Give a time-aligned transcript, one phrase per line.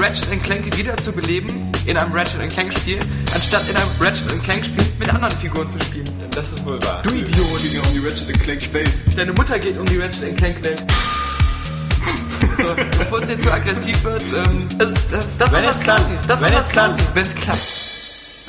[0.00, 2.98] Ratchet Clank wieder zu beleben in einem Ratchet Clank Spiel,
[3.34, 6.08] anstatt in einem Ratchet Clank Spiel mit anderen Figuren zu spielen.
[6.34, 7.02] Das ist wohl wahr.
[7.02, 7.36] Du Idiot!
[7.70, 8.90] ja um die Ratchet Clank Welt.
[9.14, 10.82] Deine Mutter geht um die Ratchet Clank Welt.
[12.56, 15.84] So, bevor es jetzt zu aggressiv wird, ähm, das, das, das Wenn klappt.
[15.84, 16.18] klappen.
[16.26, 16.96] Das Wenn was es klappt.
[16.96, 17.60] klappen, wenn es klappt.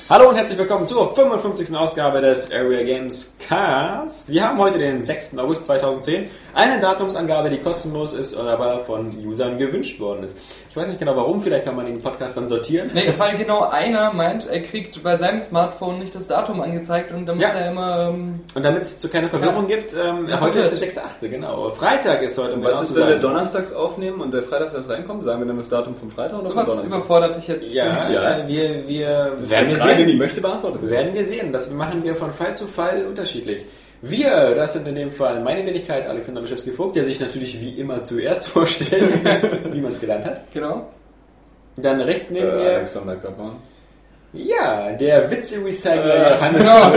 [0.10, 1.76] Hallo und herzlich willkommen zur 55.
[1.76, 4.28] Ausgabe des Area Games Cast.
[4.28, 5.38] Wir haben heute den 6.
[5.38, 6.30] August 2010.
[6.54, 10.38] Eine Datumsangabe, die kostenlos ist, aber von Usern gewünscht worden ist.
[10.70, 12.90] Ich weiß nicht genau warum, vielleicht kann man den Podcast dann sortieren.
[12.94, 17.26] Nee, weil genau einer meint, er kriegt bei seinem Smartphone nicht das Datum angezeigt und
[17.26, 17.54] dann muss Ja.
[17.54, 18.10] er immer.
[18.10, 21.70] Ähm, Und damit es zu keiner Verwirrung gibt, ähm, Ja, heute ist der 6.8., genau.
[21.72, 24.90] Freitag ist heute, Und was genau ist, wenn wir donnerstags aufnehmen und der freitags erst
[24.90, 25.24] reinkommt?
[25.24, 26.98] Sagen wir dann das Datum vom Freitag oder vom sowas Donnerstag?
[26.98, 27.72] überfordert dich jetzt.
[27.74, 28.38] Ja, Ja.
[28.40, 30.08] äh, wir, wir ist werden wir Frage, sehen.
[30.08, 30.92] die möchte beantwortet werden.
[30.92, 31.52] Werden wir sehen.
[31.54, 33.66] Das machen wir von Fall zu Fall unterschiedlich.
[34.02, 38.02] Wir, das sind in dem Fall meine Wenigkeit, Alexander Bischewski-Vogt, der sich natürlich wie immer
[38.02, 39.14] zuerst vorstellt,
[39.72, 40.52] wie man es gelernt hat.
[40.54, 40.90] Genau.
[41.78, 43.52] Dann rechts Äh, neben mir, Alexander Kappan.
[44.34, 46.94] ja, der Witze-Recycler Äh, Johannes genau.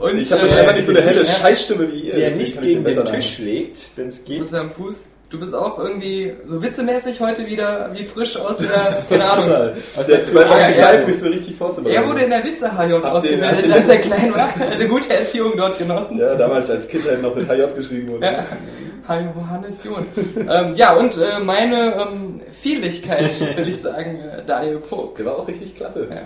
[0.00, 2.14] Und Ich habe das äh, einfach nicht so eine helle Scheißstimme wie ihr.
[2.16, 4.40] der nicht gegen den Tisch schlägt, wenn es geht.
[4.40, 5.04] Mit seinem Fuß.
[5.34, 9.02] Du bist auch irgendwie so witzemäßig heute wieder wie frisch aus der.
[9.10, 9.46] Keine Ahnung.
[9.46, 9.74] Total.
[9.96, 12.00] Aus Der zwei Wochen Zeit, mich so richtig vorzubereiten.
[12.04, 14.48] Er wurde in der Witze-HJ ausgebildet, als er klein war.
[14.60, 16.18] Er eine gute Erziehung dort genossen.
[16.18, 18.24] Ja, damals als Kind halt noch mit HJ geschrieben wurde.
[18.26, 18.44] Ja.
[19.08, 20.06] Hi, Johannes John.
[20.48, 25.16] ähm, ja, und äh, meine ähm, Vieligkeit, will ich sagen, äh, Daniel Pog.
[25.16, 26.06] Der war auch richtig klasse.
[26.08, 26.16] Ja.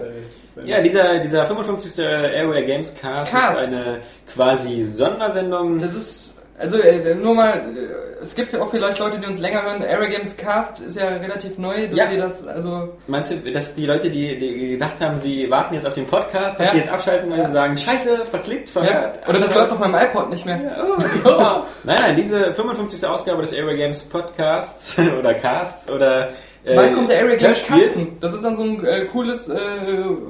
[0.55, 2.05] Weil- Ja, dieser, dieser 55.
[2.05, 3.61] Area Games Cast, Cast.
[3.63, 4.01] ist eine
[4.33, 5.81] quasi Sondersendung.
[5.81, 9.63] Das ist, also äh, nur mal, äh, es gibt auch vielleicht Leute, die uns länger
[9.63, 10.11] hören.
[10.11, 12.11] Games Cast ist ja relativ neu, dass Ja.
[12.11, 15.87] wir das, also Meinst du, dass die Leute, die, die gedacht haben, sie warten jetzt
[15.87, 16.73] auf den Podcast, dass Ja.
[16.73, 19.19] die jetzt abschalten, weil sie sagen, scheiße, verklickt, ja, verhört.
[19.29, 20.77] oder das läuft auf meinem iPod nicht mehr.
[20.85, 20.99] Oh.
[21.85, 23.07] Nein, nein, diese 55.
[23.07, 26.31] Ausgabe des Games Podcasts oder Casts oder
[26.65, 27.95] äh, Bald kommt der Area Games Hörspiels.
[27.95, 28.19] Kasten.
[28.21, 29.57] Das ist dann so ein äh, cooles, äh,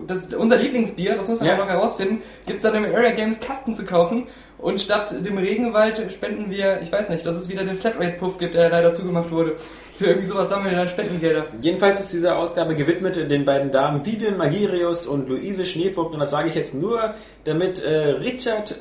[0.06, 1.56] das, unser Lieblingsbier, das müssen wir Ja.
[1.56, 4.26] noch herausfinden, gibt's dann im Area Games Kasten zu kaufen.
[4.58, 8.54] Und statt dem Regenwald spenden wir, ich weiß nicht, dass es wieder den Flatrate-Puff gibt,
[8.54, 9.56] der leider zugemacht wurde.
[9.98, 11.46] Für irgendwie sowas sammeln wir dann Spendengelder.
[11.60, 16.30] Jedenfalls ist diese Ausgabe gewidmet den beiden Damen Vivian Magirius und Luise Schneevogt und das
[16.30, 17.14] sage ich jetzt nur,
[17.44, 18.76] damit äh, Richard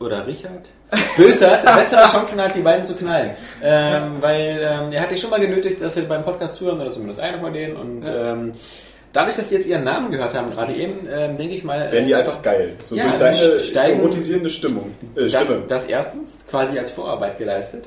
[0.00, 0.68] oder Richard
[1.16, 3.30] Bösert bessere Chancen hat, die beiden zu knallen.
[3.62, 6.92] Ähm, weil ähm, er hat dich schon mal genötigt, dass sie beim Podcast zuhören oder
[6.92, 8.32] zumindest einer von denen und Ja.
[8.32, 8.52] ähm,
[9.12, 12.06] dadurch, dass sie jetzt ihren Namen gehört haben, gerade eben, ähm, denke ich mal, Werden
[12.06, 12.74] die einfach geil.
[12.84, 14.92] So Ja, durch deine steigen- erotisierende Stimmung.
[15.14, 15.62] Äh, das, Stimme.
[15.68, 17.84] das erstens quasi als Vorarbeit geleistet.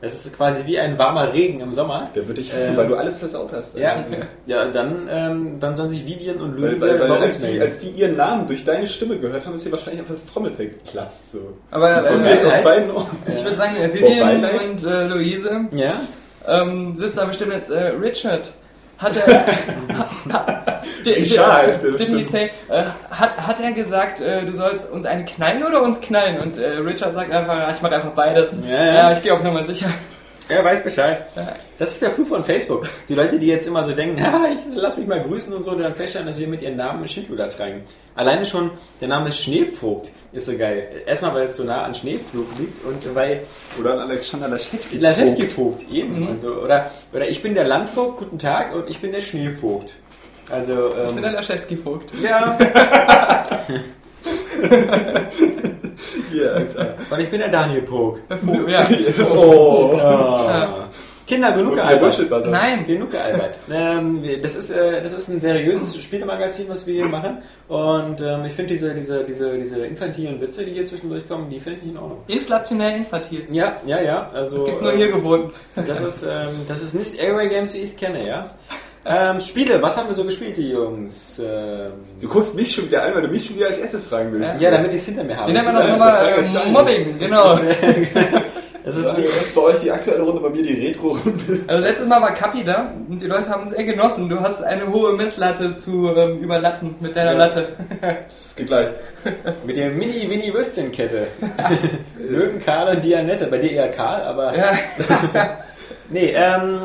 [0.00, 2.10] Das ist quasi wie ein warmer Regen im Sommer.
[2.14, 3.76] Der wird dich hassen, Ähm, weil du alles versaut hast.
[3.76, 4.04] Ja,
[4.46, 7.78] ja dann, ähm, dann sollen sich Vivian und Luise Weil, weil, weil als, die, als
[7.78, 11.32] die ihren Namen durch deine Stimme gehört haben, ist dir wahrscheinlich einfach das Trommelfell geplatzt.
[11.32, 11.38] So.
[11.70, 12.64] Aber Von äh, jetzt aus Geilheit.
[12.64, 13.06] beiden Ohren.
[13.26, 16.00] ich würde sagen, äh, Vivian und äh, Luise ja?
[16.46, 18.52] ähm, sitzen da bestimmt jetzt, äh, Richard.
[19.00, 19.46] Hat er.
[21.04, 25.82] Didn't he say, äh, hat, hat er gesagt, äh, du sollst uns einen knallen oder
[25.82, 26.40] uns knallen?
[26.40, 28.58] Und äh, Richard sagt einfach, ich mache einfach beides.
[28.62, 29.12] Ja, ja.
[29.12, 29.88] ich gehe auf Nummer sicher.
[30.48, 31.26] Er weiß Bescheid.
[31.78, 32.88] Das ist der Fluch von Facebook.
[33.08, 35.74] Die Leute, die jetzt immer so denken, ha, ich lass mich mal grüßen und so,
[35.74, 37.84] die dann feststellen, dass wir mit ihren Namen Schindluder tragen.
[38.16, 41.02] Alleine schon, der Name Schneevogt ist so geil.
[41.06, 43.42] Erstmal, weil es so nah an Schneeflug liegt und weil
[43.78, 44.98] Oder an Alexander Laschewski.
[44.98, 46.20] Laschewski Vogt eben.
[46.20, 46.28] Mhm.
[46.28, 46.54] Und so.
[46.54, 49.94] oder, oder ich bin der Landvogt, guten Tag, und ich bin der Schneevogt.
[50.50, 52.10] Also, Ich bin der ähm, Laschewski-Vogt.
[52.22, 52.58] ja,
[56.32, 56.94] Hier, Alter.
[57.10, 58.18] und ich bin der Daniel Pog.
[58.68, 58.88] Ja.
[59.34, 59.96] Oh.
[59.96, 60.88] Ah.
[61.30, 62.46] Kinder, genug gealbert.
[62.50, 62.84] Nein.
[62.86, 63.58] Genug gealbert.
[63.72, 67.38] ähm, wir- das, ist, äh, das ist ein seriöses Spielemagazin, was wir hier machen.
[67.68, 71.60] Und ähm, ich finde diese, diese, diese, diese infantilen Witze, die hier zwischendurch kommen, die
[71.60, 72.18] finde ich in Ordnung.
[72.26, 73.46] Inflationär infantil.
[73.50, 74.30] Ja, ja, ja.
[74.34, 75.52] Also, Das gibt's nur ähm, hier geboten.
[75.76, 78.50] Das ist, ähm, das ist nicht Airway Games, wie ich es kenne, ja.
[79.06, 81.40] Ähm, Spiele, was haben wir so gespielt, die Jungs?
[81.42, 84.30] Ähm, Du guckst mich schon wieder an, weil du mich schon wieder als erstes fragen
[84.30, 84.60] willst.
[84.60, 85.48] ja, damit die es hinter mir haben.
[85.48, 86.34] Wie nennt man das nochmal?
[86.36, 86.72] ganz Ähm,
[88.92, 89.04] klein.
[89.04, 89.30] Mobbing, genau.
[89.30, 91.60] Das Das ist ist bei euch die aktuelle Runde, bei mir die Retro-Runde.
[91.66, 94.28] Also letztes Mal war Kapi da und die Leute haben es sehr genossen.
[94.28, 97.38] Du hast eine hohe Messlatte zu ähm, überlatten mit deiner Ja.
[97.38, 97.68] Latte.
[98.00, 98.88] Das geht gleich.
[99.64, 101.28] mit der Mini-Winnie-Würstchenkette.
[102.18, 103.46] Löwen, Karl und Dianette.
[103.46, 104.56] Bei dir eher Karl, aber...
[104.56, 104.72] ja.
[106.10, 106.80] Nee, ähm...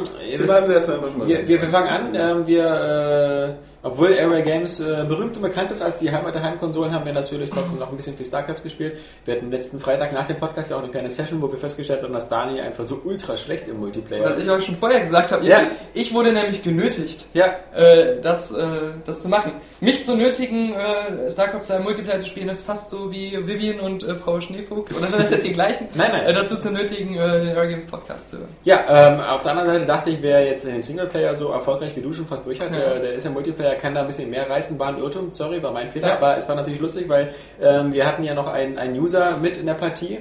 [1.27, 5.71] Wir, wir, wir fangen an, ähm, wir, äh, obwohl Airway Games äh, berühmt und bekannt
[5.71, 8.63] ist als die Heimat der Heimkonsolen, haben wir natürlich trotzdem noch ein bisschen für StarCraft
[8.63, 8.97] gespielt.
[9.25, 12.01] Wir hatten letzten Freitag nach dem Podcast ja auch eine kleine Session, wo wir festgestellt
[12.03, 14.45] haben, dass Dani einfach so ultra schlecht im Multiplayer Was ist.
[14.45, 15.45] ich euch schon vorher gesagt habe.
[15.45, 15.61] Ja.
[15.93, 18.65] Ich wurde nämlich genötigt, Ja, äh, das, äh,
[19.05, 19.51] das zu machen.
[19.81, 24.03] Mich zu nötigen, äh, StarCraft 2 Multiplayer zu spielen, ist fast so wie Vivian und
[24.03, 24.91] äh, Frau Schneevogt.
[24.97, 25.87] Oder sind das jetzt die gleichen?
[25.93, 26.25] Nein, nein.
[26.25, 28.49] Äh, dazu zu nötigen, äh, den Air Games Podcast zu hören.
[28.63, 32.01] ja ähm, auf der anderen Seite dachte ich, wer jetzt den Singleplayer so erfolgreich wie
[32.01, 32.93] du schon fast durch hat, Ja.
[32.95, 35.61] äh, der ist im Multiplayer, kann da ein bisschen mehr reißen, war ein Irrtum, sorry,
[35.63, 36.15] war mein Fehler, Ja.
[36.17, 39.57] aber es war natürlich lustig, weil ähm, wir hatten ja noch einen, einen User mit
[39.57, 40.19] in der Partie.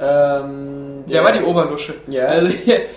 [0.00, 1.94] Ähm, Der, war die Oberlusche.
[2.08, 2.26] Ja.
[2.26, 2.50] Also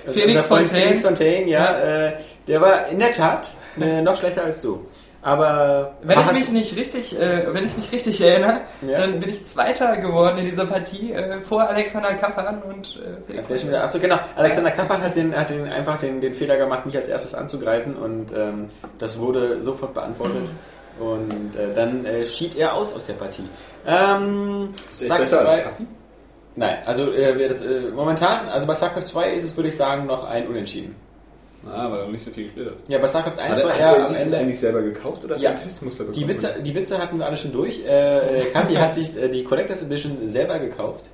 [0.07, 0.67] Felix Fontaine.
[0.85, 1.77] Felix Fontaine, ja,
[2.07, 2.13] Äh,
[2.47, 4.85] der war in der Tat äh, noch schlechter als du.
[5.25, 8.99] Aber Wenn ich mich nicht richtig, äh, wenn ich mich richtig erinnere, Ja.
[8.99, 13.49] dann bin ich Zweiter geworden in dieser Partie äh, vor Alexander Kappan und äh, Felix.
[13.49, 14.19] Ja wieder, achso, genau.
[14.35, 17.95] Alexander Kappan hat, den, hat den, einfach den, den Fehler gemacht, mich als erstes anzugreifen
[17.95, 18.69] und ähm,
[18.99, 20.47] das wurde sofort beantwortet.
[20.99, 23.49] Und äh, dann äh, schied er aus aus der Partie.
[23.87, 25.87] Ähm, Ist Starcraft besser als 2 Kapi?
[26.55, 30.05] Nein, also äh, das, äh, momentan, also bei StarCraft 2 ist es, würde ich sagen,
[30.05, 30.95] noch ein Unentschieden.
[31.67, 32.75] Ah, weil er noch nicht so viel gespielt hat.
[32.87, 34.37] Ja, bei StarCraft 1 Hat war er, hat er sich das Ende...
[34.37, 35.49] eigentlich selber gekauft oder hat Ja.
[35.51, 36.19] er Testmuster bekommen?
[36.23, 37.83] Die Witze, die Witze hatten wir alle schon durch.
[37.85, 41.05] Äh, äh, Kapi hat sich äh, die Collectors Edition selber gekauft,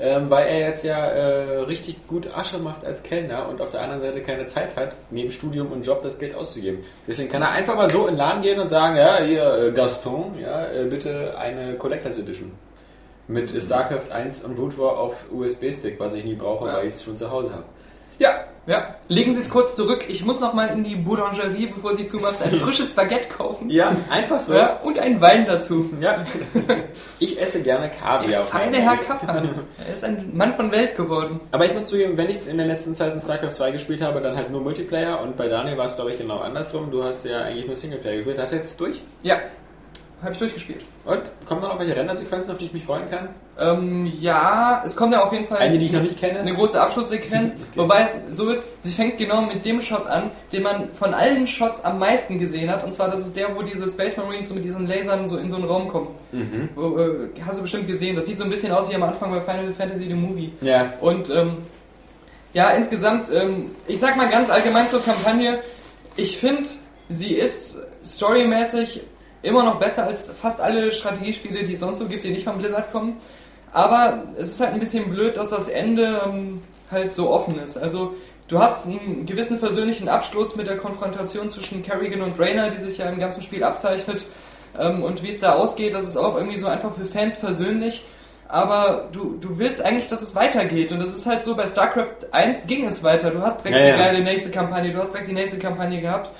[0.00, 3.82] ähm, weil er jetzt ja äh, richtig gut Asche macht als Kellner und auf der
[3.82, 6.80] anderen Seite keine Zeit hat, neben Studium und Job das Geld auszugeben.
[7.06, 9.72] Deswegen kann er einfach mal so in den Laden gehen und sagen, ja, hier äh,
[9.72, 12.50] Gaston, ja, äh, bitte eine Collectors Edition.
[13.28, 16.74] Mit StarCraft 1 und Root War auf USB-Stick, was ich nie brauche, Ja.
[16.78, 17.62] weil ich es schon zu Hause habe.
[18.20, 18.96] Ja, ja.
[19.08, 20.04] Legen Sie es kurz zurück.
[20.08, 23.70] Ich muss noch mal in die Boulangerie, bevor sie zumacht, ein frisches Baguette kaufen.
[23.70, 24.52] Ja, einfach so.
[24.52, 25.90] Ja, und einen Wein dazu.
[26.02, 26.26] Ja.
[27.18, 28.28] Ich esse gerne Kaviar.
[28.28, 29.06] Der feine Herr Weg.
[29.06, 29.64] Kappan.
[29.88, 31.40] Er ist ein Mann von Welt geworden.
[31.50, 34.20] Aber ich muss zugeben, wenn ich in der letzten Zeit in StarCraft 2 gespielt habe,
[34.20, 36.90] dann halt nur Multiplayer und bei Daniel war es glaube ich genau andersrum.
[36.90, 38.38] Du hast ja eigentlich nur Singleplayer gespielt.
[38.38, 39.00] Hast du jetzt durch?
[39.22, 39.38] Ja,
[40.22, 40.84] habe ich durchgespielt.
[41.04, 43.28] Und kommen da noch welche Rendersequenzen, auf die ich mich freuen kann?
[43.58, 46.40] Ähm, ja, es kommt ja auf jeden Fall Eine, die ich noch nicht kenne?
[46.40, 50.62] eine große Abschlusssequenz, wobei es so ist, sie fängt genau mit dem Shot an, den
[50.62, 53.88] man von allen Shots am meisten gesehen hat, und zwar das ist der, wo diese
[53.88, 56.08] Space Marines so mit diesen Lasern so in so einen Raum kommen.
[56.32, 56.68] Mhm.
[56.74, 59.30] Wo, äh, hast du bestimmt gesehen, das sieht so ein bisschen aus wie am Anfang
[59.30, 60.52] bei Final Fantasy The Movie.
[60.60, 60.92] Ja.
[61.00, 61.58] Und ähm,
[62.52, 65.60] ja, insgesamt, ähm, ich sag mal ganz allgemein zur Kampagne,
[66.16, 66.68] ich finde,
[67.08, 69.02] sie ist storymäßig
[69.42, 72.58] immer noch besser als fast alle Strategiespiele, die es sonst so gibt, die nicht von
[72.58, 73.16] Blizzard kommen.
[73.72, 77.78] Aber es ist halt ein bisschen blöd, dass das Ende ähm, halt so offen ist.
[77.78, 78.14] Also
[78.48, 82.98] du hast einen gewissen versöhnlichen Abschluss mit der Konfrontation zwischen Kerrigan und Rayner, die sich
[82.98, 84.24] ja im ganzen Spiel abzeichnet.
[84.78, 88.04] Ähm, und wie es da ausgeht, das ist auch irgendwie so einfach für Fans versöhnlich.
[88.48, 90.90] Aber du, du willst eigentlich, dass es weitergeht.
[90.90, 93.30] Und das ist halt so, bei StarCraft 1 ging es weiter.
[93.30, 93.96] Du hast direkt Ja, die ja.
[93.96, 96.30] geile nächste Kampagne, du hast direkt die nächste Kampagne gehabt.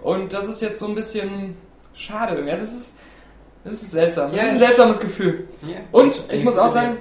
[0.00, 1.56] Und das ist jetzt so ein bisschen
[1.98, 2.34] schade.
[2.34, 2.52] irgendwie.
[2.52, 2.98] Also es ist,
[3.64, 4.32] es ist seltsam.
[4.32, 5.48] Ja, es ist ein ich- seltsames Gefühl.
[5.62, 5.76] ja.
[5.92, 6.96] Und ich muss auch sagen,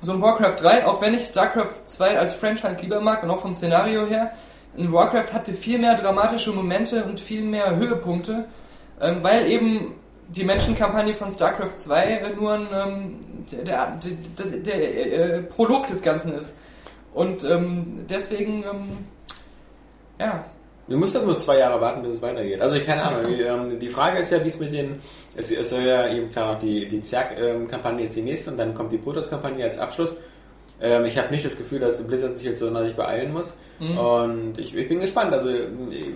[0.00, 3.40] so ein Warcraft 3, auch wenn ich StarCraft 2 als Franchise lieber mag und auch
[3.40, 4.32] vom Szenario her,
[4.76, 8.44] ein Warcraft hatte viel mehr dramatische Momente und viel mehr Höhepunkte,
[9.00, 9.94] ähm, weil eben
[10.28, 13.14] die Menschenkampagne von StarCraft 2 äh, nur ein, ähm,
[13.52, 13.98] der, der,
[14.38, 16.58] der, der äh, Prolog des Ganzen ist.
[17.14, 18.88] Und ähm, deswegen, ähm,
[20.18, 20.44] ja,
[20.86, 22.60] Du musst dann nur zwei Jahre warten, bis es weitergeht.
[22.60, 23.26] Also ich keine Ahnung.
[23.28, 25.00] Die, ähm, die Frage ist ja, wie es mit den.
[25.34, 28.92] Es, soll ja eben klar noch die, die Zerg-Kampagne ist die nächste und dann kommt
[28.92, 30.18] die Protoss-Kampagne als Abschluss.
[30.80, 33.56] Ähm, ich habe nicht das Gefühl, dass Blizzard sich jetzt sonderlich beeilen muss.
[33.78, 33.98] Mhm.
[33.98, 35.32] Und ich, ich bin gespannt.
[35.32, 35.48] Also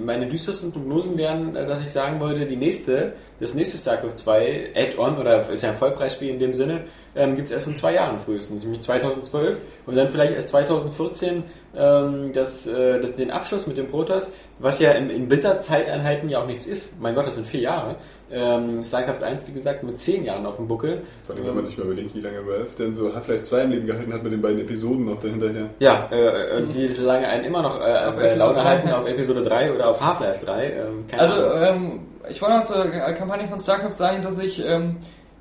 [0.04, 4.72] meine düstersten Prognosen wären, äh, dass ich sagen würde, die nächste, das nächste StarCraft 2
[4.74, 6.84] Add-on oder ist ja ein Vollpreisspiel in dem Sinne,
[7.18, 11.42] ähm, gibt es erst in zwei Jahren frühestens, nämlich 2012 und dann vielleicht erst 2014
[11.76, 14.28] ähm, das, äh, das, den Abschluss mit dem Protoss,
[14.60, 17.00] was ja in, in Blizzard-Zeiteinheiten ja auch nichts ist.
[17.00, 17.96] Mein Gott, das sind vier Jahre.
[18.30, 21.02] Ähm, StarCraft 1, wie gesagt, mit zehn Jahren auf dem Buckel.
[21.26, 23.70] Vor allem, wenn man sich mal überlegt, wie lange Valve denn so Half-Life 2 im
[23.70, 25.70] Leben gehalten hat mit den beiden Episoden noch dahinterher.
[25.78, 29.42] Ja, äh, und die so lange einen immer noch äh, Episode Laune halten auf Episode
[29.42, 30.66] 3 oder auf Half-Life 3.
[30.66, 34.62] Ähm, keine Also, ähm, ich wollte noch zur äh, Kampagne von StarCraft sagen, dass ich
[34.64, 34.98] ähm,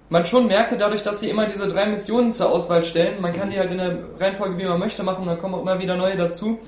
[0.09, 3.49] man schon merkte, dadurch, dass sie immer diese drei Missionen zur Auswahl stellen, man kann
[3.49, 6.15] die halt in der Reihenfolge, wie man möchte, machen, dann kommen auch immer wieder neue
[6.15, 6.59] dazu.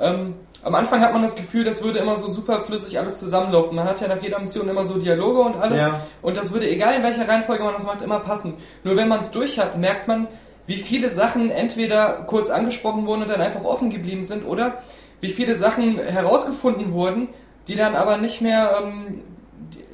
[0.00, 3.74] Ähm, am Anfang hat man das Gefühl, das würde immer so superflüssig alles zusammenlaufen.
[3.74, 5.78] Man hat ja nach jeder Mission immer so Dialoge und alles.
[5.78, 6.00] Ja.
[6.22, 8.54] Und das würde, egal in welcher Reihenfolge man das macht, immer passen.
[8.84, 10.28] Nur wenn man es durch hat, merkt man,
[10.66, 14.82] wie viele Sachen entweder kurz angesprochen wurden und dann einfach offen geblieben sind oder
[15.20, 17.28] wie viele Sachen herausgefunden wurden,
[17.66, 19.22] die dann aber nicht mehr ähm,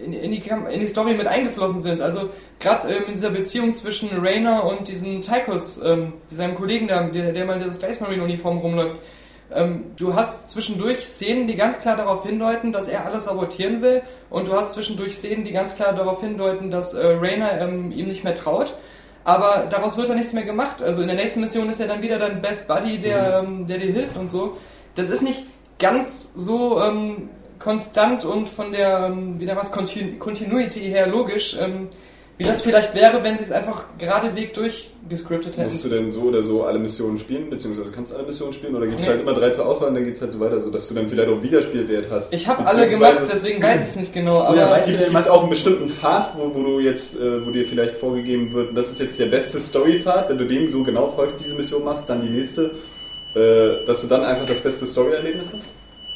[0.04, 2.00] in, in, die, in die Story mit eingeflossen sind.
[2.00, 7.02] Also gerade ähm, in dieser Beziehung zwischen Rainer und diesem Tychus, ähm, seinem Kollegen da,
[7.04, 8.96] der, der mal in dieser Space Marine Uniform rumläuft.
[9.54, 14.02] Ähm, du hast zwischendurch Szenen, die ganz klar darauf hindeuten, dass er alles sabotieren will
[14.28, 18.08] und du hast zwischendurch Szenen, die ganz klar darauf hindeuten, dass äh, Rainer ähm, ihm
[18.08, 18.74] nicht mehr traut.
[19.24, 20.82] Aber daraus wird dann nichts mehr gemacht.
[20.82, 23.78] Also in der nächsten Mission ist er dann wieder dein Best Buddy, der, ähm, der
[23.78, 24.56] dir hilft und so.
[24.94, 25.46] Das ist nicht
[25.78, 31.88] ganz so ähm, konstant und von der, ähm, wie man's, Continu Continuity her logisch, ähm,
[32.36, 35.64] wie das vielleicht wäre, wenn sie es einfach geradeweg durchgescriptet hätten.
[35.64, 38.76] Musst du denn so oder so alle Missionen spielen, beziehungsweise kannst du alle Missionen spielen
[38.76, 39.10] oder gibt es Nee.
[39.12, 41.08] halt immer drei zur Auswahl und dann geht es halt so weiter, sodass du dann
[41.08, 42.32] vielleicht auch Wiederspielwert hast?
[42.32, 44.42] Ich habe alle gemacht, deswegen weiß ich es nicht genau.
[44.42, 47.50] Aber weißt du Gibt es auch einen bestimmten Pfad, wo, wo du jetzt, äh, wo
[47.50, 51.08] dir vielleicht vorgegeben wird, das ist jetzt der beste Story-Pfad, wenn du dem so genau
[51.08, 52.70] folgst, diese Mission machst, dann die nächste,
[53.34, 55.66] äh, dass du dann einfach das beste Story-Erlebnis hast?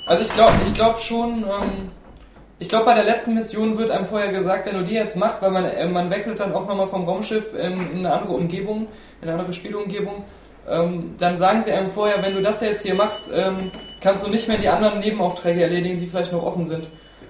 [0.06, 1.90] Also ich glaube ich glaub schon, ähm,
[2.58, 5.42] ich glaube bei der letzten Mission wird einem vorher gesagt, wenn du die jetzt machst,
[5.42, 8.88] weil man, äh, man wechselt dann auch nochmal vom Raumschiff ähm, in eine andere Umgebung,
[9.20, 10.24] in eine andere Spielumgebung,
[10.68, 14.30] ähm, dann sagen sie einem vorher, wenn du das jetzt hier machst, ähm, kannst du
[14.30, 16.88] nicht mehr die anderen Nebenaufträge erledigen, die vielleicht noch offen sind.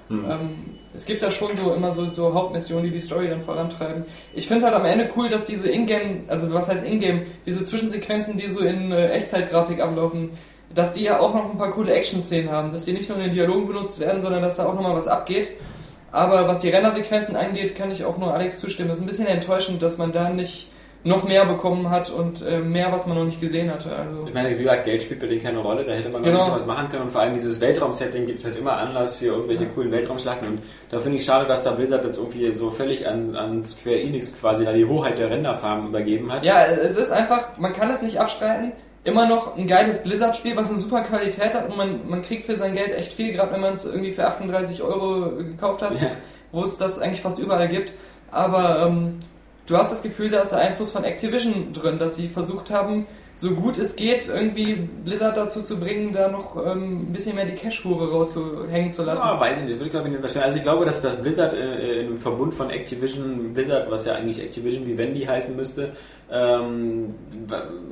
[0.09, 0.25] Hm.
[0.31, 4.05] Ähm, es gibt da schon so immer so, so Hauptmissionen, die die Story dann vorantreiben.
[4.35, 8.37] Ich finde halt am Ende cool, dass diese Ingame, also was heißt Ingame, diese Zwischensequenzen,
[8.37, 10.31] die so in äh, Echtzeitgrafik ablaufen,
[10.75, 13.25] dass die ja auch noch ein paar coole Action-Szenen haben, dass die nicht nur in
[13.25, 15.49] den Dialogen benutzt werden, sondern dass da auch nochmal was abgeht.
[16.11, 18.88] Aber was die Rendersequenzen angeht, kann ich auch nur Alex zustimmen.
[18.91, 20.69] Das ist ein bisschen enttäuschend, dass man da nicht
[21.05, 23.91] noch mehr bekommen hat und äh, mehr, was man noch nicht gesehen hatte.
[23.91, 26.26] Also Ich meine, wie gesagt, Geld spielt bei denen keine Rolle, da hätte man noch
[26.29, 26.38] Genau.
[26.38, 29.26] ein bisschen was machen können und vor allem dieses Weltraum-Setting gibt halt immer Anlass für
[29.26, 30.62] irgendwelche coolen Weltraumschlachten und
[30.93, 34.38] da finde ich schade, dass da Blizzard jetzt irgendwie so völlig an, an Square Enix
[34.38, 36.45] quasi da die Hoheit der Renderfarben übergeben hat.
[36.45, 38.71] Ja, es ist einfach, man kann es nicht abstreiten.
[39.04, 42.56] Immer noch ein geiles Blizzard-Spiel, was eine super Qualität hat und man, man kriegt für
[42.56, 46.09] sein Geld echt viel, gerade wenn man es irgendwie für 38 Euro gekauft hat, Ja.
[46.52, 47.92] wo es das eigentlich fast überall gibt.
[48.30, 49.18] Aber ähm,
[49.66, 53.06] du hast das Gefühl, da ist der Einfluss von Activision drin, dass sie versucht haben,
[53.35, 57.47] so gut es geht, irgendwie Blizzard dazu zu bringen, da noch ähm, ein bisschen mehr
[57.47, 59.23] die Cash-Hure rauszuhängen zu lassen.
[59.26, 60.44] Ja, weiß ich nicht, würde ich glaube ich nicht unterstellen.
[60.44, 64.40] Also ich glaube, dass das Blizzard äh, im Verbund von Activision, Blizzard, was ja eigentlich
[64.40, 65.92] Activision Vivendi heißen müsste,
[66.32, 67.14] ähm,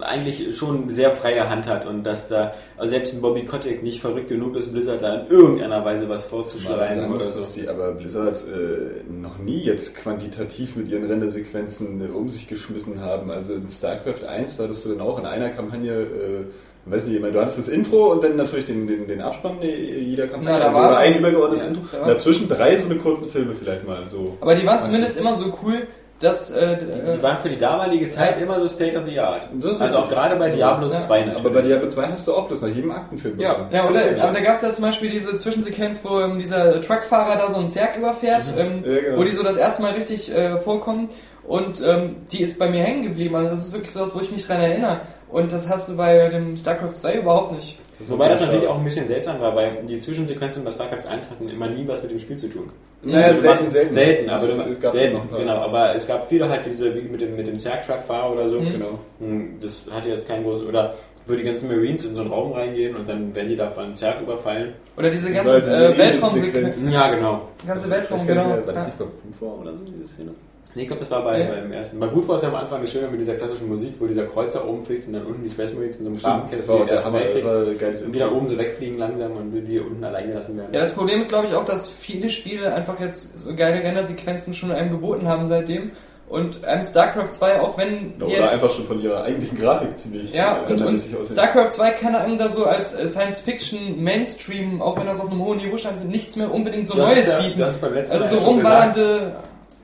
[0.00, 4.00] eigentlich schon sehr freie Hand hat und dass da also selbst ein Bobby Kotick nicht
[4.00, 7.40] verrückt genug ist, Blizzard da in irgendeiner Weise was vorzuschreiben oder muss, so.
[7.40, 12.48] dass die aber Blizzard äh, noch nie jetzt quantitativ mit ihren Rendersequenzen äh, um sich
[12.48, 13.30] geschmissen haben.
[13.30, 17.16] Also in StarCraft 1, da hattest du dann auch in einer Kampagne, äh, weiß nicht,
[17.16, 20.28] ich meine, du hattest das Intro und dann natürlich den, den, den Abspann äh, jeder
[20.28, 21.82] Kampagne, Ja, da also ein übergeordnetes ja, Intro.
[21.92, 24.38] da dazwischen drei so eine kurzen Filme vielleicht mal so.
[24.40, 25.86] Aber die waren zumindest immer so cool,
[26.20, 26.50] dass...
[26.50, 29.42] Äh, Die, die waren für die damalige Zeit immer so State of the Art.
[29.54, 30.98] Das Also auch gerade bei Diablo Ja.
[30.98, 31.38] 2 natürlich.
[31.40, 33.40] Aber bei Diablo 2 hast du auch das nach jedem Aktenfilm.
[33.40, 33.68] Ja.
[33.72, 34.22] Ja, oder, Filme.
[34.22, 37.56] aber da gab es ja zum Beispiel diese Zwischensequenz, wo ähm, dieser Truckfahrer da so
[37.56, 39.18] einen Zerg überfährt, ähm, Ja, genau.
[39.18, 41.08] wo die so das erste Mal richtig äh, vorkommen.
[41.46, 43.34] Und ähm, die ist bei mir hängen geblieben.
[43.34, 45.00] Also das ist wirklich sowas, wo ich mich dran erinnere.
[45.30, 47.78] Und das hast du bei dem StarCraft 2 überhaupt nicht.
[48.08, 51.48] Wobei das natürlich auch ein bisschen seltsam war, weil die Zwischensequenzen bei StarCraft 1 hatten
[51.48, 52.70] immer nie was mit dem Spiel zu tun.
[53.02, 53.92] Naja, Also selten, selten.
[53.94, 55.54] Selten, aber Es- selten, genau.
[55.56, 58.60] Aber es gab viele halt diese, wie mit dem, mit dem Serg-Truck-Fahrer oder so.
[58.60, 58.72] Mhm.
[58.72, 58.98] Genau.
[59.20, 60.94] Hm, Das hatte jetzt kein großes, oder
[61.26, 63.94] wo die ganzen Marines in so einen Raum reingehen und dann werden die da von
[63.94, 64.72] Zerg überfallen.
[64.96, 66.76] Oder diese ganze Weil diese äh, Weltraumsequenz.
[66.78, 67.48] Aliensequenz- Ja, genau.
[67.66, 68.66] Ganze Weiß Weltraum, gar nicht genau.
[68.66, 70.30] War das nicht bei Bufo oder so, diese Szene?
[70.74, 71.50] Nee, ich glaube, das war bei, Ja.
[71.50, 71.98] beim ersten.
[71.98, 74.26] Bei gut war es ja am Anfang eine schöne mit dieser klassischen Musik, wo dieser
[74.26, 76.68] Kreuzer oben fliegt und dann unten die Space Marines in so einem Graben Das kämpfen,
[76.68, 79.80] war wie auch der Hammer, war geiles Und wieder oben so wegfliegen langsam und die
[79.80, 80.72] unten allein gelassen werden.
[80.72, 84.54] Ja, das Problem ist, glaube ich, auch, dass viele Spiele einfach jetzt so geile Rendersequenzen
[84.54, 85.90] schon einem geboten haben seitdem.
[86.28, 88.52] Und ähm, StarCraft 2, auch wenn Oder jetzt...
[88.52, 91.00] einfach schon von ihrer eigentlichen Grafik ziemlich Ja, äh, und, und.
[91.28, 95.58] StarCraft 2 kann einem da so als äh, Science-Fiction-Mainstream, auch wenn das auf einem hohen
[95.58, 97.58] Niveau stand, nichts mehr unbedingt so Das Neues ist ja- bieten.
[97.60, 99.32] das ist beim letzten also so ja schon rumballernde...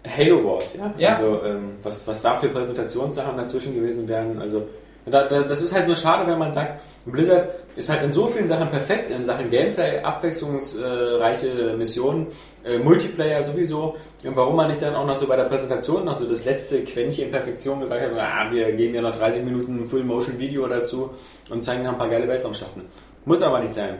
[0.06, 0.94] Halo Wars, ja.
[0.98, 1.08] Ja.
[1.10, 4.40] Also ähm, was, was da für Präsentationssachen dazwischen gewesen wären.
[4.40, 4.66] Also
[5.06, 8.26] da, da, das ist halt nur schade, wenn man sagt, Blizzard ist halt in so
[8.26, 12.26] vielen Sachen perfekt, in Sachen Gameplay, abwechslungsreiche Missionen,
[12.64, 13.96] äh, Multiplayer sowieso.
[14.25, 16.82] Und warum man nicht dann auch noch so bei der Präsentation noch so das letzte
[16.82, 21.10] Quäntchen Perfektion gesagt hat, ah, wir geben ja noch 30 Minuten Full-Motion-Video dazu
[21.50, 22.82] und zeigen noch ein paar geile Weltraumschlachten.
[23.25, 23.98] Muss aber nicht sein.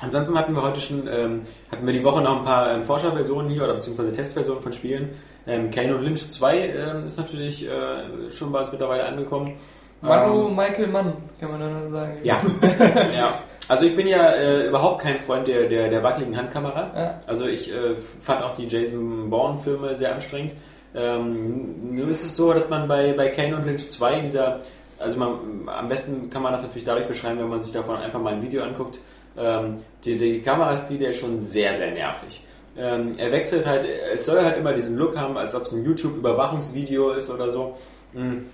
[0.00, 3.50] Ansonsten hatten wir heute schon, ähm, hatten wir die Woche noch ein paar ähm, Forscherversionen
[3.50, 5.10] hier oder beziehungsweise Testversionen von Spielen.
[5.46, 9.54] Ähm, Kane und Lynch 2 ähm, ist natürlich äh, schon bei uns mittlerweile angekommen.
[10.02, 12.18] Manu Ähm, Michael Mann, kann man dann sagen.
[12.22, 12.40] ja.
[13.16, 13.40] ja.
[13.68, 16.92] Also ich bin ja äh, überhaupt kein Freund der, der, der wackeligen Handkamera.
[16.94, 17.18] Ja.
[17.26, 20.52] Also ich äh, fand auch die Jason Bourne-Filme sehr anstrengend.
[20.94, 24.60] Ähm, nur ist es so, dass man bei, bei Kane und Lynch 2 dieser,
[24.98, 28.20] also man, am besten kann man das natürlich dadurch beschreiben, wenn man sich davon einfach
[28.20, 29.00] mal ein Video anguckt.
[29.38, 32.42] Ähm, die, die Kamerastil, ist schon sehr, sehr nervig.
[32.78, 35.84] Ähm, er wechselt halt, es soll halt immer diesen Look haben, als ob es ein
[35.84, 37.76] YouTube-Überwachungsvideo ist oder so.
[38.12, 38.44] Mm.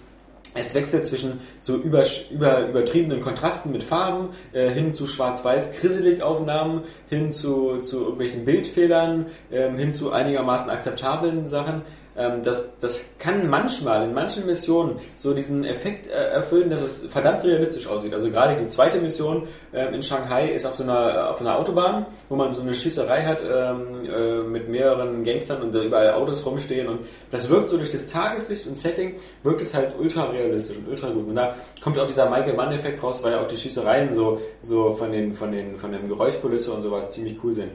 [0.54, 6.22] Es wechselt zwischen so über, über, übertriebenen Kontrasten mit Farben äh, hin zu schwarz-weiß krisselig
[6.22, 11.82] Aufnahmen, hin zu, zu irgendwelchen Bildfehlern, ähm, hin zu einigermaßen akzeptablen Sachen.
[12.16, 17.06] Ähm, das, das kann manchmal in manchen Missionen so diesen Effekt äh, erfüllen, dass es
[17.06, 18.12] verdammt realistisch aussieht.
[18.12, 22.06] Also gerade die zweite Mission ähm, in Shanghai ist auf so einer, auf einer Autobahn,
[22.28, 26.44] wo man so eine Schießerei hat ähm, äh, mit mehreren Gangstern und da überall Autos
[26.44, 27.00] rumstehen und
[27.30, 31.08] das wirkt so durch das Tageslicht und Setting, wirkt es halt ultra realistisch und ultra
[31.10, 31.26] gut.
[31.28, 34.92] Und da kommt auch dieser Michael Mann-Effekt raus, weil ja auch die Schießereien so, so
[34.92, 37.70] von den, von den, von dem Geräuschkulisse und sowas ziemlich cool sind.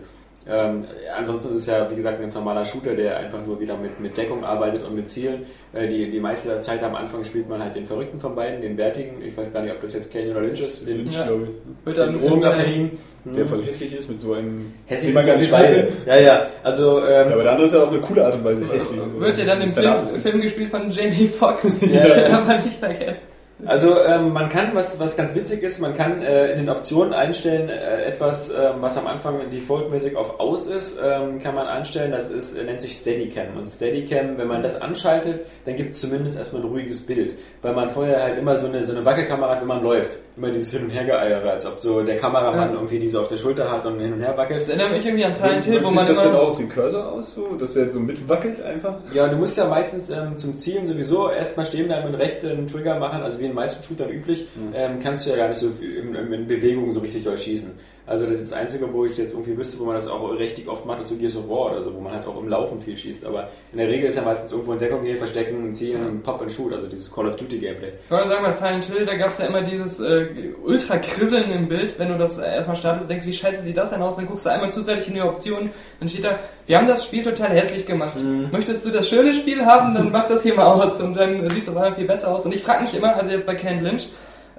[0.50, 0.86] Ähm,
[1.18, 4.00] ansonsten ist es ja, wie gesagt, ein ganz normaler Shooter, der einfach nur wieder mit,
[4.00, 5.46] mit Deckung arbeitet und mit Zielen.
[5.74, 8.62] Äh, die, die meiste der Zeit am Anfang spielt man halt den Verrückten von beiden,
[8.62, 9.22] den Bärtigen.
[9.22, 10.88] Ich weiß gar nicht, ob das jetzt Kane oder Lynch ist.
[10.88, 11.26] Den, Lynch, Ja.
[11.26, 12.92] den dann Drogenabhängigen.
[12.94, 13.00] ich.
[13.36, 14.74] Der voll hässlich ist mit so einem.
[14.86, 15.92] Hässlich man gar so will.
[16.06, 16.46] Ja, ja.
[16.64, 19.02] Also, ähm, Ja, aber der andere ist ja auf eine coole Art und Weise hässlich.
[19.20, 21.82] Wird ja dann im Film, Film gespielt von Jamie Foxx.
[21.82, 22.38] Ja.
[22.38, 23.27] Aber nicht vergessen.
[23.66, 27.12] Also ähm, man kann, was, was ganz witzig ist, man kann äh, in den Optionen
[27.14, 32.12] einstellen, äh, etwas, ähm, was am Anfang defaultmäßig auf aus ist, ähm, kann man einstellen,
[32.12, 33.58] das ist, äh, nennt sich Steadicam.
[33.58, 37.34] Und Steadicam, wenn man das anschaltet, dann gibt es zumindest erstmal ein ruhiges Bild.
[37.64, 40.18] Weil man vorher halt immer so eine, so eine Wackelkamera hat, wenn man läuft.
[40.38, 42.76] Immer dieses Hin- und Hergeeiere, als ob so der Kameramann Ja.
[42.76, 44.62] irgendwie diese auf der Schulter hat und hin und her wackelt.
[44.62, 47.12] Das erinnert mich irgendwie an Silent Hill, wo man das dann auch auf den Cursor
[47.12, 48.98] aus, so, dass der so mitwackelt einfach?
[49.16, 53.00] Ja, du musst ja meistens ähm, zum Zielen sowieso erstmal stehen bleiben und rechten Trigger
[53.00, 56.16] machen, also wie den meisten Shootern üblich, ähm, kannst du ja gar nicht so in,
[56.16, 57.72] in Bewegung so richtig doll schießen.
[58.08, 60.70] Also das ist das Einzige, wo ich jetzt irgendwie wüsste, wo man das auch richtig
[60.70, 62.80] oft macht, ist so Gears of War oder so, wo man halt auch im Laufen
[62.80, 63.26] viel schießt.
[63.26, 66.50] Aber in der Regel ist ja meistens irgendwo in Deckung gehen, verstecken, zielen, Pop and
[66.50, 67.92] Shoot, also dieses Call of Duty Gameplay.
[68.06, 70.28] Ich wollte sagen, bei Silent Hill, da gab es ja immer dieses äh,
[70.64, 72.00] Ultra-Krisseln im Bild.
[72.00, 74.16] Wenn du das erstmal startest, denkst du, wie scheiße sieht das denn aus?
[74.16, 77.24] Dann guckst du einmal zufällig in die Option, dann steht da, wir haben das Spiel
[77.24, 78.18] total hässlich gemacht.
[78.54, 81.02] Möchtest du das schöne Spiel haben, dann mach das hier mal aus.
[81.02, 82.46] Und dann sieht es auf einmal viel besser aus.
[82.46, 84.08] Und ich frage mich immer, also jetzt bei Ken Lynch,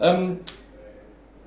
[0.00, 0.40] ähm,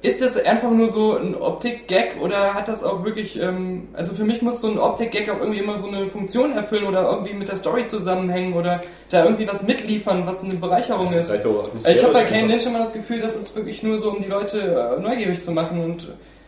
[0.02, 4.24] ist das einfach nur so ein Optik-Gag oder hat das auch wirklich, ähm, also für
[4.24, 7.48] mich muss so ein Optik-Gag auch irgendwie immer so eine Funktion erfüllen oder irgendwie mit
[7.48, 11.32] der Story zusammenhängen oder da irgendwie was mitliefern, was eine Bereicherung Das ist.
[11.32, 12.48] Also ich habe bei Kane.
[12.48, 15.52] Lynch immer das Gefühl, dass es wirklich nur so, um die Leute äh, neugierig zu
[15.52, 16.08] machen und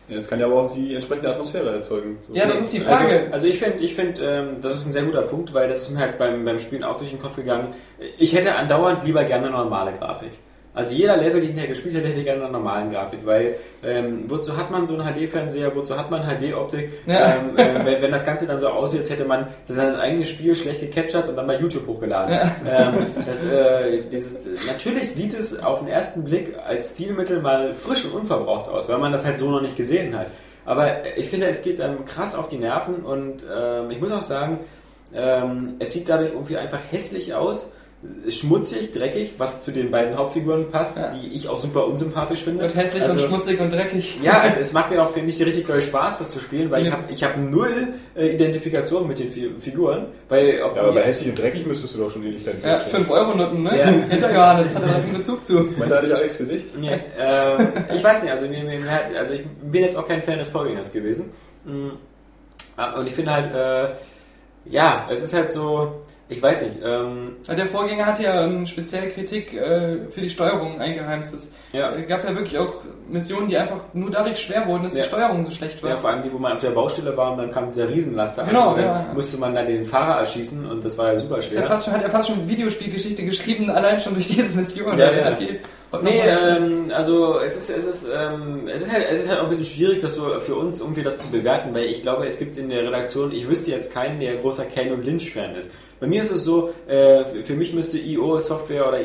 [0.09, 2.17] Ja, das kann ja aber auch die entsprechende Atmosphäre erzeugen.
[2.27, 2.33] So.
[2.33, 3.19] ja, das ist die Frage.
[3.19, 5.77] Also, also ich finde, ich find, ähm, das ist ein sehr guter Punkt, weil das
[5.77, 7.75] ist mir halt beim, beim Spielen auch durch den Kopf gegangen.
[8.17, 10.31] Ich hätte andauernd lieber gerne eine normale Grafik.
[10.75, 14.23] Also jeder Level, den hier gespielt hätte, hätte ich gerne eine normalen Grafik, weil ähm,
[14.27, 17.35] wozu hat man so einen HD-Fernseher, wozu hat man HD-Optik, Ja.
[17.35, 20.29] ähm, äh, wenn, wenn das Ganze dann so aussieht, als hätte man das sein eigenes
[20.29, 22.33] Spiel schlecht gecaptured und dann bei YouTube hochgeladen.
[22.67, 28.05] Ähm, das, äh, dieses, natürlich sieht es auf den ersten Blick als Stilmittel mal frisch
[28.05, 30.27] und unverbraucht aus, weil man das halt so noch nicht gesehen hat.
[30.65, 34.21] Aber ich finde, es geht einem krass auf die Nerven und ähm, ich muss auch
[34.23, 34.61] sagen,
[35.13, 37.72] ähm, es sieht dadurch irgendwie einfach hässlich aus,
[38.29, 41.13] schmutzig, dreckig, was zu den beiden Hauptfiguren passt, Ja.
[41.13, 42.63] die ich auch super unsympathisch finde.
[42.65, 44.19] Und hässlich und Also- schmutzig und dreckig.
[44.23, 46.87] ja, also es macht mir auch nicht richtig doll Spaß, das zu spielen, weil ich
[46.87, 46.93] Ja.
[46.93, 50.07] habe ich hab null äh, Identifikation mit den Fi Figuren.
[50.29, 53.05] Weil ob Ja, aber bei hässlich und dreckig müsstest du doch schon Ewigkeiten Ja, feststellen.
[53.05, 53.77] 5 Euro Noten, ne?
[53.77, 53.85] Ja.
[54.09, 55.53] Hinter Johannes hat er da einen Bezug zu.
[55.77, 56.77] Meint da hatte ich Alex Gesicht?
[56.79, 56.89] Nee,
[57.19, 58.79] ähm, ich weiß nicht, also, mir, mir,
[59.17, 61.31] also ich bin jetzt auch kein Fan des Vorgängers gewesen.
[61.65, 61.89] Mm,
[62.77, 63.95] ah, Und ich finde halt, äh,
[64.65, 69.09] ja, es ist halt so, ich weiß nicht, ähm, Der Vorgänger hat ja ähm, speziell
[69.09, 71.33] Kritik äh, für die Steuerung eingeheimst.
[71.33, 71.91] Es Ja.
[72.07, 72.73] gab ja wirklich auch
[73.09, 75.03] Missionen, die einfach nur dadurch schwer wurden, dass Ja.
[75.03, 75.89] die Steuerung so schlecht war.
[75.91, 78.45] ja, vor allem die, wo man auf der Baustelle war und dann kam dieser Riesenlaster
[78.45, 79.13] Genau, an und dann ja.
[79.13, 81.67] musste man da den Fahrer erschießen und das war ja super Ist ja schwer.
[81.67, 84.97] fast schon, hat er fast schon Videospielgeschichte geschrieben, allein schon durch diese Mission.
[84.97, 85.17] Ja, ja.
[85.17, 85.59] er viel-
[86.01, 89.43] Nee, ähm, also es ist, es ist, ähm, es ist halt, es ist halt auch
[89.43, 92.39] ein bisschen schwierig, das so für uns irgendwie das zu bewerten, weil ich glaube, es
[92.39, 95.69] gibt in der Redaktion, ich wüsste jetzt keinen, der großer Kane und Lynch Fan ist.
[95.99, 98.99] Bei mir ist es so, äh, für- mich müsste IO Software oder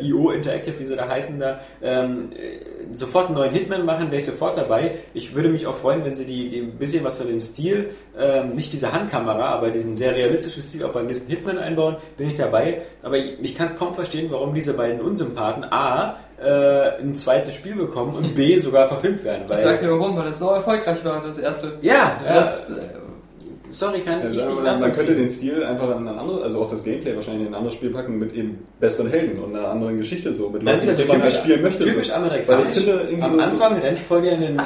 [0.00, 4.18] IO Interactive, wie sie da heißen, da ähm, äh, sofort einen neuen Hitman machen, wäre
[4.20, 4.96] ich sofort dabei.
[5.14, 7.90] Ich würde mich auch freuen, wenn sie die, die ein bisschen was von dem Stil,
[8.18, 12.26] ähm, nicht diese Handkamera, aber diesen sehr realistischen Stil auch beim nächsten Hitman einbauen, bin
[12.28, 12.82] ich dabei.
[13.02, 17.54] Aber ich, ich kann es kaum verstehen, warum diese beiden Unsympathen A äh, ein zweites
[17.54, 19.42] Spiel bekommen und B sogar verfilmt werden.
[19.44, 21.72] Ich Weil, sag dir warum, weil das so erfolgreich war, das erste.
[21.82, 22.72] ja, ja, Das, äh,
[23.70, 26.42] sorry, kann Ja, ich sagen nicht mal, man könnte den Stil einfach in ein anderes,
[26.42, 29.54] also auch das Gameplay wahrscheinlich in ein anderes Spiel packen mit eben besseren Helden und
[29.54, 31.84] einer anderen Geschichte so, mit Leuten, so die man halt typisch, spielen möchte.
[31.84, 32.14] typisch so.
[32.14, 32.48] amerikanisch.
[32.48, 34.56] Weil ich finde, irgendwie Am so, Anfang rennt voll gerne in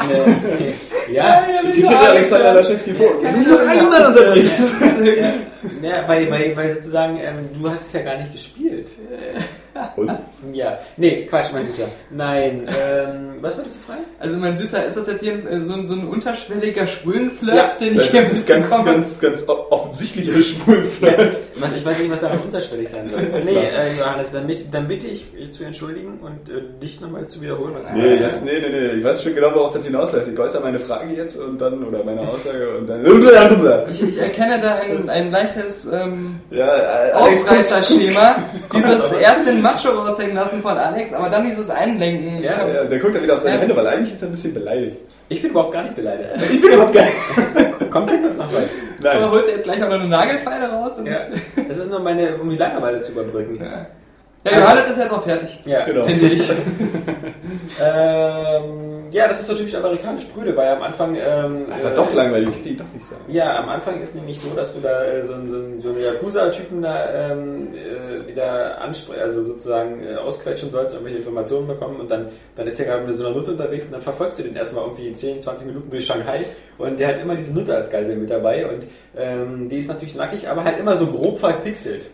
[1.13, 3.07] ja, ich zitiere Alexander Laschewski vor.
[3.21, 4.75] Wenn du noch einmal unterbrichst.
[5.03, 5.27] ja,
[5.83, 8.89] ja, weil, weil, weil sozusagen, ähm, du hast es ja gar nicht gespielt.
[9.97, 10.11] Und?
[10.53, 11.87] Ja, nee, Quatsch, mein Süßer.
[12.11, 14.05] Nein, ähm, was wolltest du fragen?
[14.19, 17.67] Also mein Süßer, ist das jetzt hier äh, so, ein- so ein unterschwelliger Schwulenflirt, Ja,
[17.81, 18.93] den ich Das ist ganz, mitbekomme?
[18.97, 21.41] ganz, ganz offensichtlicher Schwulflirt.
[21.57, 23.21] Was- Ich weiß nicht, was daran unterschwellig sein soll.
[23.45, 27.27] Nee, äh, Johannes, dann, mich- dann bitte ich äh, zu entschuldigen und äh, dich nochmal
[27.27, 27.75] zu wiederholen.
[27.79, 28.87] Was Nee, jetzt, nee, nee, nee.
[28.99, 30.29] Ich weiß schon genau, worauf das hinausläuft.
[30.33, 33.05] Ich äußere meine Frage jetzt und dann, oder meine Aussage und dann.
[33.91, 38.37] Ich, ich erkenne da ein, ein leichtes ähm, Ja, äh, Aufreißerschema.
[38.75, 42.43] Dieses erst den Macho raushängen lassen von Alex, aber dann dieses Einlenken.
[42.43, 43.61] Ja, hab- Ja, der guckt dann wieder auf seine Ja.
[43.63, 44.97] Hände, weil eigentlich ist er ein bisschen beleidigt.
[45.29, 46.29] Ich bin überhaupt gar nicht beleidigt.
[46.53, 47.91] Ich bin überhaupt gar nicht.
[47.91, 48.39] Kommt denn das?
[48.39, 48.51] Aber
[49.01, 49.31] Nein.
[49.31, 50.93] holst du jetzt gleich auch noch eine Nagelfeile raus?
[50.99, 51.17] Und Ja.
[51.69, 53.59] Das ist nur meine, um die Langeweile zu überbrücken.
[53.63, 53.87] ja.
[54.45, 55.59] Ja, Johannes ist jetzt auch fertig.
[55.65, 56.05] Ja, Genau.
[56.07, 56.43] Finde ich.
[57.81, 61.15] Ähm, ja, das ist so typisch amerikanisch Brüde, weil am Anfang.
[61.17, 63.23] Ähm, War äh, doch langweilig, ich ihn doch nicht sagen.
[63.29, 66.01] Ja, am Anfang ist nämlich so, dass du da äh, so, einen- so, so einen
[66.03, 72.11] Yakuza-Typen da ähm, äh, wieder ansprechen, also sozusagen äh, ausquetschen sollst, irgendwelche Informationen bekommen und
[72.11, 74.57] dann, dann ist der gerade mit so einer Nutte unterwegs und dann verfolgst du den
[74.57, 76.45] erstmal irgendwie 10, 20 Minuten durch Shanghai
[76.79, 80.15] und der hat immer diese Nutte als Geisel mit dabei und ähm, die ist natürlich
[80.15, 82.07] nackig, aber halt immer so grob verpixelt.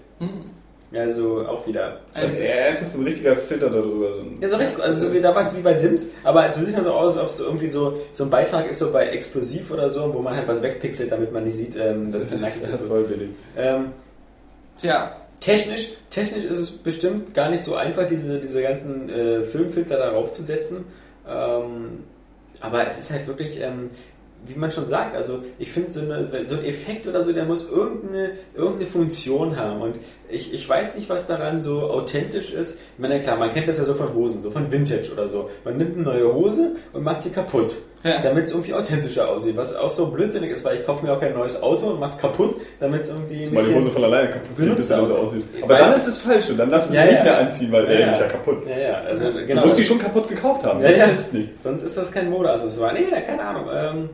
[0.93, 2.01] Also auch wieder.
[2.17, 4.15] Ja, ernsthaft, so ein richtiger Filter darüber.
[4.15, 6.85] So Ja, so richtig, also so wie damals wie bei Sims, aber es sieht dann
[6.85, 9.71] so aus, als ob es so irgendwie so, so ein Beitrag ist, so bei Explosiv
[9.71, 12.41] oder so, wo man halt was wegpixelt, damit man nicht sieht, ähm, dass es das
[12.41, 12.89] nackt ist ist.
[12.89, 13.31] voll billig.
[13.57, 13.93] Ähm,
[14.81, 19.97] Tja, technisch, technisch ist es bestimmt gar nicht so einfach, diese, diese ganzen äh, Filmfilter
[19.97, 20.85] darauf zu setzen.
[21.29, 22.05] Ähm,
[22.61, 23.91] aber es ist halt wirklich, ähm,
[24.47, 27.69] wie man schon sagt, also ich finde so, so ein Effekt oder so, der muss
[27.71, 29.81] irgendeine, irgendeine Funktion haben.
[29.83, 29.99] Und
[30.29, 32.81] ich, ich weiß nicht, was daran so authentisch ist.
[32.97, 35.51] Ich meine, klar, man kennt das ja so von Hosen, so von Vintage oder so.
[35.65, 37.75] Man nimmt eine neue Hose und macht sie kaputt.
[38.03, 38.23] Ja.
[38.23, 39.57] Damit es irgendwie authentischer aussieht.
[39.59, 42.17] Was auch so blödsinnig ist, weil ich kaufe mir auch kein neues Auto und mach's
[42.17, 45.17] kaputt, damit es irgendwie ein Mal die Hose von alleine kaputt geht, bis er aussieht.
[45.19, 45.45] aussieht.
[45.63, 47.25] Aber dann ist es falsch und dann lass du sie Ja, nicht ja.
[47.25, 48.07] mehr anziehen, weil Ja, ja.
[48.07, 48.63] die ist ja kaputt.
[48.67, 49.63] Ja, ja, also Du genau.
[49.65, 51.31] musst die schon kaputt gekauft haben, Ja, sonst ja.
[51.33, 51.51] du nicht.
[51.63, 52.95] Sonst ist das kein Modeaccessoire.
[52.95, 53.65] Nee, ja, keine Ahnung.
[53.71, 54.09] Ähm,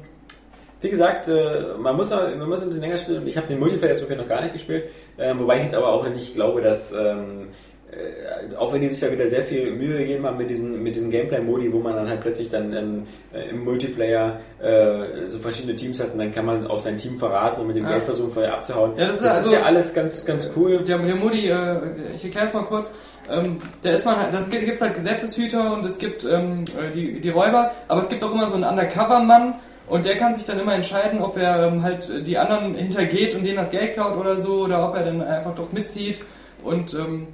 [0.81, 3.59] wie gesagt, äh, man, muss, man muss ein bisschen länger spielen und ich habe den
[3.59, 4.85] Multiplayer zum Beispiel noch gar nicht gespielt,
[5.19, 7.49] ähm, wobei ich jetzt aber auch nicht glaube, dass, ähm,
[7.91, 10.95] äh, auch wenn die sich da wieder sehr viel Mühe gegeben haben mit diesen, mit
[10.97, 15.77] diesen Gameplay-Modi, wo man dann halt plötzlich dann ähm, äh, im Multiplayer äh, so verschiedene
[15.77, 17.93] Teams hat und dann kann man auch sein Team verraten und mit dem Ja.
[17.93, 18.93] Geld versuchen, vorher abzuhauen.
[18.99, 20.79] Ja, das ist also- ja alles ganz, ganz cool.
[20.85, 21.77] Der, der Modi, äh,
[22.15, 22.93] ich erkläre es mal kurz.
[23.31, 27.21] Ähm, da ist man, das gibt gibt's halt Gesetzeshüter und es gibt ähm, äh, die,
[27.21, 29.55] die Räuber, aber es gibt auch immer so einen Undercover-Mann
[29.89, 33.45] und der kann sich dann immer entscheiden, ob er ähm, halt die anderen hintergeht und
[33.45, 36.21] denen das Geld klaut oder so oder ob er dann einfach doch mitzieht
[36.65, 37.29] und ähm,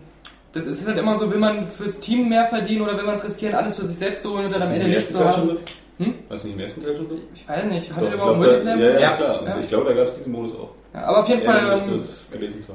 [0.53, 3.25] das ist halt immer so, will man fürs Team mehr verdienen oder will man es
[3.25, 5.57] riskieren, alles für sich selbst zu holen und dann am Ende nichts zu haben.
[5.99, 6.15] Hm?
[6.29, 7.17] Was nicht im ersten Teil schon so?
[7.35, 8.77] Ich weiß nicht, hat er überhaupt Multiplayer?
[8.77, 9.11] ja, ja, Ja.
[9.11, 9.45] klar.
[9.47, 9.59] Ja.
[9.61, 10.71] ich glaube, da gab es diesen Modus auch.
[10.95, 12.29] Ja, aber auf jeden Fall ähm, das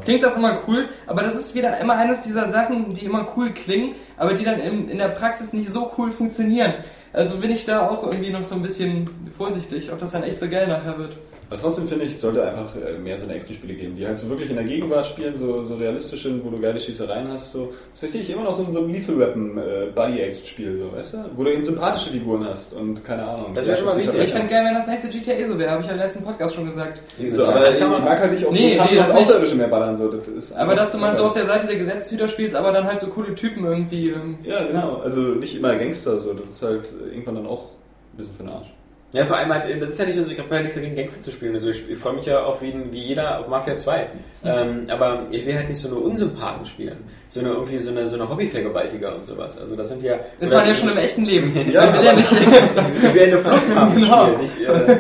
[0.04, 3.52] klingt das immer cool, aber das ist wieder immer eines dieser Sachen, die immer cool
[3.52, 6.74] klingen, aber die dann in, in der Praxis nicht so cool funktionieren.
[7.18, 10.40] Also bin ich da auch irgendwie noch so ein bisschen vorsichtig, ob das dann echt
[10.40, 11.18] so geil nachher wird.
[11.50, 14.18] Aber trotzdem finde ich, es sollte einfach äh, mehr so eine Action-Spiele geben, die halt
[14.18, 17.54] so wirklich in der Gegenwart spielen, so, so realistisch sind, wo du geile Schießereien hast.
[17.54, 17.72] So.
[17.94, 21.14] Das ist natürlich immer noch so, ein- so ein Lethal Weapon äh, Body-Action-Spiel, so, weißt
[21.14, 21.18] du?
[21.38, 23.52] Wo du eben sympathische Figuren hast und keine Ahnung.
[23.54, 24.20] Das wäre schon mal wichtig.
[24.22, 26.56] Ich fände geil, wenn das nächste GTA so wäre, habe ich ja im letzten Podcast
[26.56, 27.02] schon gesagt.
[27.32, 29.12] So, aber ich mag halt nicht auf Nee, nee, das.
[29.12, 29.96] Außerirdische mehr ballern.
[29.96, 30.10] So.
[30.12, 32.84] Das ist Aber dass du mal so auf der Seite der Gesetzeshüter spielst, aber dann
[32.86, 34.10] halt so coole Typen irgendwie.
[34.10, 34.98] Ähm, Ja, genau.
[34.98, 36.34] Also nicht immer Gangster, so.
[36.34, 37.68] das ist halt irgendwann dann auch
[38.14, 38.74] ein bisschen für den Arsch.
[39.14, 41.24] Ja, vor allem halt, das ist ja nicht so, ich habe ja nichts dagegen, Gangster
[41.24, 41.54] zu spielen.
[41.54, 44.08] Also ich, ich freue mich ja auch wie, wie jeder auf Mafia 2.
[44.44, 46.98] Ähm, aber ich will halt nicht so eine Unsympathen spielen.
[47.30, 49.58] So eine irgendwie so eine, so eine Hobbyvergewaltiger und sowas.
[49.58, 50.20] Also das sind ja.
[50.40, 51.54] das war ja schon im echten Leben.
[51.72, 52.32] Ja, will ja nicht.
[52.32, 54.28] Ich will eine Flucht haben Genau.
[54.38, 54.98] Nicht äh,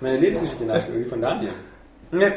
[0.00, 1.50] meine Lebensgeschichte nachspielen, wie von Daniel.
[2.10, 2.32] Nee.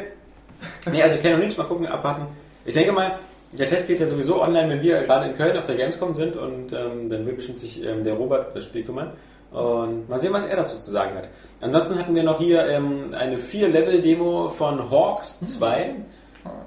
[0.92, 2.26] nee, also Ken und Lynch, mal gucken, abwarten.
[2.64, 3.18] Ich denke mal,
[3.52, 6.36] der Test geht ja sowieso online, wenn wir gerade in Köln auf der Gamescom sind
[6.36, 9.12] und ähm, dann wird bestimmt sich ähm, der Robert das Spiel kümmern.
[9.52, 11.28] Und mal sehen, was er dazu zu sagen hat.
[11.60, 15.94] Ansonsten hatten wir noch hier ähm, eine 4-Level-Demo von Hawks 2.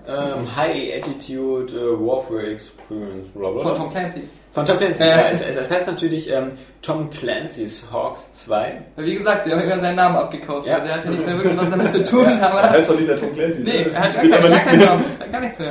[0.08, 3.30] Ähm, High Attitude äh, Warfare Experience.
[3.34, 3.64] Blablabla.
[3.64, 4.24] Von Tom Clancy.
[4.54, 5.02] Von Tom Clancy.
[5.02, 5.08] Ja.
[5.18, 6.52] Ja, es, es, es heißt natürlich ähm,
[6.84, 8.82] Tom Clancy's Hawks 2.
[8.96, 10.68] Weil wie gesagt, sie haben immer seinen Namen abgekauft.
[10.68, 10.76] Ja.
[10.76, 12.26] Also er hat ja nicht mehr wirklich was damit zu tun.
[12.40, 13.62] Er Aber heißt doch nicht der Tom Clancy.
[13.62, 13.92] nee, ne?
[13.94, 14.88] er hat gar, gar nichts keinen mehr.
[14.90, 15.06] Namen.
[15.20, 15.70] Hat gar nichts mehr.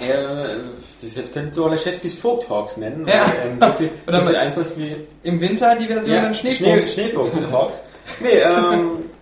[0.00, 0.56] Äh,
[1.02, 3.06] das könnte so Olaschewskis Vogt Hawks nennen.
[3.08, 3.22] Ja.
[3.26, 6.34] weil, Ähm, so viel, Oder so viel Einfluss wie Im Winter die Version ja, dann
[6.34, 6.90] Schnee, Schneevogt.
[6.90, 7.86] Schneevogt Hawks.
[8.20, 8.90] Nee, ähm,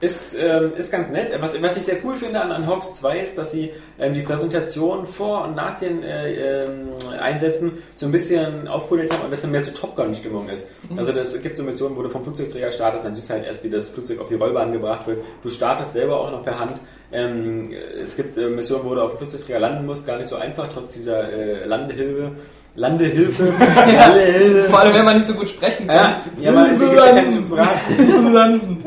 [0.00, 1.30] Ist, ähm, ist ganz nett.
[1.40, 4.22] Was, was ich sehr cool finde an, an Hawks 2 ist, dass sie ähm, die
[4.22, 6.88] Präsentation vor und nach den äh, ähm,
[7.20, 10.68] Einsätzen so ein bisschen aufpoliert haben und dass dann mehr so Top Gun-Stimmung ist.
[10.96, 13.62] Also das gibt so Missionen, wo du vom Flugzeugträger startest, dann siehst du halt erst,
[13.62, 15.22] wie das Flugzeug auf die Rollbahn gebracht wird.
[15.42, 16.80] Du startest selber auch noch per Hand.
[17.12, 17.70] Ähm,
[18.02, 20.68] es gibt äh, Missionen, wo du auf dem Flugzeugträger landen musst, gar nicht so einfach,
[20.72, 22.32] trotz dieser äh, Landehilfe.
[22.80, 23.44] Landehilfe.
[23.68, 24.70] Landehilfe.
[24.70, 25.96] Vor allem, wenn man nicht so gut sprechen kann.
[25.96, 28.30] Ja, ja, aber es gibt ja keine Sprache.
[28.32, 28.84] landen.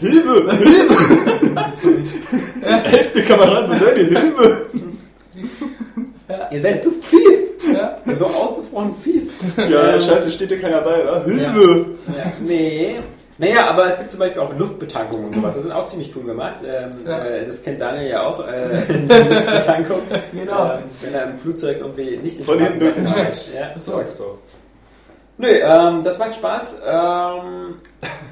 [0.00, 0.52] Hilfe!
[0.58, 0.96] Hilfe!
[2.60, 4.20] Helft mir, Kameraden, wo seid ihr?
[4.20, 4.66] Hilfe!
[6.50, 7.74] Ihr seid zu viel.
[7.74, 7.96] Ja.
[8.18, 9.30] So ausgesprochen viel.
[9.56, 11.24] Ja, scheiße, steht dir keiner bei, oder?
[11.24, 11.86] Hilfe!
[12.08, 12.96] Ja, nee.
[13.38, 15.56] Naja, aber es gibt zum Beispiel auch Luftbetankungen und sowas.
[15.56, 16.56] Das ist auch ziemlich cool gemacht.
[16.64, 17.18] Ähm, Ja.
[17.24, 18.46] äh, das kennt Daniel ja auch.
[18.46, 20.02] Äh, Luftbetankung.
[20.32, 20.72] Genau.
[20.74, 23.48] Ähm, wenn er im Flugzeug irgendwie nicht den Von hinten durch den Arsch.
[23.54, 23.76] Ja.
[23.78, 23.92] So.
[23.96, 24.38] Sag's doch.
[25.36, 26.82] Nö, ähm, das macht Spaß.
[26.86, 27.74] Ähm,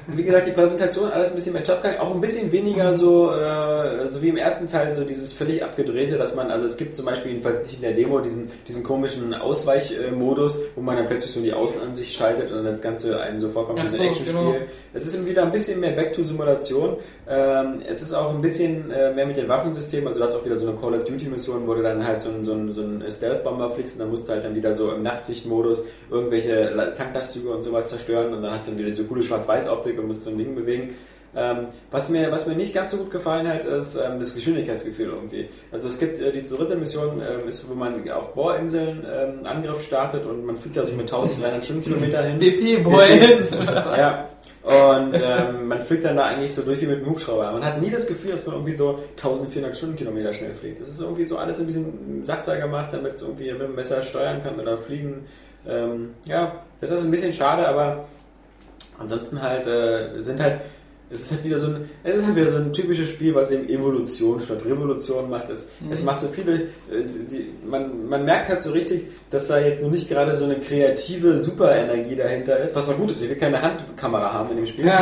[0.07, 3.31] wie gesagt, die Präsentation, alles ein bisschen mehr Top Gun, auch ein bisschen weniger so,
[3.31, 6.95] äh, so wie im ersten Teil, so dieses völlig abgedrehte, dass man, also es gibt
[6.95, 11.31] zum Beispiel jedenfalls nicht in der Demo diesen, diesen komischen Ausweichmodus, wo man dann plötzlich
[11.31, 14.09] so die Außenansicht schaltet und dann das Ganze einem so vorkommt, wie so so, ein
[14.09, 14.39] Actionspiel.
[14.39, 14.55] genau.
[14.93, 16.97] Es ist wieder ein bisschen mehr Back to Simulation.
[17.27, 20.45] Ähm, es ist auch ein bisschen äh, mehr mit den Waffensystemen, also du hast auch
[20.45, 22.73] wieder so eine Call of Duty Mission, wo du dann halt so einen, so einen,
[22.73, 26.69] so einen Stealth-Bomber fliegst und dann musst du halt dann wieder so im Nachtsichtmodus irgendwelche
[26.71, 29.23] La- Tanklastzüge und sowas zerstören und dann hast du dann wieder diese coole
[29.63, 30.95] Schwarz-Weiß-Optik und musst so ein Ding bewegen.
[31.35, 35.07] Ähm, was, mir, was mir nicht ganz so gut gefallen hat, ist ähm, das Geschwindigkeitsgefühl
[35.07, 35.49] irgendwie.
[35.71, 39.83] Also es gibt äh, die dritte Mission, ähm, ist, wo man auf Bohrinseln ähm, Angriff
[39.83, 42.39] startet und man fliegt also mit 1300 Stundenkilometer hin.
[42.39, 43.49] BP Boys.
[43.97, 44.29] Ja.
[44.61, 47.51] Und ähm, man fliegt dann da eigentlich so durch wie mit einem Hubschrauber.
[47.51, 50.79] Man hat nie das Gefühl, dass man irgendwie so 1400 Stundenkilometer schnell fliegt.
[50.79, 54.03] Das ist irgendwie so alles ein bisschen sachter gemacht, damit es irgendwie mit dem Messer
[54.03, 55.25] steuern kann oder fliegen.
[55.67, 58.05] Ähm, ja, das ist ein bisschen schade, aber
[59.03, 60.61] ansonsten halt äh, sind halt
[61.13, 63.51] es ist halt wieder so ein, es ist halt wieder so ein typisches Spiel, was
[63.51, 65.49] eben Evolution statt Revolution macht.
[65.49, 69.59] Es, es macht so viele, äh, sie, man, man merkt halt so richtig, dass da
[69.59, 73.21] jetzt noch nicht gerade so eine kreative Superenergie dahinter ist, was noch gut ist.
[73.21, 74.85] Ich will keine Handkamera haben in dem Spiel.
[74.85, 74.99] Ja.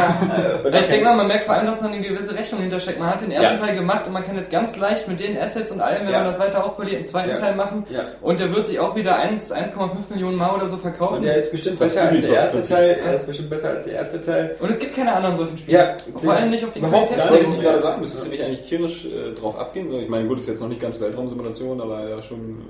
[0.64, 2.62] Äh, und Ja, ich denke mal, man merkt vor allem, dass da eine gewisse Rechnung
[2.62, 3.00] hintersteckt.
[3.00, 3.66] Man hat den ersten Ja.
[3.66, 6.20] Teil gemacht und man kann jetzt ganz leicht mit den Assets und allem, wenn Ja.
[6.20, 7.38] man das weiter aufpoliert, einen zweiten Ja.
[7.38, 7.84] Teil machen.
[7.92, 8.00] Ja.
[8.22, 11.18] Und der wird sich auch wieder 1 1,5 Millionen Mal oder so verkaufen.
[11.18, 12.76] Und der ist bestimmt Das besser als der erste Prinzip.
[12.76, 12.98] Teil.
[13.06, 14.56] Er ist bestimmt besser als der erste Teil.
[14.60, 15.78] Und es gibt keine anderen solchen Spiele.
[15.78, 17.58] Ja, Vor allem nicht auf die Überhaupt gar wollte nicht.
[17.58, 19.92] ich gerade sagen, müsstest du nicht eigentlich tierisch äh, drauf abgehen?
[19.94, 22.66] Ich meine, gut, ist jetzt noch nicht ganz Weltraumsimulation, aber ja schon ein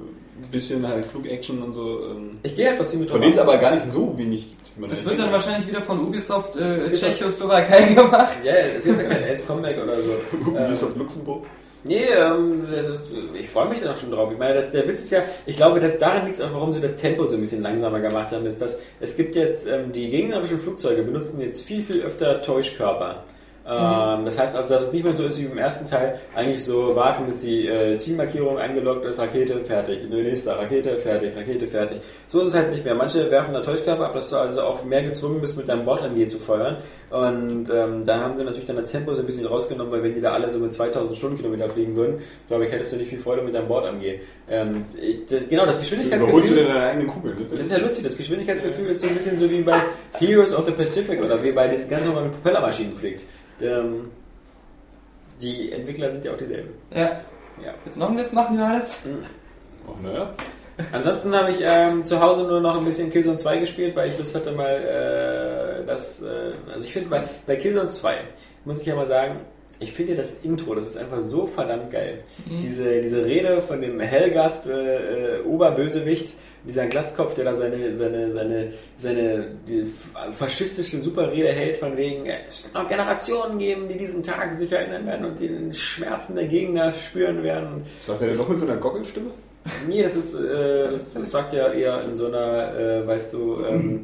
[0.51, 2.05] bisschen halt Flugaction und so.
[2.11, 4.75] Ähm, Ich gehe halt trotzdem mit von denen es aber gar nicht so wenig gibt.
[4.75, 8.37] wie man Das wird dann wahrscheinlich wieder von Ubisoft äh, Tschechoslowakei gemacht.
[8.43, 10.11] Ja, es gibt ja kein Ace Comeback oder so.
[10.49, 11.45] Ähm, Ubisoft Luxemburg.
[11.83, 13.01] Nee, ähm, das ist,
[13.33, 14.31] ich freue mich da auch schon drauf.
[14.31, 16.71] Ich meine, das, der Witz ist ja, ich glaube, dass daran liegt es auch, warum
[16.71, 19.91] sie das Tempo so ein bisschen langsamer gemacht haben, ist, dass es gibt jetzt, ähm,
[19.91, 23.23] die gegnerischen Flugzeuge benutzen jetzt viel, viel öfter Täuschkörper.
[23.63, 26.63] Ähm, das heißt also, dass es nicht mehr so ist wie im ersten Teil, eigentlich
[26.63, 31.99] so warten, bis die äh, Zielmarkierung eingeloggt ist, Rakete fertig, nächster Rakete fertig, Rakete fertig.
[32.27, 32.95] So ist es halt nicht mehr.
[32.95, 36.27] Manche werfen da Täuschkörper ab, dass du also auch mehr gezwungen bist, mit deinem Bord-MG
[36.27, 36.77] zu feuern.
[37.11, 40.13] Und ähm, da haben sie natürlich dann das Tempo so ein bisschen rausgenommen, weil wenn
[40.13, 43.19] die da alle so mit 2000 Stundenkilometer fliegen würden, glaube ich, hättest du nicht viel
[43.19, 44.19] Freude mit deinem Bord-MG.
[44.49, 46.55] Ähm, ich, das, genau, das Überholst du Geschwindigkeitsgefühl...
[46.55, 47.37] denn deine eigenen Kugeln?
[47.37, 47.45] Ne?
[47.49, 49.75] Das ist ja lustig, das Geschwindigkeitsgefühl ist so ein bisschen so wie bei
[50.13, 53.23] Heroes of the Pacific oder wie bei diesen ganz normal mit Propellermaschinen fliegt.
[53.63, 54.11] Ähm,
[55.41, 56.69] die Entwickler sind ja auch dieselben.
[56.93, 57.21] Ja.
[57.63, 57.73] Ja.
[57.85, 58.97] Jetzt noch einen Witz machen die alles?
[59.87, 60.33] Ach, naja.
[60.91, 64.17] Ansonsten habe ich ähm, zu Hause nur noch ein bisschen Killzone 2 gespielt, weil ich
[64.17, 68.15] Lust hatte mal äh, das, äh, also ich finde bei, bei Killzone 2,
[68.65, 69.41] muss ich ja mal sagen,
[69.79, 72.23] ich finde das Intro, das ist einfach so verdammt geil.
[72.61, 78.33] Diese, diese Rede von dem Hellgast äh, äh, Oberbösewicht, dieser Glatzkopf, der da seine, seine,
[78.33, 79.45] seine, seine
[80.31, 85.05] faschistische Superrede hält, von wegen, es wird noch Generationen geben, die diesen Tag sich erinnern
[85.05, 87.83] werden und den Schmerzen der Gegner spüren werden.
[88.01, 89.31] Sagt er denn noch mit so einer Gockelstimme?
[89.87, 93.63] Nee, das ist, äh, das, das sagt ja eher in so einer, äh, weißt du,
[93.69, 94.03] ähm,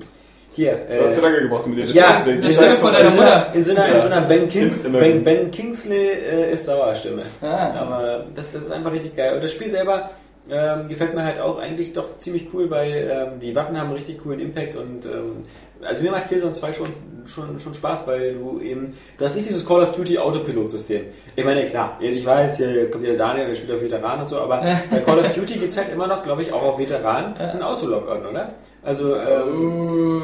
[0.54, 0.74] hier.
[0.76, 2.94] Du hast Äh, so lange gebraucht, um dir das ja, Ich Stimme weiß von von
[2.94, 4.28] deiner in so einer, in so einer, in so einer Ja.
[4.28, 7.22] ben, Kings, ben, ben Kingsley äh, ist Dauerstimme.
[7.42, 7.72] Ah.
[7.82, 9.36] Aber das, das ist einfach richtig geil.
[9.36, 10.10] Und das Spiel selber
[10.50, 13.96] ähm, gefällt mir halt auch eigentlich doch ziemlich cool, weil ähm, die Waffen haben einen
[13.96, 15.44] richtig coolen Impact und ähm,
[15.82, 16.88] also mir macht Killzone 2 schon,
[17.26, 21.04] schon, schon Spaß, weil du eben, du hast nicht dieses Call of Duty Autopilot-System.
[21.36, 24.28] Ich meine, klar, ich weiß, hier jetzt kommt wieder Daniel, der spielt auf Veteran und
[24.28, 24.58] so, aber
[24.90, 27.62] bei Call of Duty gibt es halt immer noch, glaube ich, auch auf Veteran einen
[27.62, 28.56] Autolock-on, oder?
[28.84, 30.24] Also, ähm,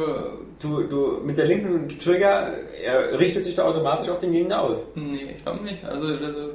[0.60, 2.52] du, du mit der linken Trigger,
[2.84, 4.86] er richtet sich da automatisch auf den Gegner aus.
[4.96, 5.84] Nee, ich glaube nicht.
[5.86, 6.50] Also, also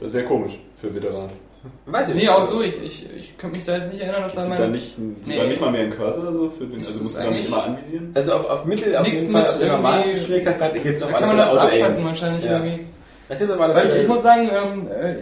[0.00, 1.49] Das wäre komisch für Veteranen.
[1.86, 4.34] Weiß ich Nee, auch so, ich, ich, ich könnte mich da jetzt nicht erinnern, dass
[4.34, 4.58] da mein...
[4.58, 5.34] da nicht, ein- Nee.
[5.34, 6.48] sogar nicht mal mehr einen Cursor oder so?
[6.50, 8.10] Für den, also das musst du da nicht immer anvisieren?
[8.14, 11.06] Also auf, auf Mittel, auf Nix jeden Fall, auf der normalen Schwierigkeitsgrad gibt es Da
[11.06, 12.52] auf kann man das abschalten wahrscheinlich Ja.
[12.52, 12.86] irgendwie.
[13.28, 15.14] Das ist aber das Weil ich, ich muss sagen, ähm, äh,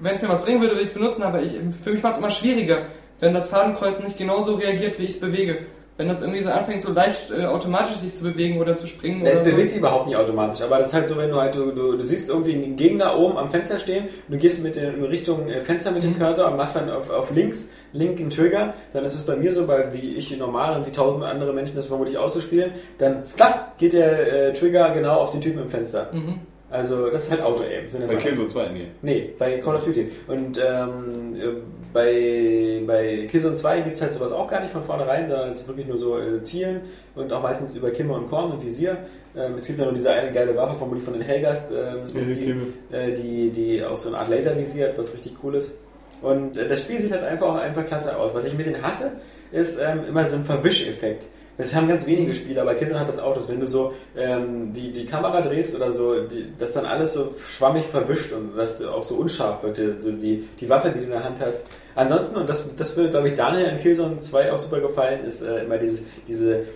[0.00, 2.14] wenn es mir was bringen würde, würde ich es benutzen, aber ich, für mich macht
[2.14, 2.78] es immer schwieriger,
[3.20, 5.58] wenn das Fadenkreuz nicht genauso reagiert, wie ich es bewege.
[5.98, 9.26] Wenn das irgendwie so anfängt, so leicht äh, automatisch sich zu bewegen oder zu springen.
[9.26, 11.72] Es bewegt sich überhaupt nicht automatisch, aber das ist halt so, wenn du halt, du,
[11.72, 14.94] du, du siehst irgendwie einen Gegner oben am Fenster stehen und du gehst mit den,
[14.94, 16.20] in Richtung äh, Fenster mit dem Mhm.
[16.20, 19.66] Cursor und machst dann auf, auf links, linken Trigger, dann ist es bei mir so,
[19.66, 23.92] bei, wie ich normal und wie tausend andere Menschen das vermutlich auszuspielen, dann slapp geht
[23.92, 26.10] der äh, Trigger genau auf den Typen im Fenster.
[26.12, 26.38] Mhm.
[26.70, 27.88] Also das ist halt Auto-Aim.
[27.88, 28.16] So Bei.
[28.16, 28.86] Killzone 2, nee.
[29.00, 30.08] Nee, bei Call of Duty.
[30.26, 31.54] Und ähm, äh,
[31.94, 35.62] bei, bei Killzone 2 gibt es halt sowas auch gar nicht von vornherein, sondern es
[35.62, 36.82] ist wirklich nur so äh, Zielen
[37.14, 38.98] und auch meistens über Kimme und Korn und Visier.
[39.34, 42.94] Ähm, es gibt ja nur diese eine geile Waffe, vermutlich von den Helgast, ähm, die
[42.94, 45.72] äh, die, die auch so eine Art Laservisier hat, was richtig cool ist.
[46.20, 48.34] Und äh, das Spiel sieht halt einfach einfach klasse aus.
[48.34, 49.12] Was ich ein bisschen hasse,
[49.52, 51.24] ist ähm, immer so ein Verwischeffekt.
[51.58, 54.72] Das haben ganz wenige Spiele, aber Killzone hat das auch, dass wenn du so ähm,
[54.72, 58.78] die, die Kamera drehst oder so, die, dass dann alles so schwammig verwischt und dass
[58.78, 61.40] du auch so unscharf wird, die, so die, die Waffe, die du in der Hand
[61.40, 61.66] hast.
[61.96, 65.42] Ansonsten, und das, das wird, glaube ich, Daniel in Killzone 2 auch super gefallen, ist
[65.42, 66.66] äh, immer dieses, diese,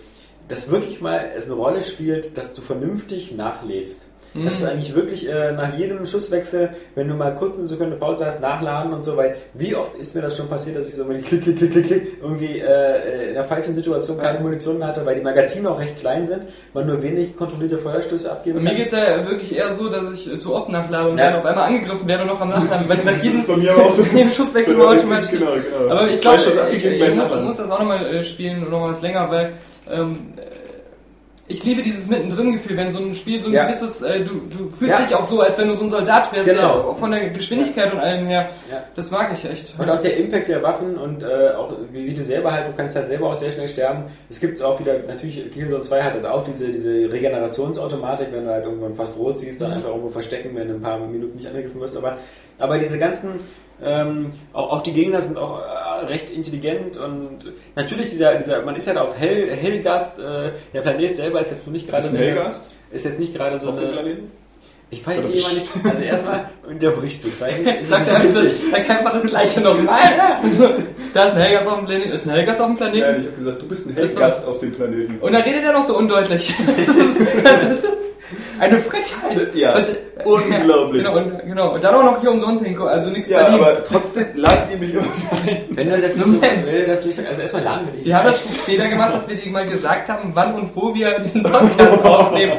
[0.49, 4.01] dass wirklich mal es eine Rolle spielt, dass du vernünftig nachlädst.
[4.33, 4.45] Mhm.
[4.45, 8.25] Das ist eigentlich wirklich äh, nach jedem Schusswechsel, wenn du mal kurz eine Sekunde Pause
[8.25, 11.05] hast, nachladen und so, weil wie oft ist mir das schon passiert, dass ich so
[11.05, 14.87] mit klick, klick, klick, klick, klick irgendwie äh, in der falschen Situation keine Munition mehr
[14.87, 16.43] hatte, weil die Magazine auch recht klein sind,
[16.73, 18.77] man nur wenig kontrollierte Feuerstöße abgeben Mir kann.
[18.77, 21.29] geht's ja wirklich eher so, dass ich äh, zu oft nachlade und Ja.
[21.31, 23.71] dann auf einmal angegriffen werde und noch am Nachladen, weil ich nach jedem, bei mir
[23.73, 24.03] aber auch so.
[24.15, 25.91] jedem Schusswechsel nur automatisch Genau, genau.
[25.91, 28.71] Aber ich glaube, ich, ich, abgegeben ich muss, muss das auch nochmal äh, spielen und
[28.71, 29.53] noch was länger, weil
[29.91, 30.52] ähm, äh,
[31.53, 33.65] ich liebe dieses Mittendrin-Gefühl, wenn so ein Spiel so ein Ja.
[33.67, 35.01] gewisses, äh, du, du fühlst Ja.
[35.05, 36.81] dich auch so, als wenn du so ein Soldat wärst, Genau.
[36.81, 38.49] der, von der Geschwindigkeit und allem her.
[38.71, 38.83] Ja.
[38.95, 39.73] Das mag ich echt.
[39.77, 42.73] Und auch der Impact der Waffen und äh, auch wie, wie du selber halt, du
[42.73, 44.05] kannst halt selber auch sehr schnell sterben.
[44.29, 48.51] Es gibt auch wieder, natürlich, Killzone 2 hat halt auch diese, diese Regenerationsautomatik, wenn du
[48.51, 49.77] halt irgendwann fast rot siehst, dann Mhm.
[49.77, 51.95] einfach irgendwo verstecken, wenn du ein paar Minuten nicht angegriffen wirst.
[51.97, 52.17] Aber,
[52.59, 53.39] aber diese ganzen,
[53.85, 58.75] ähm, auch, auch die Gegner sind auch äh, recht intelligent und natürlich dieser, dieser, man
[58.75, 62.17] ist halt auf Hell, Hellgast, äh, der Planet selber ist jetzt so nicht gerade so
[62.17, 62.69] Hellgast?
[62.91, 64.31] Ist jetzt nicht gerade so Auf dem eine, Planeten?
[64.89, 68.53] ich verstehe immer nicht, also erstmal unterbrichst du, zweitens ist es Sagt er witzig.
[68.71, 70.01] sagt einfach das gleiche nochmal.
[71.13, 73.01] da ist ein Helgas auf dem Planeten, ist ein Helgas auf dem Planeten.
[73.11, 75.17] Nein, ich habe gesagt, du bist ein Hellgast auf dem Planeten.
[75.19, 76.53] Und dann redet er noch so undeutlich.
[76.85, 77.87] Das ist, das ist
[78.63, 79.53] eine Frechheit.
[79.55, 79.91] Ja, Also,
[80.25, 81.03] unglaublich.
[81.03, 81.73] Genau, und, genau.
[81.73, 83.63] Und dann auch noch hier umsonst hinkommen, also nichts Ja, verdienen.
[83.63, 85.61] aber trotzdem ladet ihr mich immer rein.
[85.71, 88.03] Wenn du das nicht so, wenn du das nicht, also erstmal laden wir dich.
[88.03, 91.19] Die haben das Fehler gemacht, dass wir dir mal gesagt haben, wann und wo wir
[91.19, 92.57] diesen Podcast aufnehmen.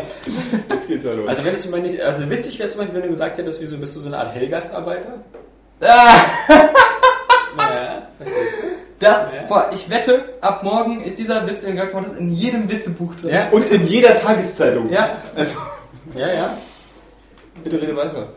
[0.70, 1.28] Jetzt geht's ja los.
[1.28, 3.60] Also wenn du zum Beispiel nicht, also witzig wäre zum Beispiel, wenn du gesagt hättest,
[3.62, 5.08] wieso bist du so eine Art Hellgastarbeiter?
[5.80, 6.16] Ah,
[7.56, 8.40] Naja, verstehst
[9.00, 9.42] das, Ja.
[9.48, 12.70] boah, ich wette, ab morgen ist dieser Witz, den du gerade gemacht hast, in jedem
[12.70, 13.34] Witzebuch drin.
[13.34, 13.48] Ja.
[13.50, 14.90] Und in jeder Tageszeitung.
[14.90, 15.10] Ja.
[15.36, 15.60] Also, du?
[16.16, 16.58] Ja, ja.
[17.62, 18.34] bitte rede weiter.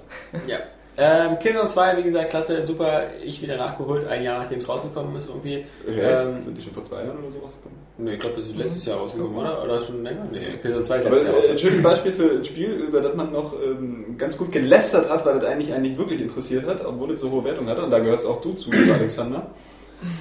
[0.48, 0.58] ja.
[1.00, 3.04] Ähm, Killzone 2, wie gesagt, klasse, super.
[3.24, 5.64] Ich wieder nachgeholt, ein Jahr nachdem es rausgekommen ist irgendwie.
[5.88, 7.78] Ähm, Sind die schon vor zwei Jahren oder so rausgekommen?
[8.00, 9.64] nee, ich glaube, das ist letztes Jahr rausgekommen, oder?
[9.64, 10.26] Oder schon länger?
[10.32, 12.72] Nee, Killzone 2 ist Aber das letztes ist Jahr ein schönes Beispiel für ein Spiel,
[12.72, 16.66] über das man noch ähm, ganz gut gelästert hat, weil das eigentlich eigentlich wirklich interessiert
[16.66, 17.84] hat, obwohl es so hohe Wertung hatte.
[17.84, 19.52] Und da gehörst auch du zu, Alexander.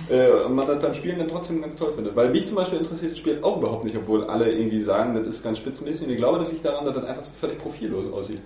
[0.09, 2.17] Äh, und man das beim Spielen dann trotzdem ganz toll findet.
[2.17, 5.27] Weil mich zum Beispiel interessiert das Spiel auch überhaupt nicht, obwohl alle irgendwie sagen, das
[5.27, 6.07] ist ganz spitzenmäßig.
[6.07, 8.41] Und ich glaube, das liegt daran, dass das einfach so völlig profillos aussieht.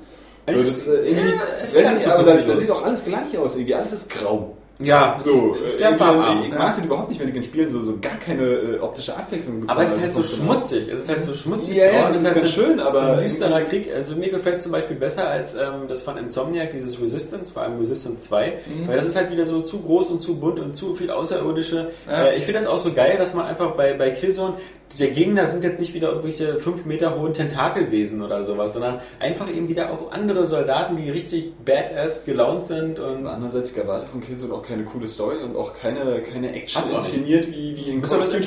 [0.49, 3.39] So, das ist, äh, irgendwie, Ja, weiß nicht aber das, das sieht auch alles gleich
[3.39, 3.75] aus irgendwie.
[3.75, 4.57] Alles ist grau.
[4.83, 6.43] Ja, So, ist äh, sehr farbarm.
[6.45, 9.15] ich mag das überhaupt nicht, wenn ich in Spielen so, so gar keine äh, optische
[9.17, 10.15] Abwechslung Aber es ist bekomme.
[10.15, 10.89] halt so Also schmutzig.
[10.93, 11.77] Es ist halt so schmutzig.
[11.77, 13.89] Ja, ja, und das es ist halt ganz so, schön, aber so ein düsterer Krieg.
[13.95, 17.63] Also mir gefällt es zum Beispiel besser als ähm, das von Insomniac, dieses Resistance, vor
[17.63, 18.53] allem Resistance 2.
[18.87, 21.91] Weil das ist halt wieder so zu groß und zu bunt und zu viel Außerirdische.
[22.09, 22.27] Ja.
[22.29, 24.55] Äh, ich finde das auch so geil, dass man einfach bei, bei Killzone,
[24.99, 29.49] der Gegner sind jetzt nicht wieder irgendwelche 5 Meter hohen Tentakelwesen oder sowas, sondern einfach
[29.49, 34.07] eben wieder auch andere Soldaten, die richtig badass gelaunt sind und Aber andererseits, ich erwarte
[34.07, 37.91] von Killzone auch keine coole Story und auch keine, keine Action Hat's inszeniert wie, wie
[37.91, 38.35] in Call of das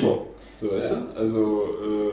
[0.60, 0.96] So, weißt Ja.
[1.14, 1.18] du?
[1.20, 1.64] Also,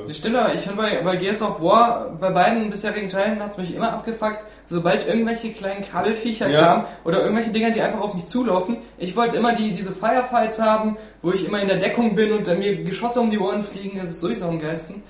[0.03, 3.39] äh, Das stimmt, aber ich finde bei, bei Gears of War, bei beiden bisherigen Teilen
[3.41, 4.39] hat es mich immer abgefuckt,
[4.71, 6.61] sobald irgendwelche kleinen Krabbelfiecher Ja.
[6.61, 8.77] kamen oder irgendwelche Dinger, die einfach auf mich zulaufen.
[8.97, 12.47] Ich wollte immer die, diese Firefights haben, wo ich immer in der Deckung bin und
[12.47, 15.03] dann mir Geschosse um die Ohren fliegen, das ist sowieso am geilsten.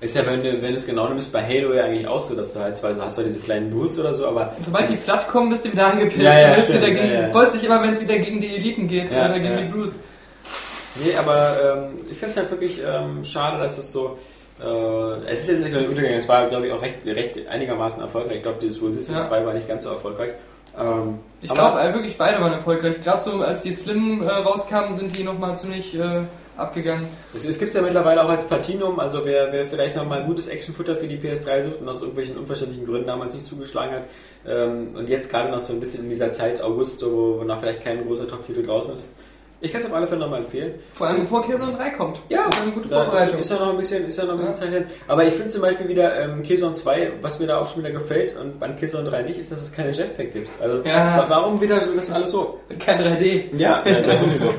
[0.00, 2.34] ist ja, wenn du, wenn du es genau nimmst, bei Halo ja eigentlich auch so,
[2.34, 4.88] dass du halt zwar, du hast zwar diese kleinen Brutes oder so, aber Und sobald
[4.88, 6.20] die Flat kommen, bist du wieder angepisst.
[6.22, 8.18] Ja, ja, Dann bist du stimmt, wieder gegen, ja, freust dich immer, wenn es wieder
[8.18, 9.96] gegen die Eliten geht oder gegen die Brutes.
[11.04, 11.56] Nee, aber
[11.88, 14.16] ähm, ich finde es halt wirklich ähm, schade, dass es so.
[14.60, 17.46] Äh, es ist jetzt nicht nur ein Untergang, es war, glaube ich, auch recht, recht
[17.48, 18.36] einigermaßen erfolgreich.
[18.36, 19.28] Ich glaube, dieses Resistance Ja.
[19.28, 20.30] 2 war nicht ganz so erfolgreich.
[20.78, 23.00] Ähm, Ich glaube äh, wirklich beide waren erfolgreich.
[23.02, 26.20] Gerade so als die Slim äh, rauskamen, sind die nochmal ziemlich äh,
[26.56, 27.06] abgegangen.
[27.34, 30.26] Es, es gibt es ja mittlerweile auch als Platinum, also wer, wer vielleicht nochmal ein
[30.26, 34.02] gutes Actionfutter für die PS3 sucht und aus irgendwelchen unverständlichen Gründen damals nicht zugeschlagen hat
[34.46, 37.58] ähm, und jetzt gerade noch so ein bisschen in dieser Zeit August, so, wo noch
[37.60, 39.04] vielleicht kein großer Top-Titel draußen ist.
[39.64, 40.74] Ich kann es auf alle Fälle nochmal empfehlen.
[40.92, 42.20] Vor allem bevor Killzone 3 kommt.
[42.28, 43.38] Ja, ist eine gute Vorbereitung.
[43.38, 44.60] Ist, ist ja noch ein bisschen, ist ja noch ein bisschen Ja.
[44.60, 44.84] Zeit hin.
[45.08, 47.92] Aber ich finde zum Beispiel wieder ähm, Killzone 2, was mir da auch schon wieder
[47.92, 50.50] gefällt und bei Killzone 3 nicht, ist, dass es keine Jetpack gibt.
[50.60, 51.16] Also Ja.
[51.18, 52.60] wa- warum wieder so das alles so?
[52.78, 53.44] Kein 3D.
[53.58, 54.52] Ja, das sowieso.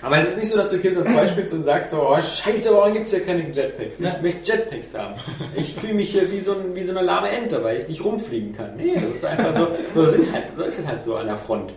[0.00, 2.72] Aber es ist nicht so, dass du Killzone 2 spielst und sagst so, oh scheiße,
[2.72, 3.98] warum gibt es hier keine Jetpacks?
[3.98, 4.10] Ja.
[4.14, 5.14] Ich möchte Jetpacks haben.
[5.56, 8.04] Ich fühle mich hier wie so, ein, wie so eine lahme Ente, weil ich nicht
[8.04, 8.76] rumfliegen kann.
[8.76, 11.36] Nee, das ist einfach so, so, sind halt, so ist es halt so an der
[11.36, 11.72] Front.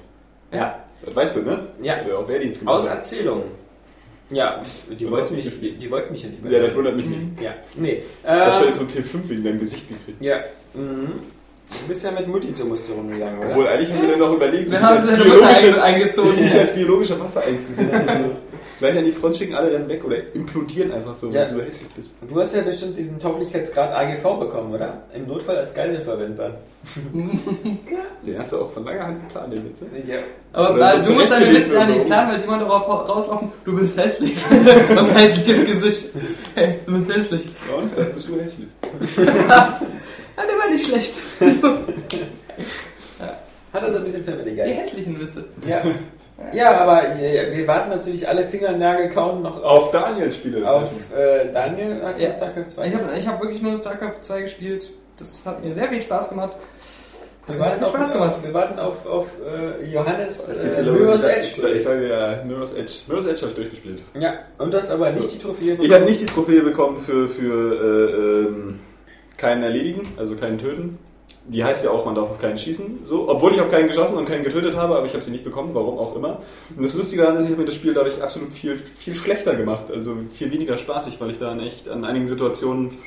[0.54, 0.76] Ja.
[1.06, 1.68] Das weißt du, ne?
[1.82, 1.96] Ja.
[2.06, 2.98] Wer auf Wehrdienst Aus gemacht hat.
[3.00, 3.44] Erzählungen.
[4.30, 6.60] Ja, die Und wollten hast du mich, nicht die, die wollten mich ja nicht Ja,
[6.62, 7.42] das wundert mich nicht.
[7.42, 8.02] Ja, nee.
[8.24, 10.22] Das ist wahrscheinlich Äh, so ein T5 wegen deinem Gesicht gekriegt.
[10.22, 10.38] ja.
[10.74, 11.08] Mhm.
[11.72, 13.50] Du bist ja mit Mutti zur Muster rumgegangen, oder?
[13.52, 16.36] Obwohl, eigentlich haben wir dann noch überlegt, so Wir dich haben als biologische, eingezogen.
[16.38, 17.92] dich als biologische Waffe einzusetzen.
[18.82, 21.42] Also, Gleich an die Front schicken, alle rennen weg oder implodieren einfach so, Ja.
[21.42, 22.10] weil du so hässlich bist.
[22.28, 25.04] Du hast ja bestimmt diesen Tauglichkeitsgrad AGV bekommen, oder?
[25.14, 26.52] Im Notfall als Geisel verwendbar.
[28.26, 29.82] Den hast du auch von langer Hand geplant, den Witz.
[29.82, 29.88] ne?
[30.08, 30.20] Ja.
[30.54, 32.88] Aber Oder äh, so du musst deine Witze ja nicht planen, weil die wollen darauf
[33.10, 34.36] rauslaufen, du bist hässlich.
[34.96, 36.10] Was ein hässliches Gesicht.
[36.56, 37.46] Hey, du bist hässlich.
[37.70, 38.68] Ja, und dann bist du hässlich.
[40.38, 41.14] Ah, der war nicht schlecht.
[43.74, 44.74] Hat also ein bisschen Family die Guy.
[44.74, 45.46] hässlichen Witze.
[45.68, 45.82] Ja.
[46.54, 50.70] Ja, aber äh, wir warten natürlich alle Fingernagel kauen noch Auf Daniels Spiele.
[50.70, 52.32] auf äh, Daniel hat Ja.
[52.32, 52.88] StarCraft 2.
[52.88, 54.90] Ich habe ich hab wirklich nur StarCraft 2 gespielt.
[55.18, 56.58] Das hat mir sehr viel Spaß gemacht.
[57.48, 58.36] wir, warten auf, Spaß gemacht.
[58.44, 60.82] wir warten auf, auf äh, Johannes äh.
[60.84, 61.76] Mirror's Ich sag- Edge.
[61.78, 62.94] Ich sage ja, Mirror's Edge.
[63.08, 64.04] Mirror's Edge habe ich durchgespielt.
[64.20, 65.28] Ja, und das aber nicht So.
[65.30, 68.80] die Trophäe Ich habe nicht die Trophäe bekommen für, für äh, ähm,
[69.38, 70.98] keinen erledigen, also keinen töten.
[71.46, 73.00] Die heißt ja auch, man darf auf keinen schießen.
[73.04, 75.44] So, obwohl ich auf keinen geschossen und keinen getötet habe, aber ich habe sie nicht
[75.44, 76.40] bekommen, warum auch immer.
[76.76, 79.56] Und das Lustige daran ist, ich habe mir das Spiel dadurch absolut viel, viel schlechter
[79.56, 82.98] gemacht, also viel weniger spaßig, weil ich da echt an einigen Situationen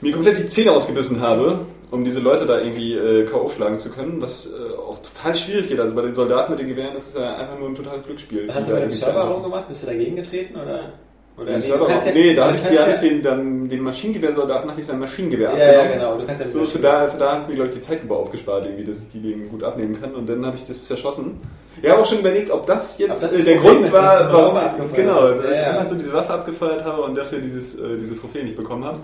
[0.00, 1.60] mir komplett die Zähne ausgebissen habe,
[1.90, 3.48] um diese Leute da irgendwie äh, K.O.
[3.48, 5.80] schlagen zu können, was äh, auch total schwierig geht.
[5.80, 8.50] Also bei den Soldaten mit den Gewehren ist es ja einfach nur ein totales Glücksspiel.
[8.52, 9.68] Hast du bei dem Server rumgemacht?
[9.68, 10.92] Bist du dagegen getreten oder?
[11.36, 14.70] Oder den nee, Server ja, nee, da habe ich, ja, ich den, dann, den Maschinengewehrsoldaten
[14.70, 15.92] habe ich sein Maschinengewehr Ja, ja, abgenommen.
[15.92, 16.18] genau.
[16.18, 18.16] Du kannst ja So, für da, für da ich mir, glaube ich, die Zeit über
[18.16, 20.14] aufgespart, irgendwie, dass ich die dem gut abnehmen kann.
[20.14, 21.38] Und dann habe ich das zerschossen.
[21.82, 24.32] Ich habe auch schon überlegt, ob das jetzt das äh, der Problem Grund dass war,
[24.32, 25.28] warum abgefeuert genau.
[25.28, 25.70] Ja, ich ja.
[25.72, 29.00] einfach so diese Waffe abgefeuert habe und dafür dieses, äh, diese Trophäe nicht bekommen habe.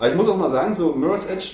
[0.00, 1.52] Aber ich muss auch mal sagen, so Mirror's Edge,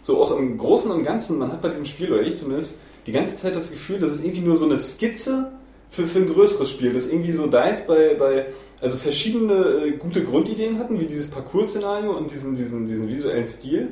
[0.00, 3.12] so auch im Großen und Ganzen, man hat bei diesem Spiel, oder ich zumindest, die
[3.12, 5.52] ganze Zeit das Gefühl, dass es irgendwie nur so eine Skizze
[5.90, 8.46] für, für ein größeres Spiel, das irgendwie so da ist bei, bei
[8.80, 13.88] also verschiedene äh, gute Grundideen hatten, wie dieses Parcours-Szenario und diesen, diesen, diesen visuellen Stil,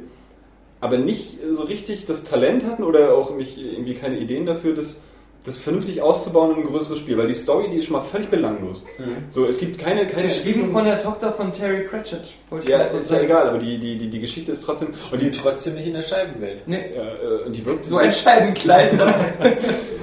[0.80, 4.74] aber nicht äh, so richtig das Talent hatten oder auch nicht irgendwie keine Ideen dafür,
[4.74, 4.96] das,
[5.44, 8.28] das vernünftig auszubauen in ein größeres Spiel, weil die Story, die ist schon mal völlig
[8.28, 8.84] belanglos.
[9.28, 12.32] So, es gibt keine, keine Geschrieben von der Tochter von Terry Pratchett.
[12.50, 14.88] Wollte ich ja, ist ja egal, aber die, die, die, die Geschichte ist trotzdem.
[15.10, 16.66] Und die, trotzdem nicht in der Scheibenwelt.
[16.66, 19.14] Nee, ja, äh, und die wirkt so ein Scheibenkleister.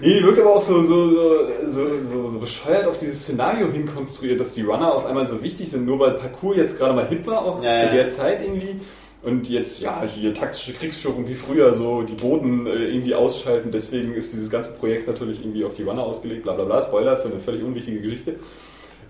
[0.00, 3.70] Nee, die wirkt aber auch so, so, so, so, so, so bescheuert auf dieses Szenario
[3.70, 7.08] hinkonstruiert, dass die Runner auf einmal so wichtig sind, nur weil Parkour jetzt gerade mal
[7.08, 7.92] hip war, auch Ja, zu ja.
[7.92, 8.80] der Zeit irgendwie.
[9.22, 13.70] Und jetzt, ja, hier taktische Kriegsführung wie früher, so die Boden äh, irgendwie ausschalten.
[13.70, 16.82] Deswegen ist dieses ganze Projekt natürlich irgendwie auf die Runner ausgelegt, bla bla bla.
[16.82, 18.34] Spoiler für eine völlig unwichtige Geschichte.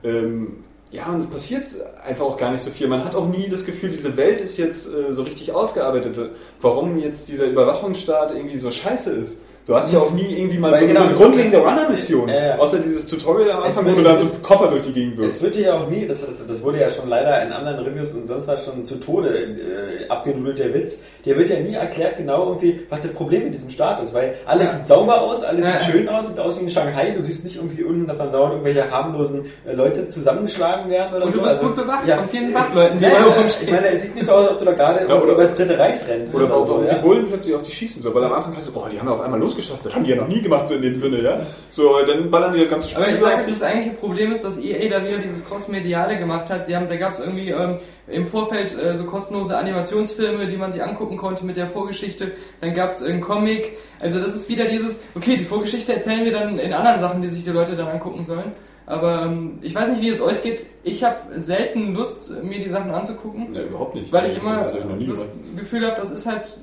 [0.04, 1.64] Ähm, ja, und es passiert
[2.04, 2.86] einfach auch gar nicht so viel.
[2.86, 6.18] Man hat auch nie das Gefühl, diese Welt ist jetzt äh, so richtig ausgearbeitet.
[6.60, 9.40] Warum jetzt dieser Überwachungsstaat irgendwie so scheiße ist.
[9.64, 12.28] Du hast ja auch nie irgendwie mal so, genau- so eine grundlegende Runner-Mission.
[12.28, 12.58] Ja, ja.
[12.58, 15.18] Außer dieses Tutorial am Es Anfang, wo du dann es so Koffer durch die Gegend
[15.20, 15.42] Es wirst.
[15.44, 18.12] wird dir ja auch nie, das, das, das wurde ja schon leider in anderen Reviews
[18.12, 21.02] und sonst was schon zu Tode äh, abgenudelt, der Witz.
[21.24, 24.34] Dir wird ja nie erklärt genau irgendwie, was das Problem mit diesem Staat ist, weil
[24.46, 24.72] alles Ja.
[24.78, 25.78] sieht sauber aus, alles Ja.
[25.78, 28.32] sieht schön aus, sieht aus wie in Shanghai, du siehst nicht irgendwie unten, dass dann
[28.32, 31.38] dauernd irgendwelche harmlosen äh, Leute zusammengeschlagen werden oder Und so.
[31.38, 32.16] du wirst Also, gut bewacht ja.
[32.16, 33.26] von vielen Wachleuten, die Ja, ja,
[33.62, 35.42] ich meine, es sieht nicht so aus, als ob du da gerade Ja, oder- über
[35.42, 36.34] das dritte Reich rennst.
[36.34, 36.94] Oder warum so, die ja.
[36.98, 39.20] Bullen plötzlich auf dich schießen so, weil am Anfang kannst du, boah, die haben auf
[39.20, 41.46] einmal losgeschossen, das haben die ja noch nie gemacht, so in dem Sinne, ja.
[41.70, 44.58] So, dann ballern die das ganze Spiel Aber ich sage, das eigentliche Problem ist, dass
[44.58, 46.66] EA da wieder dieses Cross-Mediale gemacht hat.
[46.66, 47.78] Sie haben, da gab es irgendwie ähm,
[48.08, 52.32] im Vorfeld äh, so kostenlose Animationsfilme, die man sich angucken konnte mit der Vorgeschichte.
[52.60, 53.72] Dann gab es einen Comic.
[54.00, 57.28] Also das ist wieder dieses, okay, die Vorgeschichte erzählen wir dann in anderen Sachen, die
[57.28, 58.52] sich die Leute dann angucken sollen.
[58.84, 60.66] Aber ähm, ich weiß nicht, wie es euch geht.
[60.82, 64.12] Ich habe selten Lust, mir die Sachen anzugucken, Nee, überhaupt nicht.
[64.12, 65.32] weil ich immer Das hab ich das.
[65.56, 66.56] Gefühl habe, das ist halt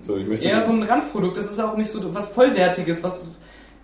[0.00, 1.36] So, ich möchte eher so ein Randprodukt.
[1.36, 3.30] Das ist auch nicht so was Vollwertiges, was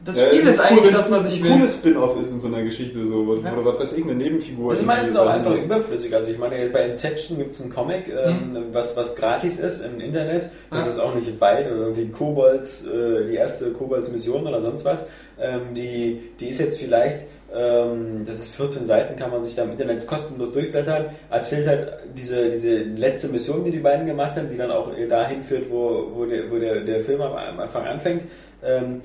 [0.04, 1.52] das Ja, Spiel es ist cool, eigentlich das, was ich ein will.
[1.52, 3.52] cooles Spin-off ist in so einer Geschichte, so, wo, Ja.
[3.54, 4.70] oder was weiß ich, eine Nebenfigur.
[4.72, 5.64] Das ist irgendwie meistens auch einfach ist.
[5.64, 6.14] überflüssig.
[6.14, 10.00] Also ich meine, bei Inception gibt es einen Comic, ähm, was, was gratis ist im
[10.00, 10.50] Internet.
[10.70, 10.90] Das Ja.
[10.92, 11.66] ist auch nicht weit.
[11.70, 15.04] Oder irgendwie Kobolds, äh, die erste Kobolds-Mission oder sonst was.
[15.40, 17.20] Ähm, die, die ist jetzt vielleicht,
[17.52, 21.06] das ist 14 Seiten, kann man sich da im Internet kostenlos durchblättern.
[21.30, 25.42] Erzählt halt diese, diese letzte Mission, die die beiden gemacht haben, die dann auch dahin
[25.42, 28.22] führt, wo, wo, der, wo der, der Film am am Anfang anfängt.
[28.64, 29.00] Ähm,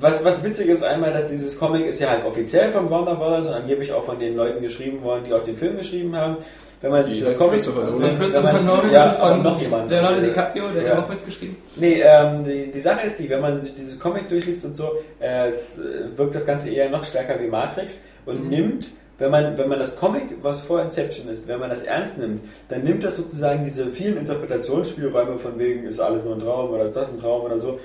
[0.00, 3.46] was, was witzig ist einmal, dass dieses Comic ist ja halt offiziell von Warner Brothers
[3.46, 6.38] und angeblich auch von den Leuten geschrieben worden, die auch den Film geschrieben haben.
[6.80, 7.60] Wenn man sich Die das Comic...
[7.66, 9.90] Wenn- Christopher man- Nolan ja, von noch jemand.
[9.90, 10.90] Leonardo DiCaprio, der Ja.
[10.96, 11.56] hat auch mitgeschrieben.
[11.76, 14.92] Nee, ähm, die, die Sache ist die, wenn man sich dieses Comic durchliest und so,
[15.20, 18.48] äh, es äh, wirkt das Ganze eher noch stärker wie Matrix und Mhm.
[18.50, 18.86] nimmt,
[19.18, 22.40] wenn man, wenn man das Comic, was vor Inception ist, wenn man das ernst nimmt,
[22.68, 26.84] dann nimmt das sozusagen diese vielen Interpretationsspielräume von wegen, ist alles nur ein Traum oder
[26.84, 27.80] ist das ein Traum oder so.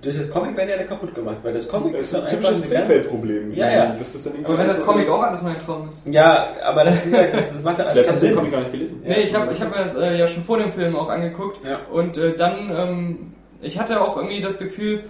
[0.00, 2.28] Durch das Comic werden ja alle kaputt gemacht, weil das Comic Das ist ist ein
[2.28, 2.60] typisches.
[2.60, 3.52] Blickfeldproblem.
[3.52, 3.96] Ja, ja.
[3.98, 6.02] Das ist dann Aber wenn das Comic auch alles nur ein Traum ist.
[6.06, 8.36] Ja, aber das, das, das macht dann alles Vielleicht hast du den.
[8.36, 9.02] Comic gar nicht gelesen.
[9.04, 11.64] Nee, ich habe ich hab mir das äh, ja schon vor dem Film auch angeguckt.
[11.64, 11.80] Ja.
[11.92, 15.00] Und äh, dann, ähm, ich hatte auch irgendwie das Gefühl,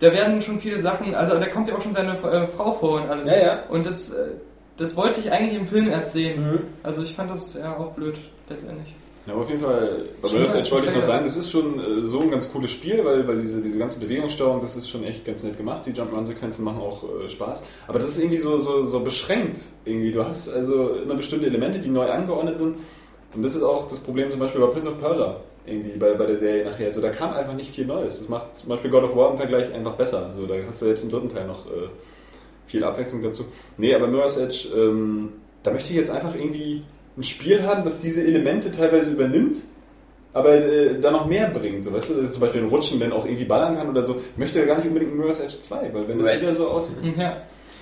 [0.00, 3.02] da werden schon viele Sachen, also da kommt ja auch schon seine äh, Frau vor
[3.02, 3.28] und alles.
[3.28, 3.58] Ja, ja.
[3.68, 4.30] Und das, äh,
[4.78, 6.50] das wollte ich eigentlich im Film erst sehen.
[6.50, 6.58] Mhm.
[6.82, 8.16] Also ich fand das ja auch blöd,
[8.48, 8.94] letztendlich.
[9.26, 11.78] Ja, aber auf jeden Fall, bei mal Edge wollte ich noch sagen, das ist schon
[11.78, 15.04] äh, so ein ganz cooles Spiel, weil, weil diese, diese ganze Bewegungssteuerung, das ist schon
[15.04, 15.84] echt ganz nett gemacht.
[15.84, 17.62] Die Jump-Run-Sequenzen machen auch äh, Spaß.
[17.88, 19.58] Aber das ist irgendwie so, so, so beschränkt.
[19.84, 20.12] Irgendwie.
[20.12, 22.76] Du hast also immer bestimmte Elemente, die neu angeordnet sind.
[23.34, 26.24] Und das ist auch das Problem zum Beispiel bei Prince of Persia, irgendwie bei, bei
[26.24, 26.86] der Serie nachher.
[26.86, 28.20] Also da kam einfach nicht viel Neues.
[28.20, 30.24] Das macht zum Beispiel God of War im Vergleich einfach besser.
[30.24, 31.90] Also da hast du selbst im dritten Teil noch äh,
[32.68, 33.44] viel Abwechslung dazu.
[33.76, 35.30] Nee, aber Mirror's Edge, ähm,
[35.62, 36.82] da möchte ich jetzt einfach irgendwie
[37.16, 39.56] ein Spiel haben, das diese Elemente teilweise übernimmt,
[40.32, 41.82] aber äh, da noch mehr bringt.
[41.82, 44.16] So, weißt du, also zum Beispiel ein Rutschen, dann auch irgendwie ballern kann oder so.
[44.32, 46.40] Ich möchte ja gar nicht unbedingt ein Mirror's Edge 2, weil wenn das Right.
[46.42, 46.94] wieder so aussieht.
[47.16, 47.38] Ja.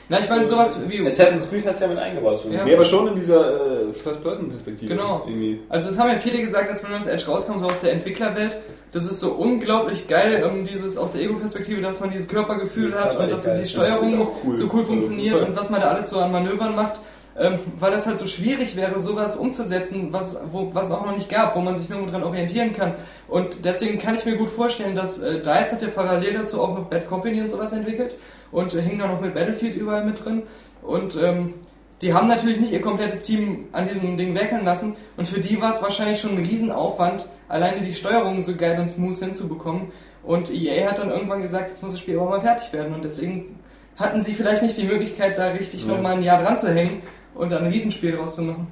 [0.09, 1.05] Na, ich meine, sowas wie.
[1.05, 2.53] Assassin's Creed hat es ja mit eingebaut schon.
[2.53, 2.65] Ja.
[2.65, 4.95] Nee, aber schon in dieser äh, First-Person-Perspektive.
[4.95, 5.25] Genau.
[5.27, 5.61] Irgendwie.
[5.69, 8.57] Also es haben ja viele gesagt, als Mirror's Edge rauskam, so aus der Entwicklerwelt,
[8.93, 12.97] das ist so unglaublich geil, ähm, dieses aus der Ego-Perspektive, dass man dieses Körpergefühl Die
[12.97, 13.67] hat und dass die.
[13.67, 14.57] Steuerung Das cool.
[14.57, 15.49] so cool funktioniert voll.
[15.49, 17.01] und was man da alles so an Manövern macht,
[17.39, 21.17] ähm, weil das halt so schwierig wäre, sowas umzusetzen, was, wo, was es auch noch
[21.17, 22.95] nicht gab, wo man sich nirgendwo dran orientieren kann.
[23.29, 26.77] Und deswegen kann ich mir gut vorstellen, dass äh, DICE hat ja parallel dazu auch
[26.77, 28.17] noch Bad Company und sowas entwickelt
[28.53, 30.43] und äh, hing da noch mit Battlefield überall mit drin.
[30.83, 31.55] Und ähm,
[32.03, 35.61] die haben natürlich nicht ihr komplettes Team an diesem Ding werkeln lassen und für die
[35.61, 39.93] war es wahrscheinlich schon ein Riesenaufwand, alleine die Steuerung so geil und smooth hinzubekommen.
[40.23, 43.05] Und EA hat dann irgendwann gesagt, jetzt muss das Spiel aber mal fertig werden und
[43.05, 43.61] deswegen
[43.97, 45.95] hatten sie vielleicht nicht die Möglichkeit, da richtig Ja.
[45.95, 47.01] noch mal ein Jahr dran zu hängen
[47.37, 48.67] und dann ein Riesenspiel draus zu machen.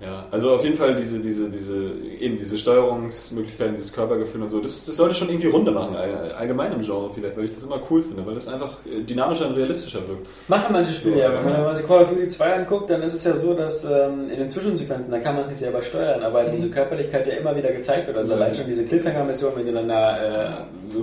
[0.00, 1.90] Ja, also auf jeden Fall diese, diese, diese,
[2.20, 6.30] eben diese Steuerungsmöglichkeiten, dieses Körpergefühl und so, das, das sollte schon irgendwie Runde machen, all-
[6.38, 9.48] allgemein im Genre vielleicht, weil ich das immer cool finde, weil das einfach äh, dynamischer
[9.48, 10.28] und realistischer wirkt.
[10.46, 11.32] Machen manche Spiele ja.
[11.32, 13.54] Wenn man, wenn man sich Call of Duty 2 anguckt, dann ist es ja so,
[13.54, 17.34] dass ähm, in den Zwischensequenzen, da kann man sich selber steuern, aber diese Körperlichkeit ja
[17.34, 18.16] immer wieder gezeigt wird.
[18.18, 18.36] Also Ja.
[18.40, 20.48] allein schon diese Cliffhanger-Mission, wenn du dann da äh,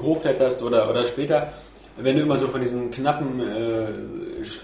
[0.01, 1.49] hochkletterst oder, oder später,
[1.97, 3.83] wenn du immer so von diesen knappen äh,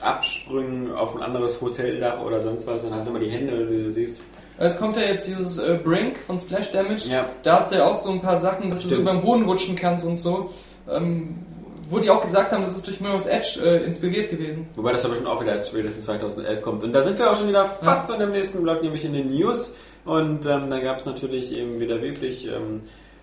[0.01, 3.83] Absprüngen auf ein anderes Hoteldach oder sonst was, dann hast du immer die Hände, die
[3.83, 4.21] du siehst.
[4.57, 7.09] Es kommt ja jetzt dieses äh, Brink von Splash Damage.
[7.09, 7.25] Ja.
[7.43, 9.01] Da hast du ja auch so ein paar Sachen, dass du so Stimmt.
[9.01, 10.51] über den Boden rutschen kannst und so.
[10.89, 11.35] Ähm,
[11.89, 14.67] wo die auch gesagt haben, das ist durch Mirror's Edge äh, inspiriert gewesen.
[14.75, 16.83] Wobei das aber schon auch wieder erst spätestens 2011 kommt.
[16.83, 19.31] Und da sind wir auch schon wieder fast an dem nächsten Blog, nämlich in den
[19.31, 19.75] News.
[20.05, 22.81] Und ähm, da gab es natürlich eben wieder wirklich, ähm,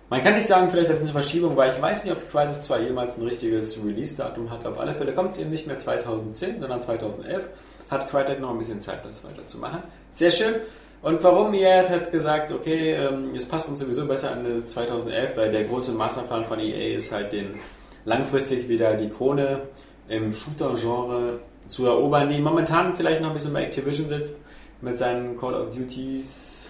[0.09, 1.67] man kann nicht sagen, vielleicht, dass es eine Verschiebung war.
[1.67, 4.65] Ich weiß nicht, ob Crisis 2 jemals ein richtiges Release-Datum hat.
[4.65, 7.47] Auf alle Fälle kommt es eben nicht mehr 2010, sondern 2011.
[7.91, 9.83] Hat Crytek noch ein bisschen Zeit, das weiterzumachen.
[10.13, 10.55] Sehr schön.
[11.01, 15.37] Und warum EA hat gesagt, okay, ähm, es passt uns sowieso besser an das 2011,
[15.37, 17.59] weil der große Masterplan von EA ist halt den
[18.03, 19.61] langfristig wieder die Krone
[20.07, 24.35] im Shooter-Genre zu erobern, die momentan vielleicht noch ein bisschen bei Activision sitzt
[24.81, 26.67] mit seinen Call of Duties.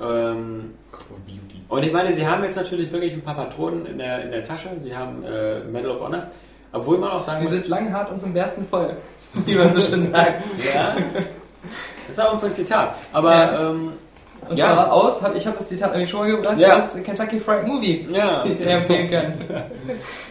[0.00, 0.74] Ähm,
[1.68, 4.44] und ich meine, sie haben jetzt natürlich wirklich ein paar Patronen in der, in der
[4.44, 4.68] Tasche.
[4.80, 6.28] Sie haben äh, Medal of Honor.
[6.72, 8.96] Obwohl man auch sagen Sie muss, sind lang, hart und zum bersten voll,
[9.46, 10.46] wie man so schön sagt.
[10.74, 10.96] ja,
[12.06, 12.94] das war auch ein Zitat.
[13.12, 13.70] Aber Ja.
[13.70, 13.92] ähm,
[14.48, 14.72] Und Ja.
[14.74, 16.78] zwar aus, hab, ich habe das Zitat eigentlich schon mal gebracht, Ja.
[16.78, 19.32] aus Kentucky Fried Movie, ja, die ich empfehlen kann.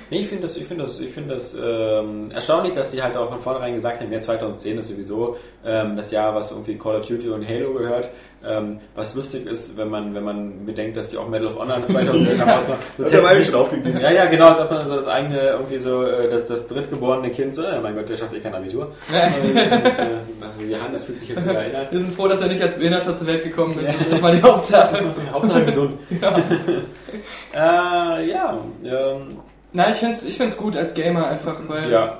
[0.09, 3.17] Nee, ich finde das, ich finde das, ich finde das ähm, erstaunlich, dass die halt
[3.17, 6.95] auch von vornherein gesagt haben, ja 2010 ist sowieso ähm, das Jahr, was irgendwie Call
[6.95, 8.09] of Duty und Halo gehört.
[8.47, 11.85] Ähm, was lustig ist, wenn man, wenn man bedenkt, dass die auch Medal of Honor
[11.87, 12.81] 2010 haben rausgebracht.
[12.97, 13.99] Das ist ja eigentlich schon aufgegeben.
[13.99, 17.55] Ja, ja, genau, ob man so das eigene, irgendwie so, äh, das, das drittgeborene Kind,
[17.55, 18.91] so, äh, mein Gott, der schafft eh kein Abitur.
[19.43, 21.91] Und, äh, Johannes fühlt sich jetzt sogar erinnert.
[21.91, 23.93] Wir sind froh, dass er nicht als Behinderter zur Welt gekommen ist.
[24.11, 25.03] Das war die Hauptsache.
[25.33, 25.97] Hauptsache gesund.
[27.53, 29.36] äh, ja, ähm,
[29.74, 32.20] Na, ich find's, ich find's gut als Gamer einfach, weil Ja.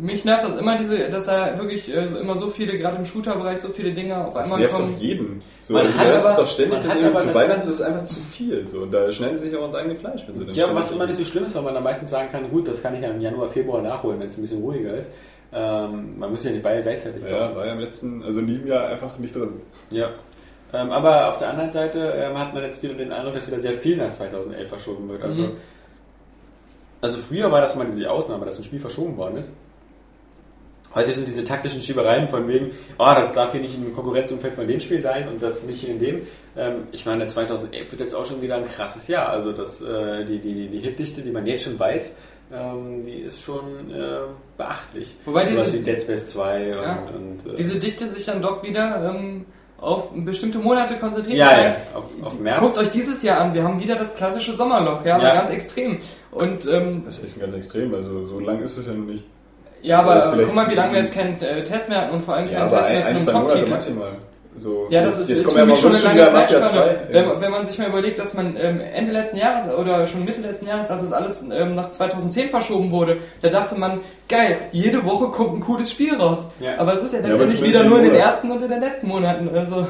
[0.00, 3.04] mich nervt das immer, diese, dass da wirklich äh, so immer so viele, gerade im
[3.04, 4.94] Shooter-Bereich, so viele Dinge auf Das einmal nervt kommen.
[4.94, 5.40] doch jeden.
[5.60, 7.66] So, Man also hat aber- doch ständig, man dass hat irgendwie aber zu das- Weihnachten
[7.66, 8.68] das ist einfach zu viel.
[8.68, 10.84] So, und da schneiden sie sich auch ins eigene Fleisch, wenn sie dann Ja, ständig-
[10.84, 12.94] was immer nicht so schlimm ist, weil man dann meistens sagen kann, gut, das kann
[12.94, 15.10] ich ja im Januar, Februar nachholen, wenn es ein bisschen ruhiger ist.
[15.52, 18.66] Ähm, man muss ja nicht beide gleichzeitig Ja, war ja im letzten, also in diesem
[18.66, 19.60] Jahr einfach nicht drin.
[19.90, 20.08] Ja.
[20.74, 23.58] Ähm, aber auf der anderen Seite ähm, hat man jetzt wieder den Eindruck, dass wieder
[23.58, 25.22] sehr viel nach 2011 verschoben wird.
[25.24, 25.50] Also, Mhm.
[27.00, 29.50] Also früher war das mal diese Ausnahme, dass ein Spiel verschoben worden ist.
[30.94, 34.66] Heute sind diese taktischen Schiebereien von wegen, oh, das darf hier nicht im Konkurrenzumfeld von
[34.66, 36.22] dem Spiel sein und das nicht in dem.
[36.56, 39.28] Ähm, ich meine, 2011 wird jetzt auch schon wieder ein krasses Jahr.
[39.28, 42.16] Also das, äh, die, die, die Hitdichte, die man jetzt schon weiß,
[42.54, 44.20] ähm, die ist schon äh,
[44.56, 45.14] beachtlich.
[45.26, 46.98] Wobei Sowas diese- wie Dead Space 2 und, Ja.
[47.14, 49.44] und äh, Diese Dichte sich dann doch wieder ähm,
[49.78, 51.36] auf bestimmte Monate konzentriert.
[51.36, 52.60] ja, ja, auf, auf März.
[52.60, 55.34] Guckt euch dieses Jahr an, wir haben wieder das klassische Sommerloch, ja, Ja.
[55.34, 55.98] ganz extrem.
[56.30, 59.24] Und ähm, Das ist ganz extrem, also so lang ist es ja noch nicht.
[59.82, 62.14] ja, So, jetzt aber guck mal, wie lange wir jetzt keinen äh, Test mehr hatten
[62.14, 63.70] und vor allem Ja, keinen aber Test mehr ein, zu ein einem Top-Titel.
[63.70, 64.12] maximal.
[64.60, 66.68] So, Ja, das ist, ist kommen für ja mich schon eine lange Zeitspanne.
[66.68, 66.96] 2.
[67.12, 70.24] Wenn, man- wenn man sich mal überlegt, dass man ähm, Ende letzten Jahres oder schon
[70.24, 74.56] Mitte letzten Jahres, als es alles ähm, nach 2010 verschoben wurde, da dachte man, geil,
[74.72, 76.48] jede Woche kommt ein cooles Spiel raus.
[76.58, 76.72] Ja.
[76.78, 79.06] Aber es ist ja letztendlich zumindest wieder nur in den ersten und in den letzten
[79.06, 79.48] Monaten.
[79.56, 79.86] Also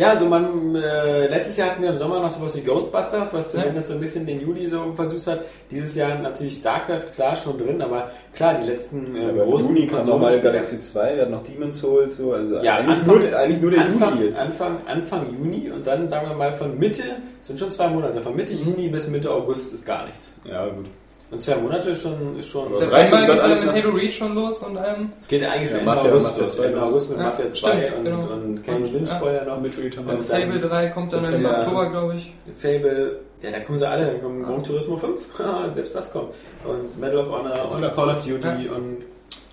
[0.00, 3.52] Ja, also man, äh, letztes Jahr hatten wir im Sommer noch sowas wie Ghostbusters, was
[3.52, 3.60] Ja.
[3.60, 5.40] zumindest so ein bisschen den Juli so versüßt hat.
[5.70, 9.86] Dieses Jahr natürlich StarCraft, klar, schon drin, aber klar, die letzten äh, Aber großen Juni
[9.86, 13.36] kam nochmal Galaxy 2, wir hatten noch Demon's Souls, so, also Ja, eigentlich, Anfang- nur,
[13.38, 14.40] eigentlich nur der Anfang, Juni jetzt.
[14.40, 17.02] Anfang, Anfang Juni und dann sagen wir mal von Mitte,
[17.42, 20.32] sind schon zwei Monate, von Mitte Juni bis Mitte August ist gar nichts.
[20.44, 20.86] Ja, gut.
[21.30, 22.72] Und zwei Monate ist schon, ist schon.
[22.72, 25.12] Es September geht es mit Halo Reach schon los und allem.
[25.28, 26.56] geht ja eigentlich Ja, schon Mafia- August Mafia los.
[26.56, 26.82] 2 Ende.
[26.82, 28.18] August mit Ja, Mafia 2 stimmt, und, genau.
[28.32, 29.14] und Kane Und, Lynch ja.
[29.16, 29.60] vorher noch.
[29.60, 30.06] Mit Return.
[30.06, 32.32] Und Und Fable dann 3 kommt dann im Oktober, glaube ich.
[32.58, 35.20] Fable, ja, da kommen sie alle, dann kommt Gran Turismo 5,
[35.74, 36.34] selbst das kommt.
[36.64, 37.94] Und Medal of Honor und.
[37.94, 38.72] Call of Duty Ja.
[38.74, 38.96] und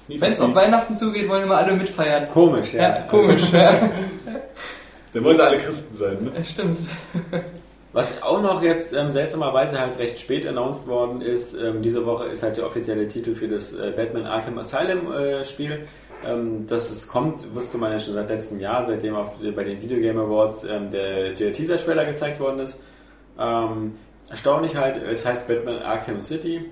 [0.07, 2.27] Wenn es auf Weihnachten zugeht, wollen immer alle mitfeiern.
[2.33, 2.81] komisch, ja.
[2.81, 3.51] Ja, komisch.
[3.53, 3.71] ja.
[5.13, 6.31] Dann wollen sie alle Christen sein, ne?
[6.37, 6.79] Ja, Stimmt.
[7.93, 12.25] Was auch noch jetzt ähm, seltsamerweise halt recht spät announced worden ist, ähm, diese Woche
[12.25, 15.87] ist halt der offizielle Titel für das äh, Batman Arkham Asylum äh, Spiel.
[16.25, 19.81] Ähm, dass es kommt, wusste man ja schon seit letztem Jahr, seitdem auf, bei den
[19.81, 22.83] Video Game Awards ähm, der, der Teaser-Trailer gezeigt worden ist.
[23.39, 23.95] Ähm,
[24.29, 26.65] erstaunlich halt, es heißt Batman Arkham City.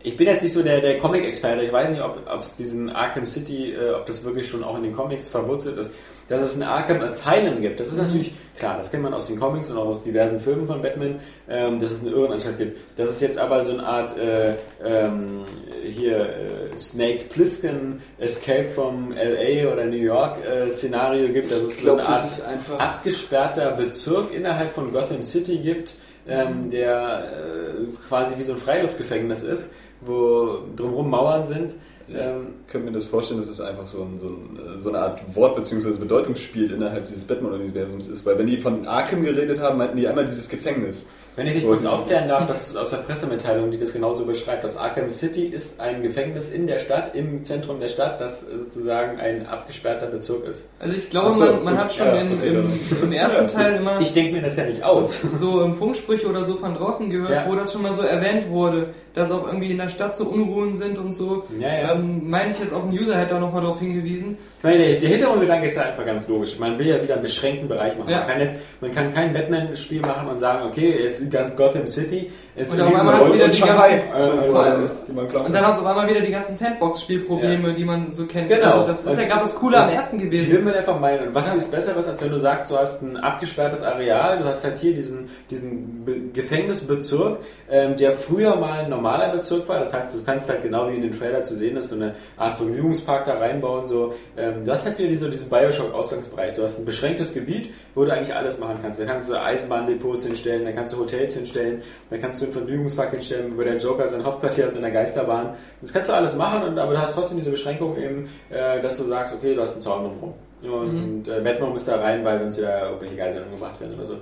[0.00, 3.26] Ich bin jetzt nicht so der, der Comic-Experte, ich weiß nicht, ob es diesen Arkham
[3.26, 5.92] City, äh, ob das wirklich schon auch in den Comics verwurzelt ist.
[6.28, 9.38] Dass es ein Arkham Asylum gibt, das ist natürlich klar, das kennt man aus den
[9.38, 12.98] Comics und auch aus diversen Filmen von Batman, ähm, dass es eine Irrenanstalt gibt.
[12.98, 15.44] Dass es jetzt aber so eine Art äh, ähm,
[15.82, 21.76] hier äh, Snake Plissken Escape from LA oder New York äh, Szenario gibt, dass es
[21.78, 22.12] Ich glaube, so
[22.44, 25.94] eine Art abgesperrter Bezirk innerhalb von Gotham City gibt,
[26.28, 31.74] ähm, der äh, quasi wie so ein Freiluftgefängnis ist, wo drumherum Mauern sind.
[32.14, 34.98] Ähm, Ich könnte mir das vorstellen, dass es einfach so, ein, so, ein, so eine
[35.00, 35.92] Art Wort- bzw.
[35.92, 38.24] Bedeutungsspiel innerhalb dieses Batman-Universums ist.
[38.26, 41.06] Weil wenn die von Arkham geredet haben, meinten die einmal dieses Gefängnis.
[41.38, 44.64] Wenn ich dich kurz aufklären darf, das ist aus der Pressemitteilung, die das genauso beschreibt.
[44.64, 49.18] Das Arkham City ist ein Gefängnis in der Stadt, im Zentrum der Stadt, das sozusagen
[49.20, 50.68] ein abgesperrter Bezirk ist.
[50.80, 51.84] Also ich glaube, so, man, man gut.
[51.84, 52.72] hat schon Ja, in, okay, im,
[53.04, 53.48] im ersten.
[53.48, 55.20] Teil immer Ich denke mir das ja nicht aus.
[55.32, 57.44] so im Funksprüche oder so von draußen gehört, Ja.
[57.48, 60.74] wo das schon mal so erwähnt wurde, dass auch irgendwie in der Stadt so Unruhen
[60.74, 61.44] sind und so.
[61.58, 61.92] Ja, ja.
[61.94, 64.36] Ähm, meine ich jetzt auch ein User hätte da nochmal darauf hingewiesen.
[64.58, 66.58] Ich meine, der, der Hintergrundgedanke ist ja einfach ganz logisch.
[66.58, 68.10] Man will ja wieder einen beschränkten Bereich machen.
[68.10, 68.18] Ja.
[68.18, 72.32] Man kann jetzt, man kann kein Batman-Spiel machen und sagen, okay, jetzt ganz Gotham City.
[72.58, 75.54] Ist Und ein auf einmal hat's Riesenhaus wieder und die ganzen- Äh, man klar Und
[75.54, 78.48] dann hat es auf einmal wieder die ganzen Sandbox-Spielprobleme, die man so kennt.
[78.48, 78.64] Genau.
[78.82, 80.52] Also das ist ja gerade das Coole am ersten Die gewesen.
[80.52, 81.28] will man ja vermeiden.
[81.28, 81.54] Und was Ja.
[81.60, 84.94] ist Besseres, als wenn du sagst, du hast ein abgesperrtes Areal, du hast halt hier
[84.94, 87.38] diesen, diesen Be Gefängnisbezirk,
[87.70, 89.78] ähm, der früher mal ein normaler Bezirk war.
[89.80, 92.14] Das heißt, du kannst halt genau wie in dem Trailer zu sehen ist, so eine
[92.36, 93.86] Art Vergnügungspark da reinbauen.
[93.86, 96.54] So, ähm, du hast halt wieder so diesen Bioshock-Ausgangsbereich.
[96.54, 98.98] Du hast ein beschränktes Gebiet, wo du eigentlich alles machen kannst.
[99.00, 103.10] Da kannst du Eisenbahndepots hinstellen, da kannst du Hotels hinstellen, da kannst du einen Vergnügungspark
[103.10, 105.54] hinstellen, wo der Joker sein Hauptquartier hat in der Geisterbahn.
[105.80, 108.98] Das kannst du alles machen, und, aber du hast trotzdem diese Beschränkung eben, äh, dass
[108.98, 110.34] du sagst, okay, du hast einen Zaun drumherum.
[110.62, 114.14] Und äh, Batman muss da rein, weil sonst wieder irgendwelche Geiseln gemacht werden oder so.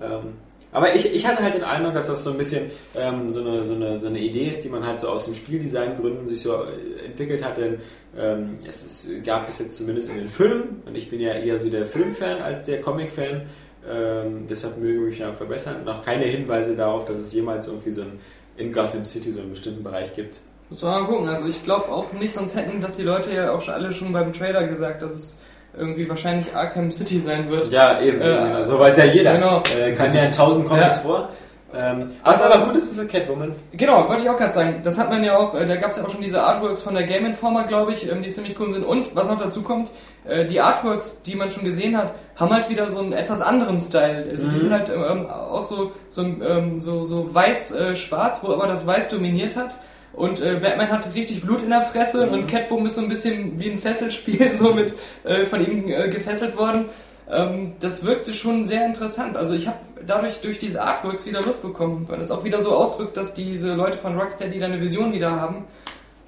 [0.00, 0.34] Ähm,
[0.74, 3.62] aber ich, ich hatte halt den Eindruck, dass das so ein bisschen ähm, so, eine,
[3.62, 6.64] so, eine, so eine Idee ist, die man halt so aus dem Spieldesign-Gründen sich so
[6.64, 7.58] äh, entwickelt hat.
[7.58, 7.78] Denn
[8.18, 11.58] ähm, es ist, gab es jetzt zumindest in den Filmen, und ich bin ja eher
[11.58, 13.42] so der Filmfan als der Comic-Fan,
[13.90, 17.90] ähm, deshalb möge ich mich ja verbessern, noch keine Hinweise darauf, dass es jemals irgendwie
[17.90, 18.18] so ein,
[18.56, 20.38] in Gotham City so einen bestimmten Bereich gibt.
[20.70, 21.28] Muss man mal gucken.
[21.28, 24.12] Also ich glaube auch nicht, sonst hätten das die Leute ja auch schon alle schon
[24.12, 25.36] beim Trailer gesagt, dass es
[25.76, 27.70] irgendwie wahrscheinlich Arkham City sein wird.
[27.72, 28.20] Ja, eben.
[28.20, 29.34] Äh, so weiß ja jeder.
[29.34, 29.62] genau.
[29.78, 31.02] Äh, kann ja in tausend Comics Ja.
[31.02, 31.28] vor.
[31.74, 33.54] Ähm, was aber gut ist, ist eine Catwoman.
[33.72, 34.80] Genau, wollte ich auch gerade sagen.
[34.84, 36.94] Das hat man ja auch, äh, da gab es ja auch schon diese Artworks von
[36.94, 38.84] der Game Informer, glaube ich, ähm, die ziemlich cool sind.
[38.84, 39.90] Und was noch dazu kommt,
[40.24, 43.80] äh, die Artworks, die man schon gesehen hat, haben halt wieder so einen etwas anderen
[43.80, 44.26] Style.
[44.30, 48.86] Also die sind halt ähm, auch so, so, ähm, so, so weiß-schwarz, wo aber das
[48.86, 49.76] Weiß dominiert hat.
[50.12, 53.58] Und äh, Batman hat richtig Blut in der Fresse und Catwoman ist so ein bisschen
[53.58, 54.92] wie ein Fesselspiel, so mit
[55.24, 56.86] äh, von ihm äh, gefesselt worden.
[57.30, 59.36] Ähm, das wirkte schon sehr interessant.
[59.36, 62.74] Also ich habe dadurch durch diese Artworks wieder Lust bekommen, weil es auch wieder so
[62.74, 65.64] ausdrückt, dass diese Leute von Rocksteady da eine Vision wieder haben.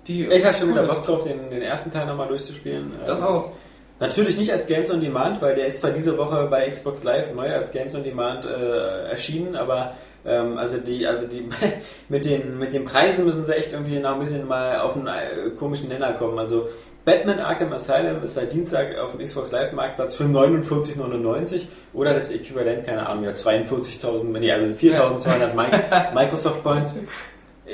[0.06, 0.86] Die Ich habe schon cool wieder.
[0.86, 2.92] Bock drauf, den, den ersten Teil nochmal durchzuspielen.
[3.06, 3.52] Das Ähm, auch.
[4.00, 7.32] Natürlich nicht als Games on Demand, weil der ist zwar diese Woche bei Xbox Live
[7.32, 9.94] neu als Games on Demand äh, erschienen, aber
[10.26, 11.48] ähm, also die, also die
[12.08, 15.06] mit den mit den Preisen müssen sie echt irgendwie noch ein bisschen mal auf einen
[15.06, 16.38] äh, komischen Nenner kommen.
[16.38, 16.68] Also
[17.04, 22.30] Batman Arkham Asylum ist seit Dienstag auf dem Xbox Live Marktplatz für 49,99 oder das
[22.30, 26.96] Äquivalent, keine Ahnung, ja 42.000, nee, also 4.200 Mi- Microsoft Points.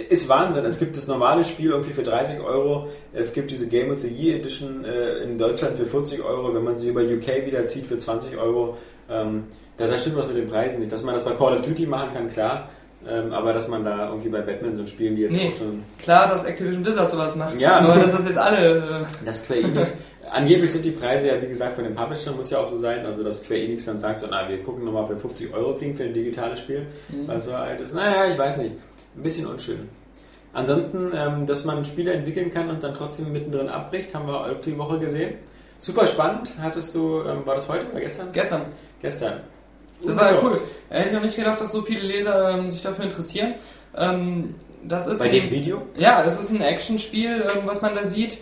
[0.08, 0.64] Ist Wahnsinn.
[0.64, 2.88] Es gibt das normale Spiel irgendwie für 30 Euro.
[3.12, 6.54] Es gibt diese Game of the Year Edition äh, in Deutschland für 40 Euro.
[6.54, 8.76] Wenn man sie über UK wieder zieht für 20 Euro.
[9.10, 9.44] Ähm,
[9.78, 10.92] da, da stimmt was mit den Preisen nicht.
[10.92, 12.68] Dass man das bei Call of Duty machen kann, klar.
[13.08, 15.48] Ähm, aber dass man da irgendwie bei Batman so ein Spiel die jetzt Nee.
[15.48, 15.82] auch schon.
[15.98, 17.60] Klar, dass Activision Blizzard sowas macht.
[17.60, 17.78] Ja.
[17.78, 19.06] Aber dass das jetzt alle.
[19.24, 19.96] Das Square Enix.
[20.30, 23.04] Angeblich sind die Preise ja, wie gesagt, von den Publishern muss ja auch so sein.
[23.06, 25.74] Also, dass Square Enix dann sagt, so, na, wir gucken nochmal, ob wir 50 Euro
[25.74, 26.86] kriegen für ein digitales Spiel.
[27.26, 27.94] Was so alt ist.
[27.94, 28.72] Naja, ich weiß nicht.
[29.16, 29.88] Ein bisschen unschön.
[30.52, 34.60] Ansonsten, ähm, dass man Spiele entwickeln kann und dann trotzdem mittendrin abbricht, haben wir auch
[34.60, 35.34] die Woche gesehen.
[35.78, 36.52] Super spannend.
[36.60, 38.28] Hattest du, ähm, war das heute oder gestern?
[38.28, 38.62] äh, Gestern.
[39.00, 39.40] Gestern.
[40.04, 40.52] Das war ja cool.
[40.88, 43.54] Hätte ich auch nicht gedacht, dass so viele Leser ähm, sich dafür interessieren.
[43.96, 45.82] Ähm, das ist Bei ein- dem Video?
[45.96, 48.38] Ja, das ist ein Actionspiel, ähm, was man da sieht,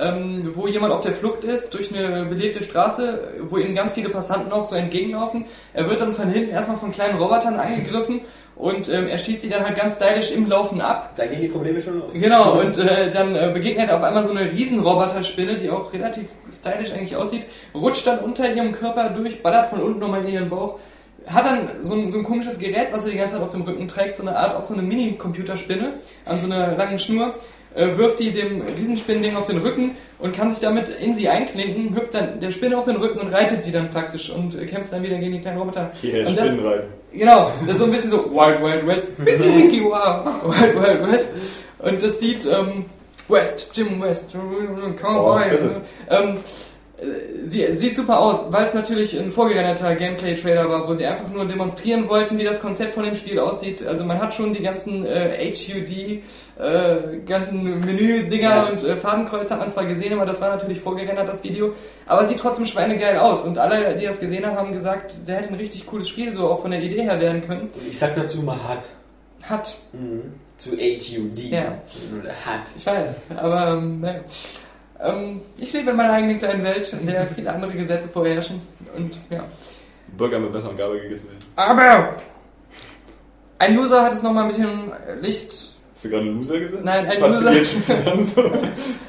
[0.00, 4.08] ähm, wo jemand auf der Flucht ist durch eine belebte Straße, wo ihm ganz viele
[4.08, 5.44] Passanten auch so entgegenlaufen.
[5.74, 8.20] Er wird dann von hinten erstmal von kleinen Robotern angegriffen
[8.56, 11.12] und ähm, er schießt sie dann halt ganz stylisch im Laufen ab.
[11.16, 12.10] Da gehen die Probleme schon los.
[12.14, 15.92] Genau, und äh, dann äh, begegnet er auf einmal so eine riesen Roboterspinne, die auch
[15.92, 17.44] relativ stylisch eigentlich aussieht,
[17.74, 20.78] rutscht dann unter ihrem Körper durch, ballert von unten nochmal in ihren Bauch,
[21.26, 23.62] hat dann so ein, so ein komisches Gerät, was er die ganze Zeit auf dem
[23.62, 25.94] Rücken trägt, so eine Art, auch so eine Mini-Computerspinne
[26.24, 27.34] an so einer langen Schnur,
[27.74, 31.96] äh, wirft die dem Riesenspinnending auf den Rücken und kann sich damit in sie einklinken,
[31.96, 34.92] hüpft dann der Spinne auf den Rücken und reitet sie dann praktisch und äh, kämpft
[34.92, 35.90] dann wieder gegen die kleinen Roboter.
[36.00, 36.56] Hierher und das.
[37.12, 41.12] Genau, das ist so ein bisschen so Wild Wild West, Winky Winky Wow, Wild Wild
[41.12, 41.34] West.
[41.78, 42.84] Und das sieht ähm,
[43.28, 45.42] West, Jim West, Cowboy.
[45.52, 46.36] Oh, ähm,
[47.46, 51.46] sie sieht super aus, weil es natürlich ein vorgerenderter Gameplay-Trailer war, wo sie einfach nur
[51.46, 53.84] demonstrieren wollten, wie das Konzept von dem Spiel aussieht.
[53.84, 56.22] Also man hat schon die ganzen äh, HUD,
[56.60, 58.62] äh, ganzen Menü-Dinger Ja.
[58.66, 61.72] und äh, Fadenkreuz hat man zwar gesehen, aber das war natürlich vorgerendert, das Video.
[62.06, 63.42] Aber sieht trotzdem schweinegeil aus.
[63.44, 66.46] Und alle, die das gesehen haben, haben gesagt, der hätte ein richtig cooles Spiel so
[66.48, 67.70] auch von der Idee her werden können.
[67.90, 68.86] Ich sag dazu mal hat.
[69.42, 70.34] Hat, Mhm.
[70.56, 71.38] Zu HUD.
[71.50, 71.62] Ja.
[72.46, 72.60] Hat.
[72.76, 74.20] ich weiß, aber ähm, naja.
[75.02, 78.60] Ähm, ich lebe in meiner eigenen kleinen Welt, in der viele andere Gesetze vorherrschen.
[78.96, 79.44] Und ja.
[80.16, 81.38] Burger mit Messer und Gabel gegessen werden.
[81.56, 82.16] Aber
[83.58, 85.50] ein User hat es nochmal mit dem Licht.
[85.94, 86.84] Hast du gerade einen Loser gesagt?
[86.84, 87.64] Nein, ein Loser.
[88.24, 88.52] so?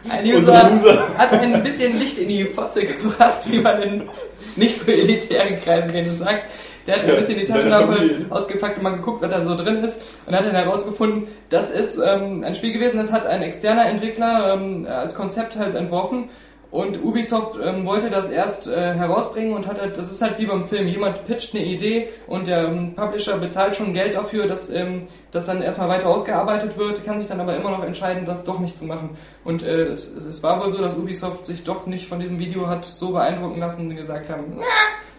[0.09, 1.17] Ein User Loser.
[1.17, 4.09] hat ein bisschen Licht in die Fotze gebracht, wie man in
[4.55, 6.43] nicht so elitären Kreisen denen sagt.
[6.86, 10.01] Der hat ein bisschen die Taschenlampe ausgepackt und mal geguckt, was da so drin ist.
[10.25, 14.53] Und hat dann herausgefunden, das ist ähm, ein Spiel gewesen, das hat ein externer Entwickler
[14.55, 16.29] ähm, als Konzept halt entworfen.
[16.71, 20.47] Und Ubisoft ähm, wollte das erst äh, herausbringen und hat halt, das ist halt wie
[20.47, 24.71] beim Film, jemand pitcht eine Idee und der ähm, Publisher bezahlt schon Geld dafür, dass
[24.71, 28.43] ähm, das dann erstmal weiter ausgearbeitet wird, kann sich dann aber immer noch entscheiden, das
[28.43, 29.11] doch nicht zu machen.
[29.43, 32.65] Und äh, es, es war wohl so, dass Ubisoft sich doch nicht von diesem Video
[32.65, 34.63] hat so beeindrucken lassen und gesagt haben, "Na,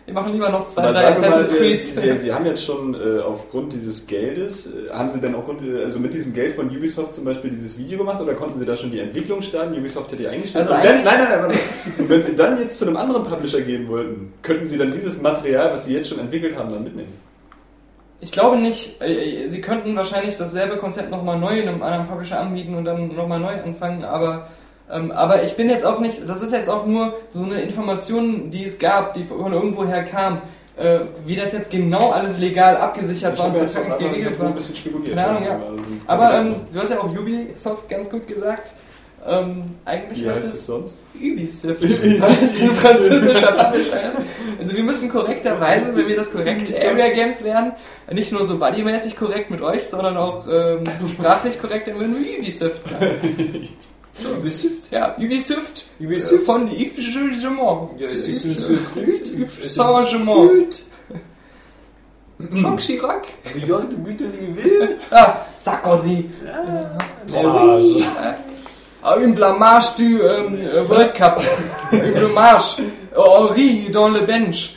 [0.06, 1.96] wir machen lieber noch zwei, drei Assassin's äh, Creeds.
[1.96, 5.84] Sie, Sie haben jetzt schon äh, aufgrund dieses Geldes, äh, haben Sie denn aufgrund, äh,
[5.84, 8.76] also mit diesem Geld von Ubisoft zum Beispiel dieses Video gemacht oder konnten Sie da
[8.76, 9.74] schon die Entwicklung starten?
[9.74, 10.68] Ubisoft hat die eingestellt.
[10.68, 11.58] Also dann, nein, nein, nein.
[11.98, 15.22] Und wenn Sie dann jetzt zu einem anderen Publisher gehen wollten, könnten Sie dann dieses
[15.22, 17.12] Material, was Sie jetzt schon entwickelt haben, dann mitnehmen?
[18.20, 19.00] Ich glaube nicht.
[19.02, 23.14] Äh, Sie könnten wahrscheinlich dasselbe Konzept nochmal neu in einem anderen Publisher anbieten und dann
[23.14, 24.48] nochmal neu anfangen, aber,
[24.90, 28.50] ähm, aber ich bin jetzt auch nicht, das ist jetzt auch nur so eine Information,
[28.50, 30.42] die es gab, die von irgendwoher kam.
[30.76, 34.48] Äh, wie das jetzt genau alles legal abgesichert war und einfach geregelt war.
[34.48, 35.14] ein bisschen spekuliert.
[35.14, 35.52] Keine Ahnung, ja.
[35.52, 38.74] Also, Aber ähm, du hast ja auch Ubisoft ganz gut gesagt.
[39.24, 41.04] Ähm, eigentlich Wie heißt es sonst?
[41.14, 44.18] Ubisoft, weil es ein französischer Publisher ist.
[44.60, 47.72] Also wir müssen korrekterweise, wenn wir das korrekt Area Games wären,
[48.10, 52.38] nicht nur so buddymäßig korrekt mit euch, sondern auch ähm, sprachlich korrekt, dann würden wir
[52.38, 53.68] Ubisoft sagen.
[54.22, 54.90] Ubisoft?
[54.90, 56.42] Ja, Ubisoft, Ubisoft?
[56.42, 57.98] äh, von Yves Jugement.
[57.98, 59.48] Ja, ist das so so grün?
[59.64, 60.74] Saint-Gemont.
[62.52, 63.26] Jacques Chirac.
[63.54, 64.98] Beyond Good and Evil.
[65.10, 66.30] Ah, Sarkozy.
[67.26, 68.04] Blamage.
[69.02, 71.40] Ah, Une blamage du ähm, äh, World Cup.
[71.92, 72.76] Une blamage.
[73.16, 74.76] Henri dans le bench.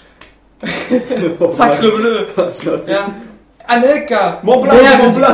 [1.53, 2.27] Sacre bleu.
[2.88, 3.07] Ja.
[3.67, 4.39] Anelka.
[4.43, 4.73] Mont Blanc,
[5.03, 5.33] Mont Blanc.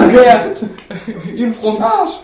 [1.35, 2.19] Une fromage.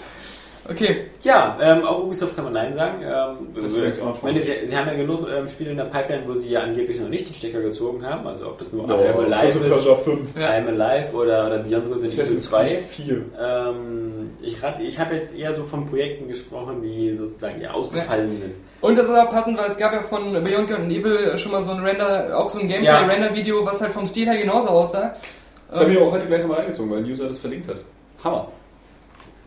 [0.72, 1.06] Okay.
[1.24, 3.02] Ja, ähm, auch Ubisoft kann man Nein sagen.
[3.04, 6.24] Ähm, Das auch ich meine, sie, sie haben ja genug ähm, Spiele in der Pipeline,
[6.28, 8.26] wo sie ja angeblich noch nicht den Stecker gezogen haben.
[8.28, 10.36] Also ob das nur I Am Alive ist, Persia 5.
[10.38, 10.54] Ja.
[10.54, 12.66] I Am Alive oder, oder Beyond Good and Evil Assassin's 2.
[12.68, 13.22] Creed 4.
[13.42, 18.38] Ähm, ich rat- ich habe jetzt eher so von Projekten gesprochen, die sozusagen ja ausgefallen
[18.38, 18.56] sind.
[18.82, 21.52] Und das ist auch passend, weil es gab ja von Beyond Good and Evil schon
[21.52, 22.78] mal so ein Render, auch so ein Ja.
[22.78, 25.16] Gameplay-Render-Video, was halt vom Stil her genauso aussah.
[25.72, 27.78] Das habe ich auch heute gleich nochmal reingezogen, weil ein User das verlinkt hat.
[28.24, 28.48] Hammer.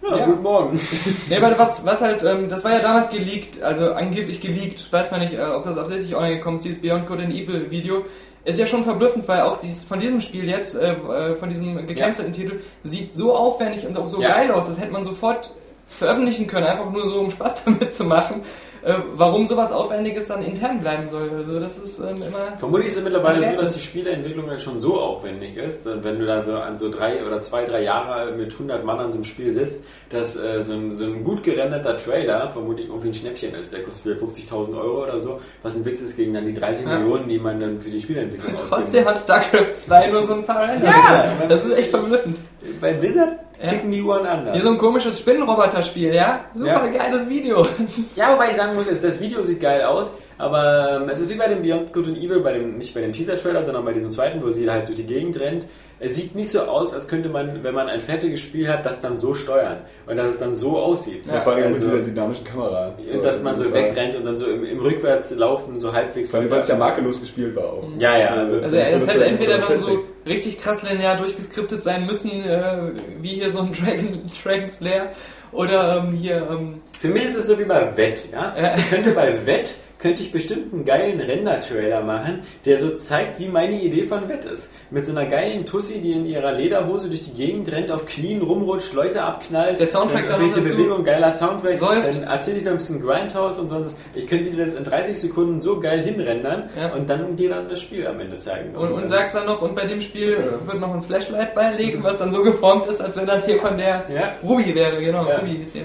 [0.02, 0.26] Ja, Ja.
[0.26, 0.80] guten Morgen.
[1.28, 5.10] Nee, aber was, was halt, ähm, das war ja damals geleakt, also angeblich geleakt, weiß
[5.12, 8.04] man nicht, äh, ob das absichtlich online gekommen ist, dieses Beyond Good and Evil Video.
[8.44, 11.86] Ist ja schon verblüffend, weil auch dieses, von diesem Spiel jetzt, äh, äh, von diesem
[11.86, 14.30] gecancelten Titel, sieht so aufwendig und auch so Ja.
[14.30, 15.52] geil aus, das hätte man sofort
[15.86, 18.42] veröffentlichen können, einfach nur so um Spaß damit zu machen.
[18.84, 21.30] Äh, warum sowas Aufwendiges dann intern bleiben soll.
[21.36, 22.56] Also das ist ähm, immer.
[22.58, 26.26] Vermutlich ist es mittlerweile so, dass die Spieleentwicklung dann schon so aufwendig ist, wenn du
[26.26, 29.24] da so an so drei oder zwei, drei Jahre mit 100 Mann an so einem
[29.24, 29.76] Spiel sitzt,
[30.10, 33.72] dass äh, so, ein, so ein gut gerenderter Trailer vermutlich irgendwie ein Schnäppchen ist.
[33.72, 36.84] Der kostet vielleicht 50.000 Euro oder so, was ein Witz ist gegen dann die 30
[36.86, 36.98] Ja.
[36.98, 39.18] Millionen, die man dann für die Spieleentwicklung Trotzdem hat.
[39.18, 40.90] StarCraft 2 nur so ein paar Renders.
[41.08, 41.32] Ja.
[41.48, 42.38] das ist echt verblüffend.
[42.80, 43.66] Bei Blizzard Ja.
[43.68, 44.54] ticken die Uhren anders.
[44.54, 46.44] Hier so ein komisches Spinnenroboter-Spiel, ja?
[46.54, 46.98] Super Ja.
[46.98, 47.66] geiles Video.
[48.16, 51.34] Ja, wobei ich sagen muss, das Video sieht geil aus, aber ähm, es ist wie
[51.34, 54.10] bei dem Beyond Good and Evil, bei dem, nicht bei dem Teaser-Trailer, sondern bei diesem
[54.10, 55.66] zweiten, wo sie halt durch die Gegend rennt.
[56.02, 59.00] Es sieht nicht so aus, als könnte man, wenn man ein fertiges Spiel hat, das
[59.00, 61.24] dann so steuern und dass es dann so aussieht.
[61.26, 62.92] Ja, vor allem mit also, dieser dynamischen Kamera.
[63.14, 66.30] und dass man so das wegrennt und dann so im, im Rückwärtslaufen so halbwegs.
[66.30, 67.84] Vor allem, weil es ja makellos gespielt war auch.
[67.98, 71.82] Ja, ja, also- Also es es ist hätte entweder dann so richtig krass linear durchgeskriptet
[71.82, 72.90] sein müssen, äh,
[73.20, 75.08] wie hier so ein Dragon, Dragon Slayer,
[75.52, 78.54] oder ähm, hier, ähm, Für mich ist es so wie bei Wett, ja.
[78.60, 78.74] Ja.
[78.76, 83.48] Ich könnte bei Wett könnte ich bestimmt einen geilen Render-Trailer machen, der so zeigt, wie
[83.48, 84.70] meine Idee von Wett ist.
[84.90, 88.42] Mit so einer geilen Tussi, die in ihrer Lederhose durch die Gegend rennt, auf Knien
[88.42, 89.78] rumrutscht, Leute abknallt.
[89.78, 90.54] Der Soundtrack dann noch.
[90.54, 91.78] Bewegung, geiler Soundtrack.
[91.78, 92.08] Säuft.
[92.16, 93.96] Dann erzähle ich noch ein bisschen Grindhouse und sonst.
[94.14, 96.92] Ich könnte dir das in 30 Sekunden so geil hinrendern Ja.
[96.94, 98.74] und dann dir dann das Spiel am Ende zeigen.
[98.74, 100.36] und, und dann- sagst dann noch, und bei dem Spiel
[100.66, 103.78] wird noch ein Flashlight beilegen, was dann so geformt ist, als wenn das hier von
[103.78, 104.34] der Ja.
[104.42, 105.36] Ruby wäre, genau, Ja.
[105.38, 105.82] Ruby ist hier.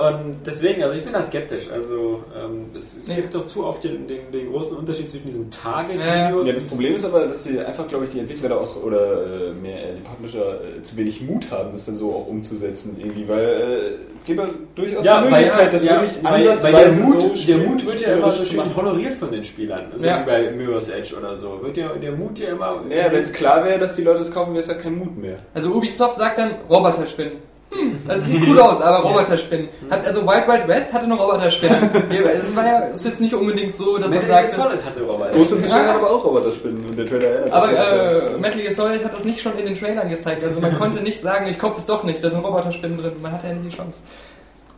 [0.00, 1.64] Und deswegen, also ich bin da skeptisch.
[1.70, 3.16] Also ähm, es, Ja.
[3.16, 6.46] gibt doch zu oft den, den, den großen Unterschied zwischen diesen Target-Videos.
[6.46, 9.48] Ja, das Problem ist aber, dass sie einfach, glaube ich, die Entwickler da auch oder
[9.48, 12.96] äh, mehr äh, die Publisher äh, zu wenig Mut haben, das dann so auch umzusetzen
[12.98, 16.42] irgendwie, weil äh, gibt ja durchaus Ja, die weil, Möglichkeit, dass ja, wirklich weil, weil
[16.44, 19.86] der ansatzweise Mut, so der Mut wird ja immer so schön honoriert von den Spielern.
[19.96, 20.22] So Ja.
[20.22, 21.58] wie bei Mirror's Edge oder so.
[21.62, 22.82] Wird ja der Mut ja immer.
[22.88, 25.16] Ja, wenn es klar wäre, dass die Leute es kaufen, wäre es ja kein Mut
[25.18, 25.38] mehr.
[25.52, 27.49] Also Ubisoft sagt dann Roboterspinnen.
[27.70, 29.68] Hm, das sieht cool aus, aber Roboterspinnen.
[29.90, 31.90] Hat, also Wild Wild West hatte noch Roboterspinnen.
[32.10, 35.00] Es war ja ist jetzt nicht unbedingt so, dass man Metal Gear sagt, Solid hatte
[35.02, 35.32] Robert.
[35.32, 38.60] Ghost in the Shell hat aber auch Roboterspinnen und der Trailer erinnert aber äh, Metal
[38.60, 40.42] Gear Solid hat das nicht schon in den Trailern gezeigt.
[40.42, 43.12] Also man konnte nicht sagen, ich kaufe es doch nicht, da sind Roboterspinnen drin.
[43.22, 44.00] Man hatte ja nicht die Chance.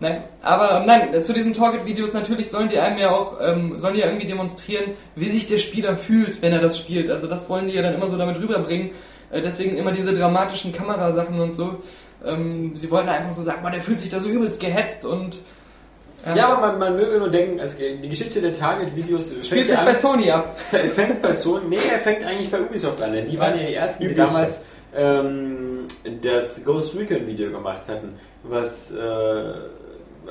[0.03, 4.01] Nein, aber nein, zu diesen Target-Videos natürlich sollen die einem ja auch, ähm, sollen die
[4.01, 4.85] ja irgendwie demonstrieren,
[5.15, 7.09] wie sich der Spieler fühlt, wenn er das spielt.
[7.09, 8.91] Also das wollen die ja dann immer so damit rüberbringen.
[9.31, 11.77] Äh, deswegen immer diese dramatischen Kamerasachen und so.
[12.25, 15.39] Ähm, sie wollten einfach so sagen, boah, der fühlt sich da so übelst gehetzt und
[16.27, 19.77] ähm, Ja, aber man, man möge nur denken, es, die Geschichte der Target-Videos spielt sich
[19.77, 20.57] ja bei an, Sony ab.
[20.61, 23.75] fängt bei Sony, nee, er fängt eigentlich bei Ubisoft an, denn die waren ja die
[23.75, 24.33] ersten, die Ubisoft.
[24.35, 24.65] damals
[24.95, 25.87] ähm,
[26.23, 28.15] das Ghost Recon Video gemacht hatten,
[28.45, 29.53] was äh,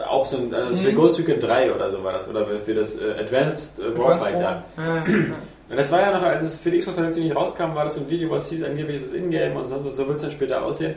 [0.07, 0.95] auch so ein, also für Mhm.
[0.95, 4.63] Ghost Recon 3 oder so war das, oder für das äh, Advanced äh, Warfighter.
[4.77, 5.03] Ja.
[5.69, 7.95] Und das war ja noch, als es für die Xbox 360 nicht rauskam, war das
[7.95, 10.21] so ein Video, was hieß, angeblich ist es Ingame und sonst was, so wird es
[10.23, 10.95] dann später aussehen.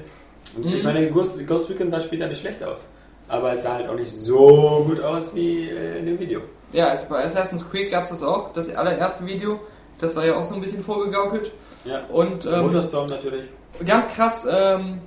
[0.56, 0.82] Und ich Mhm.
[0.84, 2.86] meine, Ghost, Ghost Recon sah später nicht schlecht aus.
[3.28, 6.40] Aber es sah halt auch nicht so gut aus wie äh, in dem Video.
[6.72, 9.60] Ja, es, bei Assassin's Creed gab es das auch, das allererste Video.
[9.98, 11.50] Das war ja auch so ein bisschen vorgegaukelt.
[11.84, 12.02] Ja.
[12.10, 13.46] Und ähm, Motorstorm natürlich.
[13.86, 15.00] ganz krass, ähm,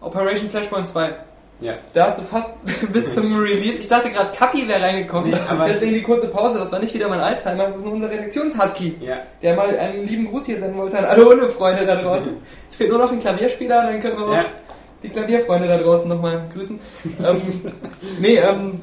[0.00, 1.14] Operation Flashpoint 2.
[1.60, 1.74] Ja.
[1.92, 2.50] Da hast du fast
[2.92, 3.78] bis zum Release.
[3.80, 5.30] Ich dachte gerade, Kapi wäre reingekommen.
[5.30, 5.36] Nee,
[5.68, 6.58] Deswegen die kurze Pause.
[6.58, 8.96] Das war nicht wieder mein Alzheimer, das ist nur unser Redaktionshusky.
[9.00, 9.18] Ja.
[9.42, 12.36] Der mal einen lieben Gruß hier senden wollte an alle Hundefreunde da draußen.
[12.70, 14.44] Es fehlt nur noch ein Klavierspieler, dann können wir auch Ja.
[15.02, 16.78] Die Klavierfreunde da draußen nochmal grüßen.
[17.24, 17.40] ähm,
[18.20, 18.80] nee, ähm,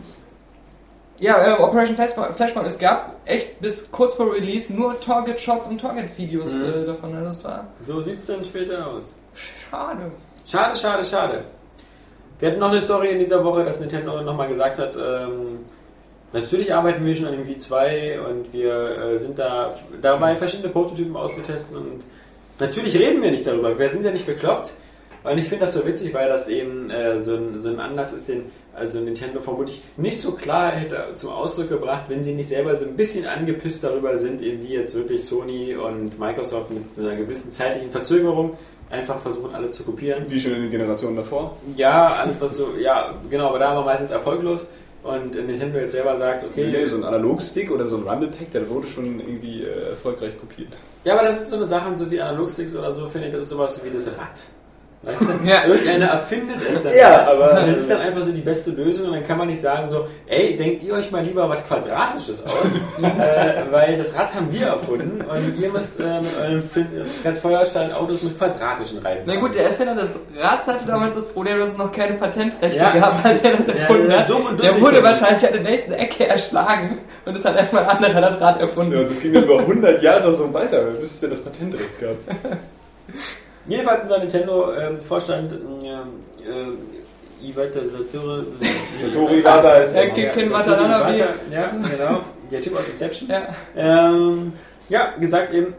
[1.19, 6.53] ja, äh, Operation Flashpoint, es gab echt bis kurz vor Release nur Target-Shots und Target-Videos
[6.53, 6.63] Mhm.
[6.63, 7.13] äh, davon.
[7.15, 9.15] Also das war So sieht es dann später aus.
[9.69, 10.11] schade.
[10.47, 11.43] Schade, schade, schade.
[12.39, 15.59] Wir hatten noch eine Story in dieser Woche, dass Nintendo nochmal gesagt hat, ähm,
[16.31, 21.15] natürlich arbeiten wir schon an dem V2 und wir äh, sind da dabei, verschiedene Prototypen
[21.15, 22.03] auszutesten und
[22.61, 23.77] Natürlich reden wir nicht darüber.
[23.79, 24.73] Wir sind ja nicht bekloppt.
[25.23, 28.13] Und ich finde das so witzig, weil das eben äh, so, ein, so ein Anlass
[28.13, 32.49] ist, den also Nintendo vermutlich nicht so klar hätte zum Ausdruck gebracht, wenn sie nicht
[32.49, 36.95] selber so ein bisschen angepisst darüber sind, eben wie jetzt wirklich Sony und Microsoft mit
[36.95, 38.57] so einer gewissen zeitlichen Verzögerung
[38.89, 40.25] einfach versuchen, alles zu kopieren.
[40.27, 41.57] Wie schon in den Generationen davor.
[41.75, 44.69] Ja, alles was so, ja, genau, aber da war meistens erfolglos.
[45.01, 48.51] Und Nintendo jetzt selber sagt, okay, Nee, so ein Analogstick oder so ein Rumble Pack,
[48.51, 50.77] der wurde schon irgendwie äh, erfolgreich kopiert.
[51.05, 53.43] Ja, aber das sind so eine Sachen, so wie Analogsticks oder so, finde ich, das
[53.43, 54.39] ist sowas wie das Rad.
[55.01, 55.47] Weißt du?
[55.49, 55.63] Ja.
[55.65, 56.93] Irgendeiner erfindet es dann.
[56.93, 59.61] Ja, aber- Das ist dann einfach so die beste Lösung und dann kann man nicht
[59.61, 62.51] sagen so, ey, denkt ihr euch mal lieber was Quadratisches aus,
[63.01, 66.19] äh, weil das Rad haben wir erfunden und ihr müsst äh,
[66.53, 70.85] mit Flin- Fred Feuerstein Autos mit quadratischen Reifen Na gut, der Erfinder des Rads hatte
[70.85, 72.89] damals das Problem, dass es noch keine Patentrechte Ja.
[72.91, 74.29] gab, als er das erfunden ja, hat.
[74.29, 78.03] dumm und der wurde wahrscheinlich an der nächsten Ecke erschlagen und es hat erstmal ein
[78.03, 78.91] anderer das Rad erfunden.
[78.91, 82.01] Ja, und das ging dann über 100 Jahre so weiter, bis es dann das Patentrecht
[82.01, 82.17] gab.
[83.69, 85.55] Jedenfalls unser Nintendo-Vorstand äh,
[86.49, 88.43] äh, Iwata Satoru
[89.01, 91.15] Satori Wada ist Ja, ja Ken- Watanabe.
[91.15, 92.21] Iwata, Ja, genau.
[92.51, 93.29] Der Typ aus Inception.
[93.29, 93.43] Ja,
[93.77, 94.51] Ähm,
[94.89, 95.73] ja, gesagt eben,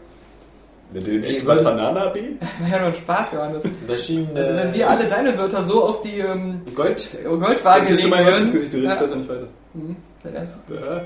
[0.93, 2.21] den Sie sich würden- Banana B?
[2.61, 3.63] war ja nur Spaß, Johannes.
[3.85, 7.09] verschiedene Also wenn wir alle deine Wörter so auf die ähm, Gold.
[7.23, 8.61] Goldwaage Das ist jetzt schon mein legen ganzes würden.
[8.61, 9.01] Gesicht, du redest Ja.
[9.01, 9.47] besser nicht weiter.
[9.73, 9.95] Mhm.
[10.23, 11.01] Das ist- Ja.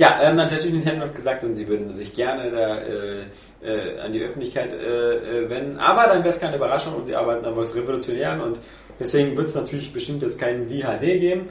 [0.00, 3.24] Ja, ähm, natürlich Nintendo hat gesagt, sie würden sich gerne da äh,
[3.62, 7.14] äh, an die Öffentlichkeit äh, äh, wenden, aber dann wäre es keine Überraschung und sie
[7.14, 8.58] arbeiten an was Revolutionären und
[8.98, 11.50] deswegen wird es natürlich bestimmt jetzt keinen VHD geben,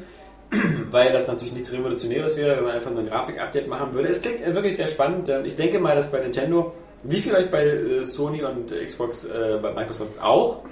[0.89, 4.09] weil das natürlich nichts Revolutionäres wäre, wenn man einfach nur ein Grafik-Update machen würde.
[4.09, 5.31] Es klingt äh, wirklich sehr spannend.
[5.43, 6.73] Ich denke mal, dass bei Nintendo,
[7.03, 9.29] wie vielleicht bei äh, Sony und Xbox,
[9.61, 10.63] bei Microsoft auch,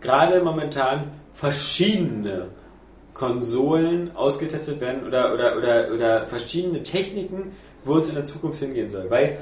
[0.00, 2.48] gerade momentan verschiedene
[3.20, 7.52] Konsolen ausgetestet werden oder, oder, oder, oder verschiedene Techniken,
[7.84, 9.10] wo es in der Zukunft hingehen soll.
[9.10, 9.36] Weil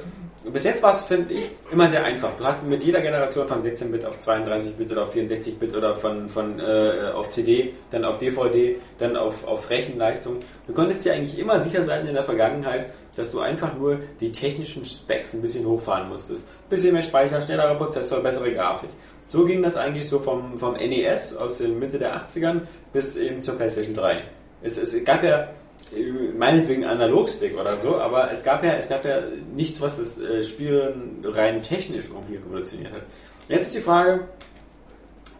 [0.53, 2.31] bis jetzt war es, finde ich, immer sehr einfach.
[2.37, 6.59] Du hast mit jeder Generation von 16-Bit auf 32-Bit oder auf 64-Bit oder von, von
[6.59, 10.39] äh, auf CD, dann auf DVD, dann auf, auf Rechenleistung.
[10.67, 14.33] Du konntest dir eigentlich immer sicher sein in der Vergangenheit, dass du einfach nur die
[14.33, 16.49] technischen Specs ein bisschen hochfahren musstest.
[16.69, 18.91] Bisschen mehr Speicher, schnellerer Prozessor, bessere Grafik.
[19.29, 22.63] So ging das eigentlich so vom, vom NES aus den Mitte der 80ern
[22.93, 24.23] bis eben zur PlayStation 3.
[24.63, 25.51] Es, es gab ja
[25.95, 29.21] äh, meinetwegen Analogstick oder so, aber es gab ja, es gab ja
[29.55, 33.03] nichts, was das äh, Spiel rein technisch irgendwie revolutioniert hat.
[33.49, 34.29] Jetzt ist die Frage,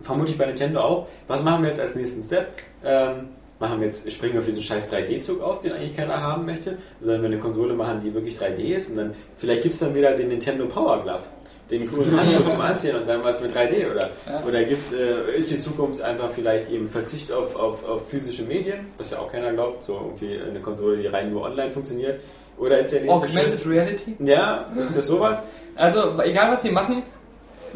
[0.03, 2.49] vermutlich bei Nintendo auch, was machen wir jetzt als nächsten Step?
[2.85, 6.45] Ähm, machen wir jetzt, springen wir auf diesen scheiß 3D-Zug auf, den eigentlich keiner haben
[6.45, 9.81] möchte, sondern wir eine Konsole machen, die wirklich 3D ist und dann, vielleicht gibt es
[9.81, 11.23] dann wieder den Nintendo Power Glove,
[11.71, 14.43] den coolen Handschuh zum Anziehen und dann was mit 3D oder, Ja.
[14.47, 18.87] oder gibt's, äh, ist die Zukunft einfach vielleicht eben Verzicht auf, auf, auf physische Medien,
[18.97, 22.21] was ja auch keiner glaubt, so irgendwie eine Konsole, die rein nur online funktioniert,
[22.57, 24.17] oder ist der nächste Augmented Schritt, Reality.
[24.25, 25.39] ja, ist das sowas?
[25.77, 27.03] Also, egal was sie machen,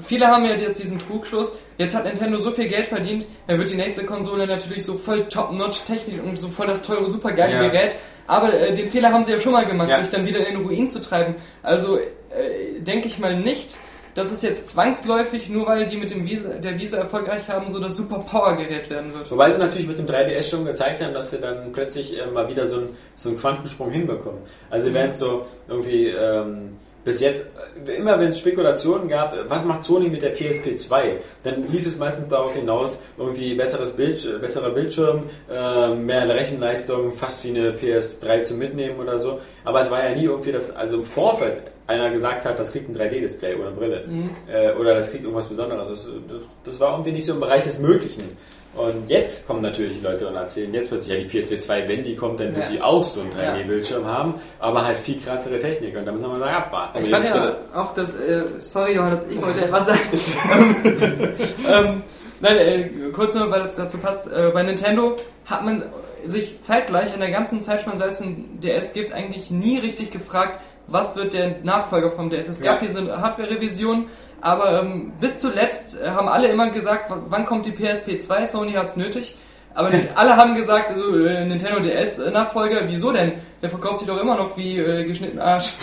[0.05, 3.70] viele haben ja jetzt diesen Trugschluss, jetzt hat Nintendo so viel Geld verdient, dann wird
[3.70, 7.68] die nächste Konsole natürlich so voll top-notch Technik und so voll das teure, supergeile Ja.
[7.68, 7.93] Gerät.
[8.26, 10.01] Aber äh, den Fehler haben sie ja schon mal gemacht, Ja.
[10.01, 11.34] sich dann wieder in den Ruin zu treiben.
[11.62, 11.99] Also
[12.37, 13.76] äh, denke ich mal nicht,
[14.14, 17.80] dass es jetzt zwangsläufig, nur weil die mit dem Visa, der Visa erfolgreich haben, so
[17.80, 19.30] das Super-Power-Gerät werden wird.
[19.30, 22.49] Wobei sie natürlich mit dem 3DS schon gezeigt haben, dass sie dann plötzlich äh, mal
[22.49, 24.43] wieder so, ein, so einen Quantensprung hinbekommen.
[24.68, 27.47] Also während so irgendwie ähm, bis jetzt,
[27.87, 31.70] äh, immer wenn es Spekulationen gab, äh, was macht Sony mit der PSP 2, dann
[31.70, 37.45] lief es meistens darauf hinaus, irgendwie besseres Bild, äh, besserer Bildschirm, äh, mehr Rechenleistung, fast
[37.45, 39.41] wie eine PS3 zum Mitnehmen oder so.
[39.64, 41.62] Aber es war ja nie irgendwie, dass also im Vorfeld
[41.93, 44.05] einer gesagt hat, das kriegt ein 3D-Display oder eine Brille.
[44.53, 45.88] Äh, oder das kriegt irgendwas Besonderes.
[45.88, 48.36] Das, das, das war irgendwie nicht so im Bereich des Möglichen.
[48.74, 52.16] Und jetzt kommen natürlich Leute und erzählen jetzt plötzlich, ja, die PSP 2, wenn die
[52.16, 52.72] kommt, dann wird Ja.
[52.72, 55.95] die auch so einen 3D-Bildschirm haben, aber halt viel krassere Technik.
[55.97, 57.03] Und da müssen wir mal abwarten.
[57.03, 60.01] Ich fand ja auch das, äh, sorry Johannes, ich wollte etwas sagen.
[61.70, 62.03] ähm,
[62.40, 64.26] nein, äh, kurz nur, weil das dazu passt.
[64.28, 65.82] Äh, bei Nintendo hat man
[66.24, 70.61] sich zeitgleich in der ganzen Zeitspanne, seit es ein DS gibt, eigentlich nie richtig gefragt,
[70.87, 72.49] was wird der Nachfolger vom DS.
[72.49, 72.89] Es gab Ja.
[72.89, 74.07] diese Hardware-Revision,
[74.41, 78.72] aber ähm, bis zuletzt äh, haben alle immer gesagt, wann kommt die PSP 2, Sony
[78.72, 79.37] hat's nötig.
[79.74, 83.33] Aber nicht alle haben gesagt, also, äh, Nintendo DS Nachfolger, wieso denn?
[83.62, 85.72] Der verkauft sich doch immer noch wie äh, geschnitten Arsch.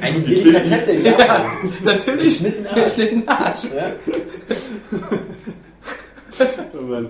[0.00, 1.42] Eine Delikatesse in Japan.
[1.84, 2.42] Natürlich.
[2.42, 2.84] Geschnitten Arsch.
[2.84, 3.64] Geschnitten Arsch.
[3.76, 3.92] Ja?
[6.72, 7.08] Oh Mann.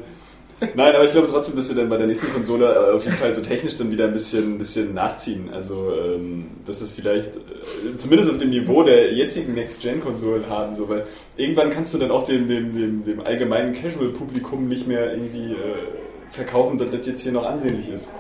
[0.61, 3.17] Nein, aber ich glaube trotzdem, dass sie dann bei der nächsten Konsole äh, auf jeden
[3.17, 5.51] Fall so technisch dann wieder ein bisschen, bisschen nachziehen.
[5.53, 10.89] Also, ähm, dass es vielleicht äh, zumindest auf dem Niveau der jetzigen Next-Gen-Konsolen haben, so,
[10.89, 11.07] weil
[11.37, 16.33] irgendwann kannst du dann auch dem, dem, dem, dem allgemeinen Casual-Publikum nicht mehr irgendwie äh,
[16.33, 18.11] verkaufen, dass das jetzt hier noch ansehnlich ist.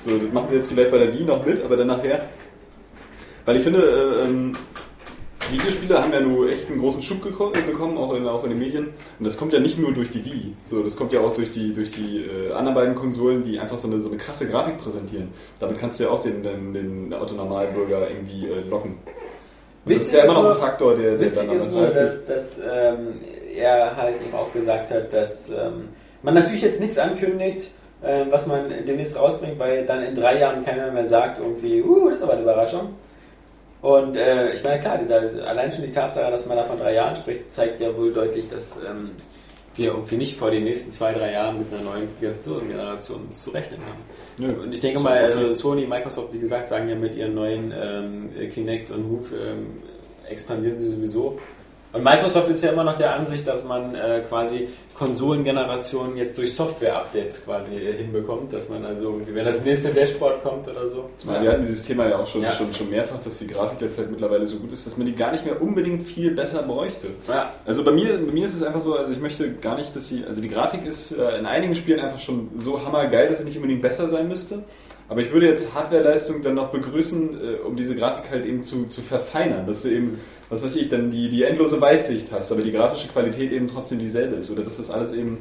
[0.00, 2.26] So, das machen sie jetzt vielleicht bei der Wii noch mit, aber dann nachher.
[3.44, 4.54] Weil ich finde, äh, ähm,
[5.52, 8.58] Videospiele haben ja nur echt einen großen Schub äh, bekommen, auch in, auch in den
[8.58, 8.88] Medien.
[9.18, 11.50] Und das kommt ja nicht nur durch die Wii, so, das kommt ja auch durch
[11.50, 14.78] die, durch die äh, anderen beiden Konsolen, die einfach so eine, so eine krasse Grafik
[14.78, 15.28] präsentieren.
[15.60, 18.96] Damit kannst du ja auch den, den, den Autonormalbürger irgendwie äh, locken.
[19.84, 22.24] Und das ist ja immer noch nur- ein Faktor, der, der Witzig ist nur, dass,
[22.24, 23.20] dass ähm,
[23.54, 25.88] er halt eben auch gesagt hat, dass ähm,
[26.22, 27.68] man natürlich jetzt nichts ankündigt,
[28.04, 32.08] ähm, was man demnächst rausbringt, weil dann in drei Jahren keiner mehr sagt, irgendwie, uh,
[32.10, 32.90] das ist aber eine Überraschung.
[33.82, 36.94] Und äh, ich meine, klar, dieser, allein schon die Tatsache, dass man da von drei
[36.94, 39.10] Jahren spricht, zeigt ja wohl deutlich, dass ähm,
[39.76, 43.80] wir irgendwie nicht vor den nächsten zwei, drei Jahren mit einer neuen Generation zu rechnen
[43.80, 44.02] haben.
[44.38, 44.62] Nö.
[44.62, 48.50] Und ich denke mal, also Sony, Microsoft, wie gesagt, sagen ja mit ihren neuen ähm,
[48.50, 49.82] Kinect und Move ähm,
[50.28, 51.38] expandieren sie sowieso.
[51.96, 56.54] Und Microsoft ist ja immer noch der Ansicht, dass man äh, quasi Konsolengenerationen jetzt durch
[56.54, 61.06] Software-Updates quasi äh, hinbekommt, dass man also irgendwie, wenn das nächste Dashboard kommt oder so.
[61.18, 62.52] Ich meine, wir hatten dieses Thema ja auch schon, Ja.
[62.52, 65.14] schon, schon mehrfach, dass die Grafik jetzt halt mittlerweile so gut ist, dass man die
[65.14, 67.08] gar nicht mehr unbedingt viel besser bräuchte.
[67.28, 67.52] Ja.
[67.64, 70.08] Also bei mir, bei mir ist es einfach so, also ich möchte gar nicht, dass
[70.08, 73.44] sie, also die Grafik ist äh, in einigen Spielen einfach schon so hammergeil, dass sie
[73.44, 74.64] nicht unbedingt besser sein müsste.
[75.08, 78.86] Aber ich würde jetzt Hardwareleistung dann noch begrüßen, äh, um diese Grafik halt eben zu,
[78.86, 80.18] zu verfeinern, dass du eben,
[80.48, 83.98] was weiß ich, dann die, die endlose Weitsicht hast, aber die grafische Qualität eben trotzdem
[83.98, 84.50] dieselbe ist.
[84.50, 85.38] Oder dass das alles eben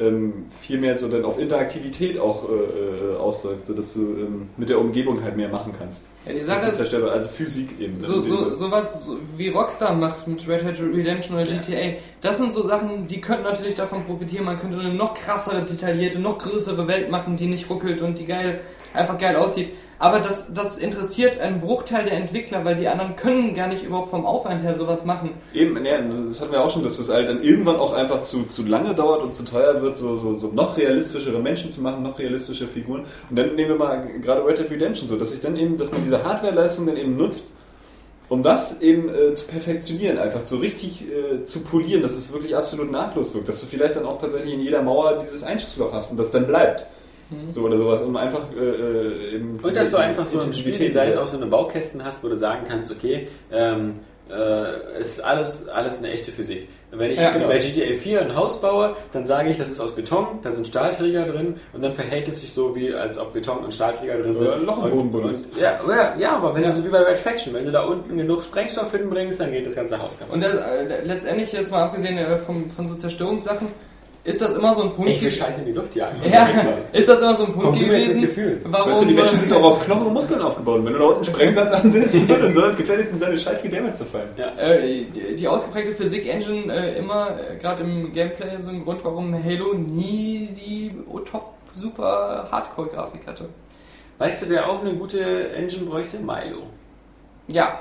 [0.00, 4.68] ähm, viel mehr so dann auf Interaktivität auch äh, äh, ausläuft, sodass du ähm, mit
[4.68, 6.06] der Umgebung halt mehr machen kannst.
[6.24, 8.02] Ja, die Sache ist also Physik eben.
[8.02, 12.52] so, so, sowas so wie Rockstar macht mit Red Hat Redemption oder GTA, das sind
[12.52, 14.44] so Sachen, die könnten natürlich davon profitieren.
[14.44, 18.26] Man könnte eine noch krassere, detaillierte, noch größere Welt machen, die nicht ruckelt und die
[18.26, 18.60] geil,
[18.94, 19.70] einfach geil aussieht.
[20.00, 24.10] Aber das, das interessiert einen Bruchteil der Entwickler, weil die anderen können gar nicht überhaupt
[24.10, 25.30] vom Aufwand her sowas machen.
[25.52, 28.44] Eben, ne, das hatten wir auch schon, dass das halt dann irgendwann auch einfach zu,
[28.44, 32.04] zu lange dauert und zu teuer wird, so, so, so noch realistischere Menschen zu machen,
[32.04, 33.06] noch realistische Figuren.
[33.28, 35.90] Und dann nehmen wir mal gerade Red Dead Redemption so, dass sich dann eben, dass
[35.90, 37.54] man diese Hardwareleistung dann eben nutzt,
[38.28, 42.54] um das eben äh, zu perfektionieren, einfach so richtig äh, zu polieren, dass es wirklich
[42.54, 46.12] absolut nahtlos wirkt, dass du vielleicht dann auch tatsächlich in jeder Mauer dieses Einschussloch hast
[46.12, 46.86] und das dann bleibt.
[47.50, 50.54] So oder sowas, um einfach äh, äh, eben Und diese- dass du einfach so ein
[50.54, 53.94] Spieldesign auch so eine Baukästen hast, wo du sagen kannst, okay, ähm,
[54.30, 54.34] äh,
[55.00, 56.68] es ist alles, alles eine echte Physik.
[56.90, 57.48] Wenn ich Ja, genau.
[57.48, 60.66] bei GTA 4 ein Haus baue, dann sage ich, das ist aus Beton, da sind
[60.66, 64.36] Stahlträger drin und dann verhält es sich so, wie als ob Beton und Stahlträger drin
[64.36, 64.46] sind.
[64.46, 67.18] Oder Loch im Boden und- Ja, ja, ja, aber wenn du so wie bei Red
[67.18, 70.34] Faction, wenn du da unten genug Sprengstoff hinbringst, dann geht das ganze Haus kaputt.
[70.34, 73.68] Und das, äh, letztendlich, jetzt mal abgesehen äh, vom, von so Zerstörungssachen,
[74.28, 76.16] ist das immer so ein Punkt Ich will Scheiße in die Luft jagen.
[76.30, 76.46] Ja,
[76.92, 78.60] ist das immer so ein Punkt Kommt jetzt gewesen, ins Gefühl.
[78.64, 80.78] warum Weißt du, die Menschen sind auch aus Knochen und Muskeln aufgebaut.
[80.80, 83.62] Und wenn du da unten einen Sprengsatz ansetzt, dann soll das gefährlich in seine scheiß
[83.62, 84.28] Gedämme zu fallen.
[84.58, 89.32] äh, die, die ausgeprägte Physik-Engine äh, immer, äh, gerade im Gameplay, so ein Grund, warum
[89.32, 90.92] Halo nie die
[91.30, 93.48] top super Hardcore-Grafik hatte.
[94.18, 96.18] Weißt du, wer auch eine gute Engine bräuchte?
[96.18, 96.64] Milo.
[97.46, 97.80] Ja.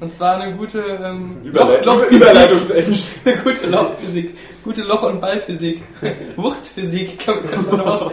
[0.00, 2.10] Und zwar eine gute ähm, Lochphysik.
[2.10, 2.96] Überleitungsengine.
[3.24, 4.36] Eine gute Lochphysik.
[4.64, 5.82] Gute Loch- und Ballphysik.
[6.36, 8.12] Wurstphysik kann, kann man auch.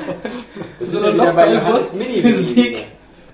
[0.87, 2.85] So eine Loch- und Wurstphysik.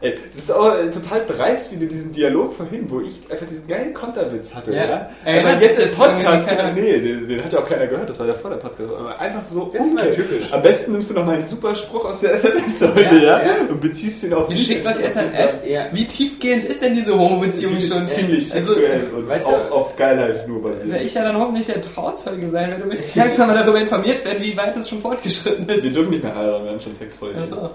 [0.05, 3.47] Ey, das ist auch äh, total dreist, wie du diesen Dialog vorhin, wo ich einfach
[3.47, 4.85] diesen geilen Konterwitz hatte, Ja.
[4.85, 5.09] ja?
[5.25, 6.71] Einfach sich jetzt im Podcast, keiner?
[6.73, 9.19] nee, den, den hat ja auch keiner gehört, das war der vor der Podcast, aber
[9.19, 10.15] einfach so Das ist umgekehrt.
[10.15, 10.53] typisch.
[10.53, 13.41] Am besten nimmst du noch mal einen super Spruch aus der SMS heute, ja?
[13.69, 14.67] Und beziehst ihn auf Ihr mich.
[14.67, 15.61] schickt euch SMS.
[15.67, 15.85] Ja.
[15.91, 18.07] Wie tiefgehend ist denn diese Homo-Beziehung Die ist schon?
[18.07, 21.01] ziemlich Also, sexuell und weißt auch du- auf Geilheit nur Da basiert.
[21.01, 24.43] ich ja dann hoffentlich der Trauzeuge sein werde, damit ich langsam mal darüber informiert werden,
[24.43, 25.95] wie weit es schon fortgeschritten Wir ist.
[25.95, 27.69] dürfen nicht mehr heiraten, wir haben schon Sex vor Achso.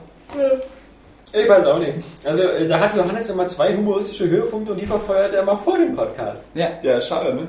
[1.32, 1.94] Ich weiß auch nicht.
[2.24, 5.78] Also äh, da hat Johannes immer zwei humoristische Höhepunkte und die verfeuert er immer vor
[5.78, 6.46] dem Podcast.
[6.54, 7.46] Ja, Ja, schade, ne?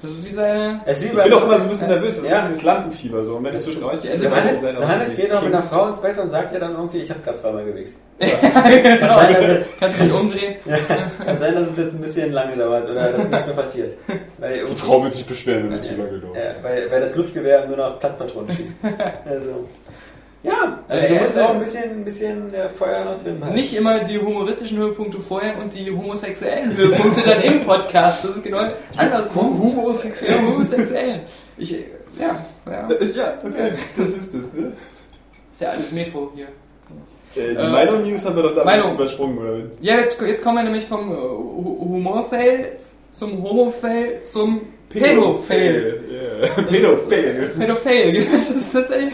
[0.00, 0.80] das ist wie seine.
[0.86, 2.38] Es ist wie Ich bin auch immer so ein bisschen nervös, das ist Ja.
[2.38, 2.46] ja.
[2.46, 3.36] dieses Lampenfieber so.
[3.36, 5.42] Und wenn ich zwischen euch sitze, Also dann Johannes, ist es auch Johannes geht auch
[5.42, 5.62] mit einer.
[5.62, 8.00] Frau ins Bett und sagt ja dann irgendwie, ich habe gerade zweimal gewichst.
[8.18, 8.36] genau.
[8.38, 10.54] Kann sein, dass jetzt, Kannst du dich umdrehen?
[11.24, 13.94] kann sein, dass es jetzt ein bisschen lange dauert oder dass nichts mehr passiert.
[14.38, 16.36] Weil Die Frau wird sich beschweren, wenn du zu lange dauert.
[16.36, 18.74] Ja, weil, weil das Luftgewehr nur noch Platzpatronen schießt.
[19.24, 19.66] Also.
[20.42, 23.54] Ja, also du musst auch ein bisschen, ein bisschen äh, Feuer noch drin haben.
[23.54, 28.22] Nicht immer die humoristischen Höhepunkte vorher und die homosexuellen Höhepunkte dann im Podcast.
[28.24, 28.60] Das ist genau
[28.96, 29.58] andersrum.
[29.60, 30.36] Homosexuell.
[30.36, 31.20] Ja, homosexuell.
[31.58, 32.88] Ich, ja, ja.
[33.16, 34.52] Ja, okay, das ist es.
[34.52, 34.72] Ne?
[35.52, 36.46] Ist ja alles Metro hier.
[37.34, 38.94] Äh, die Äh, Meinung-News haben wir doch damals Meinung.
[38.94, 39.56] übersprungen, oder?
[39.80, 42.72] Ja, jetzt, jetzt kommen wir nämlich vom äh, Hu- Humorfail
[43.10, 44.60] zum Homofail zum.
[44.90, 46.00] Pedofail.
[46.68, 47.50] Pedofail,
[48.12, 48.26] genau.
[48.32, 49.08] das ist das, ey.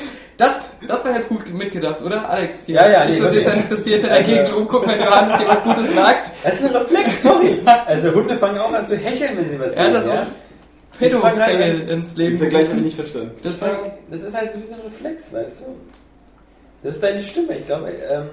[0.47, 2.64] Das, das war jetzt gut mitgedacht, oder Alex?
[2.66, 2.77] Hier.
[2.77, 3.44] Ja, ja, Nicht nee, so wirklich.
[3.44, 6.31] desinteressiert in der Gegend rumgucken, wenn Johannes hier was Gutes sagt.
[6.43, 7.60] Das ist ein Reflex, sorry.
[7.86, 9.94] Also Hunde fangen auch an zu hecheln, wenn sie was Ja, sehen.
[9.94, 10.27] das auch.
[10.98, 12.39] Pedofail ins Den Leben.
[12.39, 13.31] Vergleich habe ich nicht verstanden.
[13.43, 13.70] Das war,
[14.10, 15.64] Das ist halt so wie so ein Reflex, weißt du?
[16.82, 17.56] Das ist deine Stimme.
[17.59, 18.28] Ich glaube, ähm,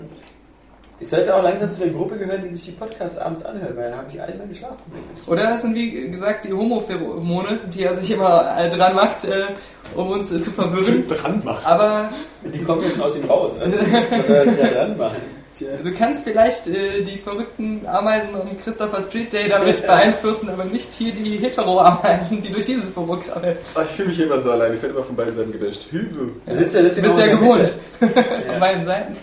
[1.01, 3.89] Ich sollte auch langsam zu der Gruppe gehören, die sich die Podcasts abends anhört, weil
[3.89, 5.03] dann habe ich all meine Schlafprobleme.
[5.27, 9.47] Oder das sind wie gesagt die Homopheromone, die er sich immer dran macht, äh,
[9.95, 11.07] um uns äh, zu verwirren.
[11.07, 11.65] dran machen.
[11.65, 12.09] Aber
[12.43, 13.59] Die kommen jetzt aus ihm raus.
[13.59, 15.39] Also, was soll er sich da dran machen?
[15.83, 20.93] du kannst vielleicht äh, die verrückten Ameisen um Christopher Street Day damit beeinflussen, aber nicht
[20.93, 23.57] hier die Hetero-Ameisen, die durch dieses Büro krabbeln.
[23.75, 24.73] Ah, ich fühle mich immer so allein.
[24.73, 25.87] Ich werde immer von beiden Seiten gebasht.
[25.91, 26.29] Hilfe!
[26.45, 27.73] Da sitzt er, sitzt Du bist ja gewohnt.
[27.99, 28.19] Mitte.
[28.49, 29.17] Auf beiden Seiten.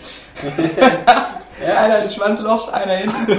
[1.65, 1.85] Ja.
[1.85, 3.17] Einer ins Schwanzloch, einer hinten.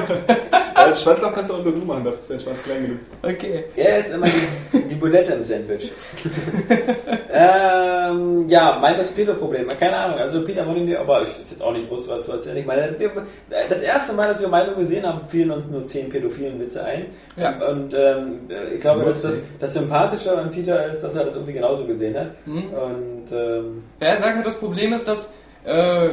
[0.77, 2.99] Ja, als Schwanzloch kannst du auch nur du machen, dafür ist dein Schwanz klein genug.
[3.23, 3.64] Okay.
[3.76, 5.91] Er ist immer die, die Bulette im Sandwich.
[7.34, 9.68] ähm, ja, mein Pedo-Problem.
[9.80, 10.19] Keine Ahnung.
[10.19, 12.57] Also Peter Molyneux, aber ich ist jetzt auch nicht groß was zu erzählen.
[12.57, 13.11] Ich meine, das, wir,
[13.69, 17.07] das erste Mal, dass wir Milo gesehen haben, fielen uns nur zehn pädophilen Witze ein.
[17.35, 17.57] Ja.
[17.68, 18.41] Und ähm,
[18.73, 22.15] ich glaube, dass das, das Sympathische an Peter ist, dass er das irgendwie genauso gesehen
[22.15, 22.27] hat.
[22.45, 22.73] Mhm.
[22.73, 25.34] Und ähm, Ja, er sagt halt, das Problem ist, dass
[25.65, 26.07] äh,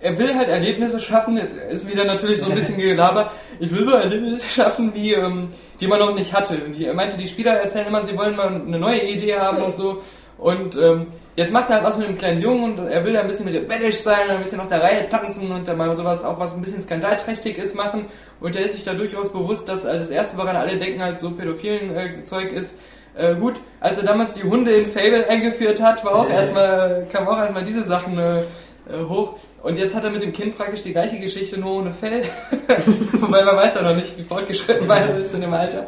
[0.00, 1.36] er will halt Erlebnisse schaffen.
[1.36, 3.32] Es ist wieder natürlich so ein bisschen Gelaber.
[3.58, 5.48] Ich will so Erlebnisse schaffen, wie ähm,
[5.80, 6.54] die man noch nicht hatte.
[6.64, 9.62] Und die, er meinte, die Spieler erzählen immer, sie wollen mal eine neue Idee haben
[9.62, 10.02] und so.
[10.38, 13.20] Und ähm, jetzt macht er halt was mit dem kleinen Jungen und er will da
[13.20, 16.24] ein bisschen rebellisch sein und ein bisschen aus der Reihe tanzen und dann mal sowas
[16.24, 18.06] auch was ein bisschen skandalträchtig ist machen.
[18.40, 21.30] Und er ist sich da durchaus bewusst, dass das erste, woran alle denken, halt so
[21.30, 22.78] pädophilen äh, Zeug ist,
[23.14, 27.28] äh, gut, als er damals die Hunde in Fable eingeführt hat, war auch erstmal, kam
[27.28, 28.44] auch erstmal diese Sachen äh,
[28.90, 29.34] äh, hoch.
[29.62, 32.22] Und jetzt hat er mit dem Kind praktisch die gleiche Geschichte, nur ohne Fell.
[33.12, 35.86] Wobei man weiß ja noch nicht, wie fortgeschritten man ist in dem Alter.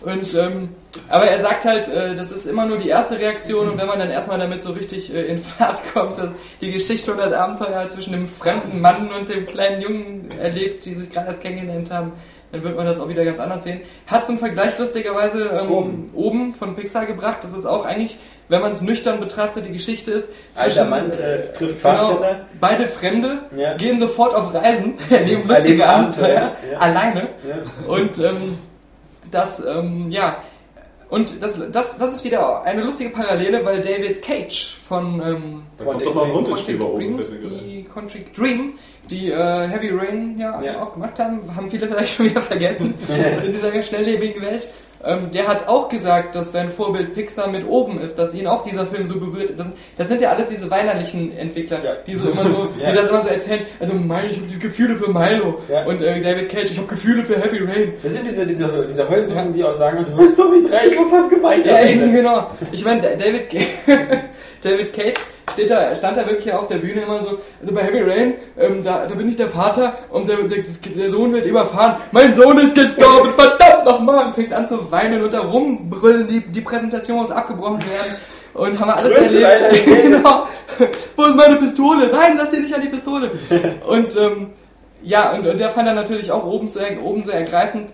[0.00, 0.70] Und, ähm,
[1.08, 3.98] aber er sagt halt, äh, das ist immer nur die erste Reaktion und wenn man
[3.98, 6.30] dann erstmal damit so richtig äh, in Fahrt kommt, dass
[6.62, 10.94] die Geschichte oder das Abenteuer zwischen dem fremden Mann und dem kleinen Jungen erlebt, die
[10.94, 12.12] sich gerade erst kennengelernt haben,
[12.52, 13.80] dann wird man das auch wieder ganz anders sehen.
[14.06, 16.10] Hat zum Vergleich lustigerweise ähm, Oben.
[16.14, 18.16] oben von Pixar gebracht, das ist auch eigentlich,
[18.50, 20.28] wenn man es nüchtern betrachtet, die Geschichte ist.
[20.54, 22.46] alter zwischen- Mann trifft, trifft Genau, Pfadfinder.
[22.60, 23.74] beide Fremde Ja.
[23.78, 26.78] gehen sofort auf Reisen, erleben lustige Abenteuer, ja.
[26.78, 27.28] alleine.
[27.48, 27.56] Ja.
[27.94, 28.58] Und ähm,
[29.30, 30.36] das, ähm, ja,
[31.08, 35.62] und das, das, das ist wieder eine lustige Parallele, weil David Cage von ähm.
[35.78, 38.74] Dreams, die Quantic Dream,
[39.08, 40.82] die äh, Heavy Rain ja, Ja.
[40.82, 42.94] auch gemacht haben, haben viele vielleicht schon wieder vergessen
[43.44, 44.68] in dieser schnelllebigen Welt.
[45.02, 48.62] Ähm, der hat auch gesagt, dass sein Vorbild Pixar mit oben ist, dass ihn auch
[48.64, 49.58] dieser Film so berührt.
[49.58, 49.66] Das,
[49.96, 51.92] das sind ja alles diese weinerlichen Entwickler, Ja.
[52.06, 52.90] die so immer so, Ja.
[52.90, 53.62] die das immer so erzählen.
[53.78, 55.86] Also Milo, ich habe diese Gefühle für Milo Ja.
[55.86, 57.94] und äh, David Cage, ich habe Gefühle für Heavy Rain.
[58.02, 60.98] Das sind diese, diese, diese Heulsuchen, die auch sagen, du bist so wie drei, ich
[60.98, 61.64] hab fast geweint.
[61.64, 62.48] Ja, ist, genau.
[62.70, 63.48] Ich meine, David,
[64.62, 65.18] David Cage
[65.52, 68.84] steht da, stand da wirklich auf der Bühne immer so, also bei Heavy Rain, ähm,
[68.84, 70.58] da, da bin ich der Vater und der, der,
[70.96, 71.96] der Sohn wird überfahren.
[72.12, 74.26] Mein Sohn ist gestorben, verdammt nochmal!
[74.26, 78.16] Und fängt an zu weinen und da rumbrüllen, die, die Präsentation muss abgebrochen werden.
[78.52, 79.86] Und haben wir alles Leiter erlebt.
[79.86, 80.02] Welt.
[80.02, 80.46] genau.
[81.16, 82.08] Wo ist meine Pistole?
[82.12, 83.30] Nein, lass dir nicht an die Pistole.
[83.86, 84.50] Und ähm,
[85.02, 87.88] ja, und, und der fand dann natürlich auch oben so, er- oben so ergreifend.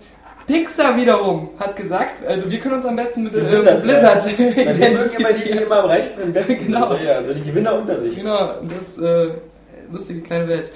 [0.47, 4.39] Pixar wiederum hat gesagt, also wir können uns am besten mit, äh, Blizzard, Blizzard, ja.
[4.39, 5.59] Weil die immer identifizieren.
[5.59, 6.89] immer am reichsten im Besten Genau.
[6.89, 7.03] sind.
[7.05, 8.15] Ja, also die Gewinner unter sich.
[8.15, 9.31] Genau, das äh,
[9.91, 10.71] lustige kleine Welt.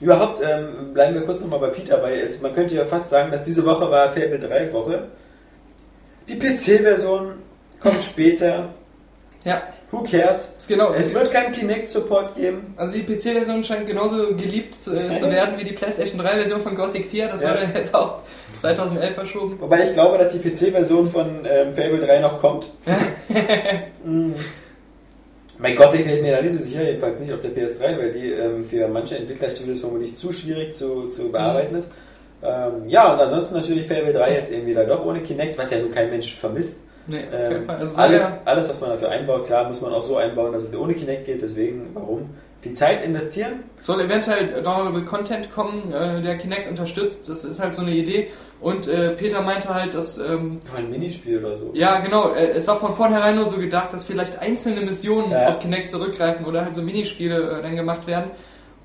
[0.00, 3.30] Überhaupt ähm, bleiben wir kurz nochmal bei Peter, weil es, man könnte ja fast sagen,
[3.30, 5.04] dass diese Woche war Fable 3 Woche.
[6.28, 7.34] Die PC-Version
[7.80, 8.68] kommt später.
[9.44, 10.56] Ja, Who cares?
[10.68, 10.92] genau.
[10.92, 12.74] Es wird keinen Kinect-Support geben.
[12.76, 16.74] also die PC-Version scheint genauso geliebt zu, äh, zu werden wie die PlayStation 3-Version von
[16.76, 17.28] Gothic 4.
[17.28, 17.50] Das Ja.
[17.50, 18.18] wurde jetzt auch
[18.62, 19.56] 2011 verschoben.
[19.60, 22.66] Wobei ich glaube, dass die PC-Version von ähm, Fable 3 noch kommt.
[24.04, 24.32] Mm.
[25.60, 28.10] Mein Gott, ich fällt mir da nicht so sicher, jedenfalls nicht auf der PS3, weil
[28.10, 31.88] die ähm, für manche Entwicklerstudios vermutlich zu schwierig zu, zu bearbeiten ist.
[32.42, 35.78] Ähm, ja, und ansonsten natürlich Fable 3 jetzt eben wieder doch ohne Kinect, was ja
[35.78, 36.80] nun kein Mensch vermisst.
[37.06, 37.70] Nee, Ähm.
[37.70, 40.64] Also alles, ja- alles, was man dafür einbaut, klar, muss man auch so einbauen, dass
[40.64, 41.40] es ohne Kinect geht.
[41.42, 42.30] Deswegen, warum?
[42.64, 43.64] Die Zeit investieren.
[43.82, 47.28] soll eventuell downloadable Content kommen, äh, der Kinect unterstützt.
[47.28, 48.28] Das ist halt so eine Idee.
[48.62, 51.70] Und äh, Peter meinte halt, dass ähm, Ein Minispiel oder so.
[51.74, 52.32] Ja, genau.
[52.32, 55.48] äh, Es war von vornherein nur so gedacht, dass vielleicht einzelne Missionen Ja.
[55.48, 58.30] auf Kinect zurückgreifen oder halt so Minispiele äh, dann gemacht werden.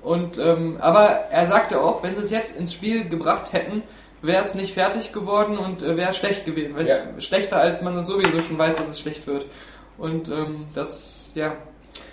[0.02, 3.82] Und ähm, aber er sagte auch, wenn sie es jetzt ins Spiel gebracht hätten,
[4.20, 6.74] wäre es nicht fertig geworden und äh, wäre schlecht gewesen.
[6.76, 6.96] Weil Ja.
[7.18, 9.46] Schlechter als man es sowieso schon weiß, dass es schlecht wird.
[9.96, 11.52] Und ähm, das, ja.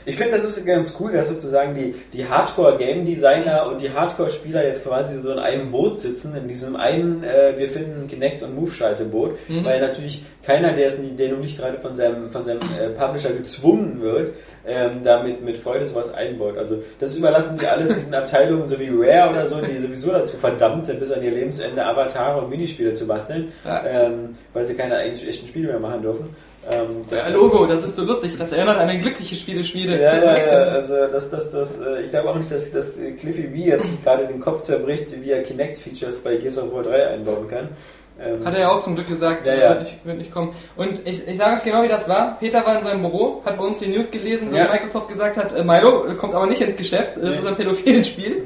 [0.06, 4.86] Ich finde, das ist ganz cool, dass sozusagen die, die Hardcore-Game-Designer und die Hardcore-Spieler jetzt
[4.86, 9.38] quasi so in einem Boot sitzen, in diesem einen, äh, wir finden Kinect und Move-Scheiße-Boot,
[9.48, 9.66] Mhm.
[9.66, 13.32] weil natürlich keiner, der, es, der nun nicht gerade von seinem, von seinem äh, Publisher
[13.32, 14.32] gezwungen wird,
[14.68, 16.58] ähm, damit mit Freude sowas einbaut.
[16.58, 20.38] Also das überlassen die alles diesen Abteilungen, so wie Rare oder so, die sowieso dazu
[20.38, 23.84] verdammt sind, bis an ihr Lebensende Avatare und Minispiele zu basteln, Ja.
[23.86, 26.30] ähm, weil sie keine eigentlich echten Spiele mehr machen dürfen.
[26.70, 28.38] Ähm, das- Ja, Logo, das ist so lustig.
[28.38, 30.02] Das erinnert an eine glückliche Spieleschmiede Spiele.
[30.04, 33.44] Ja, ja, ja, also das, das, das, äh, ich glaube auch nicht, dass, dass Cliffy
[33.44, 37.48] B jetzt gerade den Kopf zerbricht, wie er Kinect-Features bei Gears of War 3 einbauen
[37.50, 37.70] kann.
[38.18, 39.70] Ähm, Hat er ja auch zum Glück gesagt, Ja, ja.
[39.72, 40.56] Wird, nicht, wird nicht kommen.
[40.78, 42.38] Und ich, ich sage euch genau, wie das war.
[42.40, 44.72] Peter war in seinem Büro, hat bei uns die News gelesen, dass Ja.
[44.72, 48.08] Microsoft gesagt hat, äh, Milo äh, kommt aber nicht ins Geschäft, das ist ein pädophiles
[48.08, 48.44] Spiel.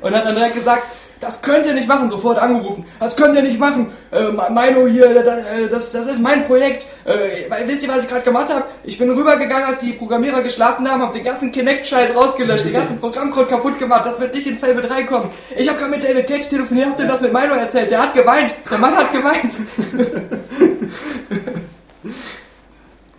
[0.00, 0.84] Und hat dann direkt gesagt,
[1.20, 2.86] das könnt ihr nicht machen, sofort angerufen.
[2.98, 3.92] Das könnt ihr nicht machen.
[4.10, 6.86] Äh, Milo hier, das, das, das ist mein Projekt.
[7.04, 8.64] Äh, wisst ihr, was ich gerade gemacht habe?
[8.84, 12.98] Ich bin rübergegangen, als die Programmierer geschlafen haben, habe den ganzen Kinect-Scheiß rausgelöscht, den ganzen
[12.98, 14.06] Programmcode kaputt gemacht.
[14.06, 15.30] Das wird nicht in Fable 3 kommen.
[15.54, 17.90] Ich habe gerade mit David Cage telefoniert, hab dem das mit Milo erzählt.
[17.90, 18.54] Der hat geweint.
[18.70, 19.54] Der Mann hat geweint.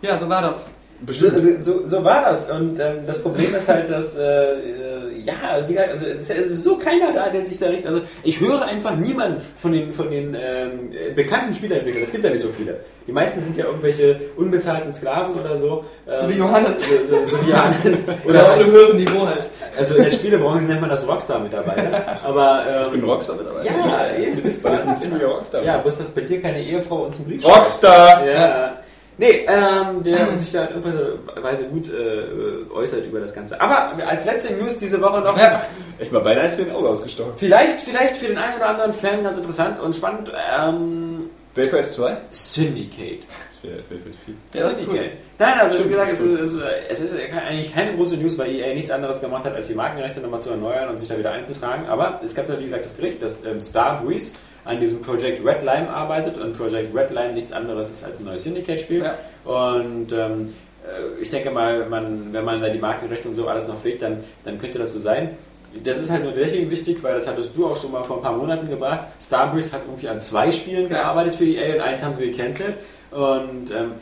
[0.01, 0.65] ja, so war das.
[1.07, 1.29] So,
[1.61, 2.49] so, so war das.
[2.51, 5.33] Und ähm, das Problem ist halt, dass, äh, äh, ja,
[5.67, 7.87] wie gesagt, also es ist ja so keiner da, der sich da richtet.
[7.87, 12.03] Also ich höre einfach niemanden von den, von den ähm, äh, bekannten Spieleentwicklern.
[12.03, 12.77] Es gibt ja nicht so viele.
[13.07, 15.85] Die meisten sind ja irgendwelche unbezahlten Sklaven oder so.
[16.07, 16.77] Ähm, So wie Johannes.
[16.79, 16.85] So,
[17.17, 18.07] so, so wie Johannes.
[18.25, 19.45] Oder auf einem höheren Niveau halt.
[19.77, 22.19] also in der Spielebranche nennt man das Rockstar-Mitarbeiter.
[22.23, 23.65] Aber ähm, Ich bin Rockstar mittlerweile.
[23.65, 25.09] Ja, eben, du bist Weil das ein Rockstar.
[25.09, 25.63] ziemlicher Rockstar.
[25.63, 28.25] Ja, bloß dass bei dir keine Ehefrau uns einen Brief Rockstar!
[28.27, 28.77] ja.
[29.21, 33.61] Nee, ähm, der sich da in irgendeiner Weise gut äh, äußert über das Ganze.
[33.61, 35.61] Aber als letzte News diese Woche noch, Ja.
[35.99, 37.33] Ich war beinahe mir ein Auge ausgestochen.
[37.35, 42.17] vielleicht, vielleicht für den einen oder anderen Fan ganz interessant und spannend, ähm, Wayfair 2?
[42.31, 43.19] Syndicate.
[43.51, 44.33] Das wäre wär vielleicht viel.
[44.55, 45.05] Ja, das ist Syndicate.
[45.11, 45.17] cool.
[45.37, 47.15] Nein, also wie Stimmt, gesagt, es ist, es ist
[47.47, 50.49] eigentlich keine große News, weil EA nichts anderes gemacht hat, als die Markenrechte nochmal zu
[50.49, 51.85] erneuern und sich da wieder einzutragen.
[51.85, 54.33] Aber es gab ja, wie gesagt, das Gericht, dass ähm, Star Breeze
[54.65, 58.25] an diesem Project Red Lime arbeitet und Project Red Lime nichts anderes ist als ein
[58.25, 59.03] neues Syndicate-Spiel.
[59.03, 59.15] Ja.
[59.43, 60.53] Und ähm,
[60.85, 64.01] äh, ich denke mal, man, wenn man da die Markenrechte und so alles noch pflegt,
[64.01, 65.37] dann, dann könnte das so sein.
[65.83, 68.23] Das ist halt nur deswegen wichtig, weil das hattest du auch schon mal vor ein
[68.23, 69.07] paar Monaten gebracht.
[69.21, 72.75] Starbreeze hat irgendwie an zwei Spielen gearbeitet für EA und eins haben sie gecancelt.
[73.11, 73.93] Und ähm,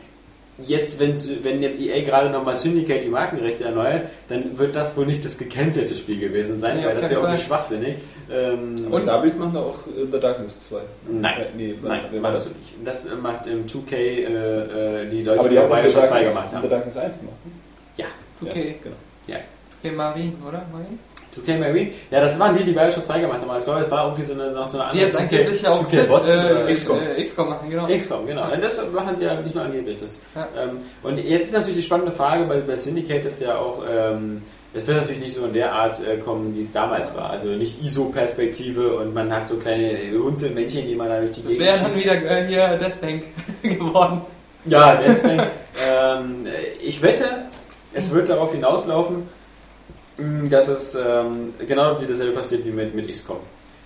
[0.66, 1.14] jetzt, wenn,
[1.44, 5.38] wenn jetzt EA gerade nochmal Syndicate die Markenrechte erneuert, dann wird das wohl nicht das
[5.38, 7.46] gecancelte Spiel gewesen sein, Nee, weil das wäre irgendwie Fall.
[7.46, 7.96] schwachsinnig.
[8.30, 10.80] Ähm, Und Starbreeze machen da auch äh, The Darkness 2.
[11.10, 12.44] Nein, Äh, nee, nein, wer war macht das?
[12.48, 12.74] das nicht.
[12.84, 15.86] Das äh, macht im 2K äh, äh, die Leute, Aber die die haben bei auch
[15.86, 16.70] The Bioshock 2 Darkness, gemacht The haben.
[16.70, 17.36] Darkness 1 gemacht.
[17.44, 17.52] ne?
[17.96, 18.06] Ja,
[18.42, 18.76] Okay.
[18.82, 18.96] genau.
[19.26, 19.36] ja.
[19.82, 20.62] Okay, Marine, oder?
[20.70, 20.98] Marine?
[21.36, 21.90] 2K Marine?
[22.10, 23.50] Ja, das waren die, die Bioshock 2 gemacht haben.
[23.50, 25.62] Aber ich glaube, es war irgendwie so eine, noch so eine Die jetzt 2K angeblich
[25.62, 26.98] ja auch 2K Boston oder äh, XCOM.
[27.16, 27.86] äh, XCOM machen, genau.
[27.86, 28.52] XCOM, genau.
[28.52, 29.98] Und das machen die ja nicht nur angeblich.
[30.00, 30.48] Das, Ja.
[30.60, 34.42] ähm, und jetzt ist natürlich die spannende Frage bei, bei Syndicate, ist ja auch, ähm,
[34.72, 37.30] es wird natürlich nicht so in der Art äh, kommen, wie es damals war.
[37.30, 41.58] Also nicht ISO-Perspektive und man hat so kleine Hunzelmännchen, die man da durch die Das
[41.58, 43.24] wäre dann wieder äh, hier Deathbank
[43.62, 44.20] geworden.
[44.66, 45.40] Ja, deswegen,
[45.90, 46.46] ähm,
[46.82, 47.24] ich wette,
[47.94, 49.26] es wird darauf hinauslaufen,
[50.50, 53.38] dass es ähm, genau wie dasselbe passiert wie mit, mit XCOM.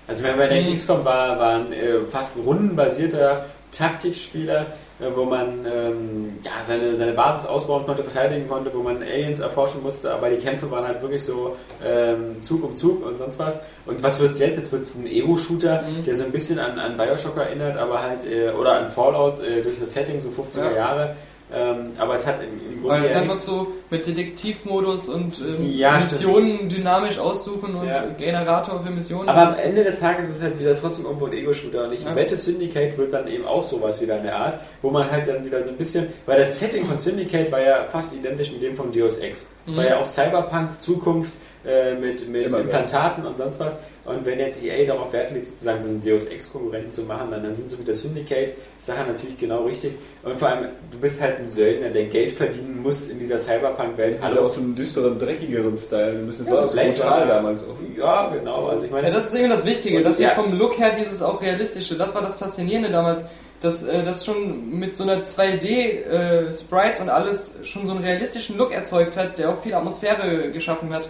[0.07, 0.75] Also wenn man denkt, Mhm.
[0.77, 3.47] XCOM war, war ein äh, fast rundenbasierter
[3.77, 4.67] Taktikspieler,
[5.01, 9.41] äh, wo man ähm, ja, seine, seine Basis ausbauen konnte, verteidigen konnte, wo man Aliens
[9.41, 13.39] erforschen musste, aber die Kämpfe waren halt wirklich so ähm, Zug um Zug und sonst
[13.39, 13.61] was.
[13.87, 14.57] Und was wird jetzt?
[14.59, 16.05] Jetzt wird es ein Ego-Shooter, Mhm.
[16.05, 19.63] der so ein bisschen an, an Bioshock erinnert, aber halt, äh, oder an Fallout äh,
[19.63, 20.77] durch das Setting, so 50er Ja.
[20.77, 21.17] Jahre.
[21.53, 25.39] Ähm, aber es hat im, im Grunde Weil ja dann noch so mit Detektivmodus und
[25.41, 26.13] ähm, Ja, stimmt.
[26.13, 28.05] Missionen dynamisch aussuchen und Ja.
[28.19, 29.29] Generator für Missionen.
[29.29, 32.03] Aber am Ende des Tages ist es halt wieder trotzdem irgendwo ein Ego-Shooter und ich
[32.05, 32.17] Ja.
[32.17, 35.45] wette, Syndicate wird dann eben auch sowas wieder in der Art, wo man halt dann
[35.45, 38.75] wieder so ein bisschen, weil das Setting von Syndicate war ja fast identisch mit dem
[38.75, 39.47] von Deus Ex.
[39.67, 39.91] Es war Mhm.
[39.91, 41.33] ja auch Cyberpunk, Zukunft
[41.67, 43.75] äh, mit, mit Immer Implantaten und sonst was.
[44.05, 47.43] Und wenn jetzt EA darauf Wert legt, sozusagen so einen Deus Ex-Konkurrenten zu machen, dann,
[47.43, 49.93] dann sind so wie der Syndicate-Sache natürlich genau richtig.
[50.23, 54.19] Und vor allem, du bist halt ein Söldner, der Geld verdienen muss in dieser Cyberpunk-Welt.
[54.23, 56.19] Auch so einen düsteren, dreckigeren Style.
[56.19, 57.35] Ein bisschen, das Ja, war so brutal Runner.
[57.35, 57.99] damals auch.
[57.99, 58.67] Ja, genau.
[58.67, 60.31] Also ich meine, Ja, das ist eben das Wichtige, dass sie ja.
[60.31, 63.25] vom Look her dieses auch realistische, das war das Faszinierende damals,
[63.63, 68.73] dass äh, das schon mit so einer 2D-Sprites und alles schon so einen realistischen Look
[68.75, 71.09] erzeugt hat, der auch viel Atmosphäre geschaffen hat.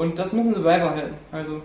[0.00, 1.14] Und das müssen sie beibehalten.
[1.30, 1.56] Also,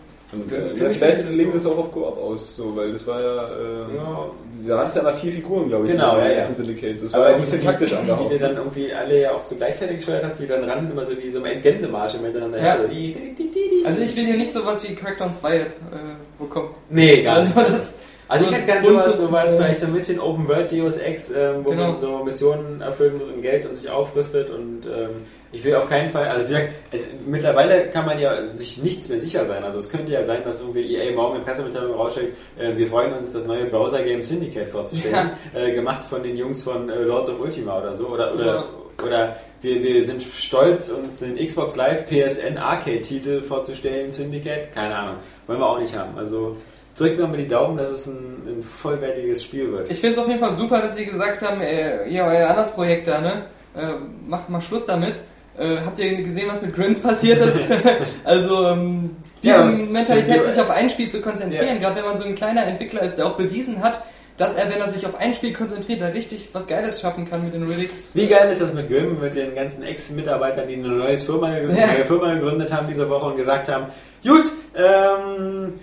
[0.53, 1.69] äh, ja, vielleicht legen sie so.
[1.71, 4.29] es auch auf Koop aus, so, weil das war ja, äh, Ja.
[4.67, 6.43] da hattest du ja mal vier Figuren, glaube ich, Genau, in ja, ja.
[6.51, 7.01] Syndicate.
[7.01, 8.33] Das war Aber ja ein die, bisschen die, taktisch die, die angehaucht.
[8.33, 11.13] du dann irgendwie alle ja auch so gleichzeitig gesteuert hast, die dann ran immer so
[11.17, 12.61] wie so ein Gänsemarsch miteinander.
[12.61, 12.77] Ja.
[12.77, 13.85] so die, die, die, die.
[13.85, 16.69] also ich will hier nicht sowas wie Crackdown 2 jetzt äh, bekommen.
[16.89, 17.55] Nee, gar nicht.
[17.55, 17.93] Also das,
[18.27, 21.29] Also ich hätte gerne sowas, sowas äh, vielleicht so ein bisschen Open World Deus Ex,
[21.31, 21.91] ähm, wo Genau.
[21.91, 25.21] man so Missionen erfüllen muss und Geld und sich aufrüstet und ähm,
[25.55, 29.09] ich will auf keinen Fall, also wie gesagt, es, mittlerweile kann man ja sich nichts
[29.09, 29.63] mehr sicher sein.
[29.63, 33.13] Also es könnte ja sein, dass irgendwie EA morgen eine Pressemitteilung rausschickt, äh, wir freuen
[33.13, 37.39] uns, das neue Browser-Game Syndicate vorzustellen, äh, gemacht von den Jungs von äh, Lords of
[37.39, 38.07] Ultima oder so.
[38.07, 38.65] Oder, oder, Ja.
[39.05, 45.15] oder wir, wir sind stolz, uns den Xbox Live PSN Arcade-Titel vorzustellen, Syndicate, keine Ahnung,
[45.47, 46.17] wollen wir auch nicht haben.
[46.17, 46.57] Also
[46.97, 49.89] drückt mir mal die Daumen, dass es ein, ein vollwertiges Spiel wird.
[49.91, 52.71] Ich finde es auf jeden Fall super, dass sie gesagt haben, äh, ja, euer anderes
[52.71, 53.45] Projekt da, ne?
[53.75, 53.95] Äh,
[54.27, 55.15] macht mal Schluss damit.
[55.57, 57.57] Äh, habt ihr gesehen, was mit Grin passiert ist?
[58.25, 61.75] also ähm, diese Ja, Mentalität, sich auf ein Spiel zu konzentrieren, Ja.
[61.75, 64.01] gerade wenn man so ein kleiner Entwickler ist, der auch bewiesen hat,
[64.37, 67.43] dass er, wenn er sich auf ein Spiel konzentriert, da richtig was Geiles schaffen kann
[67.45, 68.09] mit den Relics.
[68.13, 71.63] Wie geil ist das mit Grimm, mit den ganzen Ex-Mitarbeitern, die eine neue Firma, Ja.
[71.67, 73.85] neue Firma gegründet haben diese Woche und gesagt haben,
[74.27, 74.43] gut,
[74.75, 75.73] ähm,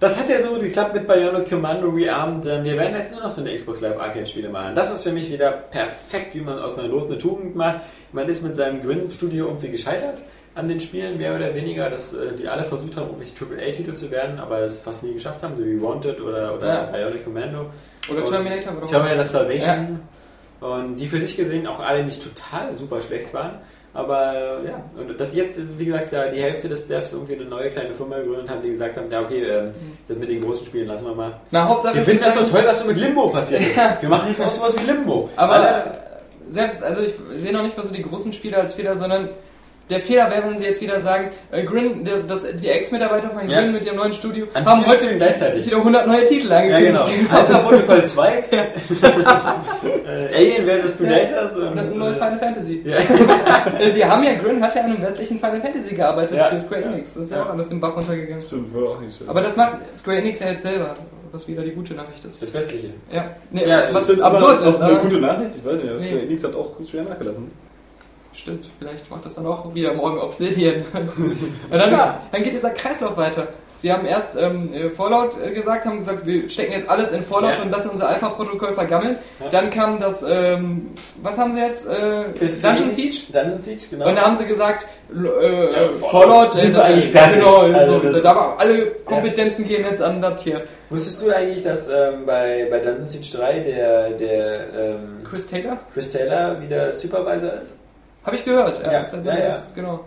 [0.00, 3.40] das hat ja so geklappt mit Bionic Commando Rearmed, wir werden jetzt nur noch so
[3.40, 4.74] eine Xbox Live Arcade Spiele machen.
[4.74, 7.80] Das ist für mich wieder perfekt, wie man aus einer Not eine Tugend macht.
[8.12, 10.22] Man ist mit seinem Grimm-Studio irgendwie gescheitert
[10.54, 14.10] an den Spielen, mehr oder weniger, dass äh, die alle versucht haben, irgendwelche AAA-Titel zu
[14.10, 16.82] werden, aber es fast nie geschafft haben, so wie Wanted oder, oder Ja.
[16.84, 17.66] Bionic Commando.
[18.10, 18.76] Oder Terminator.
[18.76, 20.00] Oder Terminator Salvation.
[20.60, 23.58] Und die für sich gesehen auch alle nicht total super schlecht waren.
[23.96, 27.34] Aber äh, ja, und das jetzt, ist, wie gesagt, da die Hälfte des Devs irgendwie
[27.36, 29.70] eine neue kleine Firma gegründet haben, die gesagt haben, ja okay, ähm,
[30.06, 31.32] das mit den großen Spielen lassen wir mal.
[31.50, 33.76] Na, Hauptsache, Wir finden das so toll, was so mit Limbo passiert ist.
[34.02, 35.30] Wir machen jetzt auch sowas wie Limbo.
[35.36, 35.84] Aber Alle-
[36.50, 39.30] selbst, also ich sehe noch nicht mal so die großen Spiele als Fehler, sondern
[39.88, 43.48] der Fehler wäre, wenn sie jetzt wieder sagen, äh, Grin, das, das, die Ex-Mitarbeiter von
[43.48, 43.60] Ja.
[43.60, 45.08] Grin mit ihrem neuen Studio An haben heute
[45.64, 47.04] wieder 100 neue Titel ja, angekündigt.
[47.06, 47.30] genau.
[47.38, 50.92] Alpha Protocol 2, äh, Alien vs.
[50.92, 52.82] Predators Und und, ein neues äh, Final Fantasy.
[52.84, 52.96] ja.
[53.80, 56.50] Äh, Die haben ja, Grin hat ja an einem westlichen Final Fantasy gearbeitet Ja.
[56.50, 57.14] für Square Enix.
[57.14, 57.44] Das ist ja, Ja.
[57.44, 58.42] auch alles im Bach runtergegangen.
[58.42, 59.28] Stimmt, war auch nicht schön.
[59.28, 60.96] Aber das macht Square Enix ja jetzt selber,
[61.32, 62.40] was wieder die gute Nachricht ist.
[62.42, 62.88] Das Westliche.
[63.12, 64.80] Ja, nee, Ja, das was aber absurd ist.
[64.80, 65.50] eine gute Nachricht.
[65.58, 66.08] Ich weiß nicht, das Nee.
[66.08, 67.50] Square Enix hat auch schwer nachgelassen.
[68.36, 70.84] Stimmt, vielleicht macht das dann auch wieder morgen Obsidian.
[70.92, 73.48] Und dann, dann geht dieser Kreislauf weiter.
[73.78, 77.22] Sie haben erst ähm, äh, Fallout äh, gesagt, haben gesagt, wir stecken jetzt alles in
[77.22, 77.62] Fallout Ja.
[77.62, 79.18] und lassen unser Alpha-Protokoll vergammeln.
[79.38, 79.48] Ja.
[79.50, 81.86] Dann kam das, ähm, was haben sie jetzt?
[81.86, 82.24] Äh,
[82.62, 83.32] Dungeon Siege?
[83.32, 84.08] Dungeon Siege, genau.
[84.08, 87.40] Und da haben sie gesagt, äh, Ja, Fallout, Fallout sind äh, eigentlich ja, fertig.
[87.42, 90.62] Genau, Also so, da war alle Kompetenzen gehen jetzt an das hier.
[90.88, 95.78] Wusstest du eigentlich, dass ähm, bei, bei Dungeon Siege 3 der, der ähm, Chris Taylor?
[95.92, 97.76] Chris Taylor wieder Supervisor ist?
[98.26, 98.82] Habe ich gehört.
[98.84, 99.46] Ja, Ja, ist also ja, ja.
[99.46, 100.00] das- genau.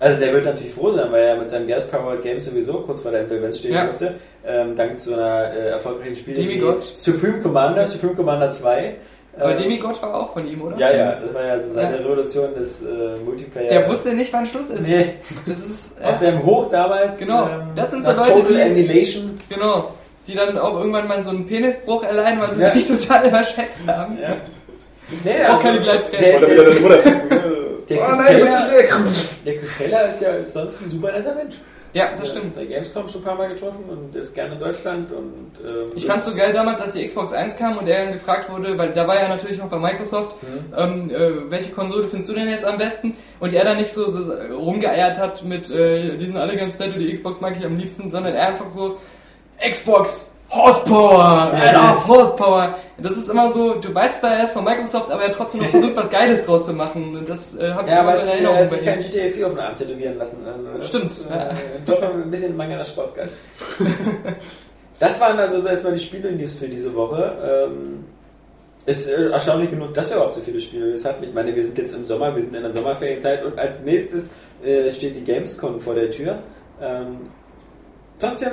[0.00, 3.02] Also der wird natürlich froh sein, weil er mit seinem Gas Powered Games sowieso kurz
[3.02, 3.84] vor der Insolvenz stehen Ja.
[3.86, 4.14] durfte.
[4.46, 6.90] Ähm, dank so einer äh, erfolgreichen Spiele wie Demigod.
[6.94, 8.94] Supreme Commander, Supreme Commander 2.
[9.38, 10.76] Aber Ähm, Demigod war auch von ihm, oder?
[10.78, 12.02] Ja, ja, das war ja so seine Ja.
[12.02, 13.68] Revolution des äh, Multiplayer.
[13.68, 14.82] Der wusste nicht, wann Schluss ist.
[14.86, 15.14] Nee,
[15.46, 17.18] Das ist auf seinem Hoch damals.
[17.18, 17.44] Genau.
[17.46, 19.40] Ähm, Das sind so nach Leute, Total die- Annihilation.
[19.48, 19.90] Genau.
[20.26, 22.72] Die dann auch irgendwann mal so einen Penisbruch erleiden, weil sie Ja.
[22.72, 24.18] sich total überschätzt haben.
[24.20, 24.36] Ja.
[25.22, 26.22] Nee, Auch keine Gleitprämie.
[26.24, 26.98] Der, Oder wieder der, das Bruder.
[27.88, 28.40] der, Oh Chris nein,
[29.46, 31.54] der Chris Taylor ist ja ist sonst ein super netter Mensch.
[31.92, 32.56] Ja, das stimmt.
[32.56, 36.04] Bei Gamescom schon ein paar Mal getroffen und ist gerne in Deutschland und ähm, Ich
[36.06, 38.92] fand's so geil damals, als die Xbox 1 kam und er dann gefragt wurde, weil
[38.92, 40.74] da war er natürlich noch bei Microsoft, Mhm.
[40.76, 43.16] ähm, äh, welche Konsole findest du denn jetzt am besten?
[43.38, 46.94] Und er dann nicht so, so rumgeeiert hat mit, äh, die sind alle ganz nett
[46.94, 48.96] und die Xbox mag ich am liebsten, sondern er einfach so,
[49.70, 52.78] Xbox, Horsepower, I love Horsepower.
[52.96, 55.62] Das ist immer so, du weißt zwar, er ist von Microsoft, aber er hat trotzdem
[55.62, 57.16] noch versucht, was Geiles draus zu machen.
[57.16, 59.00] Und das äh, habe ich Ja, immer so in sich, er Erinnerung hat sich kein
[59.00, 60.38] GTA 4 auf den Arm tätowieren lassen.
[60.46, 61.50] Also Stimmt, Ist, ja.
[61.50, 61.54] äh,
[61.84, 63.34] doch ein bisschen mangelnder Sportsgeist.
[65.00, 67.66] das waren also erstmal die Spiele-News für diese Woche.
[67.68, 68.04] Ähm,
[68.86, 71.22] ist erstaunlich genug, dass wir überhaupt so viele Spiele haben.
[71.22, 74.30] Ich meine, wir sind jetzt im Sommer, wir sind in der Sommerferienzeit und als nächstes
[74.62, 76.38] äh, steht die Gamescom vor der Tür.
[76.80, 77.30] Ähm,
[78.20, 78.52] trotzdem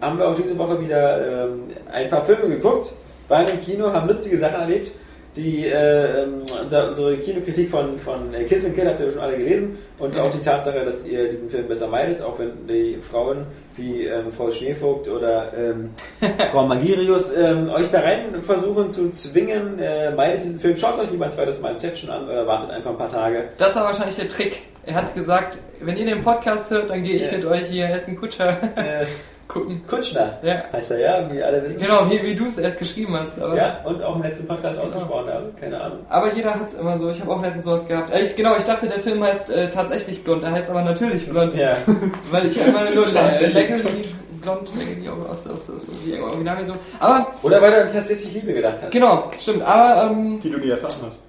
[0.00, 1.62] haben wir auch diese Woche wieder ähm,
[1.92, 2.92] ein paar Filme geguckt,
[3.28, 4.92] waren im Kino, haben lustige Sachen erlebt.
[5.36, 9.20] Die, äh, ähm, unser, unsere Kinokritik von, von äh, Kiss and Kill habt ihr schon
[9.20, 12.98] alle gelesen und auch die Tatsache, dass ihr diesen Film besser meidet, auch wenn die
[13.00, 13.46] Frauen
[13.76, 15.90] wie ähm, Frau Schneevogt oder ähm,
[16.50, 21.12] Frau Magirius ähm, euch da rein versuchen zu zwingen, äh, meidet diesen Film, schaut euch
[21.12, 23.44] lieber ein zweites Mal Inception an oder wartet einfach ein paar Tage.
[23.56, 24.62] Das war wahrscheinlich der Trick.
[24.84, 27.36] Er hat gesagt, wenn ihr den Podcast hört, dann gehe ich Ja.
[27.36, 29.06] mit euch hier einen Kutscher Äh,
[29.50, 29.82] gucken.
[29.86, 30.62] Kutschner Ja.
[30.72, 31.80] heißt er ja, wie alle wissen.
[31.80, 33.40] Genau, wie, wie du es erst geschrieben hast.
[33.40, 35.98] Aber, Ja, und auch im letzten Podcast ausgesprochen habe, keine Ahnung.
[36.08, 38.14] aber jeder hat immer so, ich habe auch letztens sowas gehabt.
[38.14, 41.54] Ich, genau, ich dachte, der Film heißt äh, tatsächlich blond, der heißt aber natürlich blond.
[41.54, 41.76] Ja.
[42.30, 43.04] Weil ich immer nur.
[43.06, 43.82] Leggy
[44.40, 46.78] blond, Leggy aus, aus, aus, aus die Originalversion.
[46.98, 48.90] Aber, Oder weil du tatsächlich Liebe gedacht hast.
[48.90, 49.62] genau, stimmt.
[49.62, 51.20] Aber ähm, Die du nie erfahren hast.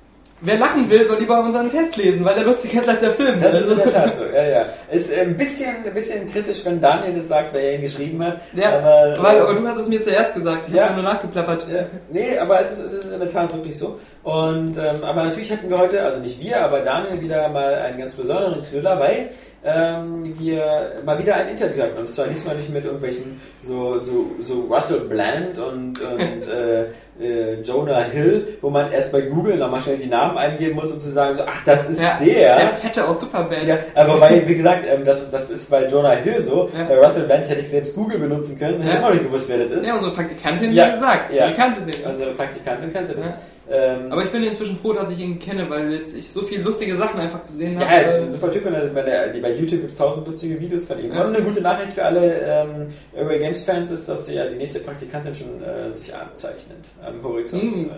[0.42, 3.40] Wer lachen will, soll lieber unseren Test lesen, weil der lustiger ist als der Film.
[3.40, 4.66] Das ist Also- in der Tat so, ja, ja.
[4.92, 8.42] Ist ein bisschen, ein bisschen kritisch, wenn Daniel das sagt, wer ihn geschrieben hat.
[8.54, 10.86] Ja, aber, weil, äh, aber du hast es mir zuerst gesagt, ich Ja.
[10.90, 11.66] habe nur nachgeplappert.
[11.74, 14.00] Ja, nee, aber es ist, es ist in der Tat wirklich so.
[14.24, 17.98] Und ähm, aber natürlich hatten wir heute, also nicht wir, aber Daniel wieder mal einen
[18.00, 19.30] ganz besonderen Knüller, weil
[19.64, 22.00] ähm, wir mal wieder ein Interview hatten.
[22.00, 26.86] Und zwar diesmal nicht mit irgendwelchen so, so, so Russell Bland und, und äh,
[27.22, 31.00] äh, Jonah Hill, wo man erst bei Google nochmal schnell die Namen eingeben muss, um
[31.00, 32.56] zu sagen, so, ach, das ist Ja, der.
[32.58, 33.64] der Fette aus Superbad.
[33.68, 36.70] Ja, aber weil, wie gesagt, ähm, das, das ist bei Jonah Hill so.
[36.76, 36.86] Ja.
[36.86, 38.98] Bei Russell Brand hätte ich selbst Google benutzen können, hätte Ja.
[39.00, 39.86] immer noch nicht gewusst, wer das ist.
[39.88, 41.48] Ja, unsere Praktikantin hat gesagt, ja.
[41.48, 42.12] die kannte den.
[42.12, 43.26] Unsere Praktikantin kannte das.
[43.72, 46.64] Ähm, Aber ich bin inzwischen froh, dass ich ihn kenne, weil jetzt ich so viele
[46.64, 47.86] lustige Sachen einfach gesehen habe.
[47.86, 49.92] ja, er ist äh, ein super Typ und also bei, der, die, bei YouTube gibt
[49.94, 51.14] es tausend lustige Videos von ihm.
[51.14, 51.22] Ja.
[51.26, 54.80] Und eine gute Nachricht für alle ähm, Airway Games Fans ist, dass ja die nächste
[54.80, 57.64] Praktikantin schon äh, sich abzeichnet am Horizont.
[57.64, 57.90] Mhm.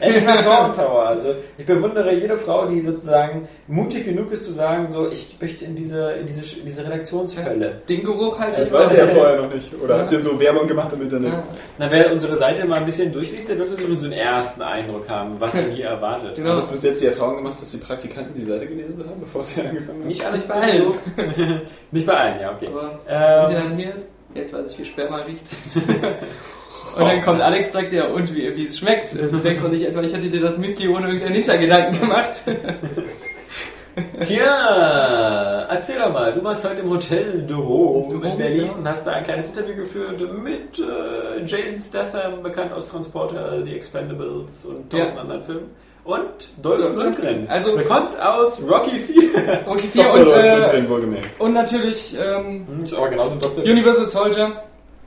[0.00, 1.06] Äh, endlich mal Frauenpower.
[1.06, 5.66] Also ich bewundere jede Frau, die sozusagen mutig genug ist zu sagen, so ich möchte
[5.66, 7.82] in diese, in diese, in diese Redaktionshölle.
[7.88, 9.70] Den Geruch halt Das ich weiß ja vorher noch nicht.
[9.82, 10.00] Oder Ja.
[10.02, 11.32] habt ihr so Werbung gemacht im Internet?
[11.32, 11.42] Ja.
[11.78, 15.01] Na, wer unsere Seite mal ein bisschen durchliest, der dürfte schon so einen ersten Eindruck
[15.08, 16.36] haben, was er hier erwartet.
[16.36, 16.54] Genau.
[16.54, 19.44] Hast du bis jetzt die Erfahrung gemacht, dass die Praktikanten die Seite gelesen haben, bevor
[19.44, 20.08] sie angefangen haben?
[20.08, 21.60] Nicht alles Nicht bei allen.
[21.90, 22.68] Nicht bei allen, ja, okay.
[22.68, 25.44] Aber wenn sie Ähm, dann hier ist, jetzt weiß ich, wie Sperma riecht.
[26.96, 29.14] Und dann kommt Alex direkt, ja, und wie, wie es schmeckt.
[29.14, 32.42] Du denkst doch nicht etwa, ich hätte dir das Müsli ohne irgendeinen Ninja-Gedanken gemacht.
[34.20, 38.72] Tja, erzähl doch mal, du warst heute im Hotel Duro in Duro, Berlin ja.
[38.72, 43.74] und hast da ein kleines Interview geführt mit äh, Jason Statham, bekannt aus Transporter, The
[43.74, 45.20] Expendables und tausend Ja.
[45.20, 45.70] anderen Filmen.
[46.04, 47.46] Und Dolph Lundgren.
[47.48, 49.60] Also- bekannt aus Rocky 4.
[49.66, 50.20] Rocky 4 Dr.
[50.20, 50.28] und,
[51.14, 53.36] äh, und natürlich ähm, Hm, Ist aber genauso.
[53.60, 54.62] Universal Soldier,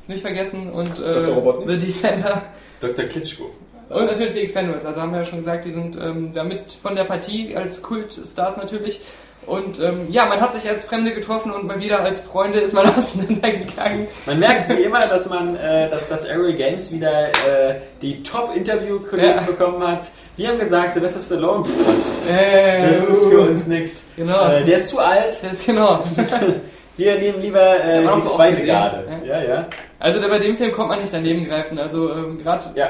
[0.07, 1.35] nicht vergessen, und äh, Dr.
[1.35, 1.81] Robotnik.
[1.81, 2.41] The Defender.
[2.79, 3.05] Dr.
[3.05, 3.49] Klitschko.
[3.89, 6.95] Und natürlich die Expendables, also haben wir ja schon gesagt, die sind ähm, damit von
[6.95, 9.01] der Partie als Kultstars natürlich.
[9.45, 12.73] Und ähm, ja, man hat sich als Fremde getroffen und mal wieder als Freunde ist
[12.73, 14.07] man auseinandergegangen.
[14.25, 19.35] Man merkt wie immer, dass man, äh, dass das Aerial Games wieder äh, die Top-Interview-Kollegen
[19.35, 19.41] Ja.
[19.41, 20.09] bekommen hat.
[20.35, 24.07] Wir haben gesagt, Sylvester Stallone, pff, Äh, das ist für uns nix.
[24.15, 24.49] Genau.
[24.49, 25.37] Äh, der ist zu alt.
[25.43, 26.03] Das ist genau.
[26.97, 28.65] Wir nehmen lieber äh, die zweite.
[28.65, 29.03] Garde.
[29.25, 29.67] Ja, ja.
[29.99, 31.77] Also da bei dem Film kommt man nicht daneben greifen.
[31.77, 32.89] Also ähm, gerade, Ja,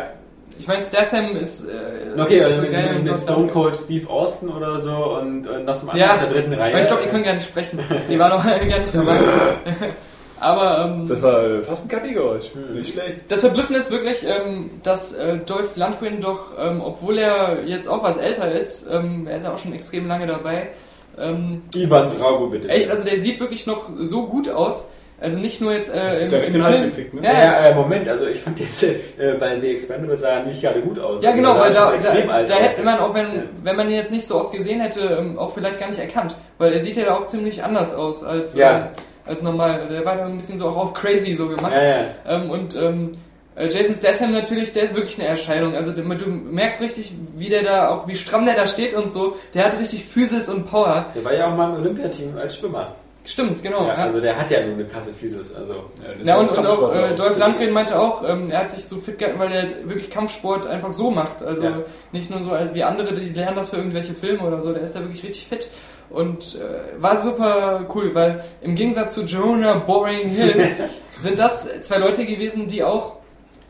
[0.57, 1.67] ich meine, Statham ist.
[1.67, 3.19] Äh, okay, also so mit, mit, mit.
[3.19, 6.73] Stone Cold Steve Austin oder so und, und noch zum anderen Ja, der dritten Reihe.
[6.73, 7.79] Aber ich glaube, die können gar nicht sprechen.
[8.09, 9.19] Die waren noch gar nicht dabei.
[10.39, 12.51] Aber ähm, Das war fast ein Kapi-Geräusch.
[12.73, 13.21] Nicht schlecht.
[13.29, 18.03] Das Verblüffende ist wirklich, ähm, dass äh, Dolph Lundgren doch, ähm, obwohl er jetzt auch
[18.03, 20.69] was älter ist, ähm, er ist ja auch schon extrem lange dabei,
[21.17, 22.69] ähm, Ivan Drago, bitte.
[22.69, 24.89] echt, also der sieht wirklich noch so gut aus.
[25.19, 27.21] Also nicht nur jetzt äh, im, direkt im den Hals gefickt, ne?
[27.23, 28.97] Ja, ja, äh, Moment, also ich fand jetzt äh,
[29.39, 31.21] bei The Expendables sah er nicht gerade gut aus.
[31.21, 33.41] ja, Also genau, weil sah da, da, alt da hätte man auch, wenn, Ja.
[33.63, 36.35] wenn man ihn jetzt nicht so oft gesehen hätte, ähm, auch vielleicht gar nicht erkannt.
[36.57, 38.77] Weil er sieht ja da auch ziemlich anders aus als, Ja.
[38.77, 38.83] ähm,
[39.25, 39.87] als normal.
[39.89, 41.71] Der war da ein bisschen so auch auf crazy so gemacht.
[41.73, 41.97] Ja, ja.
[42.27, 43.11] Ähm, und ähm,
[43.55, 45.75] äh, Jason Statham natürlich, der ist wirklich eine Erscheinung.
[45.75, 49.11] Also du, du merkst richtig, wie der da auch, wie stramm der da steht und
[49.13, 49.37] so.
[49.53, 51.05] Der hat richtig Physis und Power.
[51.15, 52.95] Der war ja auch mal im Olympiateam als Schwimmer.
[53.25, 53.87] Stimmt, genau.
[53.87, 55.51] ja, also der hat ja nur eine krasse Physis.
[55.53, 55.85] Also.
[56.23, 59.17] Ja, und, und auch äh, Dolph Lundgren meinte auch, ähm, er hat sich so fit
[59.17, 61.41] gehalten, weil er wirklich Kampfsport einfach so macht.
[61.41, 61.79] Also Ja.
[62.11, 64.71] nicht nur so als wie andere, die lernen das für irgendwelche Filme oder so.
[64.73, 65.67] Der ist da wirklich richtig fit.
[66.11, 70.75] Und äh, war super cool, weil im Gegensatz zu Jonah Boring Hill
[71.19, 73.15] sind das zwei Leute gewesen, die auch,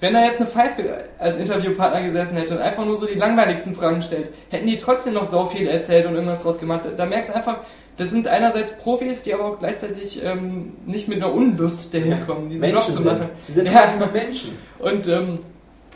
[0.01, 0.83] wenn da jetzt eine Pfeife
[1.17, 5.13] als Interviewpartner gesessen hätte und einfach nur so die langweiligsten Fragen stellt, hätten die trotzdem
[5.13, 6.81] noch so viel erzählt und irgendwas draus gemacht.
[6.97, 7.59] Da merkst du einfach,
[7.97, 12.49] das sind einerseits Profis, die aber auch gleichzeitig ähm, nicht mit einer Unlust dahin kommen,
[12.49, 13.19] diesen Menschen Job zu machen.
[13.19, 13.43] sind.
[13.43, 14.09] Sie sind Ja.
[14.11, 14.57] Menschen.
[14.79, 15.39] Und ähm,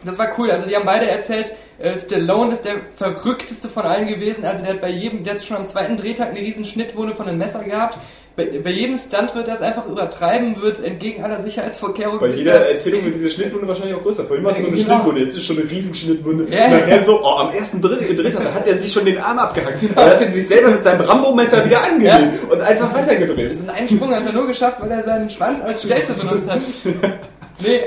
[0.05, 0.49] das war cool.
[0.49, 4.45] Also die haben beide erzählt, äh, Stallone ist der verrückteste von allen gewesen.
[4.45, 7.27] Also der hat bei jedem, der hat schon am zweiten Drehtag eine riesen Schnittwunde von
[7.27, 7.97] einem Messer gehabt.
[8.40, 12.70] Bei, bei jedem Stunt wird er es einfach übertreiben, wird entgegen aller Sicherheitsvorkehrungen Bei jeder
[12.70, 14.24] Erzählung wird diese Schnittwunde wahrscheinlich auch größer.
[14.24, 14.94] Vorhin war es nur eine Genau.
[14.94, 16.45] Schnittwunde, jetzt ist schon eine riesen Schnittwunde.
[16.49, 16.78] Ja, Und ja.
[16.80, 19.80] nachher so, oh, am ersten Dritt, Dritt da hat er sich schon den Arm abgehackt.
[19.94, 23.52] Er hat ihn sich selber mit seinem Rambo-Messer wieder angelegt und einfach weitergedreht.
[23.52, 26.61] Diesen einen Sprung hat er nur geschafft, weil er seinen Schwanz als Stelze benutzt hat.
[27.61, 27.81] Nee,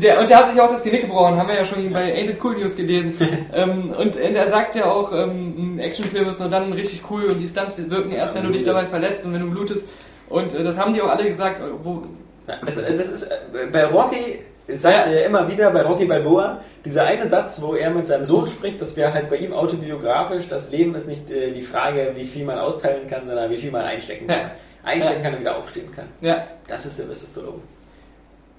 [0.00, 2.30] der, und der hat sich auch das Genick gebrochen, haben wir ja schon bei Ain't
[2.30, 3.14] It Cool News gelesen.
[3.54, 7.38] ähm, und er sagt ja auch, ähm, ein Actionfilm ist nur dann richtig cool und
[7.38, 9.86] die Stunts wirken erst, wenn du dich dabei verletzt und wenn du blutest.
[10.28, 11.60] Und äh, das haben die auch alle gesagt.
[11.82, 12.02] Wo,
[12.46, 14.38] Also, das ist, äh, bei Rocky
[14.78, 15.12] sagt Ja.
[15.12, 18.80] er immer wieder, bei Rocky Balboa, dieser eine Satz, wo er mit seinem Sohn spricht,
[18.80, 22.44] das wäre halt bei ihm autobiografisch, das Leben ist nicht äh, die Frage, wie viel
[22.44, 24.38] man austeilen kann, sondern wie viel man einstecken kann.
[24.38, 24.50] Ja.
[24.82, 26.06] Einstecken kann und wieder aufstehen kann.
[26.20, 27.60] ja, Das ist Sylvester Stallone.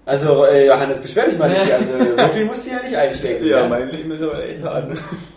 [0.05, 1.67] Also, äh, Johannes, beschwer dich mal nicht.
[1.67, 1.75] Ja.
[1.79, 3.45] Also, so viel musst du ja nicht einstecken.
[3.45, 3.69] Ja, ne?
[3.69, 4.91] mein Leben ist aber echt hart.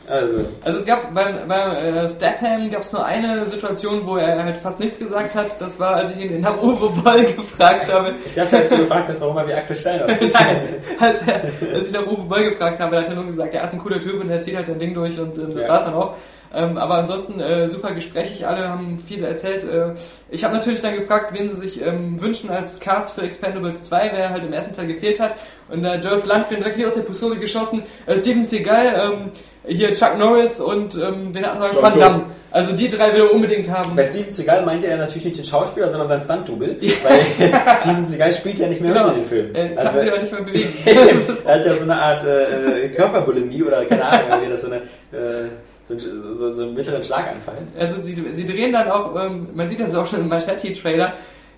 [0.06, 4.42] Also, Also es gab beim, beim äh, Statham gab es nur eine Situation, wo er
[4.44, 5.60] halt fast nichts gesagt hat.
[5.60, 8.12] Das war, als ich ihn nach Uwe Boll gefragt habe.
[8.26, 10.32] ich dachte, als du gefragt hast, warum er wie Axel Stein aussieht.
[10.34, 10.68] Nein,
[11.00, 11.42] als, er,
[11.74, 14.00] als ich nach Uwe Boll gefragt habe, hat er nur gesagt, er ist ein cooler
[14.00, 15.70] Typ und er zieht halt sein Ding durch und ähm, das Ja.
[15.72, 16.14] war's dann auch.
[16.56, 19.64] Ähm, aber ansonsten äh, super gesprächig, alle haben viel erzählt.
[19.64, 19.94] Äh,
[20.30, 24.10] ich habe natürlich dann gefragt, wen sie sich ähm, wünschen als Cast für Expendables 2,
[24.14, 25.34] wer halt im ersten Teil gefehlt hat.
[25.68, 27.82] Und da Dolph Lundgren direkt hier aus der Pistole geschossen.
[28.06, 29.30] Äh, Steven Seagal, ähm,
[29.66, 31.82] hier Chuck Norris und ähm, wen hatten wir?
[31.82, 31.96] Van.
[31.98, 32.22] Damme.
[32.50, 33.96] Also die drei will er unbedingt haben.
[33.96, 38.32] Bei Steven Seagal meinte er natürlich nicht den Schauspieler, sondern seinen Stunt-Double, weil Steven Seagal
[38.32, 39.06] spielt ja nicht mehr Genau.
[39.08, 39.50] mit in den Film.
[39.54, 40.72] Er kann Also, sich aber nicht mehr bewegen.
[41.46, 44.76] Er hat ja so eine Art äh, Körperbulimie oder keine Ahnung, wie das so, eine,
[44.76, 45.48] äh,
[45.88, 47.56] so, so, so einen mittleren Schlaganfall.
[47.76, 51.12] Also sie, sie drehen dann auch, ähm, man sieht das auch schon im Machete-Trailer,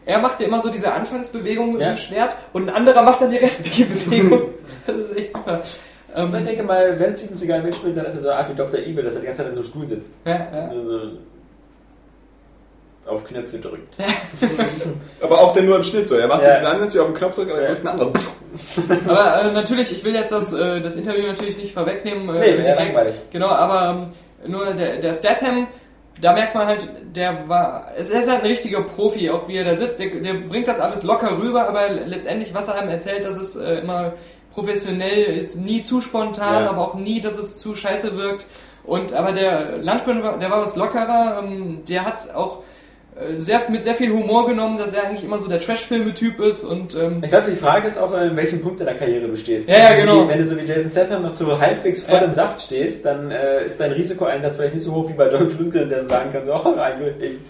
[0.07, 1.89] er macht ja immer so diese Anfangsbewegung mit Ja.
[1.89, 4.43] dem Schwert und ein anderer macht dann die restliche Bewegung.
[4.87, 5.61] das ist echt super.
[6.17, 8.55] Ähm, ich denke mal, wenn Steven Seagal mitspielt, dann ist er so eine Art wie
[8.57, 8.81] Dr.
[8.81, 10.13] Evil, dass er die ganze Zeit in so einem Stuhl sitzt.
[10.25, 10.69] ja, ja.
[10.71, 11.01] Und so
[13.07, 13.95] auf Knöpfe drückt.
[15.23, 16.17] Aber auch denn nur im Schnitt so.
[16.17, 16.51] Er macht Ja.
[16.55, 17.75] sich den Ansatz, wie auf den Knopf drückt, aber er Ja.
[17.75, 18.13] drückt ein anderes.
[19.09, 22.29] Aber äh, natürlich, ich will jetzt das, äh, das Interview natürlich nicht vorwegnehmen.
[22.31, 23.01] Äh, Nee, mit den wäre Gags.
[23.31, 24.11] Genau, aber
[24.45, 25.69] ähm, nur der, der Statham,
[26.21, 29.65] da merkt man halt, der war, es ist halt ein richtiger Profi, auch wie er
[29.65, 30.01] da sitzt.
[30.01, 33.55] Der, der bringt das alles locker rüber, aber letztendlich, was er einem erzählt, das ist
[33.57, 34.15] äh, immer
[34.57, 36.71] professionell, jetzt nie zu spontan, Ja.
[36.71, 38.47] aber auch nie, dass es zu scheiße wirkt.
[38.85, 42.63] Und aber der Landgren, war, der war was lockerer, ähm, der hat auch
[43.37, 46.95] sehr, mit sehr viel Humor genommen, dass er eigentlich immer so der Trash-Filme-Typ ist und
[46.95, 49.69] ähm, Ich glaube, die Frage ist auch, in welchem Punkt deiner Karriere du stehst.
[49.69, 50.25] Ja, ja, Wenn du genau.
[50.25, 52.25] Wie, wenn du so wie Jason Statham noch so halbwegs voll Ja.
[52.25, 55.59] im Saft stehst, dann äh, ist dein Risikoeinsatz vielleicht nicht so hoch wie bei Dolph
[55.59, 56.75] Lundgren, der so sagen kann, so, oh,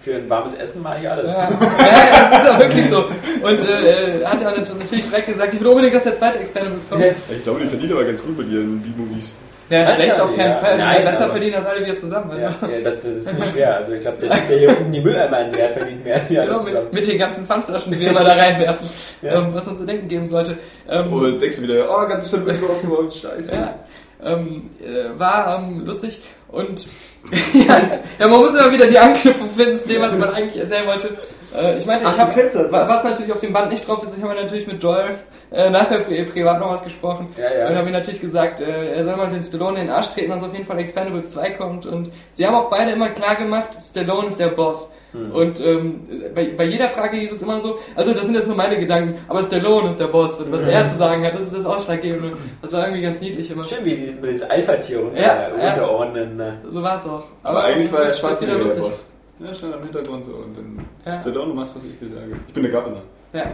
[0.00, 1.26] für ein warmes Essen mache ich alles.
[1.26, 2.98] Ja, ja, das ist auch wirklich so.
[3.42, 6.88] Und äh, er hat ja natürlich direkt gesagt, ich will unbedingt, dass der zweite Expendables
[6.88, 7.02] kommt.
[7.04, 7.10] Ja.
[7.34, 9.34] Ich glaube, die verdienen aber ganz gut mit ihren B-Movies.
[9.68, 10.56] Ja, Das schlecht auf keinen ja.
[10.58, 10.78] Fall.
[10.78, 12.30] Nein, besser verdienen als alle wir zusammen.
[12.30, 12.42] Also.
[12.42, 13.76] Ja, ja, das, das ist nicht schwer.
[13.76, 16.58] Also ich glaube, der der hier unten die Mülleimer entleert, verdient mehr als wir Genau,
[16.58, 16.84] zusammen.
[16.84, 18.88] mit, mit den ganzen Pfandflaschen, die wir immer da reinwerfen,
[19.22, 19.38] Ja.
[19.38, 20.56] ähm, was uns zu denken geben sollte.
[20.88, 23.52] Ähm, Und denkst du wieder, oh, ganzes Film wird aufgebaut, scheiße.
[23.52, 23.74] ja,
[24.22, 26.86] ähm, äh, war ähm, lustig und
[27.54, 27.80] ja,
[28.20, 31.08] ja, man muss immer wieder die Anknüpfung finden zu dem, was man eigentlich erzählen wollte.
[31.54, 32.88] Äh, ich meinte, Ach, ich das, ja.
[32.88, 35.18] was natürlich auf dem Band nicht drauf ist, ich habe natürlich mit Dolph
[35.52, 37.68] äh, nachher pri privat noch was gesprochen Ja, ja.
[37.68, 40.30] und habe ihm natürlich gesagt, äh, er soll mal dem Stallone in den Arsch treten,
[40.30, 43.68] dass auf jeden Fall Expendables 2 kommt und sie haben auch beide immer klar gemacht,
[43.80, 44.90] Stallone ist der Boss.
[45.12, 45.30] Hm.
[45.30, 46.00] Und ähm,
[46.34, 49.14] bei, bei jeder Frage hieß es immer so, also das sind jetzt nur meine Gedanken,
[49.28, 52.32] aber Stallone ist der Boss und was er zu sagen hat, das ist das Ausschlaggebende.
[52.60, 53.64] Das war irgendwie ganz niedlich immer.
[53.64, 55.70] Schön, wie sie mit dieses Alpha-Tier Ja, ja.
[55.72, 56.36] unterordnen.
[56.36, 56.58] ne?
[56.70, 57.22] So war es auch.
[57.44, 58.74] Aber eigentlich war der ganz Schwarzenegger der.
[58.80, 59.06] Boss.
[59.38, 61.14] Ja, stand am Hintergrund so und dann Ja.
[61.20, 62.32] Stallone, du machst, was ich dir sage.
[62.48, 63.02] Ich bin der Governor.
[63.32, 63.44] Ja.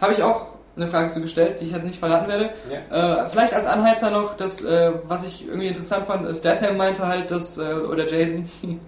[0.00, 2.50] Habe ich auch eine Frage zugestellt, die ich jetzt nicht verraten werde.
[2.90, 3.22] Ja.
[3.24, 7.06] Äh, vielleicht als Anheizer noch, das, äh, was ich irgendwie interessant fand, ist, Statham meinte
[7.06, 8.48] halt, dass, äh, oder Jason,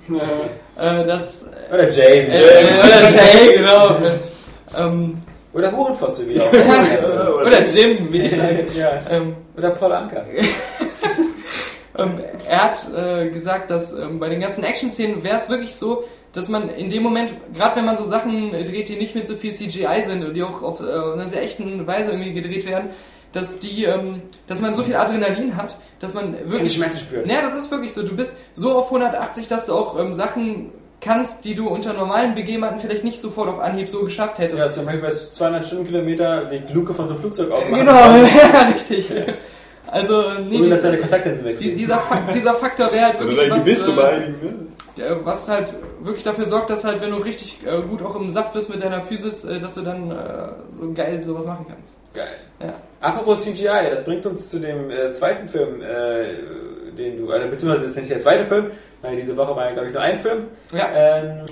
[0.76, 2.26] äh, dass, Oder Jane.
[2.34, 3.96] äh, oder Jay, genau.
[4.78, 5.22] ähm,
[5.54, 6.52] Oder Hurenfotze, wie auch.
[6.52, 8.66] ja, oder Jim, wie ich sage.
[8.76, 9.00] ja.
[9.10, 10.24] Ähm, Oder Paul Anker.
[11.98, 16.04] Ähm, er hat äh, gesagt, dass ähm, bei den ganzen Action-Szenen wäre es wirklich so,
[16.36, 19.36] dass man in dem Moment, gerade wenn man so Sachen dreht, die nicht mit so
[19.36, 22.90] viel CGI sind und die auch auf äh, eine sehr echten Weise irgendwie gedreht werden,
[23.32, 27.26] dass die, ähm, dass man so viel Adrenalin hat, dass man Keine wirklich Schmerzen spürt.
[27.26, 28.02] Ja, das ist wirklich so.
[28.02, 32.34] Du bist so auf 180, dass du auch ähm, Sachen kannst, die du unter normalen
[32.34, 34.58] Begebenheiten vielleicht nicht sofort auf Anhieb so geschafft hättest.
[34.58, 37.78] Ja, zum Beispiel bei 200 Stundenkilometer die Luke von so einem Flugzeug aufmachen.
[37.78, 37.92] genau,
[38.52, 39.10] ja, richtig.
[39.86, 41.78] Also, nee, Ohne dass deine Kontaktlinsen die, wegfliegen.
[41.78, 44.54] dieser, Fak dieser Faktor wäre halt wirklich dein was, Gewiss äh, beeinigen, ne?
[45.24, 48.52] Was halt wirklich dafür sorgt, dass halt, wenn du richtig äh, gut auch im Saft
[48.52, 50.48] bist mit deiner Physis, äh, dass du dann äh,
[50.80, 51.92] so geil sowas machen kannst.
[52.14, 52.26] Geil.
[52.60, 52.74] Ja.
[53.00, 57.86] Apropos CGI, das bringt uns zu dem äh, zweiten Film, äh, den du, äh, beziehungsweise
[57.86, 58.70] ist nicht der zweite Film,
[59.02, 60.44] weil diese Woche war ja, glaube ich, nur ein Film.
[60.72, 60.88] Ja.
[60.94, 61.44] Ähm,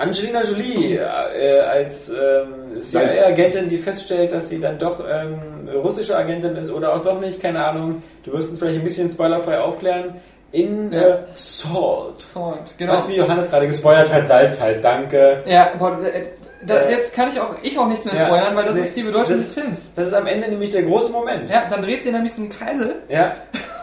[0.00, 6.56] Angelina Jolie äh, als ähm, CIA-Agentin, die feststellt, dass sie dann doch ähm, russische Agentin
[6.56, 8.02] ist oder auch doch nicht, keine Ahnung.
[8.24, 10.14] Du wirst uns vielleicht ein bisschen spoilerfrei aufklären.
[10.52, 11.00] In Ja.
[11.00, 12.20] äh, Salt.
[12.20, 12.92] Salt, genau.
[12.94, 14.82] Was wie Johannes gerade gespoilert hat, Salz heißt.
[14.84, 15.42] Danke.
[15.46, 16.24] ja, boah, äh,
[16.66, 18.82] da, Äh, jetzt kann ich auch ich auch nichts mehr ja, spoilern, weil das nee,
[18.82, 19.92] ist die Bedeutung das- des Films.
[19.94, 21.48] Das ist am Ende nämlich der große Moment.
[21.48, 22.96] Ja, dann dreht sie nämlich so einen Kreisel.
[23.08, 23.34] Ja.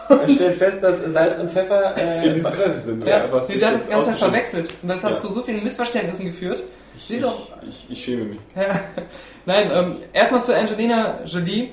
[0.08, 3.04] Man stellt fest, dass Salz und Pfeffer äh, In diesem Kreis sind.
[3.06, 4.16] Ja, sie hat das Ganze ausgeschnitten.
[4.18, 4.70] verwechselt.
[4.82, 5.16] Und das hat Ja.
[5.18, 6.62] zu so vielen Missverständnissen geführt.
[7.06, 8.38] Sie ist auch Ich, ich, ich schäme mich.
[8.56, 8.78] Ja.
[9.46, 11.70] Nein, ähm, erstmal zu Angelina Jolie.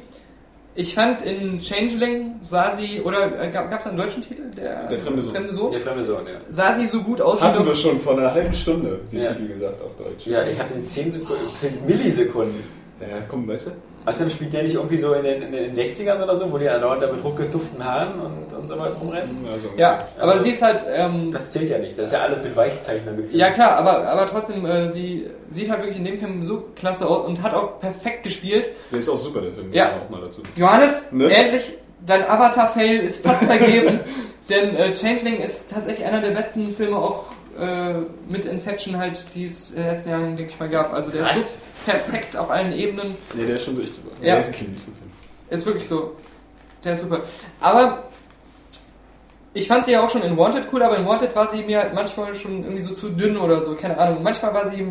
[0.78, 4.44] Ich fand in Changeling sah sie, oder äh, gab es einen deutschen Titel?
[4.58, 5.72] Der, Der fremde Sohn.
[5.72, 6.34] der fremde Sohn, ja.
[6.50, 9.34] Sah sie so gut aus wie Hatten wir schon vor einer halben Stunde den Ja.
[9.34, 10.28] Titel gesagt auf Deutsch.
[10.28, 11.42] Ja, ich habe den 10 Sekunden,
[11.88, 12.62] Millisekunden.
[13.02, 13.72] Ja, komm, weißt du?
[14.06, 16.70] Außerdem spielt der nicht irgendwie so in den, in den 60ern oder so, wo die
[16.70, 19.48] andauernd da mit hochgetuften Haaren und, und so weiter rumrennen?
[19.52, 21.98] Also, Ja, aber Also- sie ist halt, ähm, Das zählt ja nicht.
[21.98, 23.36] Das ist ja alles mit Weichzeichnern gefilmt.
[23.36, 27.08] ja klar, aber, aber trotzdem, äh, sie sieht halt wirklich in dem Film so klasse
[27.08, 28.70] aus und hat auch perfekt gespielt.
[28.92, 29.74] Der ist auch super, der Film.
[29.74, 29.94] Ja.
[30.06, 30.42] Auch mal dazu.
[30.56, 31.30] Johannes, Ne?
[31.34, 31.74] endlich,
[32.06, 34.00] dein Avatar-Fail ist fast vergeben,
[34.50, 37.26] denn äh, Changeling ist tatsächlich einer der besten Filme auch
[37.60, 37.94] äh,
[38.30, 40.94] mit Inception halt, die es in den letzten Jahren, denke ich mal, gab.
[40.94, 41.40] Also der ist so
[41.86, 43.16] perfekt auf allen Ebenen.
[43.34, 44.12] Nee, der ist schon so echt super.
[44.22, 44.36] Ja.
[44.36, 45.12] Der ist ein Eastwood-Film.
[45.50, 46.14] Ist wirklich so.
[46.84, 47.22] Der ist super.
[47.60, 48.04] Aber
[49.54, 51.80] ich fand sie ja auch schon in Wanted cool, aber in Wanted war sie mir
[51.80, 54.22] halt manchmal schon irgendwie so zu dünn oder so, keine Ahnung.
[54.22, 54.86] Manchmal war sie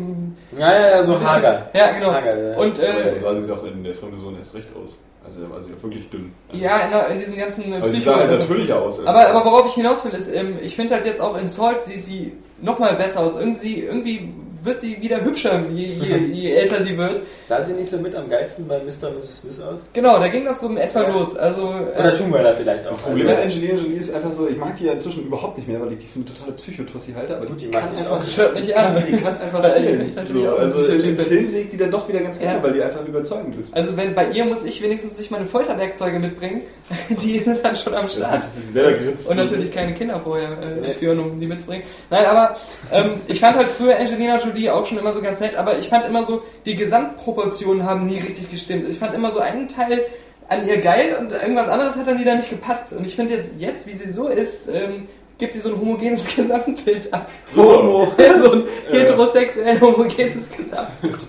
[0.57, 1.69] Ja, ja, ja, so bisschen- hager.
[1.73, 2.11] Ja, genau.
[2.13, 2.57] Hager, ja.
[2.57, 4.97] Und Aber äh, so sah sie doch in der fremde Sohn erst recht aus.
[5.23, 6.31] Also da war sie doch wirklich dünn.
[6.51, 9.05] ja, in, in diesen ganzen Aber sie Psycho- sah halt natürlicher aus.
[9.05, 11.83] Aber, aber worauf ich hinaus will, ist, ähm, ich finde halt jetzt auch in Salt
[11.83, 13.35] sieht sie nochmal besser aus.
[13.39, 14.33] Irgendwie, irgendwie
[14.65, 17.21] wird sie wieder hübscher, je, je, je älter sie wird.
[17.47, 19.09] Sah sie nicht so mit am geilsten bei Mr.
[19.09, 19.41] und Mrs.
[19.41, 19.81] Smith aus?
[19.93, 21.09] Genau, da ging das so in etwa Ja.
[21.09, 21.37] los.
[21.37, 22.97] Also, Oder äh, Tomb Raider vielleicht auch.
[23.01, 25.67] Problem Also, mit Angelina Jolie ist einfach so, ich mag die ja inzwischen überhaupt nicht
[25.67, 27.99] mehr, weil ich die für eine totale Psychotussi halte, aber die, Die mag kann ich
[28.01, 28.95] einfach, die, an.
[28.95, 30.13] kann, die kann einfach spielen.
[30.25, 31.25] So, also Psychotyp bin.
[31.25, 32.63] Film sehe ich die dann doch wieder ganz gerne, Ja.
[32.63, 33.75] weil die einfach überzeugend ist.
[33.75, 36.63] also wenn bei ihr muss ich wenigstens nicht meine Folterwerkzeuge mitbringen.
[37.09, 38.41] Die sind dann schon am Start.
[38.75, 41.85] Und natürlich keine Kinder vorher äh, führen, um die mitzubringen.
[42.11, 42.57] Nein, aber
[42.91, 45.89] ähm, ich fand halt früher Angelina Jolie auch schon immer so ganz nett, aber ich
[45.89, 48.87] fand immer so, die Gesamtproportionen haben nie richtig gestimmt.
[48.87, 50.05] Ich fand immer so einen Teil
[50.47, 52.93] an ihr geil und irgendwas anderes hat dann wieder nicht gepasst.
[52.93, 55.07] Und ich finde jetzt, jetzt, wie sie so ist, ähm,
[55.39, 57.29] gibt sie so ein homogenes Gesamtbild ab.
[57.51, 58.13] So.
[58.19, 61.25] Ja, so ein heterosexuell homogenes Gesamtbild.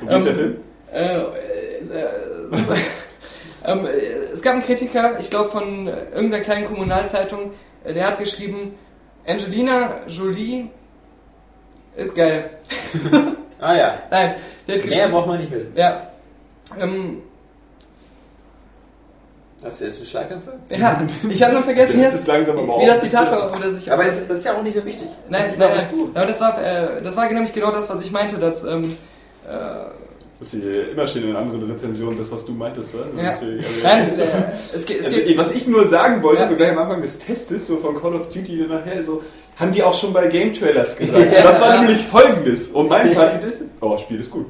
[0.00, 0.56] Wie ist der ähm, Film?
[0.92, 1.22] Äh, äh,
[1.80, 2.76] äh, super.
[3.64, 3.88] Ähm, äh,
[4.32, 7.52] es gab einen Kritiker, ich glaube von irgendeiner kleinen Kommunalzeitung,
[7.84, 8.74] äh, der hat geschrieben,
[9.26, 10.68] Angelina Jolie
[11.96, 12.50] ist geil.
[13.60, 13.98] ah ja.
[14.10, 14.34] Nein,
[14.66, 15.10] der hat Mehr geschrieben.
[15.12, 15.72] braucht man nicht wissen.
[15.74, 16.06] Ja.
[16.78, 17.22] Ähm,
[19.64, 20.58] Hast du jetzt einen Schlaganfall?
[20.70, 23.56] ja, ich habe noch vergessen, Das jetzt, ist langsam aber wie das auch Zitat war,
[23.56, 25.08] oder sich Aber ist, das ist ja auch nicht so wichtig.
[25.28, 26.10] Nein, Genau, nein, nein.
[26.14, 28.96] Aber das war, äh, das war nämlich genau das, was ich meinte, dass ähm,
[29.48, 29.50] äh,
[30.40, 33.06] Ist hier immer stehen in anderen Rezensionen, das, was du meintest, oder?
[33.20, 33.36] ja.
[33.36, 34.12] Hier- Nein, äh,
[34.76, 36.48] es geht, es Also, geht was ich nur sagen wollte, Ja.
[36.48, 39.22] so gleich am Anfang des Testes, so von Call of Duty nachher, so,
[39.56, 41.32] haben die auch schon bei Game Trailers gesagt.
[41.32, 41.42] Ja.
[41.42, 42.68] Das war nämlich folgendes.
[42.68, 44.46] Und mein Fazit ist, oh, das Spiel ist gut.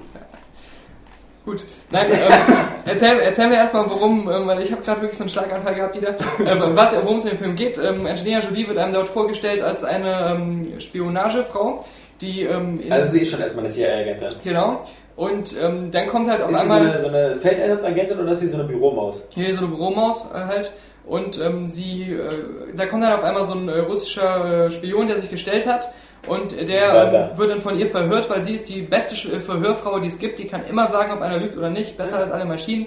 [1.46, 1.64] Gut.
[1.90, 2.54] Nein, ähm,
[2.84, 5.96] erzähl, erzähl mir erstmal, worum, ähm, weil ich habe gerade wirklich so einen Schlaganfall gehabt
[5.96, 6.10] wieder,
[6.46, 7.78] ähm, was, worum es in dem Film geht.
[7.78, 11.86] Ähm, Angelina Jolie wird einem dort vorgestellt als eine ähm, Spionagefrau,
[12.20, 14.28] die ähm, in, Also sie ist schon erstmal eine CIA-Agentin.
[14.44, 14.84] genau.
[15.18, 18.30] Und ähm, dann kommt halt auf Ist sie so einmal eine, so eine Feldeinsatzagentin oder
[18.30, 19.26] ist sie so eine Büromaus?
[19.30, 20.72] hier so eine Büromaus äh, halt
[21.06, 25.08] und ähm, sie, äh, da kommt dann auf einmal so ein äh, russischer äh, Spion,
[25.08, 25.92] der sich gestellt hat
[26.28, 29.98] und der ähm, wird dann von ihr verhört, weil sie ist die beste äh, Verhörfrau,
[29.98, 30.38] die es gibt.
[30.38, 32.86] Die kann immer sagen, ob einer lügt oder nicht, besser als alle Maschinen.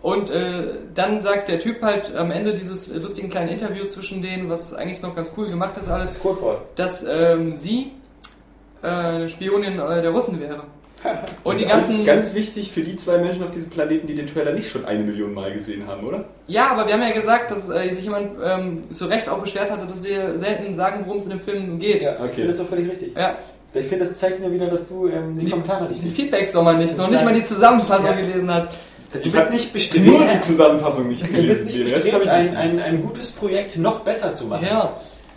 [0.00, 0.32] Und
[0.94, 5.02] dann sagt der Typ halt am Ende dieses lustigen kleinen Interviews zwischen denen, was eigentlich
[5.02, 6.62] noch ganz cool gemacht ist alles, Das Codewort.
[6.76, 7.92] dass ähm, sie
[8.82, 10.62] äh, eine Spionin der Russen wäre.
[11.44, 12.06] Und das die ist ganzen...
[12.06, 15.02] ganz wichtig für die zwei Menschen auf diesem Planeten, die den Trailer nicht schon eine
[15.04, 16.24] Million Mal gesehen haben, oder?
[16.46, 19.70] Ja, aber wir haben ja gesagt, dass äh, sich jemand ähm, zu Recht auch beschwert
[19.70, 22.02] hatte, dass wir selten sagen, worum es in dem Film geht.
[22.02, 22.26] Ja, Okay.
[22.30, 23.16] ich finde das doch völlig richtig.
[23.16, 23.36] Ja,
[23.74, 26.16] Ich finde, das zeigt nur wieder, dass du ähm, die, Kommentare nicht die liest.
[26.16, 28.16] Feedback-Sommer nicht, noch nicht mal die Zusammenfassung Ja.
[28.16, 28.68] gelesen hast.
[29.10, 31.94] Du bist nicht Nur bestrebt, die Zusammenfassung nicht du bist gelesen.
[31.94, 34.66] nicht ich ein, ein, ein gutes Projekt noch besser zu machen.
[34.66, 34.96] Ja,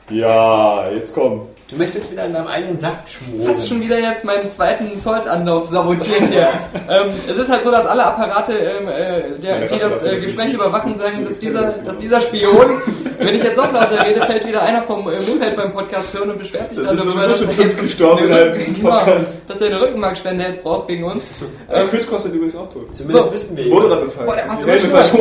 [0.09, 1.43] Ja, jetzt komm.
[1.71, 3.47] Du möchtest wieder in deinem eigenen Saft schmoren.
[3.47, 6.49] fast schon wieder jetzt meinen zweiten Salt-Anlauf sabotiert hier.
[6.89, 10.53] ähm, es ist halt so, dass alle Apparate, ähm, äh, der, die das äh, Gespräch
[10.53, 12.81] überwachen, sagen, das dass dieser, dass dieser Spion,
[13.19, 16.31] wenn ich jetzt noch lauter rede, fällt wieder einer vom äh, Moonhead beim Podcast hören
[16.31, 18.77] und beschwert sich Da dann darüber, dass schon er fünf jetzt gestorben eine innerhalb dieses
[18.81, 19.45] Ja, Podcasts.
[19.47, 21.23] dass er eine Rückenmarkspende jetzt braucht wegen uns.
[21.69, 22.93] Äh, Ähm, Chris kostet übrigens auch tot.
[22.93, 23.33] Zumindest So.
[23.33, 23.71] wissen wir.
[23.71, 24.25] Wurde da befallen.
[24.27, 25.11] Boah, der macht so Helme Spaß.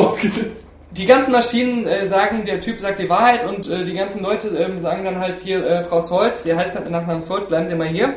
[0.93, 4.49] Die ganzen Maschinen äh, sagen, der Typ sagt die Wahrheit und äh, die ganzen Leute
[4.49, 7.69] ähm, sagen dann halt hier, äh, Frau Salt, sie heißt halt mit Nachnamen Salt, bleiben
[7.69, 8.15] Sie mal hier.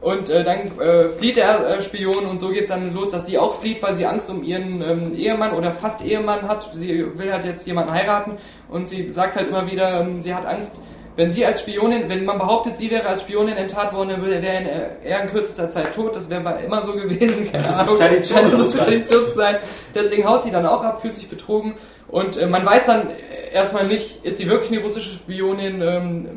[0.00, 3.36] Und äh, dann äh, flieht der äh, Spion und so geht's dann los, dass sie
[3.36, 6.70] auch flieht, weil sie Angst um ihren ähm, Ehemann oder fast Ehemann hat.
[6.72, 8.38] Sie will halt jetzt jemanden heiraten
[8.70, 10.80] und sie sagt halt immer wieder, ähm, sie hat Angst,
[11.20, 14.36] wenn sie als Spionin, wenn man behauptet, sie wäre als Spionin enttarnt worden, dann würde
[14.36, 16.16] er in, äh, in kürzester Zeit tot.
[16.16, 17.98] Das wäre immer so gewesen, keine Ahnung.
[17.98, 18.88] Tradition so Russland.
[18.88, 19.56] Tradition zu sein.
[19.94, 21.74] Deswegen haut sie dann auch ab, fühlt sich betrogen
[22.08, 23.08] und äh, man weiß dann
[23.52, 26.28] erstmal nicht, ist sie wirklich eine russische Spionin, ähm,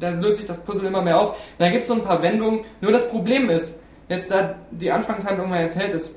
[0.00, 1.36] da löst sich das Puzzle immer mehr auf.
[1.58, 2.64] Da gibt es so ein paar Wendungen.
[2.80, 6.14] Nur das Problem ist, jetzt da die Anfangshandlung mal erzählt ist,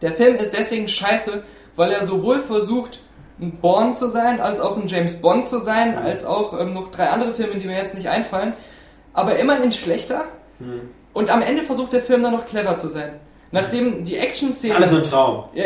[0.00, 1.42] der Film ist deswegen scheiße,
[1.76, 3.00] weil er sowohl versucht,
[3.40, 6.90] ein Bourne zu sein, als auch ein James Bond zu sein, als auch ähm, noch
[6.90, 8.52] drei andere Filme, die mir jetzt nicht einfallen,
[9.12, 10.24] aber immerhin schlechter.
[11.12, 13.20] Und am Ende versucht der Film dann noch clever zu sein.
[13.50, 14.72] Nachdem die Das Action-Szenen...
[14.72, 15.44] ist alles so ein Traum.
[15.54, 15.64] Ja,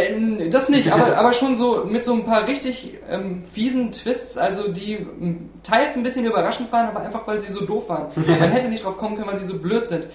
[0.50, 4.68] das nicht, aber, aber schon so mit so ein paar richtig ähm, fiesen Twists, also
[4.68, 8.08] die m, teils ein bisschen überraschend waren, aber einfach weil sie so doof waren.
[8.26, 10.06] Man hätte nicht drauf kommen können, weil sie so blöd sind.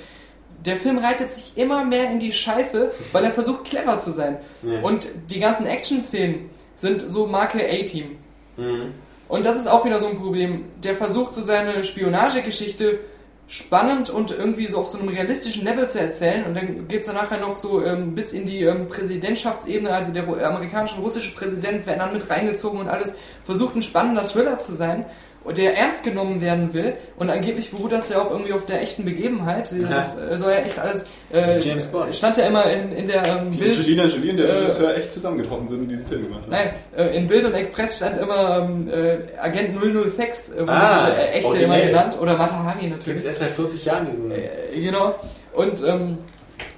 [0.64, 4.38] Der Film reitet sich immer mehr in die Scheiße, weil er versucht clever zu sein.
[4.62, 4.82] Ja.
[4.82, 8.18] Und die ganzen Action-Szenen sind so Marke A-Team.
[8.58, 8.94] Mhm.
[9.28, 10.66] Und das ist auch wieder so ein Problem.
[10.84, 13.00] Der versucht so seine Spionagegeschichte
[13.48, 16.46] spannend und irgendwie so auf so einem realistischen Level zu erzählen.
[16.46, 20.28] Und dann geht's dann nachher noch so ähm, bis in die ähm, Präsidentschaftsebene, also der
[20.46, 23.14] amerikanische und russische Präsident werden dann mit reingezogen und alles.
[23.46, 25.06] Versucht ein spannender Thriller zu sein.
[25.52, 29.04] Der ernst genommen werden will und angeblich beruht das ja auch irgendwie auf der echten
[29.04, 29.70] Begebenheit.
[29.90, 31.06] Das äh, soll ja echt alles.
[31.34, 32.16] Äh, James Bond.
[32.16, 33.76] Stand ja immer in, in der ähm, Die Bild.
[33.78, 36.52] Angelina Jolie und der Äh, Regisseur echt zusammengetroffen sind und diesen Film gemacht haben.
[36.52, 39.76] Nein, äh, in Bild und Express stand immer ähm, äh, Agent
[40.10, 41.88] 006, äh, wurde Ah, diese, äh, echte immer originell.
[41.88, 43.20] genannt, oder Matahari natürlich.
[43.20, 44.32] es erst seit 40 Jahren diesen.
[44.32, 45.16] Äh, genau.
[45.54, 46.20] Und ähm,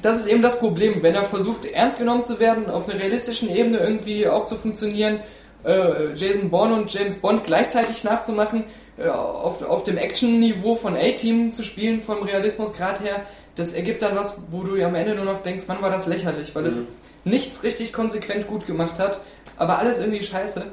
[0.01, 3.53] das ist eben das Problem, wenn er versucht, ernst genommen zu werden, auf einer realistischen
[3.53, 5.19] Ebene irgendwie auch zu funktionieren,
[5.65, 8.63] äh, Jason Bourne und James Bond gleichzeitig nachzumachen,
[8.97, 13.25] äh, auf, auf dem Action-Niveau von A-Team zu spielen, vom Realismusgrad her,
[13.55, 16.53] das ergibt dann was, wo du am Ende nur noch denkst, man war das lächerlich,
[16.55, 16.87] weil es
[17.23, 19.21] nichts richtig konsequent gut gemacht hat,
[19.57, 20.63] aber alles irgendwie scheiße.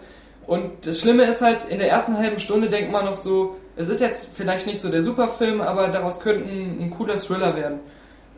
[0.47, 3.89] Und das Schlimme ist halt, in der ersten halben Stunde denkt man noch so, es
[3.89, 7.81] ist jetzt vielleicht nicht so der Superfilm, aber daraus könnte ein, ein cooler Thriller werden.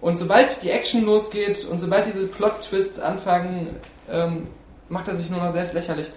[0.01, 3.77] Und sobald die Action losgeht und sobald diese Plot-Twists anfangen,
[4.11, 4.49] ähm,
[4.89, 6.11] macht er sich nur noch selbst lächerlich.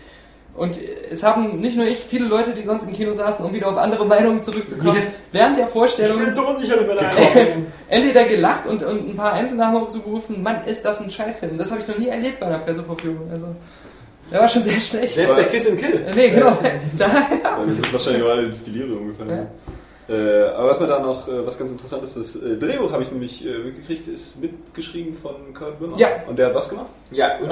[0.57, 0.79] Und
[1.11, 3.77] es haben nicht nur ich, viele Leute, die sonst im Kino saßen, um wieder auf
[3.77, 7.11] andere Meinungen zurückzukommen, während der Vorstellung so unsicher über deine
[7.87, 11.11] entweder gelacht und, und ein paar Einzelne haben auch so gerufen, Mann, ist das ein
[11.11, 11.59] Scheißfilm.
[11.59, 13.29] Das habe ich noch nie erlebt bei einer Presseverführung.
[13.31, 13.55] Also,
[14.31, 15.13] der war schon sehr schlecht.
[15.13, 16.05] Selbst bei Kiss and Kill.
[16.15, 16.57] Nee, genau.
[16.97, 17.05] Da,
[17.57, 19.47] Weil Wir sind wahrscheinlich gerade ins Delirium gefallen.
[20.09, 23.03] Äh, aber was mir da noch, äh, was ganz interessant ist, das äh, Drehbuch habe
[23.03, 25.97] ich nämlich äh, mitgekriegt, ist mitgeschrieben von Kurt Wimmer.
[25.97, 26.07] Ja.
[26.27, 26.87] Und der hat was gemacht?
[27.11, 27.45] Ja, Oh.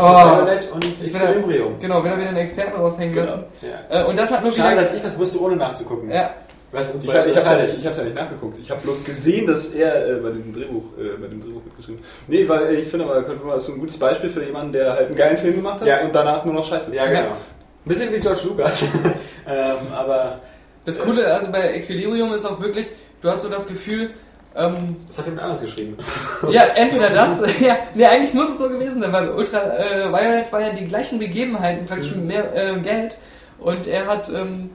[0.75, 1.79] Und wird er- Equilibrium.
[1.81, 3.25] genau, wenn er wieder einen Experten raushängen Genau.
[3.27, 3.43] lassen.
[3.91, 4.01] Ja.
[4.01, 4.81] Äh, und das hat nur Schade, wieder...
[4.83, 6.09] dass ich das wusste, ohne nachzugucken.
[6.09, 6.29] Ja,
[6.71, 8.57] Was uns Ich habe hab's ja, nicht- ich ja nicht nachgeguckt.
[8.59, 12.01] Ich habe bloß gesehen, dass er äh, bei diesem Drehbuch, äh, bei dem Drehbuch mitgeschrieben
[12.01, 12.09] hat.
[12.29, 14.93] Nee, weil ich finde aber, Kurt Wimmer ist so ein gutes Beispiel für jemanden, der
[14.93, 16.01] halt einen geilen Film gemacht hat Ja.
[16.05, 16.93] und danach nur noch Scheiße.
[16.95, 17.19] Ja, genau.
[17.19, 17.25] Ja.
[17.27, 18.81] Ein bisschen wie George Lucas.
[19.47, 20.39] ähm, aber
[20.85, 22.87] das Coole also bei Equilibrium ist auch wirklich,
[23.21, 24.11] du hast so das Gefühl,
[24.55, 25.97] ähm, das hat jemand anders geschrieben.
[26.49, 30.51] ja, entweder das, ja, nee, eigentlich muss es so gewesen sein, weil Ultra äh, Violet
[30.51, 33.17] war ja die gleichen Begebenheiten, praktisch mit mehr äh, Geld
[33.59, 34.69] und er hat ähm,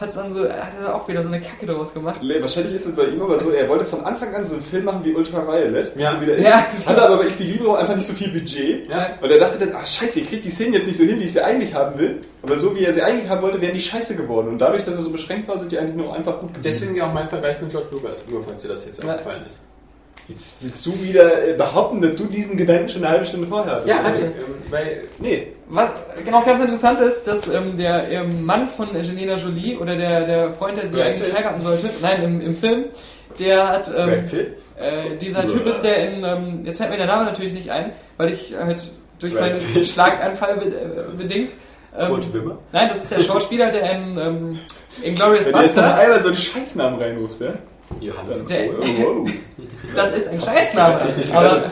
[0.00, 2.22] hat's dann so, er hat da auch wieder so eine Kacke daraus gemacht.
[2.22, 4.62] Le- Wahrscheinlich ist es bei ihm aber so, er wollte von Anfang an so einen
[4.64, 6.12] Film machen wie Ultraviolet, Ja.
[6.12, 6.44] so wie der ist.
[6.44, 6.64] Ja.
[6.86, 8.88] hatte aber bei Equilibrium einfach nicht so viel Budget.
[8.88, 9.18] Ja.
[9.20, 11.24] Und er dachte dann, ach scheiße, ich krieg die Szenen jetzt nicht so hin, wie
[11.24, 12.20] ich sie eigentlich haben will.
[12.42, 14.48] Aber so wie er sie eigentlich haben wollte, wären die scheiße geworden.
[14.48, 16.62] Und dadurch, dass er so beschränkt war, sind die eigentlich nur einfach gut geblieben.
[16.64, 19.10] Deswegen ja auch mein Vergleich mit George Lucas, nur falls dir das jetzt Ja.
[19.10, 19.56] aufgefallen ist.
[20.28, 23.76] Jetzt willst du wieder äh, behaupten, dass du diesen Gedanken schon eine halbe Stunde vorher
[23.76, 23.88] hattest.
[23.88, 24.18] Ja, oder?
[24.18, 24.32] ähm,
[24.68, 25.46] weil Nee.
[25.68, 25.90] Was
[26.22, 30.52] genau ganz interessant ist, dass ähm, der ähm, Mann von Angelina Jolie oder der, der
[30.52, 31.38] Freund, der sie Brad eigentlich Pitt.
[31.38, 32.84] heiraten sollte, nein, im, im Film,
[33.38, 34.56] der hat ähm, Brad Pitt?
[34.76, 37.92] Äh, dieser Typ ist, der in, ähm, jetzt fällt mir der Name natürlich nicht ein,
[38.18, 38.86] weil ich halt
[39.20, 39.86] durch Brad meinen Pitt.
[39.86, 41.54] Schlaganfall be äh, bedingt.
[41.98, 42.58] Ähm, Kurt Wimmer?
[42.72, 44.58] nein, das ist der Schauspieler, der in ähm,
[45.02, 47.54] Inglourious Wenn du jetzt Bastards, so einen Scheißnamen reinrufst, ja?
[48.00, 48.46] Johannes.
[48.46, 48.74] Der- Oh,
[49.24, 49.30] wow.
[49.94, 51.00] das ist ein Scheißname,
[51.34, 51.62] aber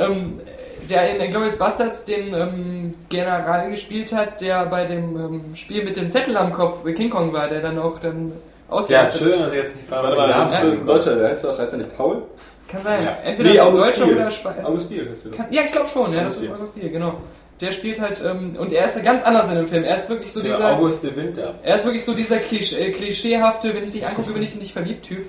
[0.00, 0.40] ähm,
[0.88, 5.96] der in Inglourious Bastards den ähm, General gespielt hat, der bei dem ähm, Spiel mit
[5.96, 8.32] dem Zettel am Kopf King Kong war, der dann auch dann
[8.68, 11.16] Ja, ausgeachtet schön, dass ich jetzt nicht frage, Warte mal, Namen das ist ein Deutscher,
[11.16, 12.22] der heißt doch, heißt er nicht Paul?
[12.68, 13.16] Kann sein, Ja.
[13.22, 14.16] entweder Nee, ein August Deutscher Diel.
[14.16, 14.68] oder Schweizer.
[14.68, 17.14] August Diel heißt der ja, ich glaube schon, ja, das August ist August Diel, genau.
[17.60, 19.84] Der spielt halt, ähm, und er ist ganz anders in dem Film.
[19.84, 21.54] Er ist wirklich so Sir dieser, August de Winter.
[21.62, 24.72] er ist wirklich so dieser Klisch, äh, klischeehafte, wenn ich dich angucke, bin ich nicht
[24.72, 25.26] verliebt Typ.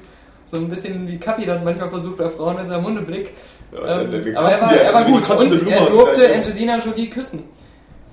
[0.48, 3.32] So ein bisschen wie Kapi das manchmal versucht bei Frauen in seinem Mundeblick.
[3.74, 7.44] Ja, Ähm, aber er war, er war also gut und er durfte Angelina Jolie küssen.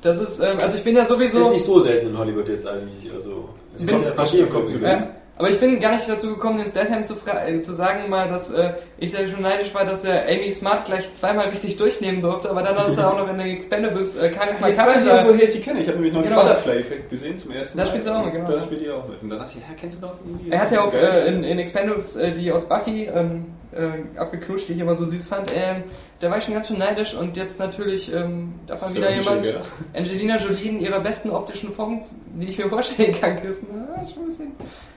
[0.03, 1.47] Das ist, ähm, also ich bin ja Das sowieso...
[1.49, 3.11] ist nicht so selten in Hollywood jetzt eigentlich.
[3.13, 3.49] Also,
[3.79, 7.05] Ich bin- fast im Kopf Ja, aber ich bin gar nicht dazu gekommen, den Statham
[7.05, 7.15] zu,
[7.47, 10.85] äh, zu sagen, mal, dass äh, ich sehr schon neidisch war, dass er Amy Smart
[10.85, 14.29] gleich zweimal richtig durchnehmen durfte, aber dann ist er auch noch in den Expendables äh,
[14.31, 15.81] keines Mal Jetzt weiß ich auch, woher ich die kenne.
[15.81, 16.37] Ich habe nämlich noch Genau.
[16.41, 17.89] den Butterfly-Effekt gesehen zum ersten Da Mal.
[17.89, 18.51] spielt sie auch mit, genau.
[18.51, 19.23] Da spielt die auch mit.
[19.23, 20.51] Und da dachte ich, ja, kennst du doch irgendwie?
[20.51, 24.69] Er hat ja auch äh, in, in Expendables, äh, die aus Buffy ähm, äh, abgeknutscht,
[24.69, 25.51] die ich immer so süß fand.
[25.55, 25.85] Ähm,
[26.21, 29.11] da war ich schon ganz schön neidisch und jetzt natürlich ähm, darf man So wieder
[29.15, 29.63] jemand, Schicker.
[29.95, 32.03] Angelina Jolie in ihrer besten optischen Form,
[32.35, 33.69] die ich mir vorstellen kann, küssen.
[33.73, 34.53] Ja, schon ein bisschen,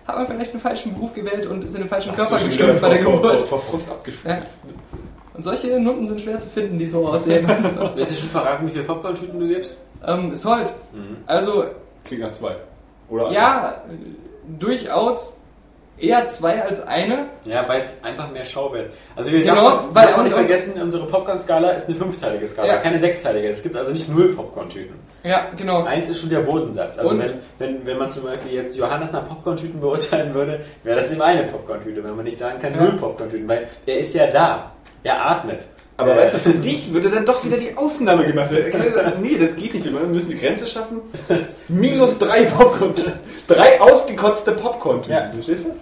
[0.05, 2.59] hat man vielleicht einen falschen Beruf gewählt und ist in den falschen du Körper geschlüpft
[2.59, 3.39] wieder bei der Geburt.
[3.39, 4.61] vor, vor Frust abgeschwitzt.
[5.33, 7.45] Und solche Nutten sind schwer zu finden, die so aussehen.
[7.45, 9.77] Du hast ja schon verraten, wie viele Popcorn-Tüten du gibst?
[10.07, 10.71] ähm, Salt.
[10.93, 11.17] Mhm.
[11.25, 11.65] Also,
[12.03, 12.55] Klingt nach zwei.
[13.09, 15.37] Oder ja, äh, durchaus
[15.97, 17.25] eher zwei als eine.
[17.45, 18.91] Ja, weil es einfach mehr Schau wird.
[19.15, 22.77] Also wir Genau, darf, weil- darf nicht vergessen, unsere Popcorn-Skala ist eine fünfteilige Skala, Ja.
[22.77, 23.47] keine sechsteilige.
[23.49, 24.95] Es gibt also nicht null Popcorn-Tüten.
[25.23, 25.83] Ja, genau.
[25.83, 26.97] Eins ist schon der Bodensatz.
[26.97, 30.97] Also Und- wenn, wenn, wenn man zum Beispiel jetzt Johannes nach Popcorn-Tüten beurteilen würde, wäre
[30.97, 32.81] das eben eine Popcorn-Tüte, wenn man nicht sagen kann, Ja.
[32.81, 34.71] null Popcorn-Tüten, weil er ist ja da.
[35.03, 35.65] Er atmet.
[35.97, 39.21] Aber Äh, weißt du, für dich würde dann doch wieder die Ausnahme gemacht werden.
[39.21, 39.85] Nee, das geht nicht.
[39.85, 41.01] Wir müssen die Grenze schaffen.
[41.67, 42.93] Minus drei Popcorn.
[43.47, 45.29] Drei ausgekotzte popcorn Ja.
[45.31, 45.75] Verstehst du?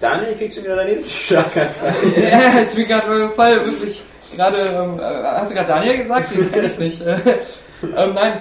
[0.00, 1.94] Daniel kriegt schon wieder sein nächstes Schlaganfall.
[2.16, 4.02] Ja, ich bin gerade beim Fall wirklich
[4.34, 4.58] gerade.
[4.58, 6.34] Ähm, äh, hast du gerade Daniel gesagt?
[6.34, 7.00] Den kenne ich nicht.
[7.02, 7.16] Äh,
[7.96, 8.40] ähm, nein,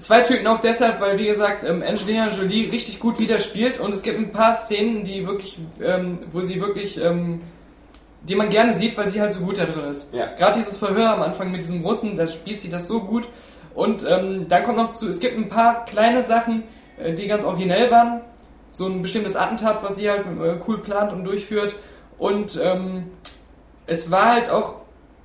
[0.00, 3.92] Zwei Typen auch deshalb, weil wie gesagt ähm, Angelina Jolie richtig gut wieder spielt und
[3.92, 7.40] es gibt ein paar Szenen, die wirklich, ähm, wo sie wirklich, ähm,
[8.22, 10.12] die man gerne sieht, weil sie halt so gut da drin ist.
[10.12, 10.26] Ja.
[10.34, 13.28] Gerade dieses Verhör am Anfang mit diesem Russen, da spielt sie das so gut
[13.74, 16.64] und ähm, dann kommt noch zu, es gibt ein paar kleine Sachen,
[16.98, 18.22] äh, die ganz originell waren,
[18.72, 21.74] so ein bestimmtes Attentat, was sie halt äh, cool plant und durchführt
[22.18, 23.10] und ähm,
[23.86, 24.76] es war halt auch,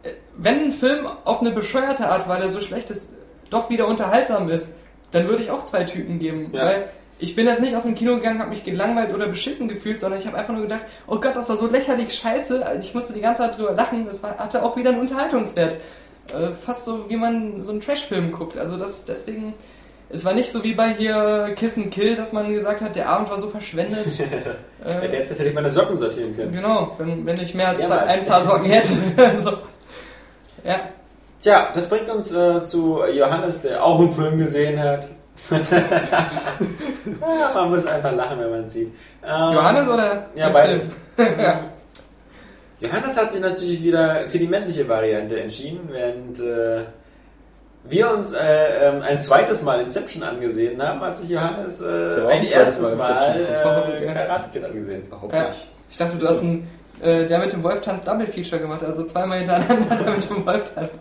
[0.03, 3.15] äh, wenn ein Film auf eine bescheuerte Art, weil er so schlecht ist,
[3.49, 4.76] doch wieder unterhaltsam ist,
[5.11, 6.49] dann würde ich auch zwei Typen geben.
[6.53, 6.65] Ja.
[6.65, 6.90] Weil
[7.23, 10.19] ich bin jetzt nicht aus dem Kino gegangen, habe mich gelangweilt oder beschissen gefühlt, sondern
[10.19, 12.79] ich habe einfach nur gedacht, oh Gott, das war so lächerlich scheiße.
[12.81, 14.05] Ich musste die ganze Zeit drüber lachen.
[14.05, 15.75] Das war, hatte auch wieder einen Unterhaltungswert.
[16.27, 18.57] Äh, fast so, wie man so einen Trashfilm guckt.
[18.57, 19.53] Also das deswegen.
[20.09, 23.07] Es war nicht so wie bei hier Kiss and Kill, dass man gesagt hat, der
[23.07, 24.05] Abend war so verschwendet.
[24.85, 26.51] Ja, derzeit hätte ich meine Socken sortieren können.
[26.51, 28.19] genau, wenn, wenn ich mehr als Mehrmals.
[28.19, 28.91] ein paar Socken hätte.
[29.15, 29.51] also,
[30.65, 30.89] ja.
[31.41, 35.07] Tja, das bringt uns äh, zu Johannes, der auch einen Film gesehen hat.
[37.53, 38.91] man muss einfach lachen, wenn man es sieht.
[39.24, 40.26] Ähm, Johannes oder?
[40.36, 40.91] Ja, beides.
[41.18, 41.60] Ja.
[42.80, 46.86] Johannes hat sich natürlich wieder für die männliche Variante entschieden, während äh,
[47.86, 48.40] wir uns äh,
[48.82, 54.02] ähm, ein zweites Mal Inception angesehen haben, hat sich Johannes äh, ein erstes Mal Mal
[54.02, 54.14] äh.
[54.14, 55.03] Karate Kid angesehen.
[55.32, 55.49] Ja.
[55.90, 56.68] Ich dachte, du hast ein,
[57.02, 60.45] äh, der mit dem Wolf tanzt Double Feature gemacht, also zweimal hintereinander der mit dem
[60.45, 60.99] Wolf tanzt.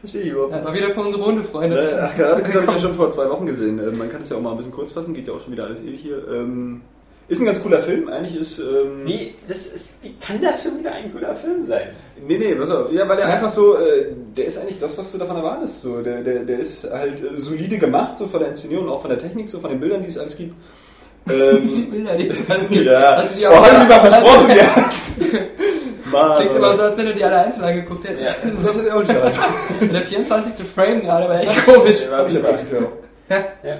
[0.00, 0.66] Verstehe ich überhaupt Ja, nicht.
[0.66, 1.76] war wieder für unsere Hundefreunde.
[1.76, 3.78] Ne, Ach, Kid habe ich ja schon vor zwei Wochen gesehen.
[3.78, 5.52] Äh, Man kann es ja auch mal ein bisschen kurz fassen, geht ja auch schon
[5.52, 6.22] wieder alles ewig hier.
[6.32, 6.80] Ähm,
[7.28, 8.08] ist ein ganz cooler Film.
[8.08, 8.58] Eigentlich ist.
[8.60, 11.88] Ähm, Wie, das ist, wie kann das schon wieder ein cooler Film sein?
[12.26, 12.90] Nee, nee, pass auf.
[12.92, 14.06] Ja, weil er einfach so, äh,
[14.36, 15.82] der ist eigentlich das, was du davon erwartest.
[15.82, 16.00] So.
[16.00, 19.18] Der, der, der ist halt äh, solide gemacht, so von der Inszenierung, auch von der
[19.18, 20.54] Technik, so von den Bildern, die es alles gibt.
[21.28, 22.86] Die Ähm, Bilder, die es alles gibt.
[22.86, 24.90] ja, Hast du die oh, auch- hab ich mal hast du- versprochen, ja.
[26.12, 28.22] Mann, Klingt immer so, als wenn du die alle einzeln angeguckt hättest.
[28.22, 28.34] Ja.
[28.64, 29.38] Das hat er auch nicht erreicht.
[29.80, 30.66] Der 24.
[30.66, 31.98] Frame gerade war echt komisch.
[32.10, 32.92] Hab ich auch.
[33.62, 33.78] Ja.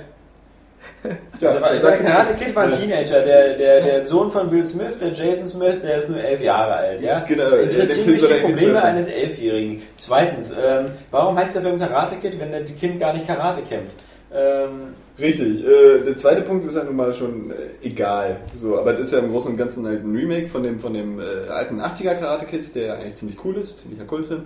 [1.40, 4.50] Ja, also, also das der Karate Kid war ein Teenager, der, der, der Sohn von
[4.50, 7.20] Will Smith, der Jaden Smith, der ist nur elf Jahre alt, ja?
[7.20, 9.82] Genau, Interessieren mich die Probleme eines Elfjährigen.
[9.96, 13.94] Zweitens, ähm, warum heißt der Film Karate Kid, wenn das Kind gar nicht Karate kämpft?
[14.32, 15.64] Ähm, Richtig.
[15.64, 18.36] Äh, der zweite Punkt ist ja nun mal schon äh, egal.
[18.54, 20.94] So, aber das ist ja im Großen und Ganzen halt ein Remake von dem, von
[20.94, 24.42] dem äh, alten 80er Karate Kid, der eigentlich ziemlich cool ist, ziemlicher Kultfilm.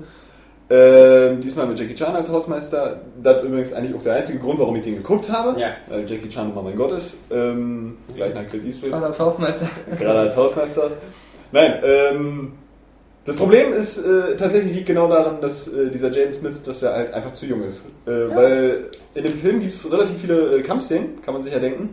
[0.70, 3.00] Ähm, diesmal mit Jackie Chan als Hausmeister.
[3.22, 5.60] Das ist übrigens eigentlich auch der einzige Grund, warum ich den geguckt habe.
[5.60, 5.68] Ja.
[5.88, 7.14] Weil Jackie Chan immer mein Gott ist.
[7.30, 8.90] Ähm, gleich nach Clint Eastwood.
[8.90, 9.68] Gerade als Hausmeister.
[9.98, 10.92] Gerade als Hausmeister.
[11.50, 12.52] Nein, ähm,
[13.26, 16.94] das Problem ist äh, tatsächlich liegt genau daran, dass äh, dieser Jaden Smith, dass er
[16.94, 17.84] halt einfach zu jung ist.
[18.06, 21.58] Äh, Weil in dem Film gibt es relativ viele äh, Kampfszenen, kann man sich ja
[21.58, 21.90] denken.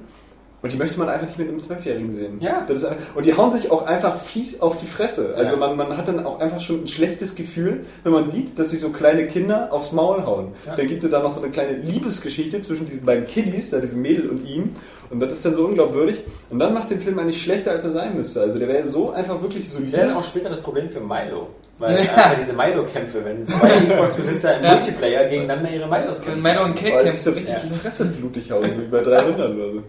[0.62, 2.38] Und die möchte man einfach nicht mit einem Zwölfjährigen sehen.
[2.42, 2.66] Ja.
[2.68, 5.34] Das ist, ein- und die hauen sich auch einfach fies auf die Fresse.
[5.38, 5.60] Also Ja.
[5.60, 8.82] man, man hat dann auch einfach schon ein schlechtes Gefühl, wenn man sieht, dass sich
[8.82, 10.50] so kleine Kinder aufs Maul hauen.
[10.66, 10.76] Ja.
[10.76, 14.02] Dann gibt es da noch so eine kleine Liebesgeschichte zwischen diesen beiden Kiddies, da diesem
[14.02, 14.72] Mädel und ihm.
[15.10, 16.24] Und das ist dann so unglaubwürdig.
[16.50, 18.42] Und dann macht den Film eigentlich schlechter, als er sein müsste.
[18.42, 21.48] Also der wäre so einfach wirklich das wäre dann auch später das Problem für Milo.
[21.80, 22.14] Weil Ja.
[22.14, 24.76] einfach diese Milo-Kämpfe, wenn zwei Xbox-Besitzer im Ja.
[24.76, 26.44] Multiplayer gegegeinander ihre Milos Wenn kämpfen.
[26.44, 27.18] Milo und sich kämpfen.
[27.18, 27.60] so richtig Ja.
[27.70, 29.84] die Fresse blutig hauen, wie bei drei Rindern oder so.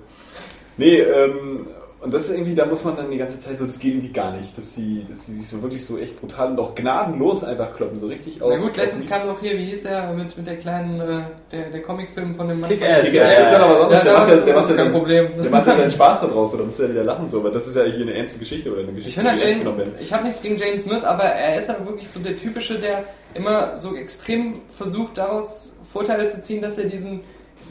[0.77, 1.67] Nee, ähm,
[2.03, 4.09] und das ist irgendwie, da muss man dann die ganze Zeit so, das geht irgendwie
[4.13, 7.45] gar nicht, dass die, dass die sich so wirklich so echt brutal und auch gnadenlos
[7.45, 8.51] einfach kloppen, so richtig auf.
[8.55, 11.23] Na gut, letztens kam doch hier, wie hieß er, mit, mit der kleinen, äh,
[11.53, 12.71] der, der Comicfilm von dem Mann.
[12.71, 14.75] Kick-Ass, von- ja, Das ist dann aber sonst, Ja, der macht ja, der macht ja
[14.75, 15.29] kein seinen, Problem.
[15.43, 17.77] der macht ja seinen Spaß daraus, oder muss ja wieder lachen, so, aber das ist
[17.77, 19.93] ja hier eine ernste Geschichte oder eine Ich Geschichte, finde halt die ernst Jane, genommen
[19.93, 20.03] werden.
[20.03, 23.05] ich habe nichts gegen Jane Smith, aber er ist halt wirklich so der typische, der
[23.35, 27.21] immer so extrem versucht, daraus Vorteile zu ziehen, dass er diesen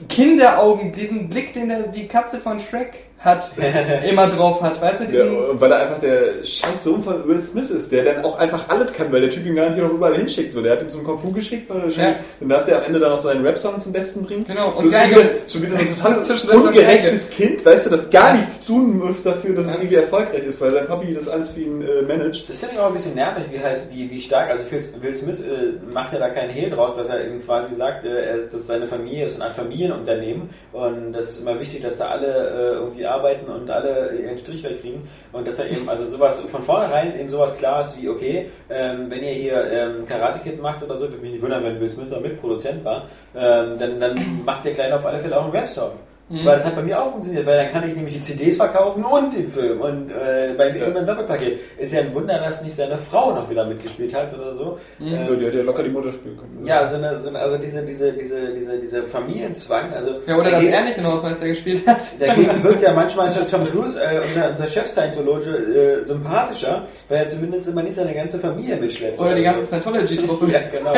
[0.08, 3.52] Kinderaugen, diesen Blick, den der, die Katze von Shrek hat,
[4.10, 5.04] immer drauf hat, weißt du?
[5.06, 8.38] Ja, Diesen, weil er einfach der scheiß Sohn von Will Smith ist, der dann auch
[8.40, 10.54] einfach alles kann, weil der Typ ihn gar nicht hier noch überall hinschickt.
[10.54, 12.16] So, der hat ihn zum Kung Fu geschickt, weil er schon, Ja.
[12.40, 14.46] dann darf der am Ende dann noch seinen Rap-Song zum Besten bringen.
[14.48, 15.16] Genau, und so, schon, Geige.
[15.16, 19.24] wieder, schon wieder so ein noch ungerechtes Kind, weißt du, das gar nichts tun muss
[19.24, 19.80] dafür, dass es Ja.
[19.80, 22.50] irgendwie erfolgreich ist, weil sein Papi das alles für ihn äh, managt.
[22.50, 25.14] Das finde ich auch ein bisschen nervig, wie halt, wie, wie stark, also für Will
[25.14, 28.38] Smith äh, macht ja da keinen Hehl draus, dass er eben quasi sagt, äh, er,
[28.52, 32.74] dass seine Familie ist ein Familienunternehmen und das ist immer wichtig, dass da alle äh,
[32.76, 37.20] irgendwie arbeiten und alle ihren Strich wegkriegen und dass er eben, also sowas von vornherein
[37.20, 40.98] eben sowas klar ist wie, okay, ähm, wenn ihr hier ähm, Karate Kid macht oder
[40.98, 44.66] so, würde mich nicht wundern, wenn Will Smith da Mitproduzent war, ähm, dann, dann macht
[44.66, 45.92] der Kleine auf alle Fälle auch einen Rap-Song.
[46.30, 49.04] Weil das hat bei mir auch funktioniert, weil dann kann ich nämlich die CDs verkaufen
[49.04, 49.82] und den Film.
[49.82, 51.60] Und äh, bei mir immer ein Doppelpaket.
[51.80, 54.78] Ist ja ein Wunder, dass nicht seine Frau noch wieder mitgespielt hat oder so.
[55.00, 56.64] Ja, Ähm, die hat ja locker die Mutter spielen können.
[56.66, 59.92] ja, so eine, so eine, also diese, diese, diese, diese, diese Familienzwang.
[59.94, 62.00] Also ja, oder dass er nicht den Hausmeister gespielt hat.
[62.20, 67.30] dagegen wirkt ja manchmal schon Tom Cruise, äh, unser, unser Chef-Scientologe, äh, sympathischer, weil er
[67.30, 69.20] zumindest immer nicht seine ganze Familie mitschleppt.
[69.20, 69.68] Oder die ganze so.
[69.68, 70.46] Scientology-Truppe.
[70.52, 70.94] Ja, genau.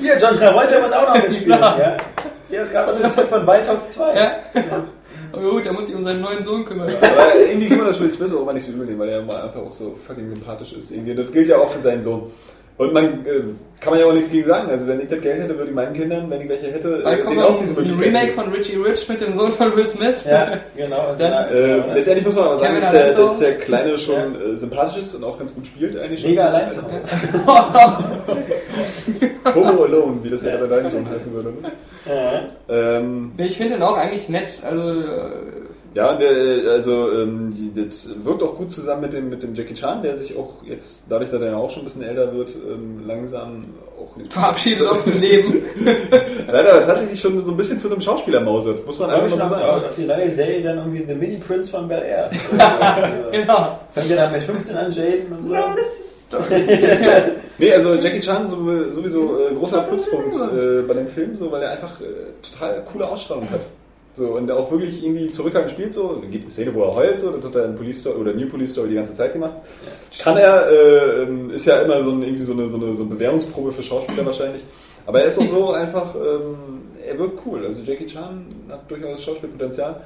[0.00, 1.58] Hier, John Travolta muss auch noch mitspielen.
[1.60, 1.96] Ja.
[2.50, 4.14] Der ist gerade auf dem Set von Wildhogs 2.
[4.14, 4.36] Ja.
[5.32, 6.88] Aber gut, der muss sich um seinen neuen Sohn kümmern.
[6.88, 9.22] Aber irgendwie kann man das Will Smith auch mal nicht so übel nehmen, weil er
[9.22, 10.90] mal einfach auch so fucking sympathisch ist.
[10.90, 11.14] Irgendwie.
[11.14, 12.30] Das gilt ja auch für seinen Sohn.
[12.78, 13.40] Und man äh,
[13.80, 14.68] kann man ja auch nichts gegen sagen.
[14.70, 17.16] Also wenn ich das Geld hätte, würde ich meinen Kindern, wenn ich welche hätte, äh,
[17.24, 18.40] denen auch diese ein Möglichkeit Remake geben.
[18.42, 20.24] von Richie Rich mit dem Sohn von Will Smith.
[20.28, 21.10] Ja, genau.
[21.10, 24.34] Und Dann, dann, Äh, letztendlich muss man aber sagen, dass der, dass der Kleine schon
[24.40, 26.30] äh, sympathisch ist und auch ganz gut spielt eigentlich schon.
[26.30, 27.16] Mega allein zu Hause.
[29.54, 31.50] Homo Alone, wie das ja bei deinem Sohn heißen würde.
[31.50, 31.72] Ne?
[32.06, 32.42] Ja.
[32.98, 34.60] Ähm, Nee, ich finde den auch eigentlich nett.
[34.68, 34.82] Also,
[35.96, 40.02] ja, der, also ähm, das wirkt auch gut zusammen mit dem, mit dem Jackie Chan,
[40.02, 43.00] der sich auch jetzt, dadurch, dass er ja auch schon ein bisschen älter wird, ähm,
[43.06, 43.64] langsam
[43.98, 45.62] auch verabschiedet aus dem Leben.
[46.52, 49.48] Leider aber tatsächlich schon so ein bisschen zu einem Schauspieler mausert, muss man einfach mal
[49.48, 49.84] sagen.
[49.86, 52.30] auf die neue Serie dann irgendwie The Mini Prince von Bel Air.
[53.32, 53.78] genau.
[53.92, 55.54] Fängt ja dann mit 15 an Jaden und so.
[55.54, 56.62] No, this is the story.
[57.58, 61.62] Nee, also Jackie Chan so- sowieso äh, großer Pluspunkt äh, bei dem Film, so, weil
[61.62, 62.04] er einfach äh,
[62.42, 63.60] total coole Ausstrahlung hat.
[64.16, 66.22] So, und auch wirklich irgendwie zurückhaltend spielt so.
[66.24, 68.32] Es gibt eine Szene, wo er heult, so, das hat er in Police Story oder
[68.32, 69.52] New Police Story die ganze Zeit gemacht.
[70.18, 73.14] Kann er, äh, ist ja immer so, ein, irgendwie so, eine, so, eine, so eine
[73.14, 74.62] Bewährungsprobe für Schauspieler wahrscheinlich.
[75.04, 77.66] Aber er ist auch so einfach, ähm, er wirkt cool.
[77.66, 80.00] Also Jackie Chan hat durchaus Schauspielpotenzial.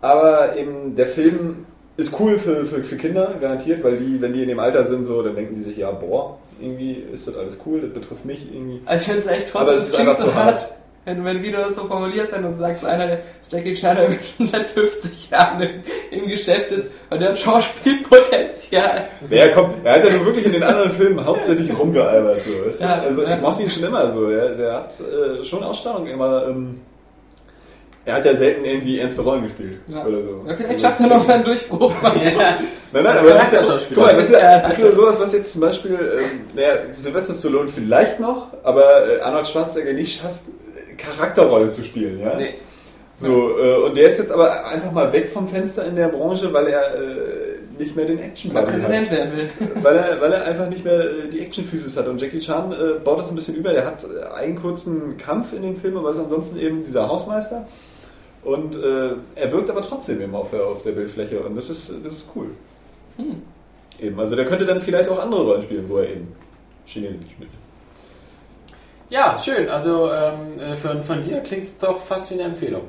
[0.00, 1.66] Aber eben der Film
[1.96, 5.04] ist cool für, für, für Kinder, garantiert, weil die, wenn die in dem Alter sind,
[5.04, 8.46] so, dann denken die sich, ja, boah, irgendwie ist das alles cool, das betrifft mich
[8.52, 8.80] irgendwie.
[8.86, 10.60] Also ich finde es echt Aber trotzdem, es es ist einfach so zu hart.
[10.60, 10.74] hart.
[11.04, 13.18] Wenn, wenn du wieder das so formulierst, wenn du sagst, einer der
[13.50, 19.08] Jackie Chan, der schon seit 50 Jahren im, im Geschäft ist und der hat Schauspielpotenzial.
[19.28, 22.42] Naja, komm, er hat ja nur wirklich in den anderen Filmen hauptsächlich rumgealbert.
[22.44, 22.66] So.
[22.66, 22.84] Weißt du?
[22.84, 23.34] Ja, also ja.
[23.34, 24.30] ich mochte ihn schon immer so.
[24.30, 24.48] Ja.
[24.48, 26.46] Der hat äh, schon Ausstrahlung immer.
[26.48, 26.80] Ähm,
[28.04, 30.04] er hat ja selten irgendwie ernste Rollen gespielt Ja.
[30.04, 30.42] oder so.
[30.46, 31.94] Ja, vielleicht Also, schafft er noch seinen Durchbruch.
[32.02, 34.78] Nein, nein, Als aber das ist ja, guck mal, das ist Ja, ja, das das
[34.78, 39.20] ist ja sowas, was jetzt zum Beispiel, ähm, naja, Sylvester Stallone vielleicht noch, aber äh,
[39.20, 40.42] Arnold Schwarzenegger nicht schafft,
[40.96, 42.36] Charakterrolle zu spielen, ja.
[42.36, 42.54] Nee.
[43.16, 46.52] So, äh, und der ist jetzt aber einfach mal weg vom Fenster in der Branche,
[46.52, 48.74] weil er äh, nicht mehr den action Weil er hat.
[48.74, 49.50] Präsident werden will.
[49.82, 52.08] Weil er, weil er einfach nicht mehr äh, die Action-Physis hat.
[52.08, 53.72] Und Jackie Chan äh, baut das ein bisschen über.
[53.72, 57.66] Der hat äh, einen kurzen Kampf in den Filmen, aber ist ansonsten eben dieser Hausmeister.
[58.44, 61.40] Und äh, er wirkt aber trotzdem eben auf der, auf der Bildfläche.
[61.40, 62.48] Und das ist, das ist cool.
[64.00, 66.28] Eben, also der könnte dann vielleicht auch andere Rollen spielen, wo er eben
[66.84, 67.50] Chinesisch spielt.
[69.12, 69.68] Ja, schön.
[69.68, 72.82] Also ähm, äh, von, von dir klingt es doch fast wie eine Empfehlung.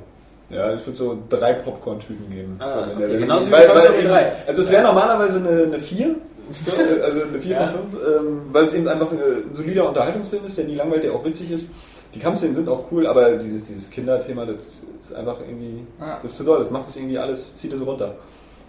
[0.50, 2.56] Ja, ich würde so drei Popcorn-Tüten geben.
[2.60, 4.32] Ah, Wenn okay, der- genauso wie weil, Toy weil eben- 3.
[4.48, 6.16] Also es wäre normalerweise eine, eine 4,
[6.66, 7.68] so, äh, also eine 4 Ja.
[7.72, 9.18] von 5, ähm, weil es eben einfach ein
[9.54, 11.70] solider Unterhaltungsfilm ist, der nie langweilt, der auch witzig ist.
[12.14, 14.60] Die Kampfszenen sind auch cool, aber dieses, dieses Kinderthema, das
[15.02, 16.20] ist einfach irgendwie, Ja.
[16.22, 18.16] das ist zu doll, das macht es irgendwie alles, zieht es runter.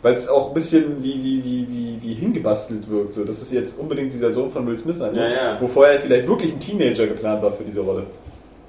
[0.05, 3.51] Weil es auch ein bisschen wie, wie, wie, wie, wie hingebastelt wirkt, so, dass es
[3.51, 5.57] jetzt unbedingt dieser Sohn von Will Smith sein muss, Ja, ja.
[5.59, 8.05] wo vorher vielleicht wirklich ein Teenager geplant war für diese Rolle.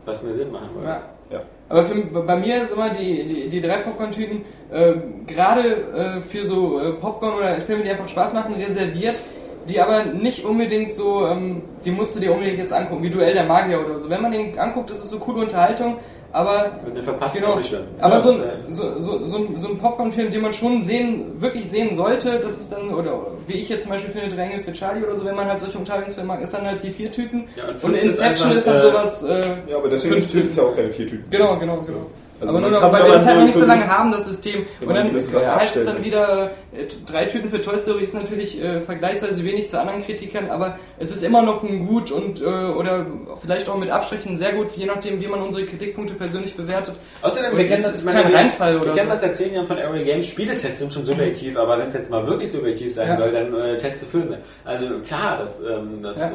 [0.05, 0.87] Was mir Sinn machen würde.
[0.87, 1.01] Ja.
[1.33, 1.41] Ja.
[1.67, 4.93] Aber für, bei mir ist immer die, die, die drei Popcorn-Tüten äh,
[5.27, 9.19] gerade äh, für so äh, Popcorn oder Filme, die einfach Spaß machen, reserviert,
[9.67, 13.33] die aber nicht unbedingt so, ähm, die musst du dir unbedingt jetzt angucken, wie Duell
[13.33, 14.09] der Magier oder so.
[14.09, 15.97] Wenn man den anguckt, ist es so coole Unterhaltung,
[16.35, 17.55] aber Wenn du verpasst, Genau.
[17.55, 17.83] nicht schlimm.
[17.99, 18.21] Aber Ja.
[18.21, 18.39] so, ein,
[18.69, 22.59] so, so, so, ein, so ein Popcorn-Film, den man schon sehen, wirklich sehen sollte, das
[22.59, 25.35] ist dann, oder wie ich jetzt zum Beispiel finde, Dränge für Charlie oder so, wenn
[25.35, 27.45] man halt solche Unterhaltungsfilme mag, ist dann halt die vier Tüten.
[27.55, 29.23] Ja, und und fünf ist Inception einfach, ist dann äh, sowas.
[29.23, 31.29] Äh, Ja, aber deswegen fünf ist es ja auch keine vier Tüten.
[31.29, 32.05] Genau, genau, genau.
[32.47, 34.65] Also aber nur noch, weil wir das halt noch nicht so lange haben, das System.
[34.79, 34.95] Wenn Und
[35.33, 39.43] dann heißt es dann wieder, äh, drei Tüten für Toy Story ist natürlich äh, vergleichsweise
[39.43, 43.05] wenig zu anderen Kritikern, aber es ist immer noch ein gut und, äh, oder
[43.41, 46.95] vielleicht auch mit Abstrichen sehr gut, je nachdem, wie man unsere Kritikpunkte persönlich bewertet.
[47.21, 49.13] Außerdem, Und wir kennen das das, ist kein wir, Reinfall wir oder kennen so.
[49.13, 50.27] das seit zehn Jahren von Area Games.
[50.27, 53.15] Spieletests sind schon subjektiv, aber wenn es jetzt mal wirklich subjektiv sein Ja.
[53.17, 54.39] soll, dann äh, teste Filme.
[54.63, 56.27] Also klar, das, ähm, das Ja.
[56.27, 56.31] äh,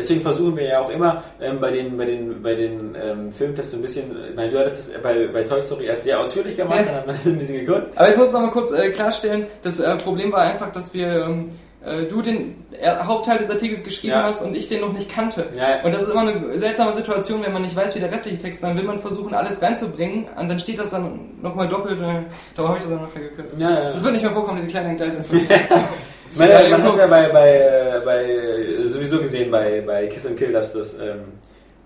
[0.00, 3.72] deswegen versuchen wir ja auch immer ähm, bei den bei den bei den ähm, Filmtests
[3.72, 4.04] so ein bisschen,
[4.34, 6.84] meine, du hattest es bei, bei Toy Story erst sehr ausführlich gemacht, Ja.
[6.86, 7.96] dann hat man das ein bisschen gekürzt.
[7.96, 11.06] Aber ich muss noch mal kurz äh, klarstellen, das äh, Problem war einfach, dass wir
[11.26, 11.50] ähm,
[11.84, 14.24] äh, du den äh, Hauptteil des Artikels geschrieben Ja.
[14.24, 15.46] hast und ich den noch nicht kannte.
[15.56, 15.82] Ja.
[15.82, 18.56] Und das ist immer eine seltsame Situation, wenn man nicht weiß, wie der restliche Text
[18.56, 18.62] ist.
[18.64, 21.98] Dann will man versuchen, alles reinzubringen und dann steht das dann nochmal doppelt.
[22.00, 22.24] Äh,
[22.54, 23.58] darum habe ich das auch noch gekürzt.
[23.58, 23.92] Ja, ja.
[23.92, 25.24] Das wird nicht mehr vorkommen, diese kleinen Entgleisungen.
[26.34, 30.38] Meine, Ja, man hat ja bei, bei, äh, bei sowieso gesehen bei, bei Kiss and
[30.38, 31.24] Kill, dass das ähm,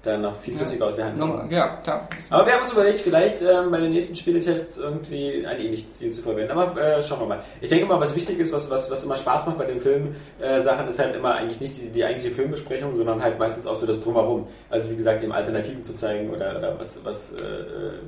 [0.02, 1.50] dann noch viel flüssiger aus der Hand kommt.
[1.50, 2.08] ja, klar.
[2.30, 6.10] Aber wir haben uns überlegt, vielleicht ähm, bei den nächsten Spieletests irgendwie ein ähnliches Ziel
[6.12, 6.52] zu verwenden.
[6.52, 7.38] Aber äh, schauen wir mal.
[7.60, 10.86] Ich denke mal, was wichtig ist, was, was, was immer Spaß macht bei den Filmsachen,
[10.86, 13.86] äh, ist halt immer eigentlich nicht die, die eigentliche Filmbesprechung, sondern halt meistens auch so
[13.86, 14.46] das Drumherum.
[14.68, 17.38] Also wie gesagt, eben Alternativen zu zeigen oder, oder was, was äh,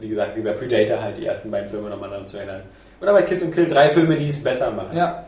[0.01, 2.63] wie gesagt, wie bei Predator halt die ersten beiden Filme nochmal daran zu erinnern.
[3.01, 4.97] Oder bei Kiss and Kill drei Filme, die es besser machen.
[4.97, 5.25] Ja.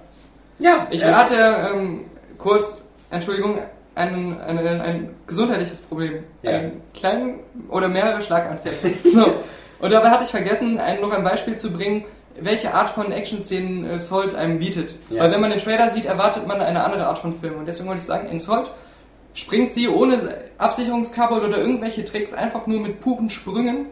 [0.59, 1.17] Ja, ich Ja.
[1.17, 1.37] hatte
[1.75, 2.07] ähm,
[2.39, 3.59] kurz, Entschuldigung,
[3.95, 6.25] einen, einen, ein gesundheitliches Problem.
[6.43, 6.53] Ja.
[6.53, 8.95] Einen kleinen oder mehrere Schlaganfälle.
[9.13, 9.35] so.
[9.81, 12.05] Und dabei hatte ich vergessen, ein, noch ein Beispiel zu bringen,
[12.41, 14.95] welche Art von Action-Szenen äh, Salt einem bietet.
[15.11, 15.23] Ja.
[15.23, 17.59] Weil wenn man den Trailer sieht, erwartet man eine andere Art von Film.
[17.59, 18.71] Und deswegen wollte ich sagen, in Salt
[19.35, 20.19] springt sie ohne
[20.59, 23.87] Absicherungskabel oder irgendwelche Tricks einfach nur mit puren Sprüngen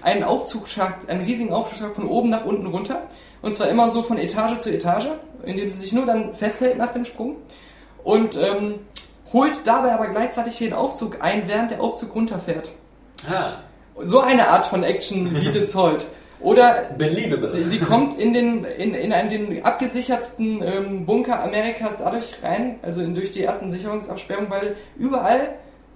[0.00, 3.02] einen Aufzugsschacht, einen riesigen Aufzugsschacht von oben nach unten runter.
[3.42, 5.08] Und zwar immer so von Etage zu Etage,
[5.44, 7.36] indem sie sich nur dann festhält nach dem Sprung.
[8.04, 8.76] Und ähm,
[9.32, 12.70] holt dabei aber gleichzeitig den Aufzug ein, während der Aufzug runterfährt.
[13.28, 13.54] Ah,
[14.04, 16.06] So eine Art von Action bietet Salt.
[16.40, 17.48] Oder believable.
[17.52, 22.80] Sie, sie kommt in den, in, in einen den abgesichertsten ähm, Bunker Amerikas dadurch rein,
[22.82, 25.50] also in, durch die ersten Sicherungsabsperrungen, weil überall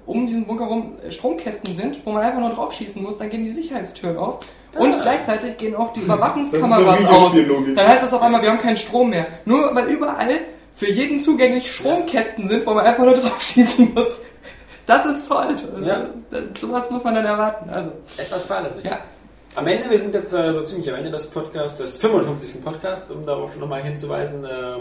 [0.06, 3.44] um diesen Bunker rum Stromkästen sind, wo man einfach nur drauf schießen muss, dann gehen
[3.44, 4.38] die Sicherheitstüren auf.
[4.78, 4.98] Und Ah.
[5.02, 7.32] gleichzeitig gehen auch die Überwachungskameras so aus.
[7.74, 9.26] Dann heißt das auf einmal, wir haben keinen Strom mehr.
[9.44, 10.38] Nur weil überall
[10.74, 14.20] für jeden zugänglich Stromkästen sind, wo man einfach nur drauf schießen muss.
[14.86, 15.30] Das ist.
[15.32, 16.06] Also, Ja.
[16.60, 17.68] sowas muss man dann erwarten.
[17.70, 18.84] Also, Etwas fahrlässig.
[18.84, 18.98] ja.
[19.56, 22.62] Am Ende, wir sind jetzt äh, so ziemlich am Ende des Podcasts, des 55.
[22.62, 24.80] Podcasts, um darauf nochmal hinzuweisen, ähm,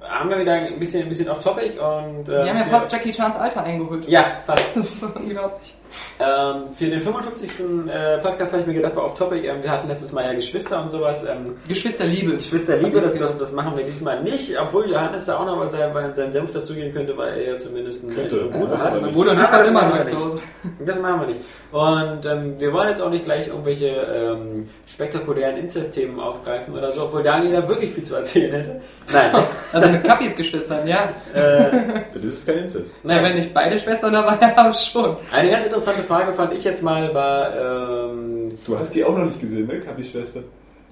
[0.00, 2.28] haben wir wieder ein bisschen, ein bisschen off-topic und...
[2.28, 4.08] Die haben ja fast Jackie Chans Alter eingeholt.
[4.08, 4.62] Ja, fast.
[4.76, 5.74] Das ist so unglaublich.
[6.20, 7.50] Ähm, für den 55.
[7.88, 10.82] Äh, Podcast habe ich mir gedacht, war off-topic, ähm, wir hatten letztes Mal ja Geschwister
[10.82, 11.22] und sowas.
[11.24, 12.36] Ähm, Geschwisterliebe.
[12.36, 16.14] Geschwisterliebe, das, das, das machen wir diesmal nicht, obwohl Johannes da auch noch mal seinen,
[16.14, 18.40] seinen Senf dazugeben könnte, weil er ja zumindest einen Könnte.
[18.40, 19.12] älteren Bruder Ja, hat.
[19.12, 20.40] Bruder und ich Aber waren das immer machen wir noch zu Hause.
[20.86, 21.40] Das machen wir nicht.
[21.72, 27.04] Und ähm, wir wollen jetzt auch nicht gleich irgendwelche ähm, spektakulären Inzest-Themen aufgreifen oder so,
[27.04, 28.80] obwohl Daniel da wirklich viel zu erzählen hätte.
[29.12, 29.32] Nein.
[29.72, 31.14] Also mit Kappis Geschwistern, ja.
[31.32, 32.94] Das ist kein Inzest.
[33.02, 35.16] Naja, wenn ich beide Schwestern dabei habe, schon.
[35.30, 39.24] Eine ganz interessante Frage fand ich jetzt mal war, ähm, Du hast die auch noch
[39.24, 40.40] nicht gesehen, ne, Kapi-Schwester?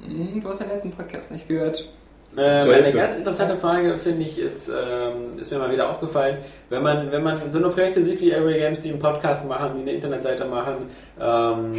[0.04, 1.88] Hm, Du hast den letzten Podcast nicht gehört.
[2.34, 6.38] Zur eine ganz interessante Frage, finde ich, ist, ähm, ist mir mal wieder aufgefallen,
[6.68, 9.72] wenn man, wenn man so eine Projekte sieht wie Area Games, die einen Podcast machen,
[9.74, 10.74] die eine Internetseite machen,
[11.20, 11.72] ähm,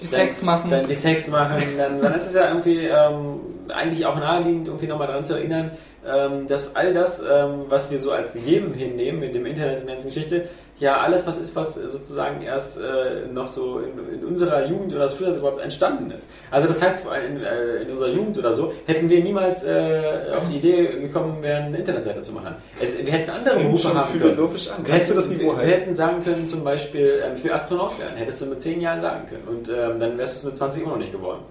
[0.00, 0.70] Die dann, Sex machen.
[0.70, 3.40] Dann die Sex machen, dann, dann ist es ja irgendwie ähm,
[3.72, 5.70] eigentlich auch naheliegend, irgendwie nochmal daran zu erinnern,
[6.04, 9.86] ähm, dass all das, ähm, was wir so als gegeben hinnehmen mit dem Internet und
[9.86, 10.48] der ganzen Geschichte,
[10.82, 15.08] ja alles was ist, was sozusagen erst äh, noch so in, in unserer Jugend oder
[15.08, 16.26] früher überhaupt entstanden ist.
[16.50, 19.62] Also das heißt, vor allem in, äh, in unserer Jugend oder so, hätten wir niemals
[19.62, 20.00] äh,
[20.36, 22.56] auf die Idee gekommen wären, eine Internetseite zu machen.
[22.80, 24.22] Es, wir hätten andere Berufe haben können.
[24.22, 24.84] philosophisch an.
[24.84, 25.70] Wir Kannst du hätten, das Niveau wir, wir halten?
[25.70, 28.16] hätten sagen können, zum Beispiel, ähm, ich will Astronaut werden.
[28.16, 29.46] Hättest du mit 10 Jahren sagen können.
[29.46, 31.42] Und ähm, dann wärst du es mit 20 immer noch nicht geworden.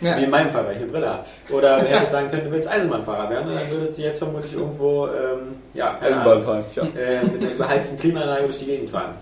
[0.00, 0.16] Ja.
[0.18, 1.24] Wie in meinem Fall, weil ich eine Brille habe.
[1.50, 3.48] Oder du hättest sagen können, du willst Eisenbahnfahrer werden.
[3.48, 6.82] Und dann würdest du jetzt vermutlich irgendwo, ähm, ja, keine Eisenbahn Ahnung, fahren, ja.
[7.00, 9.14] äh, mit einer beheizten Klimaanlage durch die Gegend fahren.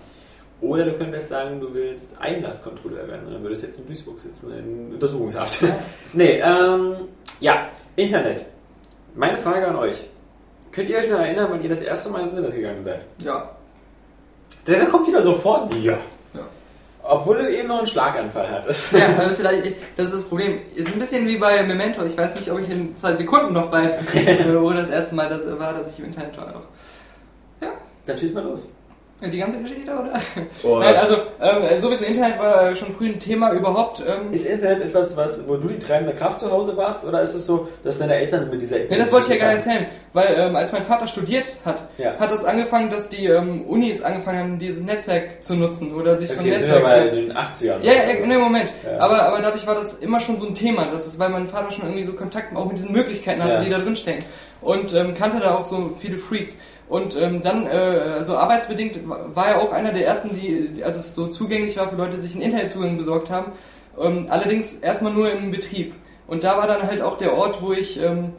[0.59, 3.27] Oder du könntest sagen, du willst Einlasskontrolleur werden.
[3.27, 5.63] Und dann würdest du jetzt in Duisburg sitzen, in Untersuchungshaft.
[6.13, 6.95] nee, ähm,
[7.39, 8.45] ja, Internet.
[9.15, 9.97] Meine Frage an euch.
[10.71, 13.01] Könnt ihr euch noch erinnern, wann ihr das erste Mal ins Internet gegangen seid?
[13.19, 13.51] Ja.
[14.65, 15.73] Der kommt wieder sofort.
[15.75, 15.97] Ja.
[17.09, 18.91] Obwohl du eben noch einen Schlaganfall hattest.
[18.91, 20.59] Ja, also vielleicht, das ist das Problem.
[20.75, 22.03] Ist ein bisschen wie bei Memento.
[22.03, 23.93] Ich weiß nicht, ob ich in zwei Sekunden noch weiß,
[24.59, 26.63] wo das erste Mal das war, dass ich im Internet war.
[27.61, 27.69] Ja.
[28.05, 28.69] Dann schieß mal los.
[29.19, 30.13] Die ganze Geschichte, oder?
[30.61, 33.99] Oh, Nein, also ähm, sowieso Internet war schon früh ein Thema überhaupt.
[34.01, 37.03] Ähm, Ist Internet etwas, was, wo du die treibende Kraft zu Hause warst?
[37.03, 39.55] Oder ist es so, dass deine Eltern mit dieser Nee, das wollte ich ja gar
[39.55, 42.13] nicht erzählen, weil ähm, als mein Vater studiert hat, Ja.
[42.19, 46.29] hat das angefangen, dass die ähm, Unis angefangen haben, dieses Netzwerk zu nutzen oder sich
[46.29, 46.83] so ein Okay, sind wir Netzwerk.
[46.83, 47.81] mal in den 80ern.
[47.81, 48.69] Ja, ja, nee, Moment.
[48.85, 48.99] Ja.
[48.99, 50.89] Aber, aber dadurch war das immer schon so ein Thema.
[50.91, 53.61] Das ist, weil mein Vater schon irgendwie so Kontakt auch mit diesen Möglichkeiten hatte, Ja.
[53.63, 54.23] die da drin stecken.
[54.61, 56.57] Und ähm, kannte da auch so viele Freaks.
[56.89, 61.13] Und ähm, dann, äh, so arbeitsbedingt, war er auch einer der ersten, die, als es
[61.13, 63.51] so zugänglich war für Leute, sich einen Internetzugang besorgt haben.
[63.99, 65.95] Ähm, allerdings erstmal nur im Betrieb.
[66.27, 68.33] Und da war dann halt auch der Ort, wo ich ähm,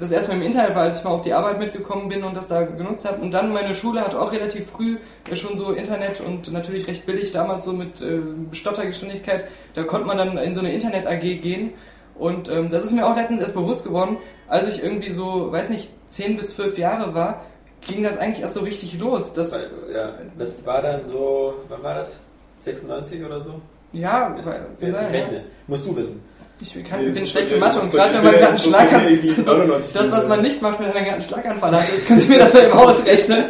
[0.00, 2.36] das erste Mal im Internet war, als ich mal auf die Arbeit mitgekommen bin und
[2.36, 3.22] das da genutzt habe.
[3.22, 4.98] Und dann meine Schule hatte auch relativ früh
[5.32, 8.20] schon so Internet und natürlich recht billig, damals so mit äh,
[8.52, 9.44] Stottergeschwindigkeit.
[9.74, 11.74] Da konnte man dann in so eine Internet-AG gehen.
[12.18, 14.16] Und ähm, das ist mir auch letztens erst bewusst geworden,
[14.48, 17.42] als ich irgendwie so, weiß nicht, 10 bis 12 Jahre war,
[17.82, 19.32] ging das eigentlich erst so richtig los.
[19.34, 19.52] Das,
[19.92, 22.20] Ja, das war dann so, wann war das?
[22.62, 23.60] 96 oder so?
[23.92, 25.42] ja, weil, jetzt ja, rechnen?
[25.68, 26.22] Musst du wissen.
[26.60, 28.46] ich kann Nee, bin das schlechte ist Mathe bei- und gerade ist wenn man gerade
[28.46, 30.88] einen das ist Schlag bei hat, mir irgendwie 99 das, was man nicht macht, wenn
[30.88, 33.44] man einen Schlaganfall hat, das können Sie mir das mal eben ausrechnen.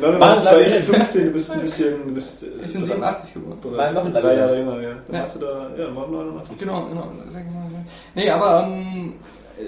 [0.00, 2.06] 99 war ich 15, du bist ein bisschen...
[2.06, 3.58] Du bist, äh, Ich bin 87 geboren.
[3.62, 4.88] drei, ein drei Jahre jünger, ja.
[5.06, 5.20] Dann Ja.
[5.20, 6.58] warst du da, ja, war 99.
[6.58, 7.00] Genau, genau.
[7.06, 7.84] mal.
[8.14, 9.14] Nee, aber ähm,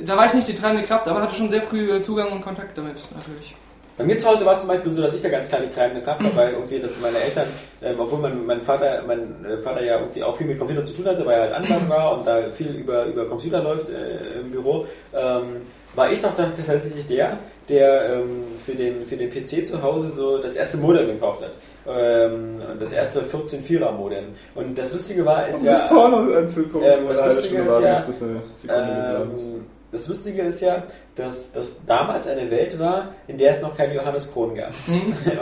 [0.05, 2.43] da war ich nicht die treibende Kraft, aber hatte schon sehr früh äh, Zugang und
[2.43, 3.55] Kontakt damit, natürlich.
[4.03, 5.73] Bei mir zu Hause war es zum Beispiel so, dass ich da ganz klar die
[5.73, 7.47] treibende Kraft war, weil irgendwie, dass meine Eltern,
[7.81, 10.93] ähm, obwohl mein, mein Vater, mein äh, Vater ja irgendwie auch viel mit Computer zu
[10.93, 14.41] tun hatte, weil er halt Anwalt war und da viel über, über Computer läuft äh,
[14.41, 15.63] im Büro, ähm,
[15.95, 17.39] war ich doch dann tatsächlich der,
[17.69, 21.53] der ähm, für, den, für den PC zu Hause so das erste Modem gekauft hat.
[21.87, 24.25] Ähm, das erste 14-4er Modem.
[24.57, 25.77] Und das Lustige war, ist Um ja...
[25.77, 26.89] sich Pornos anzugucken.
[26.89, 30.85] Ähm, das Lustige ist ja, Sekunde ähm, das Lustige ist ja,
[31.17, 34.73] dass das damals eine Welt war, in der es noch keinen Johannes Kron gab.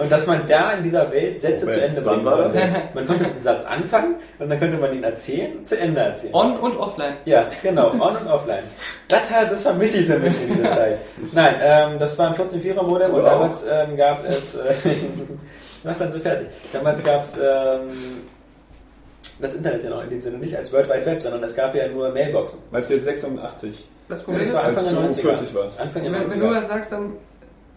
[0.03, 2.55] Und dass man da in dieser Welt Sätze Moment, zu Ende wann bringen war das?
[2.55, 2.83] konnte.
[2.95, 6.35] Man konnte den Satz anfangen und dann könnte man ihn erzählen, zu Ende erzählen.
[6.35, 7.15] On und offline.
[7.27, 8.65] Ja, genau, on und offline.
[9.07, 10.99] Das, hat, das vermisse ich so ein bisschen in dieser Zeit.
[11.33, 13.25] Nein, ähm, das war ein 14-4er Modem und auch?
[13.25, 14.75] damals ähm, gab es, äh,
[15.85, 18.27] mach dann so fertig, damals gab es ähm,
[19.41, 21.73] das Internet ja noch in dem Sinne nicht als World Wide Web, sondern es gab
[21.77, 22.59] ja nur Mailboxen.
[22.73, 23.89] Meinst du jetzt 86?
[24.11, 25.21] Das Problem Das ist, Anfang der du 90er.
[25.23, 25.81] 40 warst.
[25.81, 26.31] Anfang der wenn, 90er.
[26.33, 27.13] wenn du das sagst, dann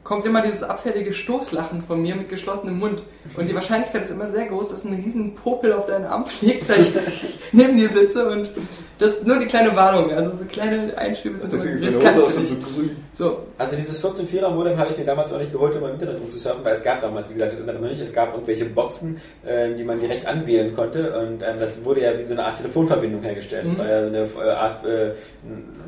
[0.04, 3.04] kommt immer dieses abfällige Stoßlachen von mir mit geschlossenem Mund.
[3.38, 6.68] Und die Wahrscheinlichkeit ist immer sehr groß, dass ein riesen Popel auf deinen Arm fliegt,
[6.68, 6.92] weil ich
[7.54, 8.52] neben dir sitze und
[9.00, 10.12] das ist nur die kleine Warnung.
[10.12, 12.96] Also so kleine Einschübe sind Deswegen ist immer meine Hose auch schon so grün.
[13.16, 16.20] So, Also dieses 14-4er Modem habe ich mir damals auch nicht geholt, um im Internet
[16.20, 18.02] rumzusurfen, weil es gab damals, wie gesagt, das Internet noch nicht.
[18.02, 22.18] Es gab irgendwelche Boxen, äh, die man direkt anwählen konnte und ähm, das wurde ja
[22.20, 23.66] wie so eine Art Telefonverbindung hergestellt.
[23.68, 23.78] Das Mhm.
[23.80, 25.12] war ja eine äh, Art, äh,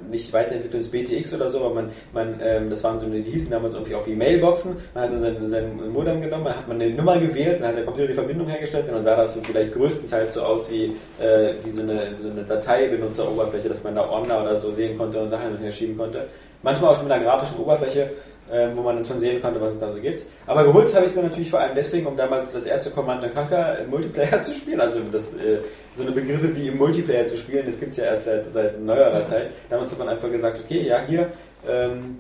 [0.10, 3.50] nicht weiterentwickeltes BTX oder so, aber man, man ähm, das waren so eine, die hießen
[3.50, 4.78] damals irgendwie auch wie Mailboxen.
[4.94, 7.78] Man hat dann sein, sein Modem genommen, dann hat man eine Nummer gewählt, dann hat
[7.78, 10.96] der Computer die Verbindung hergestellt und dann sah das so vielleicht größtenteils so aus wie,
[11.20, 15.20] äh, wie so eine, so eine Dateibenutzeroberfläche, dass man da Ordner oder so sehen konnte
[15.20, 16.28] und Sachen hin und her schieben konnte.
[16.64, 18.10] Manchmal auch schon mit einer grafischen Oberfläche,
[18.52, 20.24] ähm, wo man dann schon sehen konnte, was es da so gibt.
[20.46, 23.80] Aber geholt habe ich mir natürlich vor allem deswegen, um damals das erste Command Conquer
[23.84, 24.80] im Multiplayer zu spielen.
[24.82, 25.60] Also das, äh,
[25.96, 28.80] so eine Begriffe wie im Multiplayer zu spielen, das gibt es ja erst seit, seit
[28.82, 29.48] neuerer Zeit.
[29.70, 31.30] Damals hat man einfach gesagt, okay, ja, hier,
[31.68, 32.18] ähm,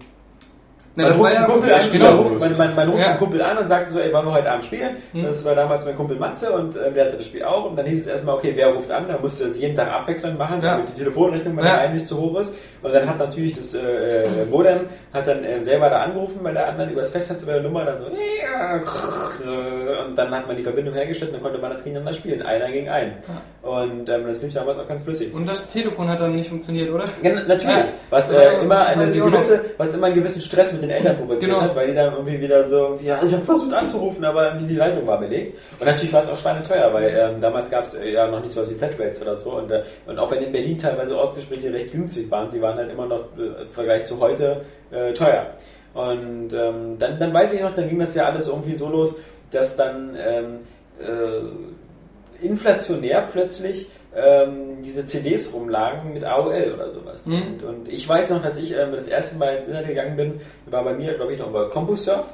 [0.98, 3.10] na, man das ruft ja einen Kumpel an, genau, ruft, man, man, man ruft Ja.
[3.10, 4.96] einen Kumpel an und sagt so, ey, wollen wir heute Abend spielen?
[5.12, 5.24] Mhm.
[5.24, 7.66] Das war damals mein Kumpel Matze und äh, der hatte das Spiel auch.
[7.70, 9.06] Und dann hieß es erstmal, okay, wer ruft an?
[9.10, 10.76] Dann musste das jeden Tag abwechselnd machen, Ja.
[10.76, 11.68] damit die Telefonrechnung bei Ja.
[11.74, 12.56] der einen nicht zu hoch ist.
[12.86, 14.82] Und dann hat natürlich das äh, äh, Modem
[15.12, 17.98] hat dann äh, selber da angerufen bei der anderen übers Festnetz über der Nummer dann
[18.00, 22.14] so äh, und dann hat man die Verbindung hergestellt und dann konnte man das gegeneinander
[22.16, 23.14] spielen, einer gegen einen.
[23.64, 25.34] Und ähm, das lief damals auch ganz flüssig.
[25.34, 27.06] Und das Telefon hat dann nicht funktioniert, oder?
[27.24, 27.86] Ja, natürlich.
[28.12, 31.52] Was äh, immer eine auch gewisse, was immer einen gewissen Stress mit den Eltern provoziert
[31.52, 31.62] Genau.
[31.62, 34.76] hat, weil die dann irgendwie wieder so, ja, ich habe versucht anzurufen, aber irgendwie die
[34.76, 35.58] Leitung war belegt.
[35.80, 38.54] Und natürlich war es auch schweineteuer, weil ähm, damals gab es äh, ja noch nicht
[38.54, 39.54] so was wie Flatrates oder so.
[39.54, 39.72] Und,
[40.06, 43.26] und auch wenn in Berlin teilweise Ortsgespräche recht günstig waren, sie waren halt immer noch
[43.38, 44.62] äh, im Vergleich zu heute
[44.92, 45.48] äh, teuer.
[45.94, 49.18] Und ähm, dann, dann weiß ich noch, dann ging das ja alles irgendwie so los,
[49.52, 50.60] dass dann ähm,
[51.00, 57.26] äh, inflationär plötzlich ähm, diese CDs rumlagen mit AOL oder sowas.
[57.26, 57.42] Mhm.
[57.42, 60.40] Und, und ich weiß noch, dass ich ähm, das erste Mal ins Internet gegangen bin,
[60.68, 62.26] war bei mir, glaube ich, noch bei CompuServe.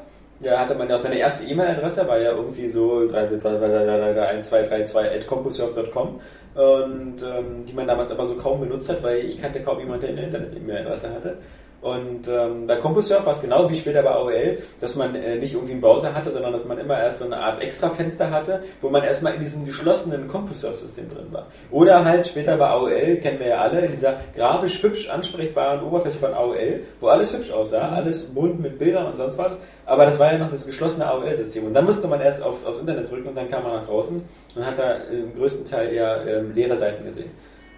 [0.41, 6.19] Da hatte man ja auch seine erste E-Mail-Adresse, war ja irgendwie so 1232 at compuserve.com
[6.55, 10.01] und ähm, die man damals aber so kaum benutzt hat, weil ich kannte kaum jemanden,
[10.01, 11.37] der eine Internet-E-Mail-Adresse hatte.
[11.81, 15.55] Und ähm, bei CompuServe war es genau wie später bei AOL, dass man äh, nicht
[15.55, 18.89] irgendwie einen Browser hatte, sondern dass man immer erst so eine Art Extra-Fenster hatte, wo
[18.89, 21.47] man erstmal in diesem geschlossenen CompuServe-System drin war.
[21.71, 26.19] Oder halt später bei AOL, kennen wir ja alle, in dieser grafisch hübsch ansprechbaren Oberfläche
[26.19, 29.53] von AOL, wo alles hübsch aussah, alles bunt mit Bildern und sonst was.
[29.87, 31.65] Aber das war ja noch das geschlossene AOL-System.
[31.65, 34.21] Und dann musste man erst auf, aufs Internet drücken und dann kam man nach draußen
[34.55, 37.31] und hat da im größten Teil eher ähm, leere Seiten gesehen.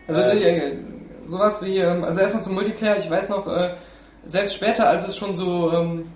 [0.08, 0.78] Also äh,
[1.26, 3.72] sowas wie, ähm, also erstmal zum Multiplayer, ich weiß noch, äh,
[4.26, 6.12] selbst später, als es schon so ähm,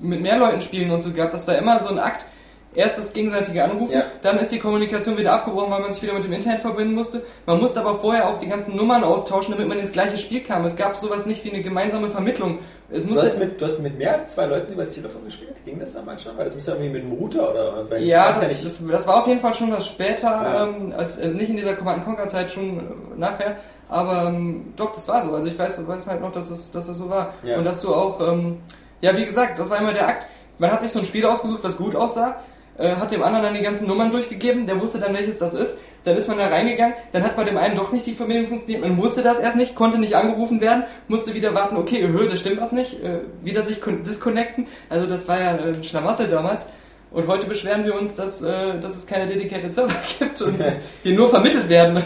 [0.00, 2.24] mit mehr Leuten spielen und so gab, das war immer so ein Akt.
[2.72, 4.04] Erst das gegenseitige Anrufen, Ja.
[4.22, 7.24] dann ist die Kommunikation wieder abgebrochen, weil man sich wieder mit dem Internet verbinden musste.
[7.44, 10.64] Man musste aber vorher auch die ganzen Nummern austauschen, damit man ins gleiche Spiel kam.
[10.64, 12.60] Es gab sowas nicht wie eine gemeinsame Vermittlung.
[12.92, 15.54] Es Du hast, mit, du hast mit mehr als zwei Leuten über das Telefon gespielt?
[15.64, 16.36] Ging das damals schon?
[16.36, 17.90] Weil das muss ja irgendwie mit einem Router oder...
[17.90, 20.66] Weil ja, das, nicht- das, das war auf jeden Fall schon was später, Ja.
[20.66, 22.82] ähm, als, also nicht in dieser Command Conquer Zeit, schon äh,
[23.16, 23.56] nachher.
[23.88, 25.32] Aber ähm, doch, das war so.
[25.34, 27.34] Also ich weiß, weiß halt noch, dass es, dass es so war.
[27.44, 27.58] Ja.
[27.58, 28.58] Und dass du auch, ähm,
[29.00, 30.26] ja wie gesagt, das war immer der Akt.
[30.58, 32.36] Man hat sich so ein Spiel ausgesucht, was gut aussah,
[32.76, 35.78] äh, hat dem anderen dann die ganzen Nummern durchgegeben, der wusste dann, welches das ist.
[36.04, 38.82] Dann ist man da reingegangen, dann hat bei dem einen doch nicht die Verbindung funktioniert,
[38.82, 42.40] man wusste das erst nicht, konnte nicht angerufen werden, musste wieder warten, okay, hö, das
[42.40, 44.66] stimmt was nicht, äh, wieder sich disconnecten.
[44.88, 46.66] Also das war ja ein Schlamassel damals.
[47.12, 50.56] Und heute beschweren wir uns, dass, äh, dass es keine dedicated Server gibt und
[51.04, 52.02] die nur vermittelt werden.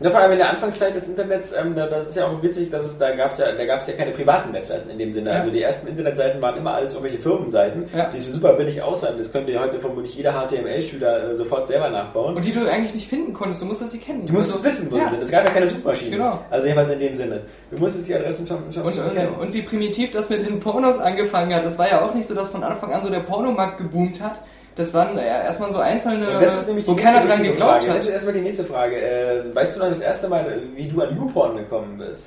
[0.00, 2.70] Ja, vor allem in der Anfangszeit des Internets, ähm, da, das ist ja auch witzig,
[2.70, 5.30] dass es da gab es ja, da es ja keine privaten Webseiten in dem Sinne.
[5.30, 5.36] Ja.
[5.36, 8.10] Also die ersten Internetseiten waren immer alles irgendwelche Firmenseiten, Ja.
[8.10, 9.16] die super billig aussahen.
[9.16, 12.36] Das könnte ja heute vermutlich jeder HTML-Schüler äh, sofort selber nachbauen.
[12.36, 14.26] Und die du eigentlich nicht finden konntest, du musstest sie kennen.
[14.26, 15.04] du musstest Also, wissen, wo ja.
[15.04, 15.22] sie sind.
[15.22, 16.12] Es gab ja keine Suchmaschinen.
[16.12, 16.40] Genau.
[16.50, 17.40] Also jedenfalls in dem Sinne.
[17.70, 19.34] Du musstest die Adressen schon, schon, Und, schon kennen.
[19.40, 21.64] und wie primitiv das mit den Pornos angefangen hat.
[21.64, 24.40] Das war ja auch nicht so, dass von Anfang an so der Pornomarkt geboomt hat.
[24.76, 27.86] Das waren äh, erstmal so einzelne, das ist nämlich wo keiner dran geglaubt Frage.
[27.86, 28.12] Das ist hat.
[28.12, 29.00] erstmal die nächste Frage.
[29.00, 32.26] Äh, weißt du noch das erste Mal, wie du an YouPorn gekommen bist?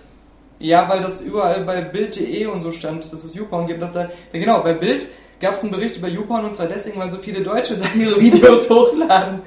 [0.58, 3.82] Ja, weil das überall bei Bild.de und so stand, dass es YouPorn gibt.
[3.82, 5.08] Dass da, ja genau, bei Bild
[5.40, 8.20] gab es einen Bericht über YouPorn und zwar deswegen, weil so viele Deutsche da ihre
[8.20, 9.42] Videos hochladen.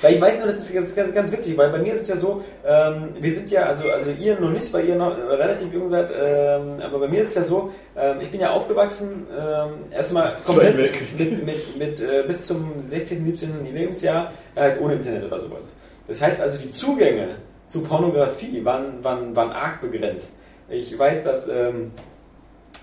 [0.00, 2.08] Weil ich weiß nur, das ist ganz, ganz, ganz witzig, weil bei mir ist es
[2.08, 5.72] ja so, ähm, wir sind ja, also, also ihr noch nicht, weil ihr noch relativ
[5.72, 9.26] jung seid, ähm, aber bei mir ist es ja so, ähm, ich bin ja aufgewachsen,
[9.36, 10.76] ähm, erstmal komplett
[11.18, 13.74] mit, mit, mit äh, bis zum 16., 17.
[13.74, 15.74] Lebensjahr äh, ohne Internet oder sowas.
[16.06, 20.32] Das heißt also, die Zugänge zu Pornografie waren, waren, waren arg begrenzt.
[20.70, 21.92] Ich weiß, dass ähm,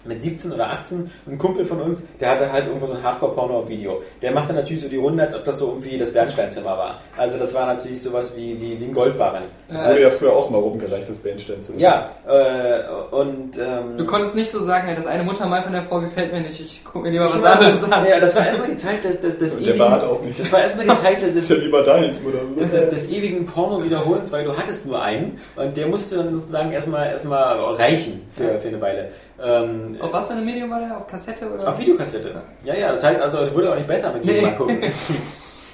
[0.05, 3.59] mit 17 oder 18 ein Kumpel von uns, der hatte halt irgendwo so ein Hardcore-Porno
[3.59, 4.01] auf Video.
[4.21, 7.01] Der machte natürlich so die Runde, als ob das so irgendwie das Bernsteinzimmer war.
[7.17, 9.43] Also das war natürlich sowas wie, wie, wie ein Goldbarren.
[9.69, 11.79] Das wurde ja früher auch mal rumgereicht, das Bernsteinzimmer.
[11.79, 15.83] Ja, äh, und ähm, Du konntest nicht so sagen, hey, das eine Muttermal von der
[15.83, 18.05] Frau gefällt mir nicht, ich guck mir lieber was anderes an.
[18.05, 20.39] Ja, das war erstmal die Zeit des, des, des Und der Bart auch nicht.
[20.39, 22.39] Das war erstmal die Zeit des, Das ist ja lieber deins, oder?
[22.63, 26.71] des, des, des ewigen Porno-Wiederholens, weil du hattest nur einen und der musste dann sozusagen
[26.71, 29.09] erstmal erstmal reichen für, für eine Weile.
[29.43, 30.97] Ähm, Auf was für ein Medium war der?
[30.97, 31.67] Auf Kassette oder?
[31.67, 32.41] auf Videokassette.
[32.63, 34.45] Ja, ja, das heißt also, es wurde auch nicht besser mit jedem Nee.
[34.49, 34.83] Mal gucken.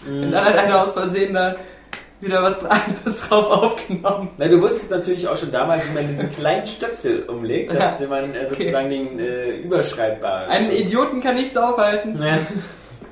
[0.08, 1.56] Und dann hat einer aus Versehen da
[2.22, 4.30] wieder was anderes drauf aufgenommen.
[4.38, 8.34] Na, du wusstest natürlich auch schon damals, wie man diesen kleinen Stöpsel umlegt, dass man
[8.36, 12.14] äh, sozusagen den äh, überschreibbar Einen Idioten kann nichts aufhalten.
[12.14, 12.46] Ne?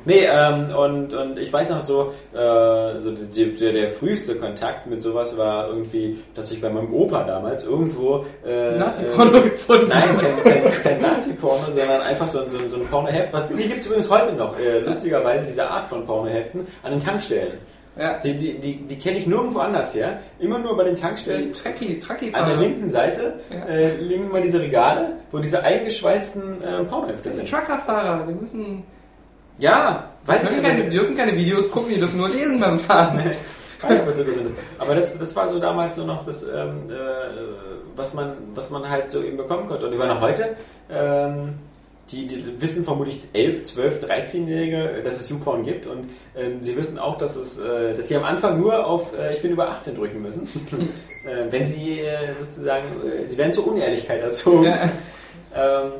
[0.06, 4.88] Nee, ähm, und, und ich weiß noch so, äh, so die, der, der früheste Kontakt
[4.88, 9.90] mit sowas war irgendwie, dass ich bei meinem Opa damals irgendwo äh, Nazi-Porno äh, gefunden
[9.90, 13.34] Nein, kein, kein, kein Nazi-Porno, sondern einfach so, ein- so, so ein Pornoheft.
[13.34, 17.00] Was, die gibt es übrigens heute noch, äh, lustigerweise diese Art von Pornoheften an den
[17.04, 17.58] Tankstellen.
[17.98, 18.18] Ja.
[18.20, 21.52] Die, die, die, die kenne ich nirgendwo anders her, immer nur bei den Tankstellen.
[21.52, 23.66] Trekkie, Trekkie An der linken Seite Ja.
[23.66, 27.50] äh, liegen immer diese Regale, wo diese eingeschweißten äh, Pornohefte sind.
[27.50, 28.84] Truckerfahrer, die müssen.
[29.60, 30.66] Ja, Die ich dürfen, nicht.
[30.66, 33.36] keine, die dürfen keine Videos gucken, die dürfen nur lesen beim Fahren.
[34.78, 36.94] Aber das, das war so damals so noch das, ähm, äh,
[37.96, 39.88] was, man, was man halt so eben bekommen konnte.
[39.88, 40.56] Und über noch heute,
[40.92, 41.54] ähm,
[42.12, 45.86] die, die wissen vermutlich 11, 12, 13-Jährige, dass es YouPorn gibt.
[45.86, 49.34] Und ähm, sie wissen auch, dass, es, äh, dass sie am Anfang nur auf äh,
[49.34, 50.48] Ich bin über 18 drücken müssen.
[51.26, 54.66] äh, wenn sie äh, sozusagen, äh, sie werden zur Unehrlichkeit erzogen.
[54.66, 54.90] Ja.
[55.56, 55.92] Ähm,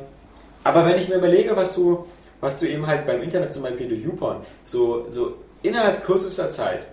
[0.64, 2.04] aber wenn ich mir überlege, was du,
[2.40, 6.86] was du eben halt beim Internet zum Beispiel durch YouPorn, so, so innerhalb kürzester Zeit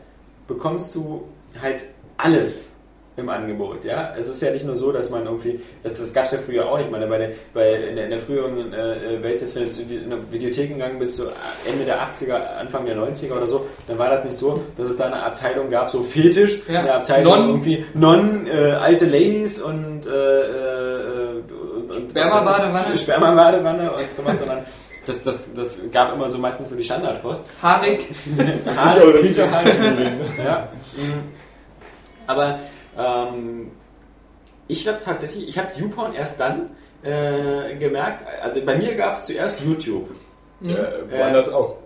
[0.47, 1.23] bekommst du
[1.61, 1.83] halt
[2.17, 2.71] alles
[3.17, 4.13] im Angebot, ja.
[4.15, 6.69] Es ist ja nicht nur so, dass man irgendwie, das, das gab es ja früher
[6.69, 9.55] auch nicht, ich meine, bei der, bei, in der, in der früheren äh, Welt, jetzt,
[9.55, 11.23] wenn du in eine Videothek gegangen bist, so
[11.67, 14.97] Ende der 80er, Anfang der 90er oder so, dann war das nicht so, dass es
[14.97, 16.81] da eine Abteilung gab, so Fetisch, Ja.
[16.81, 17.47] eine Abteilung Non.
[17.49, 21.29] irgendwie Non, äh, alte Ladies und, äh, äh,
[21.75, 22.97] und, und Sperma-Badewanne.
[22.99, 24.59] Sperma-Badewanne und sowas, sondern
[25.07, 27.43] das, das, das gab immer so meistens so die Standardkost.
[29.63, 30.19] Kein Problem.
[30.43, 30.69] Ja.
[30.95, 31.23] mhm.
[32.27, 32.59] Aber
[32.97, 33.71] ähm,
[34.67, 36.71] ich glaube tatsächlich, ich habe YouPorn erst dann
[37.03, 40.09] äh, gemerkt, also bei mir gab es zuerst YouTube.
[40.61, 41.77] Ja, woanders auch.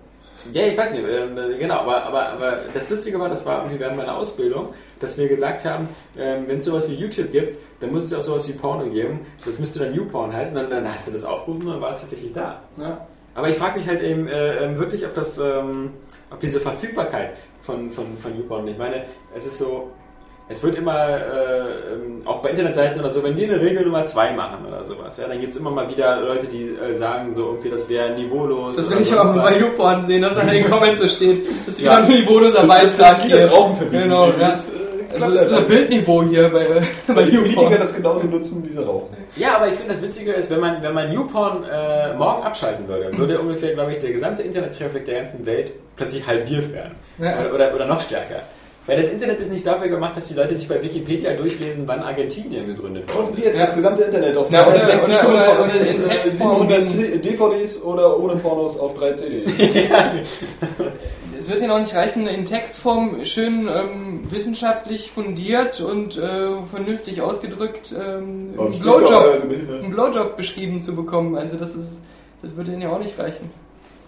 [0.52, 3.80] Ja, ich weiß nicht, äh, genau, aber, aber, aber das Lustige war, das war irgendwie
[3.80, 7.91] während meiner Ausbildung, dass wir gesagt haben, ähm, wenn es sowas wie YouTube gibt, dann
[7.91, 9.20] muss es auch sowas wie Porno geben.
[9.45, 12.02] Das müsste dann YouPorn heißen, dann, dann hast du das aufgerufen und dann war es
[12.02, 12.62] tatsächlich da.
[12.78, 13.06] Ja.
[13.36, 15.91] Aber ich frage mich halt eben äh, ähm, wirklich, ob das, ähm,
[16.32, 17.32] ob diese Verfügbarkeit
[17.62, 19.03] von, von, von YouPorn, ich meine,
[19.36, 19.90] es ist so,
[20.49, 24.03] es wird immer, äh, ähm, auch bei Internetseiten oder so, wenn wir eine Regel Nummer
[24.03, 27.34] 2 machen oder sowas, ja, dann gibt es immer mal wieder Leute, die äh, sagen
[27.34, 28.76] so irgendwie, das wäre niveaulos.
[28.76, 29.58] Das will ich aber bei.
[29.60, 31.48] YouPorn sehen, dass an den Comments so steht.
[31.48, 31.98] Das ist wieder Ja.
[31.99, 33.49] ein niveauloser Das Beitrag das hier.
[33.49, 34.03] Rauchen verbieten.
[34.03, 34.34] Genau, ja.
[34.40, 34.78] Das, äh,
[35.13, 35.67] Also das ist ja ein.
[35.67, 36.65] Bildniveau hier bei,
[37.07, 39.15] bei Weil die Politiker das genauso nutzen, wie sie rauchen.
[39.35, 42.88] Ja, aber ich finde, das Witzige ist, wenn man, wenn man YouPorn äh, morgen abschalten
[42.88, 46.95] würde, würde ungefähr, glaube ich, der gesamte Internet-Traffic der ganzen Welt plötzlich halbiert werden.
[47.19, 47.39] Ja.
[47.45, 48.41] Oder, oder, oder noch stärker.
[48.88, 51.99] Weil das Internet ist nicht dafür gemacht, dass die Leute sich bei Wikipedia durchlesen, wann
[52.01, 53.31] Argentinien gegründet wurde.
[53.31, 53.65] Sie jetzt Ja.
[53.65, 56.61] das gesamte Internet auf Ja, oder- 360 oder- oder- oder in äh, Textform.
[56.67, 59.51] 700 C- DVDs oder ohne Pornos auf drei CDs.
[61.41, 67.19] Es wird hier noch nicht reichen, in Textform schön ähm, wissenschaftlich fundiert und äh, vernünftig
[67.23, 71.35] ausgedrückt ähm, einen Blowjob, also einen Blowjob beschrieben zu bekommen.
[71.35, 71.93] Also das ist,
[72.43, 73.49] das wird Ihnen ja auch nicht reichen.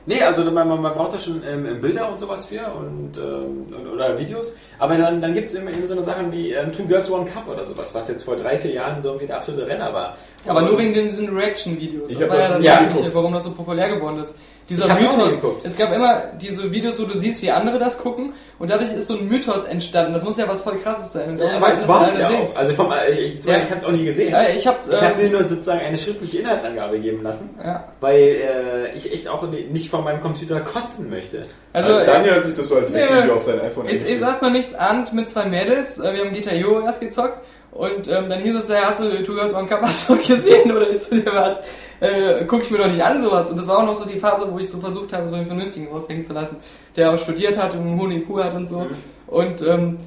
[0.05, 3.65] Nee, also man, man, man braucht da schon ähm, Bilder und sowas für und, ähm,
[3.73, 4.55] und oder Videos.
[4.77, 7.25] Aber dann, dann gibt es immer, immer so eine Sachen wie ähm, Two Girls One
[7.25, 10.17] Cup oder sowas, was jetzt vor drei, vier Jahren so irgendwie der absolute Renner war.
[10.45, 12.11] Aber und nur wegen diesen Reaction-Videos.
[12.11, 13.15] Ich Das war das ja das eigentliche, geguckt.
[13.15, 14.35] warum das so populär geworden ist.
[14.69, 15.35] Dieser Ich hab's auch Mythos.
[15.35, 15.65] geguckt.
[15.65, 19.07] Es gab immer diese Videos, wo du siehst, wie andere das gucken und dadurch ist
[19.07, 20.13] so ein Mythos entstanden.
[20.13, 21.37] Das muss ja was voll krasses sein.
[21.37, 22.47] Darum aber das war es ja sehen.
[22.51, 22.55] auch.
[22.55, 23.57] Also vom, äh, ich, ich, Ja.
[23.57, 24.31] ich habe es auch nie gesehen.
[24.31, 27.83] Ja, ich hab's, Ich habe äh, mir nur sozusagen eine schriftliche Inhaltsangabe geben lassen, ja.
[27.99, 31.45] weil äh, ich echt auch nicht vor meinem Computer kotzen möchte.
[31.73, 33.33] Also, Also, Daniel hat sich das so als Ja, Wegvideo ja.
[33.33, 35.99] auf sein iPhone Ich, ich saß mal nichts ahnt mit zwei Mädels.
[35.99, 37.39] äh, Wir haben Guitar Hero erst gezockt.
[37.71, 40.71] Und ähm, dann hieß es, ja, hast du Two Girls One Cup hast du gesehen
[40.75, 41.59] oder ist dir was?
[42.03, 43.49] Äh, guck ich mir doch nicht an sowas.
[43.49, 45.45] Und das war auch noch so die Phase, wo ich so versucht habe, so einen
[45.45, 46.57] vernünftigen raushängen zu lassen,
[46.97, 48.87] der auch studiert hat und einen hohen IQ hat und so.
[49.27, 49.99] Und ähm,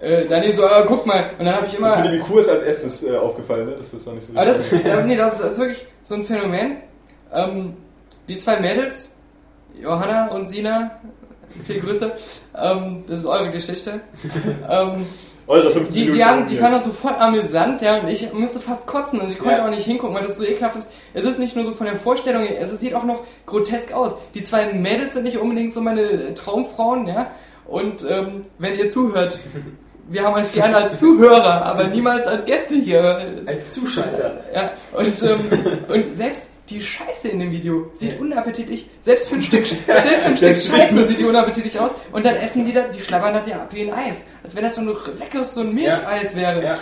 [0.00, 1.30] äh, dann so, äh, guck mal.
[1.38, 1.88] Und dann habe ich immer...
[1.88, 3.74] Das mit dem IQ ist als erstes äh, aufgefallen, ne?
[3.76, 5.86] Das ist noch nicht so Aber das ist, äh, nee, das ist, das ist wirklich
[6.02, 6.78] so ein Phänomen.
[7.34, 7.76] Ähm,
[8.28, 9.18] die zwei Mädels,
[9.78, 11.00] Johanna und Sina,
[11.66, 12.12] viel Grüße,
[12.56, 14.00] ähm, das ist eure Geschichte.
[14.70, 15.06] ähm,
[15.46, 16.16] Eure 15 die, Minuten.
[16.18, 19.38] die, haben, die fanden das sofort amüsant, ja, und ich musste fast kotzen und ich
[19.38, 19.66] konnte Ja.
[19.66, 20.90] auch nicht hingucken, weil das so ekelhaft ist.
[21.14, 24.12] Es ist nicht nur so von der Vorstellung, her, es sieht auch noch grotesk aus.
[24.34, 27.26] Die zwei Mädels sind nicht unbedingt so meine Traumfrauen, ja,
[27.66, 29.38] und ähm, wenn ihr zuhört,
[30.08, 33.34] wir haben euch gerne als Zuhörer, aber niemals als Gäste hier.
[33.46, 34.40] Als Zuscheißer.
[34.54, 39.42] Ja, und, ähm, und selbst die Scheiße in dem Video sieht unappetitlich, selbst für ein
[39.42, 42.82] Stück, selbst für ein Stück Scheiße sieht die unappetitlich aus und dann essen die da,
[42.82, 44.26] die schlabbern das ja ab wie ein Eis.
[44.42, 46.62] Als wenn das so ein leckeres, so ein Milcheis wäre.
[46.62, 46.78] Ja.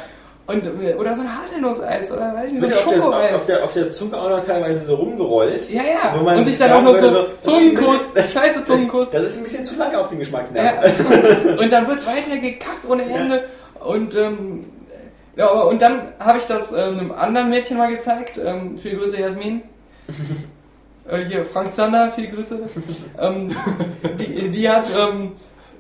[0.47, 3.35] Und, äh, oder so ein Haselnusseis oder weiß nicht, so ein ja Schokoeis.
[3.35, 5.71] auf, der, auf der Zunge auch noch teilweise so rumgerollt.
[5.71, 6.21] ja, ja.
[6.21, 9.11] Und sich dann auch noch so, ein Zungenkuss, bisschen- scheiße Zungenkuss.
[9.13, 10.25] Das ist ein bisschen zu lange auf den Ja.
[10.25, 11.59] Geschmacksnerven.
[11.59, 13.45] Und dann wird weiter gekackt ohne Ende.
[13.79, 14.65] Und, ähm,
[15.37, 18.41] ja, und dann habe ich das ähm, einem anderen Mädchen mal gezeigt.
[18.45, 19.63] Ähm, viele Grüße, Jasmin.
[21.09, 22.61] Äh, hier, Frank Zander, viele Grüße.
[23.21, 23.55] ähm,
[24.19, 25.33] die, die hat, ähm,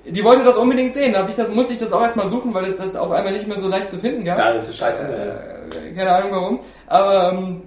[0.05, 1.13] die wollte das unbedingt sehen.
[1.13, 3.47] Da ich das, musste ich das auch erstmal suchen, weil es das auf einmal nicht
[3.47, 4.39] mehr so leicht zu finden gab.
[4.39, 5.03] Ja, das ist scheiße.
[5.03, 6.61] Äh, keine Ahnung warum.
[6.87, 7.63] Aber ähm,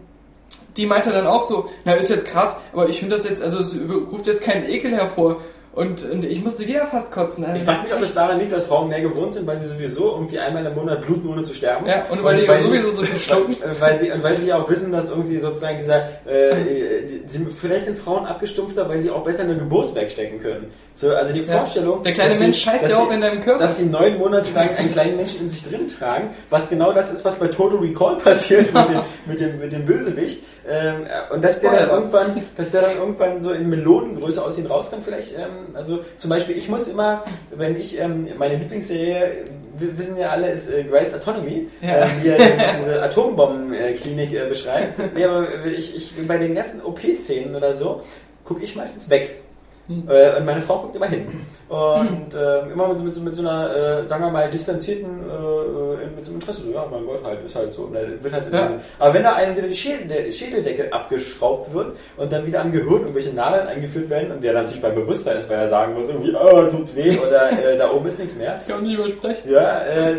[0.78, 3.60] die meinte dann auch so, na ist jetzt krass, aber ich finde das jetzt, also
[3.60, 3.76] es
[4.12, 5.42] ruft jetzt keinen Ekel hervor.
[5.76, 7.44] Und, und ich musste wieder fast kotzen.
[7.46, 9.68] Also Ich weiß nicht, ob es daran liegt, dass Frauen mehr gewohnt sind, weil sie
[9.68, 11.88] sowieso irgendwie einmal im Monat bluten, ohne zu sterben.
[11.88, 13.56] Ja, und weil die sie- sowieso so viel schlucken.
[13.64, 16.64] Weil, weil sie, und weil sie ja auch wissen, dass irgendwie sozusagen dieser, äh,
[17.08, 20.68] die, sie, vielleicht sind Frauen abgestumpfter, weil sie auch besser eine Geburt wegstecken können.
[20.94, 21.58] So, also die Ja.
[21.58, 22.04] Vorstellung.
[22.04, 23.64] Der kleine dass sie- Mensch scheißt ja sie- auch in deinem Körper.
[23.64, 27.12] Dass sie neun Monate lang einen kleinen Menschen in sich drin tragen, was genau das
[27.12, 30.44] ist, was bei Total Recall passiert mit dem, mit dem, mit dem Bösewicht.
[30.70, 34.58] Ähm, äh, und dass der dann irgendwann, dass der dann irgendwann so in Melonengröße aus
[34.58, 37.24] ihnen rauskommt, vielleicht, ähm, also zum Beispiel, ich muss immer,
[37.56, 39.46] wenn ich, ähm, meine Lieblingsserie,
[39.78, 42.06] wir wissen ja alle, ist äh, Grey's Autonomy, Ja.
[42.06, 45.00] äh, die ja diese, diese Atombombenklinik äh, beschreibt.
[45.16, 48.02] Nee, aber ich, ich, bei den ganzen OP-Szenen oder so,
[48.46, 49.42] gucke ich meistens weg.
[49.90, 51.28] Äh, und meine Frau guckt immer hin.
[51.70, 55.06] Und äh, immer mit, so- mit, so- mit so einer, äh, sagen wir mal, distanzierten,
[55.28, 56.62] äh, äh, mit so einem Interesse.
[56.64, 57.84] So, ja, mein Gott, halt, ist halt so.
[57.84, 58.74] Und dann wird halt Ja.
[59.00, 62.72] Aber wenn da einem wieder die Schädel, der Schädeldecke abgeschraubt wird und dann wieder am
[62.72, 66.08] Gehirn irgendwelche Nadeln eingeführt werden und der natürlich bei Bewusstsein ist, weil er sagen muss,
[66.08, 68.62] irgendwie, oh, tut weh oder äh, da oben ist nichts mehr.
[68.68, 69.52] Ich kann nicht übersprechen.
[69.52, 70.14] Ja, äh,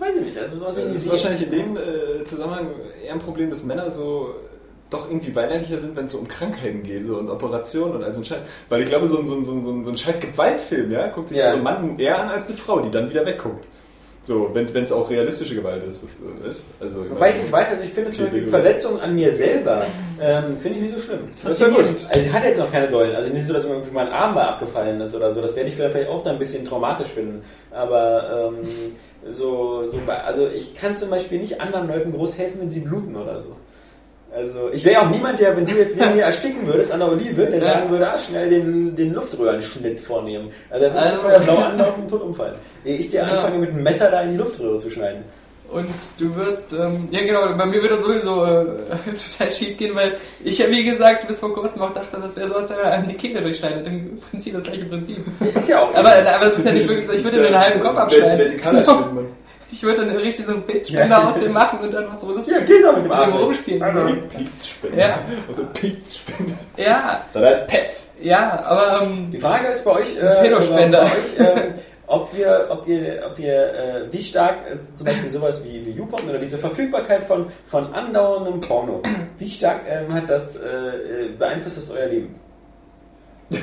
[0.00, 0.38] weiß ich nicht.
[0.38, 2.68] Also sowas Das ist wahrscheinlich in dem äh, Zusammenhang
[3.04, 4.34] eher ein Problem, dass Männer so
[4.94, 8.14] doch irgendwie weinerlicher sind, wenn es so um Krankheiten geht so, und Operationen und all
[8.14, 8.38] so ein Scheiß.
[8.68, 11.28] Weil ich glaube, so ein, so ein, so ein, so ein scheiß Gewaltfilm, ja, guckt
[11.28, 11.50] sich Ja.
[11.50, 13.64] so ein Mann eher an als eine Frau, die dann wieder wegguckt.
[14.26, 16.04] So, wenn es auch realistische Gewalt ist.
[16.48, 16.68] ist.
[16.80, 18.46] Also, ich Wobei ich weiß, also ich finde zum Beispiel.
[18.46, 19.84] Verletzungen an mir selber,
[20.18, 21.20] ähm, finde ich nicht so schlimm.
[21.42, 21.84] Das ist ja gut.
[22.08, 24.34] Also ich hatte jetzt noch keine Dollen, also nicht so, dass mir irgendwie mein Arm
[24.34, 27.42] mal abgefallen ist oder so, das werde ich vielleicht auch dann ein bisschen traumatisch finden.
[27.70, 28.66] Aber ähm,
[29.30, 33.16] so, so also ich kann zum Beispiel nicht anderen Leuten groß helfen, wenn sie bluten
[33.16, 33.56] oder so.
[34.36, 37.12] Also ich wäre auch niemand, der, wenn du jetzt neben mir ersticken würdest an der
[37.12, 40.50] Olive, der sagen würde, ah, schnell den, den Luftröhrenschnitt vornehmen.
[40.70, 42.54] Also da würdest Also- du vorher blau anlaufen und tot umfallen.
[42.84, 43.24] Ehe ich dir Ja.
[43.28, 45.22] anfange, mit einem Messer da in die Luftröhre zu schneiden.
[45.70, 45.86] Und
[46.18, 48.64] du wirst, ähm, ja genau, bei mir wird das sowieso äh,
[49.38, 50.12] total schief gehen, weil
[50.44, 52.92] ich ja wie gesagt bis vor kurzem auch dachte, dass er so als wenn er
[52.92, 53.86] einem die Kehle durchschneidet.
[53.86, 55.16] Im Prinzip das gleiche Prinzip.
[55.56, 57.80] Ist ja auch Aber, aber es ist ja nicht wirklich so, ich würde den halben
[57.80, 58.36] Kopf abschneiden.
[58.36, 59.26] Vertikaler Schnitt, Mann.
[59.70, 62.46] Ich würde dann richtig so einen Pilzspender aus dem machen und dann was so das
[62.46, 63.32] Ja, geht doch mit dem mit dem Arm.
[63.32, 64.28] rumspielen.
[64.30, 64.98] Die Pizspende.
[65.00, 65.18] Ja.
[65.52, 66.52] Oder Pizspende.
[66.76, 68.14] Ja, Da ist Pets.
[68.22, 71.00] ja, aber ähm, Die Frage ist bei euch, Ein Pedospender.
[71.00, 71.74] bei euch ähm,
[72.06, 75.90] ob ihr, ob ihr, ob ihr äh, wie stark äh, zum Beispiel sowas wie, wie
[75.92, 79.02] YouPorn oder diese Verfügbarkeit von, von andauerndem Porno,
[79.38, 82.34] wie stark ähm, hat das, äh, äh, beeinflusst das euer Leben?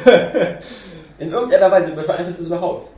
[1.19, 2.89] In irgendeiner Weise beeinflusst es überhaupt.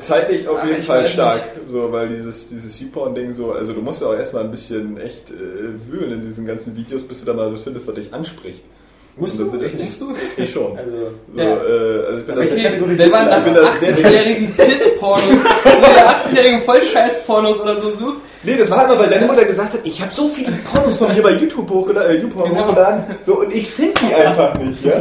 [0.00, 4.08] Zeitlich auf jeden Fall stark, so, weil dieses, dieses YouPorn-Ding so, also du musst ja
[4.08, 7.52] auch erstmal ein bisschen echt äh, wühlen in diesen ganzen Videos, bis du da mal
[7.52, 8.62] was findest, was dich anspricht.
[9.16, 9.44] Musst du?
[9.60, 10.14] Ich musst du?
[10.36, 10.78] Ich schon.
[10.78, 10.90] Also,
[11.34, 11.44] So, Ja.
[11.44, 13.94] äh, also ich bin da sehr- Okay, kategorisierst wenn man nach Ich bin da sehr-
[13.96, 19.44] 80-jährigen Piss-Pornos, so 80-jährigen Vollscheiß-Pornos oder so sucht, Nee, das war immer, weil deine Mutter
[19.44, 22.68] gesagt hat, ich habe so viele Pornos von mir bei YouTube hochgeladen, äh, YouPorn Genau.
[22.68, 24.92] hochgeladen, so, und ich finde die einfach nicht, ja.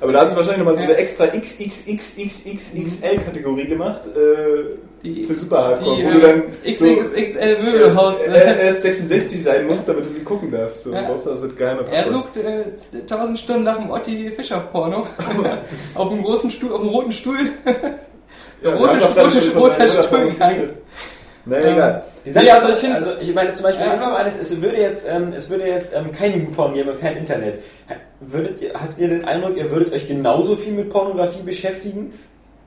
[0.00, 5.64] Aber da haben sie wahrscheinlich nochmal so eine extra XXXXXXL-Kategorie gemacht, äh, die, für Super
[5.64, 8.20] Hardcore, die wo du dann äh, so, XXXL Möbelhaus.
[8.26, 10.84] äh, NS66 sein musst, damit du die gucken darfst.
[10.84, 11.02] So, Ja.
[11.02, 12.64] Brauchst also geheime Er sucht äh,
[13.00, 15.06] 1000 Stunden nach dem Otti Fischer-Porno.
[15.94, 17.38] auf dem großen Stuhl, auf dem roten Stuhl.
[18.62, 19.92] Ja, rote rote- roter deiner
[21.46, 21.64] Geredet.
[21.66, 22.04] Naja, egal.
[22.24, 24.14] Die Sache Nee, ist, also also, ich also meine zum Beispiel, Ja.
[24.14, 27.16] an, es, es würde jetzt, ähm, es würde jetzt ähm, kein YouPorn geben und kein
[27.16, 27.58] Internet.
[28.20, 32.12] Würdet ihr, habt ihr den Eindruck, ihr würdet euch genauso viel mit Pornografie beschäftigen,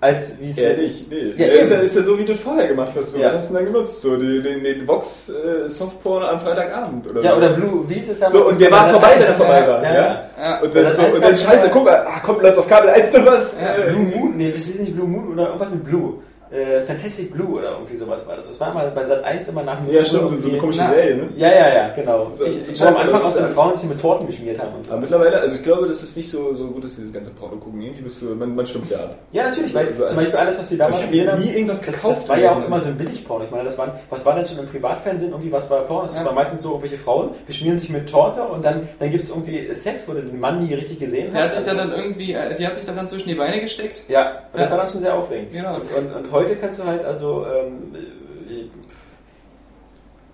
[0.02, 0.82] als wie es Ja, jetzt...
[0.82, 1.34] nicht, nee.
[1.38, 3.14] Ja, Ja, ist, ja, ist ja so, wie du es vorher gemacht hast.
[3.14, 3.20] So.
[3.20, 3.30] Ja.
[3.30, 4.02] Was hast du denn dann genutzt?
[4.02, 7.38] So, den, den, den Vox äh, Softporn am Freitagabend oder Ja, so.
[7.38, 8.34] oder Blue, wie ist es damals?
[8.34, 9.84] So, und der war vorbei, wenn er vorbei Ja, war.
[9.84, 10.62] ja, Ja, ja.
[10.62, 11.72] Und dann, so, und dann scheiße, ja.
[11.74, 13.56] guck mal, ah, kommt Leute auf Kabel 1 noch was.
[13.60, 13.76] Ja.
[13.86, 14.34] Äh, Blue Moon?
[14.36, 16.16] Nee, das ist nicht Blue Moon oder irgendwas mit Blue.
[16.56, 18.48] Äh, Fantastic Blue oder irgendwie sowas war das.
[18.48, 20.94] Das war mal bei Sat 1 immer nach dem Ja, stimmt, so eine komische Na,
[20.94, 21.30] Serie, ne?
[21.36, 22.32] Ja, ja, ja, genau.
[22.34, 24.00] So- ich, so ich, am Anfang das auch so ist eine alles- Frauen sich mit
[24.00, 24.92] Torten geschmiert haben und so.
[24.92, 27.58] Aber mittlerweile, also ich glaube, das ist nicht so, so gut, dass dieses ganze Porno
[27.58, 27.82] gucken.
[27.82, 29.16] Irgendwie bist du, man, man stimmt ja ab.
[29.32, 31.94] Ja, natürlich, weil Also, zum Beispiel alles, was wir damals gesehen haben, nie irgendwas das,
[31.94, 32.18] gekauft.
[32.18, 32.90] das war ja auch immer so.
[32.90, 33.46] ein Billigporno.
[33.46, 36.04] Ich meine, das waren, was war denn schon im Privatfernsehen irgendwie, was war Porno?
[36.04, 36.26] Das Ja.
[36.26, 39.74] war meistens so irgendwelche Frauen, beschmieren sich mit Torte und dann, dann gibt es irgendwie
[39.74, 41.50] Sex, wo du den Mann nie richtig gesehen Der hast.
[41.56, 43.60] hat sich da Also- dann irgendwie, äh, die hat sich da dann zwischen die Beine
[43.62, 44.04] gesteckt.
[44.08, 44.72] ja, und das Ja.
[44.72, 45.52] war dann schon sehr aufregend.
[45.52, 45.76] Genau.
[45.76, 47.96] Und, und heute kannst du halt also, ähm,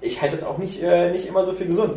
[0.01, 1.93] ich halte das auch nicht, äh, nicht immer so für gesund.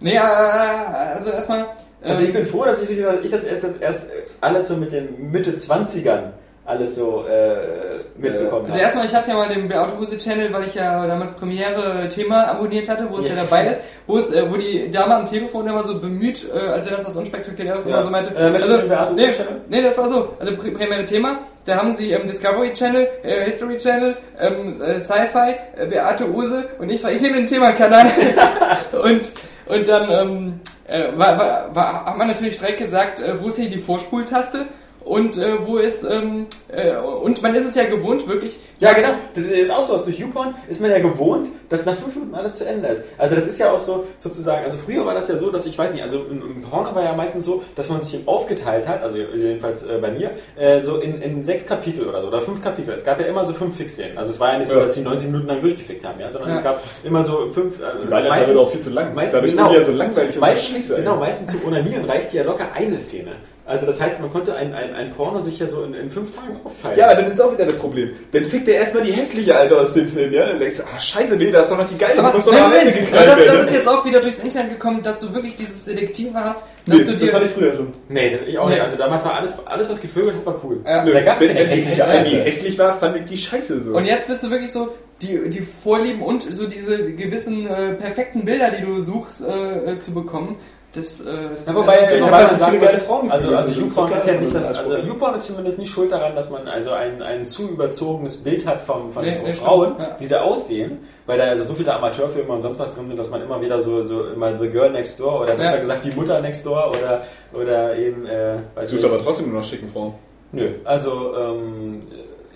[0.00, 1.66] Nee, äh, also erstmal.
[2.02, 4.10] Also ähm, ich bin froh, dass ich, ich das erst, erst
[4.40, 6.32] alles so mit den Mitte 20ern
[6.64, 7.89] alles so äh,
[8.20, 11.32] mitbekommen Also erstmal, ich hatte ja mal den Beate Huse Channel, weil ich ja damals
[11.32, 13.42] Premiere Thema abonniert hatte, wo es ja, Ja.
[13.44, 16.86] dabei ist, wo es, äh, wo die Dame am Telefon immer so bemüht, äh, als
[16.86, 17.92] er das was Unspektakuläres Ja.
[17.94, 18.34] immer so meinte.
[18.34, 19.60] Äh, den Beate nee, Channel?
[19.68, 20.34] nee, das war so.
[20.38, 25.00] Also Pre- Premiere Thema, da haben sie ähm, Discovery Channel, äh, History Channel, ähm, äh,
[25.00, 28.06] Sci-Fi, äh, Beate Use und ich war, ich nehme den Thema-Kanal.
[29.02, 29.32] und,
[29.66, 33.56] und dann ähm, äh, war, war, war, hat man natürlich direkt gesagt, äh, wo ist
[33.56, 34.66] hier die Vorspultaste?
[35.04, 39.08] Und äh, wo ist, ähm, äh, und man ist es ja gewohnt, wirklich, Ja, genau.
[39.34, 39.94] Das ist auch so.
[39.94, 43.04] Aus durch YouPorn ist man ja gewohnt, dass nach fünf Minuten alles zu Ende ist.
[43.18, 45.76] Also das ist ja auch so, sozusagen, also früher war das ja so, dass ich
[45.76, 49.02] weiß nicht, also im, im Porno war ja meistens so, dass man sich aufgeteilt hat,
[49.02, 52.62] also jedenfalls äh, bei mir, äh, so in, in sechs Kapitel oder so, oder fünf
[52.62, 52.94] Kapitel.
[52.94, 54.16] Es gab ja immer so fünf Fixszenen.
[54.16, 54.82] Also es war ja nicht so, Ja.
[54.84, 56.56] dass die 90 Minuten lang durchgefixt haben, ja, sondern Ja.
[56.56, 59.14] es gab immer so fünf, äh, Die ja teilweise auch viel zu lang.
[59.14, 60.94] Meistens, Dadurch genau, ja so langweilig und so meistens.
[60.96, 63.32] Genau, meistens zum Onanieren reicht ja locker eine Szene.
[63.70, 66.34] Also das heißt, man konnte ein, ein, ein Porno sich ja so in, in fünf
[66.34, 66.98] Tagen aufteilen.
[66.98, 68.10] Ja, aber dann ist auch wieder das Problem.
[68.32, 70.44] Dann fickt er erstmal die hässliche Alte aus dem Film, ja?
[70.46, 72.52] Dann denkst du, ah, scheiße, nee, da ist doch noch die geile, Aber muss doch
[72.52, 73.46] noch am Moment, Ende das, das, werden.
[73.46, 76.96] das ist jetzt auch wieder durchs Internet gekommen, dass du wirklich dieses Selektive hast, dass
[76.98, 77.32] nee, du das dir.
[77.32, 77.92] hatte ich früher schon.
[78.08, 78.74] Nee, das, ich auch Nee.
[78.74, 78.82] nicht.
[78.82, 80.80] Also damals war alles, alles was gevögelt hat, war cool.
[80.84, 81.04] Ja.
[81.04, 82.44] Da gab's wenn, keine hässliche wenn die Alte.
[82.44, 83.92] hässlich war, fand ich die scheiße so.
[83.96, 84.88] und jetzt bist du wirklich so,
[85.22, 89.98] die, die Vorlieben und so diese gewissen äh, perfekten Bilder, die du suchst, äh, äh,
[90.00, 90.56] zu bekommen,
[90.94, 91.24] das, äh,
[91.56, 94.08] das Ja, wobei, ist- ich wobei man sagen viele muss, geile Frauen also, also YouPorn
[94.08, 94.96] so ist ja nicht das also.
[94.98, 98.82] YouPorn ist zumindest nicht schuld daran, dass man also ein, ein zu überzogenes Bild hat
[98.82, 100.16] von, von, Nee, von nee, Frauen, ja.
[100.18, 103.30] wie sie aussehen, weil da also so viele Amateurfilme und sonst was drin sind, dass
[103.30, 105.80] man immer wieder so, so immer The Girl Next Door oder besser Ja.
[105.80, 107.22] gesagt die Mutter Next Door oder,
[107.52, 110.14] oder eben, äh, weiß Sucht aber trotzdem nur noch schicken Frauen.
[110.52, 112.00] Nö, also ähm,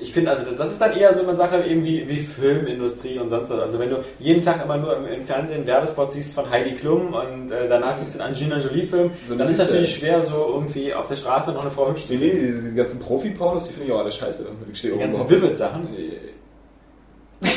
[0.04, 3.30] ich finde, also das ist dann eher so eine Sache eben wie, wie Filmindustrie und
[3.30, 3.58] sonst was.
[3.60, 7.14] Also wenn du jeden Tag immer nur im, im Fernsehen Werbespots siehst von Heidi Klum
[7.14, 9.98] und äh, danach siehst du einen Angelina Jolie-Film, So dann das ist ist, natürlich äh,
[10.00, 12.74] schwer, so irgendwie auf der Straße noch eine Frau hübsch zu Nee, nee, diese, diese
[12.74, 14.44] ganzen Profi-Pornos, die finde ich auch alle scheiße.
[14.70, 15.88] Ich stehe Die ganzen Vivid-Sachen.
[15.96, 16.12] Nee.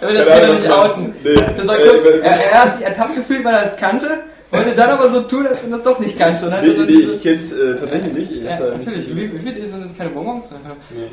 [0.00, 1.14] Aber das Ja, er nicht outen.
[1.24, 1.34] nee.
[1.56, 4.08] Das war Äh, kurz, wenn- er, er hat sich ertappt gefühlt, weil er es kannte,
[4.50, 6.16] wollte dann aber so tun, als wenn es doch nicht.
[6.16, 8.30] Und hat Nee, so nee, diese- ich kenn's äh, tatsächlich nicht.
[8.32, 9.16] Ich ja, hab da natürlich.
[9.16, 10.46] Wie, wie viel sind das keine Bonbons?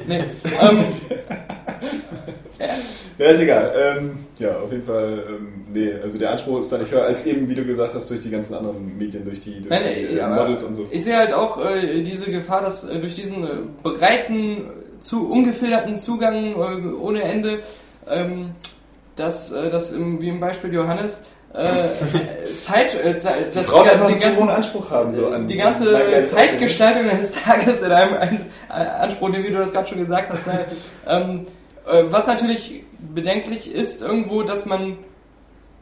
[0.07, 0.19] Nee.
[0.19, 0.23] Nee.
[0.61, 0.77] ähm,
[3.17, 3.71] Ja, ist egal.
[3.77, 7.25] Ähm, ja, auf jeden Fall, ähm, nee, also der Anspruch ist dann nicht höher als
[7.25, 10.17] eben, wie du gesagt hast, durch die ganzen anderen Medien, durch die, durch Nein, die
[10.17, 10.85] äh, Models und so.
[10.91, 13.49] Ich sehe halt auch äh, diese Gefahr, dass äh, durch diesen äh,
[13.83, 14.65] breiten,
[14.99, 17.59] zu ungefilterten Zugang äh, ohne Ende,
[18.09, 18.51] ähm,
[19.15, 21.21] dass, äh, dass im, wie im Beispiel Johannes,
[21.55, 25.73] äh, Zeit, äh, das Frauen einfach den hohen ganzen, Anspruch haben, so an die an
[25.73, 30.29] ganze Zeitgestaltung eines Tages in einem ein, ein Anspruch, wie du das gerade schon gesagt
[30.31, 30.45] hast.
[30.47, 30.65] Ne?
[31.07, 31.47] ähm,
[31.87, 34.97] äh, was natürlich bedenklich ist irgendwo, dass man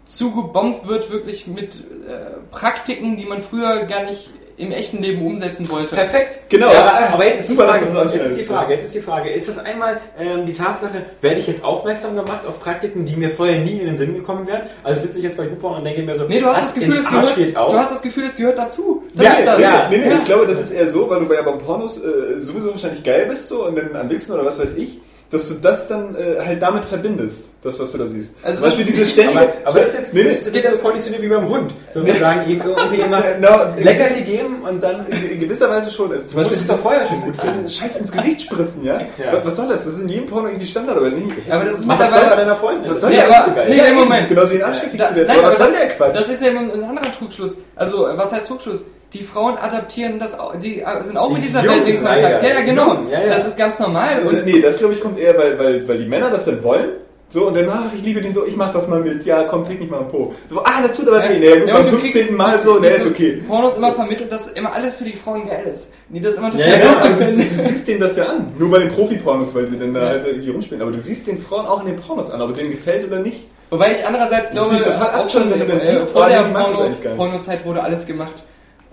[0.06, 5.68] zugebombt wird wirklich mit äh, Praktiken, die man früher gar nicht im echten Leben umsetzen
[5.70, 5.96] wollte.
[5.96, 6.40] Perfekt.
[6.50, 8.44] Genau, Ja, aber- jetzt ist, super, Frage, jetzt ist die.
[8.46, 12.16] Frage, jetzt ist die Frage, ist das einmal ähm, die Tatsache, werde ich jetzt aufmerksam
[12.16, 14.64] gemacht auf Praktiken, die mir vorher nie in den Sinn gekommen wären?
[14.84, 16.94] Also sitze ich jetzt bei YouPorn und denke mir so, Nee, du hast das Gefühl,
[17.00, 17.70] es gehört, geht auch.
[17.72, 19.04] du hast das Gefühl, es gehört dazu.
[19.16, 19.60] Das Ja, ist das.
[19.60, 20.18] ja, Nee, nee, Ja.
[20.18, 23.04] ich glaube, das ist eher so, weil du bei ja beim Pornos äh, sowieso wahrscheinlich
[23.04, 25.00] geil bist so und dann am Wichsen oder was weiß ich,
[25.34, 28.34] dass du das dann äh, halt damit verbindest, das, was du da siehst.
[28.44, 29.40] Also Zum Beispiel das- diese ständige...
[29.40, 31.74] aber, aber das ist jetzt Nee, nee, das ist so konditioniert wie beim Hund.
[31.94, 36.12] Sozusagen ihm irgendwie immer Genau, Leckerli geben und dann in, gewisser Weise schon.
[36.12, 37.34] Also zum Du musst es doch vorher schon gut.
[37.72, 39.02] Scheiß ins Gesicht spritzen, ja?
[39.18, 39.44] Ja.
[39.44, 39.86] Was, soll das?
[39.86, 41.24] Das ist in jedem Porno irgendwie Standard, aber nee.
[41.50, 42.92] Aber das ist mach das mittlerweile- bei deiner Freundin.
[42.94, 43.70] Das soll Nee, ja aber- so geil.
[43.70, 44.30] nee, Ja, Moment.
[44.30, 45.28] Genauso wie ein Arschgefickt Da, zu werden.
[45.28, 46.16] nein, aber aber was soll das, der Quatsch?
[46.20, 47.58] das ist ja ein, ein anderer Trugschluss.
[47.76, 48.84] Also, was heißt Trugschluss?
[49.14, 52.04] Die Frauen adaptieren das auch, sie äh, sind auch Die mit dieser Jungen, Welt in
[52.04, 52.44] Kontakt.
[52.44, 52.98] Ja, ja, genau.
[53.12, 53.30] Ja, ja.
[53.30, 54.24] Das ist ganz normal.
[54.26, 56.90] Und nee, das glaube ich kommt eher, weil, weil, weil die Männer das dann wollen.
[57.30, 59.26] So, und dann, ach, ich liebe den so, ich mach das mal mit.
[59.26, 60.36] Ja, komm, fick mich mal am Po.
[60.50, 61.40] So, ah, das tut aber weh.
[61.40, 62.12] Nee, gut, Ja, beim und du 15.
[62.22, 63.42] kriegst Mal so, nee, ist okay.
[63.48, 65.90] Pornos immer vermittelt, dass immer alles für die Frauen geil ist.
[66.10, 68.54] Nee, das ist immer total Ja, Ja, ja, du, du siehst denen das ja an.
[68.58, 70.82] Nur bei den Profi-Pornos, weil sie dann da halt irgendwie rumspielen.
[70.84, 73.46] Aber du siehst den Frauen auch in den Pornos an, ob denen gefällt oder nicht.
[73.72, 76.22] Wobei ich andererseits glaube, finde ich total auch schon wenn du äh, das siehst, vor
[76.22, 77.16] vor der die das.
[77.18, 78.44] Pornozeit wurde alles gemacht.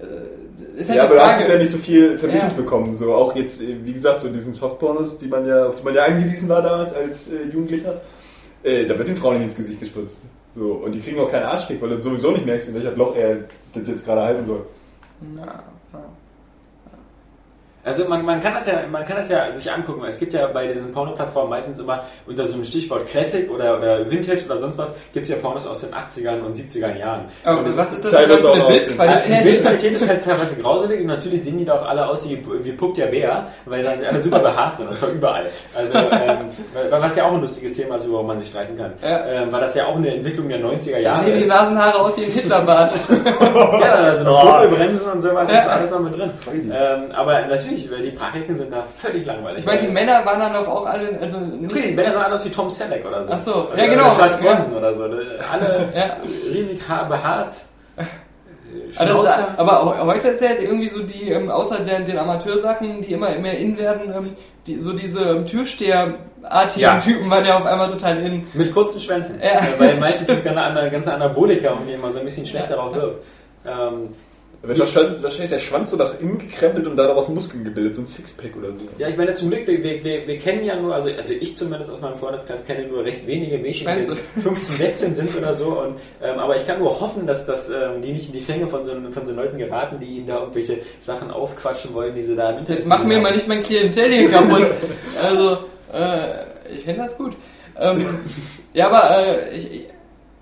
[0.01, 1.33] Äh, halt ja, aber du Frage.
[1.33, 2.57] hast es ja nicht so viel vermittelt Ja.
[2.57, 2.97] bekommen.
[2.97, 5.95] So auch jetzt, äh, wie gesagt, so diesen Softpornos, die man ja, auf die man
[5.95, 8.01] ja angewiesen war damals als äh, Jugendlicher.
[8.63, 10.21] Äh, da wird den Frauen nicht ins Gesicht gespritzt.
[10.55, 13.15] So, und die kriegen auch keinen Arschkick, weil du sowieso nicht merkst, in welcher Loch
[13.17, 13.37] er
[13.73, 14.67] das jetzt gerade halten soll.
[15.37, 15.63] Na.
[17.91, 20.03] Also man, man kann das ja, man kann das ja sich angucken.
[20.07, 24.09] Es gibt ja bei diesen Porno-Plattformen meistens immer unter so einem Stichwort Classic oder, oder
[24.11, 27.25] Vintage oder sonst was, gibt es ja Pornos aus den 80ern und 70er Jahren.
[27.45, 29.43] Aber und was ist das denn für eine Also die Bildqualität?
[29.43, 32.95] Bildqualität ist halt teilweise grauselig und natürlich sehen die doch alle aus wie, wie Puck
[32.95, 35.51] der Bär, weil dann alle super behaart sind und zwar überall.
[35.77, 36.49] Also ähm,
[36.91, 38.93] was ja auch ein lustiges Thema ist, worüber man sich streiten kann.
[39.03, 39.25] Ja.
[39.27, 41.49] Ähm, weil das ja auch eine Entwicklung der 90er Da Jahre sehen die ist.
[41.49, 42.93] Nasenhaare aus wie ein Hitlerbart.
[43.81, 44.41] Ja, also Oh.
[44.43, 45.59] Kurbelbremsen und sowas Ja.
[45.59, 46.31] ist alles noch mit drin.
[46.53, 49.65] Ähm, aber natürlich, weil die Praktiken sind da völlig langweilig.
[49.65, 52.33] Meine, die Weil Männer waren dann doch auch alle, also nicht, Okay, die Männer sahen
[52.33, 53.33] aus wie Tom Selleck oder so.
[53.33, 54.07] Ach so, oder, ja, genau.
[54.07, 54.55] Oder Charles Ja.
[54.55, 55.05] Bronson oder so.
[55.05, 56.17] Alle Ja.
[56.53, 57.53] riesig haar behaart.
[58.99, 63.13] Aber, das, aber heute ist ja irgendwie so die, ähm, außer der, den Amateursachen, die
[63.13, 64.33] immer mehr in werden, ähm,
[64.65, 66.99] die, so diese ähm, Türsteherartigen Ja.
[67.01, 68.47] Typen waren ja auf einmal total in.
[68.55, 69.41] Mit kurzen Schwänzen.
[69.43, 69.61] Ja.
[69.79, 72.95] Weil meistens sind ganze, Ana- ganze Anabolika und wie immer so ein bisschen schlecht darauf
[72.95, 73.25] wirkt.
[73.67, 74.15] Ähm,
[74.63, 78.03] Da wird wahrscheinlich, wahrscheinlich der Schwanz so nach innen gekrempelt und daraus Muskeln gebildet, so
[78.03, 78.75] ein Sixpack oder so.
[78.99, 81.57] ja, ich meine, zum Glück, wir, wir, wir, wir kennen ja nur, also, also ich
[81.57, 84.19] zumindest aus meinem Freundeskreis kenne nur recht wenige Mädchen, die Schwänze.
[84.37, 85.81] jetzt 15, 16 sind oder so.
[85.81, 88.67] Und, ähm, aber ich kann nur hoffen, dass, dass ähm, die nicht in die Fänge
[88.67, 92.37] von so, von so Leuten geraten, die ihnen da irgendwelche Sachen aufquatschen wollen, die sie
[92.37, 93.37] da im Internet Jetzt mach mir gesehen mal haben.
[93.37, 94.67] nicht mein Klientel hier kaputt.
[95.23, 95.59] Also,
[95.95, 97.35] äh, ich finde das gut.
[97.79, 98.05] Ähm,
[98.75, 99.87] ja, aber äh, ich, ich-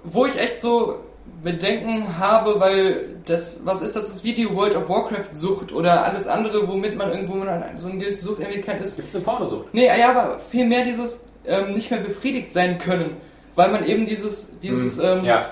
[0.02, 0.96] wo ich echt so
[1.42, 6.04] Bedenken habe, weil das, was ist das, das wie die World of Warcraft Sucht oder
[6.04, 7.34] alles andere, womit man irgendwo
[7.76, 9.66] so eine gewisse Sucht irgendwie kennt, ist Gibt es eine Pornosucht?
[9.72, 13.16] Nee, ja, aber vielmehr dieses ähm, nicht mehr befriedigt sein können.
[13.54, 15.42] Weil man eben dieses, dieses ähm, Ja.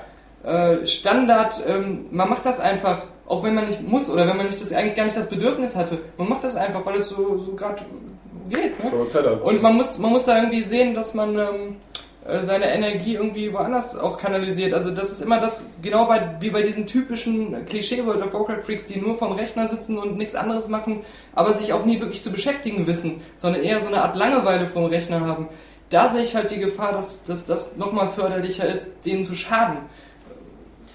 [0.44, 4.46] äh, Standard, ähm, man macht das einfach, auch wenn man nicht muss oder wenn man
[4.46, 5.98] nicht das eigentlich gar nicht das Bedürfnis hatte.
[6.16, 7.82] Man macht das einfach, weil es so, so gerade
[8.48, 8.82] geht.
[8.82, 8.90] Ne?
[9.42, 12.05] Und man muss, man muss da irgendwie sehen, dass man ähm, äh,
[12.42, 14.74] seine Energie irgendwie woanders auch kanalisiert.
[14.74, 18.64] Also das ist immer das, genau bei, wie bei diesen typischen Klischee World of Warcraft
[18.64, 21.00] Freaks, die nur vom Rechner sitzen und nichts anderes machen,
[21.34, 24.86] aber sich auch nie wirklich zu beschäftigen wissen, sondern eher so eine Art Langeweile vom
[24.86, 25.48] Rechner haben.
[25.90, 29.78] Da sehe ich halt die Gefahr, dass, dass das nochmal förderlicher ist, denen zu schaden.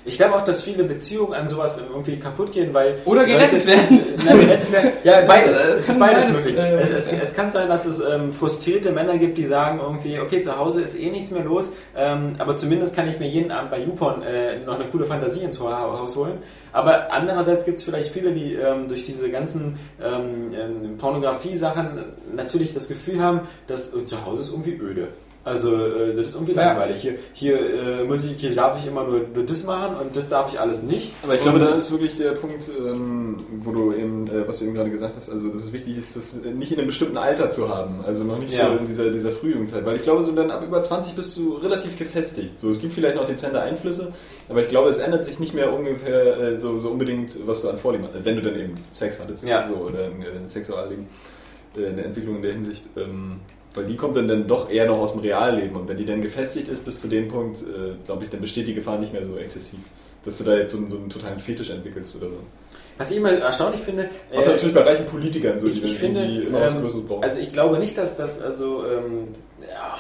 [0.04, 2.96] Ich glaube auch, dass viele Beziehungen an sowas irgendwie kaputt gehen, weil.
[3.06, 4.00] Oder gerettet Leute- werden.
[4.26, 4.92] Nein, gerettet werden.
[5.04, 5.58] Ja, beides.
[5.58, 6.58] Es ist beides möglich.
[6.58, 10.20] äh, es, es, es kann sein, dass es ähm, frustrierte Männer gibt, die sagen irgendwie,
[10.20, 13.52] okay, zu Hause ist eh nichts mehr los, ähm, aber zumindest kann ich mir jeden
[13.52, 16.40] Abend bei YouPorn äh, noch eine coole Fantasie ins Haus holen.
[16.74, 22.06] Aber andererseits gibt es vielleicht viele, die ähm, durch diese ganzen ähm, ähm, Pornografie-Sachen
[22.36, 25.10] natürlich das Gefühl haben, dass äh, zu Hause ist irgendwie öde.
[25.44, 26.68] Also äh, das ist irgendwie Ja.
[26.68, 27.02] langweilig.
[27.02, 30.54] Hier, hier, äh, muss ich, hier darf ich immer nur das machen und das darf
[30.54, 31.14] ich alles nicht.
[31.24, 34.66] Aber ich glaube, da ist wirklich der Punkt, ähm, wo du eben, äh, was du
[34.66, 37.50] eben gerade gesagt hast, also dass es wichtig ist, das nicht in einem bestimmten Alter
[37.50, 38.68] zu haben, also noch nicht Ja.
[38.72, 41.56] so in dieser, dieser Frühjugendzeit, weil ich glaube, so dann ab über 20 bist du
[41.56, 42.60] relativ gefestigt.
[42.60, 44.12] So, es gibt vielleicht noch dezente Einflüsse,
[44.48, 47.70] aber ich glaube, es ändert sich nicht mehr ungefähr äh, so, so unbedingt, was du
[47.70, 49.68] an Vorlieben hast, wenn du dann eben Sex hattest, Ja.
[49.68, 51.08] so, oder ein, ein Sexualleben,
[51.76, 52.84] äh, eine Entwicklung in der Hinsicht.
[52.96, 53.40] Ähm,
[53.74, 56.22] weil die kommt dann, dann doch eher noch aus dem Realleben und wenn die dann
[56.22, 59.26] gefestigt ist bis zu dem Punkt, äh, glaube ich, dann besteht die Gefahr nicht mehr
[59.26, 59.80] so exzessiv,
[60.26, 62.36] dass du da jetzt so, einen- so einen totalen Fetisch entwickelst oder so.
[62.98, 65.98] Was ich immer erstaunlich finde, Außer äh, natürlich bei reichen Politikern, so, ich, die ich
[65.98, 67.24] finde, immer was ähm, Größeres brauchen.
[67.24, 69.30] also ich glaube nicht, dass das also ähm,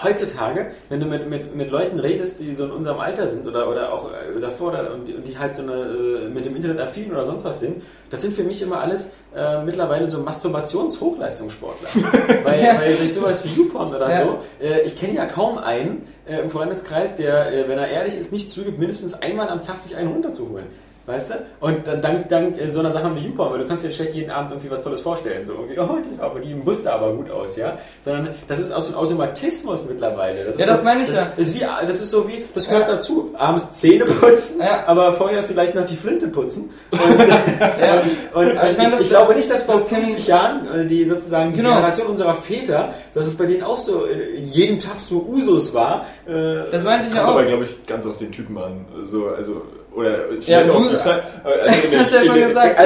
[0.04, 3.70] heutzutage, wenn du mit, mit, mit Leuten redest, die so in unserem Alter sind oder,
[3.70, 6.56] oder auch äh, davor oder, und, die, und die halt so eine äh, mit dem
[6.56, 10.20] Internet affin oder sonst was sind, das sind für mich immer alles äh, mittlerweile so
[10.22, 11.90] Masturbations-Hochleistungssportler.
[12.44, 12.80] weil, Ja.
[12.80, 14.24] weil durch sowas wie YouPorn oder Ja.
[14.24, 18.18] so, äh, ich kenne ja kaum einen äh, im Freundeskreis, der, äh, wenn er ehrlich
[18.18, 20.66] ist, nicht zugibt, mindestens einmal am Tag sich einen runterzuholen.
[21.08, 21.34] Weißt du?
[21.60, 24.14] Und dann dank, dank äh, so einer Sache wie YouPorn, weil du kannst dir schlecht
[24.14, 25.44] jeden Abend irgendwie was Tolles vorstellen.
[25.46, 27.80] So irgendwie, oh, die, aber die Brüste aber gut aus, ja?
[28.06, 30.44] Sondern das ist aus so einem Automatismus mittlerweile.
[30.44, 31.34] Ja, ist das so, meine ich das ja.
[31.38, 33.34] Ist wie, das ist so wie, das gehört dazu.
[33.36, 34.86] Abends Zähne putzen, Ja.
[34.86, 36.70] aber vorher vielleicht noch die Flinte putzen.
[36.92, 38.02] Und, Ja.
[38.34, 40.86] und Aber ich meine, das- ich glaube nicht, dass vor das kennen- 50 Jahren äh,
[40.86, 41.70] die sozusagen die Genau.
[41.72, 46.06] Generation unserer Väter, dass es bei denen auch so äh, jeden Tag so Usus war.
[46.26, 47.30] Das meinte ich ja auch.
[47.32, 48.86] aber, glaube ich, ganz auf den Typen an.
[49.04, 49.64] So, also,
[49.94, 50.12] oder
[50.42, 51.24] Ja, auch du- zur Zeit.
[51.44, 52.80] äh, Also in der, Hast ja in schon der, gesagt.
[52.80, 52.86] In,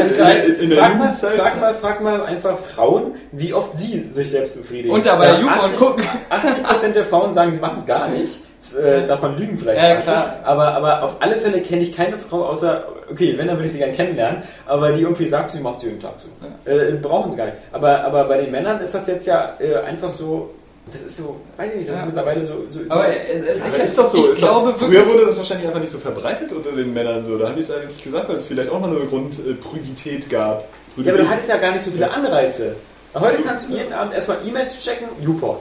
[0.56, 1.34] in, in der frag, mal, Jugendzeit.
[1.34, 4.92] frag, mal, frag mal einfach Frauen, wie oft sie sich selbst befriedigen.
[4.94, 6.04] Und dabei Ja, YouPorn 80 gucken.
[6.30, 8.40] 80% der Frauen sagen, sie machen es gar nicht.
[8.76, 9.78] äh, davon lügen vielleicht.
[9.80, 10.04] Ja, 20.
[10.06, 10.36] klar.
[10.44, 13.74] Aber, aber auf alle Fälle kenne ich keine Frau außer, okay, wenn, dann würde ich
[13.74, 16.72] sie gerne kennenlernen, aber die irgendwie sagt, sie macht sie jeden Tag so.
[16.72, 17.58] Äh, brauchen sie gar nicht.
[17.72, 20.50] Aber, aber bei den Männern ist das jetzt ja äh, einfach so,
[20.92, 22.06] das ist so, weiß ich nicht, das ist Ja.
[22.06, 22.66] mittlerweile so...
[22.70, 24.18] so Aber so, es, es, Aber ich, ist doch so.
[24.20, 27.26] ich ist doch, glaube früher wurde das wahrscheinlich einfach nicht so verbreitet unter den Männern.
[27.26, 27.38] So.
[27.38, 30.68] Da haben die es eigentlich gesagt, weil es vielleicht auch noch eine Grundprüdität gab.
[30.98, 32.76] ja, aber du hattest ja gar nicht so viele Anreize.
[33.16, 35.58] Heute kannst du jeden Abend erstmal E-Mails checken, Youporn.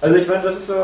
[0.00, 0.74] Also ich meine, das ist so...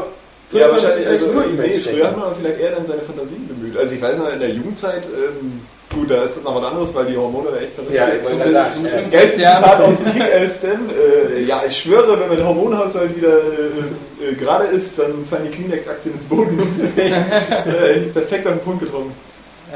[0.49, 3.03] Früher ja, wahrscheinlich vielleicht also, nur nee, E-Mails früher hat man vielleicht eher dann seine
[3.03, 3.77] Fantasien bemüht.
[3.77, 5.61] Also ich weiß noch, in der Jugendzeit, ähm,
[5.93, 8.23] gut, da ist das noch was anderes, weil die Hormone da echt verrückt Ja, sind.
[8.25, 12.47] so äh, 15 Geilste Jahren- Zitat aus Kick-Ass denn, äh, ja, ich schwöre, wenn mein
[12.47, 16.59] Hormonhaushalt wieder äh, äh, gerade ist, dann fallen die Kleenex-Aktien ins Boden.
[16.97, 19.13] äh, perfekt auf den Punkt getroffen.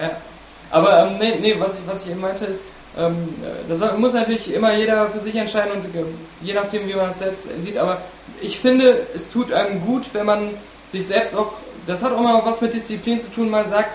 [0.01, 0.10] Ja.
[0.70, 2.65] Aber ähm, nee, nee, was ich, was ich eben meinte ist,
[2.99, 6.05] ähm, äh, das muss natürlich immer jeder für sich entscheiden und äh,
[6.43, 7.76] je nachdem, wie man das selbst sieht.
[7.76, 7.99] Aber
[8.41, 10.51] ich finde, es tut einem gut, wenn man
[10.93, 11.52] sich selbst auch,
[11.86, 13.91] das hat auch mal was mit Disziplin zu tun, mal sagt,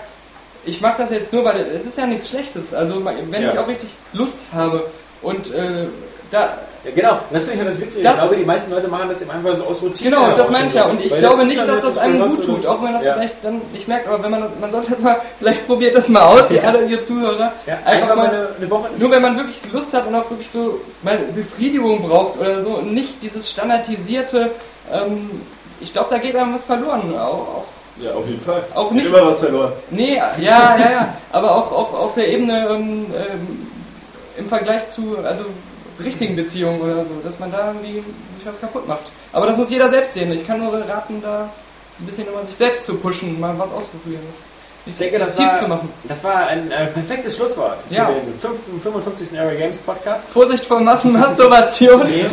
[0.64, 2.74] ich mache das jetzt nur, weil es ist ja nichts Schlechtes.
[2.74, 3.52] Also wenn Ja.
[3.52, 4.84] ich auch richtig Lust habe
[5.22, 5.86] und äh,
[6.30, 8.04] da Ja, genau, das finde ich halt das Witzige.
[8.04, 10.10] Das- ich glaube, die meisten Leute machen das eben einfach so aus Routine.
[10.16, 10.84] Genau, das meine ich ja.
[10.86, 13.12] Und ich glaube nicht, dass jetzt das einem gut tut, auch wenn das ja.
[13.14, 16.08] vielleicht dann nicht merkt, aber wenn man das, man sollte das mal, vielleicht probiert das
[16.08, 17.52] mal aus, ihr alle, ihr Zuhörer.
[17.66, 18.88] Ja, einfach, mal eine, eine Woche.
[18.96, 22.70] Nur wenn man wirklich Lust hat und auch wirklich so mal Befriedigung braucht oder so
[22.70, 24.50] und nicht dieses standardisierte,
[24.90, 25.42] ähm,
[25.80, 27.14] ich glaube, da geht einem was verloren.
[27.14, 27.64] Auch, auch,
[27.98, 28.62] Ja, auf jeden Fall.
[28.74, 29.72] Auch nicht- immer was verloren.
[29.90, 33.66] nee, ja, ja, ja, aber auch, auch auf der Ebene ähm, ähm,
[34.36, 35.44] im Vergleich zu, also
[36.02, 38.02] richtigen Beziehungen oder so, dass man da irgendwie
[38.36, 39.02] sich was kaputt macht.
[39.32, 40.32] Aber das muss jeder selbst sehen.
[40.32, 41.50] Ich kann nur raten, da
[41.98, 43.84] ein bisschen immer sich selbst zu pushen, mal was nicht
[44.86, 45.90] Ich denke, das war, zu machen.
[46.04, 48.06] das war ein, äh, perfektes Schlusswort für Ja.
[48.06, 49.38] den 15, 55.
[49.38, 50.26] Area Games Podcast.
[50.30, 52.08] Vorsicht vor Massenmasturbation.
[52.08, 52.24] Nee.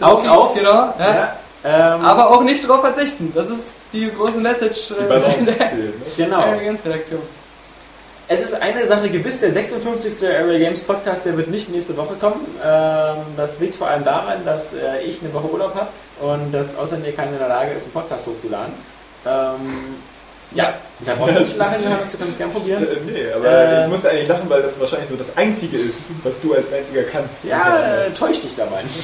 [0.00, 0.54] Augen auf.
[0.54, 0.94] Genau.
[0.98, 1.14] Ja.
[1.14, 3.32] Ja, ähm, Aber auch nicht darauf verzichten.
[3.34, 5.98] Das ist die große Message Die äh, der zählt.
[5.98, 6.06] Ne?
[6.16, 6.36] genau.
[6.36, 7.20] Area Games Redaktion.
[8.28, 10.28] Es ist eine Sache gewiss, der 56.
[10.28, 12.46] Area Games Podcast, der wird nicht nächste Woche kommen.
[12.64, 15.88] Ähm, das liegt vor allem daran, dass äh, ich eine Woche Urlaub habe
[16.20, 18.72] und dass außer mir keiner in der Lage ist, einen Podcast hochzuladen.
[19.26, 19.96] Ähm,
[20.52, 22.82] ja, da brauchst du nicht lachen, Johannes, du kannst es gerne probieren.
[22.84, 26.02] Äh, nee, aber Äh, ich musste eigentlich lachen, weil das wahrscheinlich so das Einzige ist,
[26.22, 27.44] was du als Einziger kannst.
[27.44, 28.96] Ja, äh, täusch dich dabei nicht.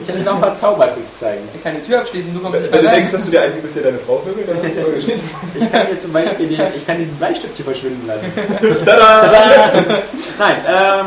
[0.00, 1.42] Ich kann dir noch ein paar Zaubertricks zeigen.
[1.54, 2.94] Ich kann die Tür abschließen, du kommst Wenn nicht wenn mehr du rein.
[2.96, 5.30] denkst, dass du der Einzige bist, der deine Frau vögelt, dann hast du geschnitten.
[5.60, 8.32] Ich kann dir zum Beispiel den, ich kann diesen Bleistift hier verschwinden lassen.
[8.84, 9.20] Tada!
[9.28, 9.72] Tada!
[10.38, 11.06] Nein, ähm,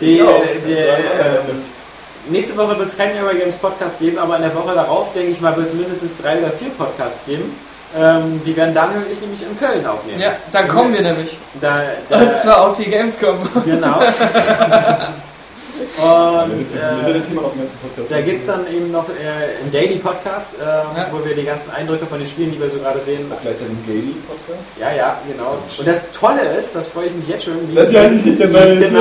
[0.00, 0.42] die, auch.
[0.66, 0.92] die, äh,
[2.28, 5.32] nächste Woche wird es keinen Area Games Podcast geben, aber in der Woche darauf, denke
[5.32, 7.56] ich mal, wird es mindestens drei oder vier Podcasts geben.
[7.94, 10.20] Ähm, die werden Daniel und ich nämlich in Köln aufnehmen.
[10.20, 11.36] Ja, dann kommen wir nämlich.
[11.60, 13.36] Da, da, Und zwar auf die Gamescom.
[13.64, 14.00] Genau.
[15.98, 18.10] Und äh, Podcast.
[18.10, 21.06] da gibt es dann eben noch äh, einen Daily Podcast, äh, Ja.
[21.12, 23.72] wo wir die ganzen Eindrücke von den Spielen, die wir so gerade sehen, auch gleichzeitig
[23.74, 24.58] ein Daily-Podcast.
[24.80, 25.58] Ja, ja, genau.
[25.78, 27.54] Und das Tolle ist, das freue ich mich jetzt schon.
[27.70, 28.74] wie- Das weiß ich nicht dabei.
[28.74, 29.00] Genau.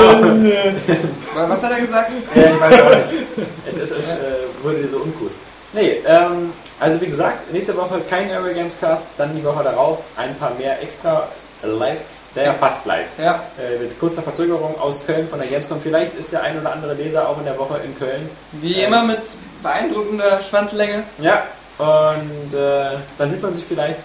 [1.49, 2.11] Was hat er gesagt?
[2.35, 3.47] Ja, ich weiß auch nicht.
[3.71, 5.29] Es, ist, es äh, wurde dir so uncool.
[5.73, 9.99] Nee, ähm, also wie gesagt, nächste Woche kein Area Games Cast, dann die Woche darauf
[10.17, 11.27] ein paar mehr extra
[11.63, 11.99] live,
[12.35, 13.07] der ja fast live.
[13.17, 15.79] Ja, Äh, mit kurzer Verzögerung aus Köln von der Gamescom.
[15.81, 18.29] Vielleicht ist der ein oder andere Leser auch in der Woche in Köln.
[18.53, 19.21] wie immer mit
[19.63, 21.03] beeindruckender Schwanzlänge.
[21.19, 21.43] Ja,
[21.77, 23.99] und äh, dann sieht man sich vielleicht.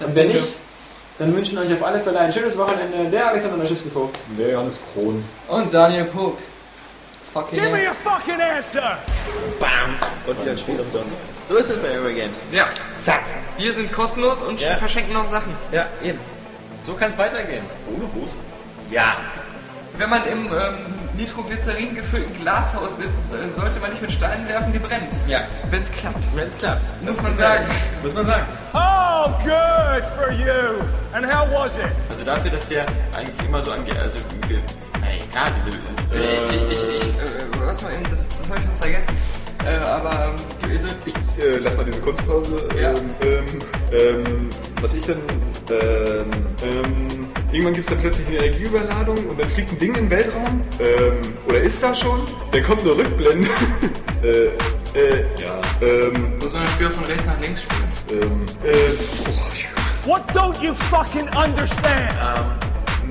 [0.00, 0.46] Und wenn nicht,
[1.18, 3.08] dann wünschen euch auf alle Fälle ein schönes Wochenende.
[3.12, 4.18] Der Alexander Naschiski-Vogt.
[4.38, 5.24] Der Johannes Kron.
[5.48, 6.36] Und Daniel Pog.
[7.34, 8.96] Fucking Give me a fucking answer!
[10.24, 11.20] Und wieder ein Spiel umsonst.
[11.48, 12.44] So ist es bei Euro Games.
[12.52, 13.22] Ja, Zack.
[13.58, 14.76] wir sind kostenlos und Ja.
[14.76, 15.52] verschenken noch Sachen.
[15.72, 16.20] Ja, eben.
[16.84, 17.64] So kann es weitergehen.
[17.92, 18.36] Ohne Hose.
[18.88, 19.16] Ja.
[19.98, 24.78] Wenn man im ähm, Nitroglycerin gefüllten Glashaus sitzt, sollte man nicht mit Steinen werfen, die
[24.78, 25.08] brennen.
[25.26, 25.40] Ja.
[25.70, 26.24] Wenn es klappt.
[26.34, 26.82] Wenn's klappt.
[27.04, 27.64] Muss man sagen.
[28.02, 28.44] Muss man sagen.
[28.72, 30.82] Oh, good for you!
[31.12, 31.84] And how was it?
[32.10, 32.86] Also dafür, dass der
[33.16, 34.18] eigentlich immer so angeht, also
[34.48, 34.58] wir,
[35.08, 38.58] ey, klar, diese, Ich, äh, ich, ich, ich, äh, was war eben, das, das habe
[38.60, 39.16] ich was vergessen.
[39.64, 42.68] Äh, aber ähm, also, Ich äh, lass mal diese Kunstpause.
[42.80, 42.90] Ja.
[42.90, 43.62] Ähm, ähm,
[43.92, 45.18] ähm, was ich dann.
[45.70, 46.30] Ähm,
[46.62, 50.10] ähm, irgendwann gibt es dann plötzlich eine Energieüberladung und dann fliegt ein Ding in den
[50.10, 50.60] Weltraum.
[50.80, 52.20] Ähm, oder ist da schon?
[52.50, 53.48] Dann kommt eine Rückblende.
[54.22, 54.28] äh,
[54.98, 55.60] äh, ja.
[55.80, 58.22] Ähm, muss man das Spiel von rechts nach links spielen.
[58.22, 58.72] ähm, äh,
[59.28, 62.12] oh, What don't you fucking understand?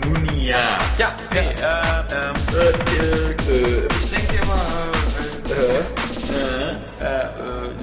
[0.05, 0.77] nun ja.
[0.97, 2.71] Ja, nee, äh, ähm, äh,
[3.51, 4.61] äh, Ich denke immer,
[5.49, 5.93] äh,
[6.33, 7.82] äh, äh, äh,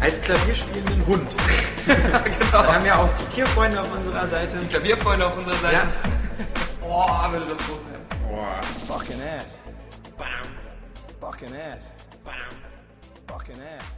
[0.00, 1.36] Als klavierspielenden Hund.
[1.86, 2.62] genau.
[2.62, 4.56] Dann haben wir auch die Tierfreunde auf unserer Seite.
[4.68, 5.74] Klavierfreunde auf unserer Seite.
[5.74, 5.92] Ja.
[6.80, 8.62] Boah, würde das groß werden.
[8.86, 9.58] Fucking ass.
[10.16, 10.80] Fucking ass.
[11.20, 11.84] Fucking ass.
[13.26, 13.97] Fucking ass.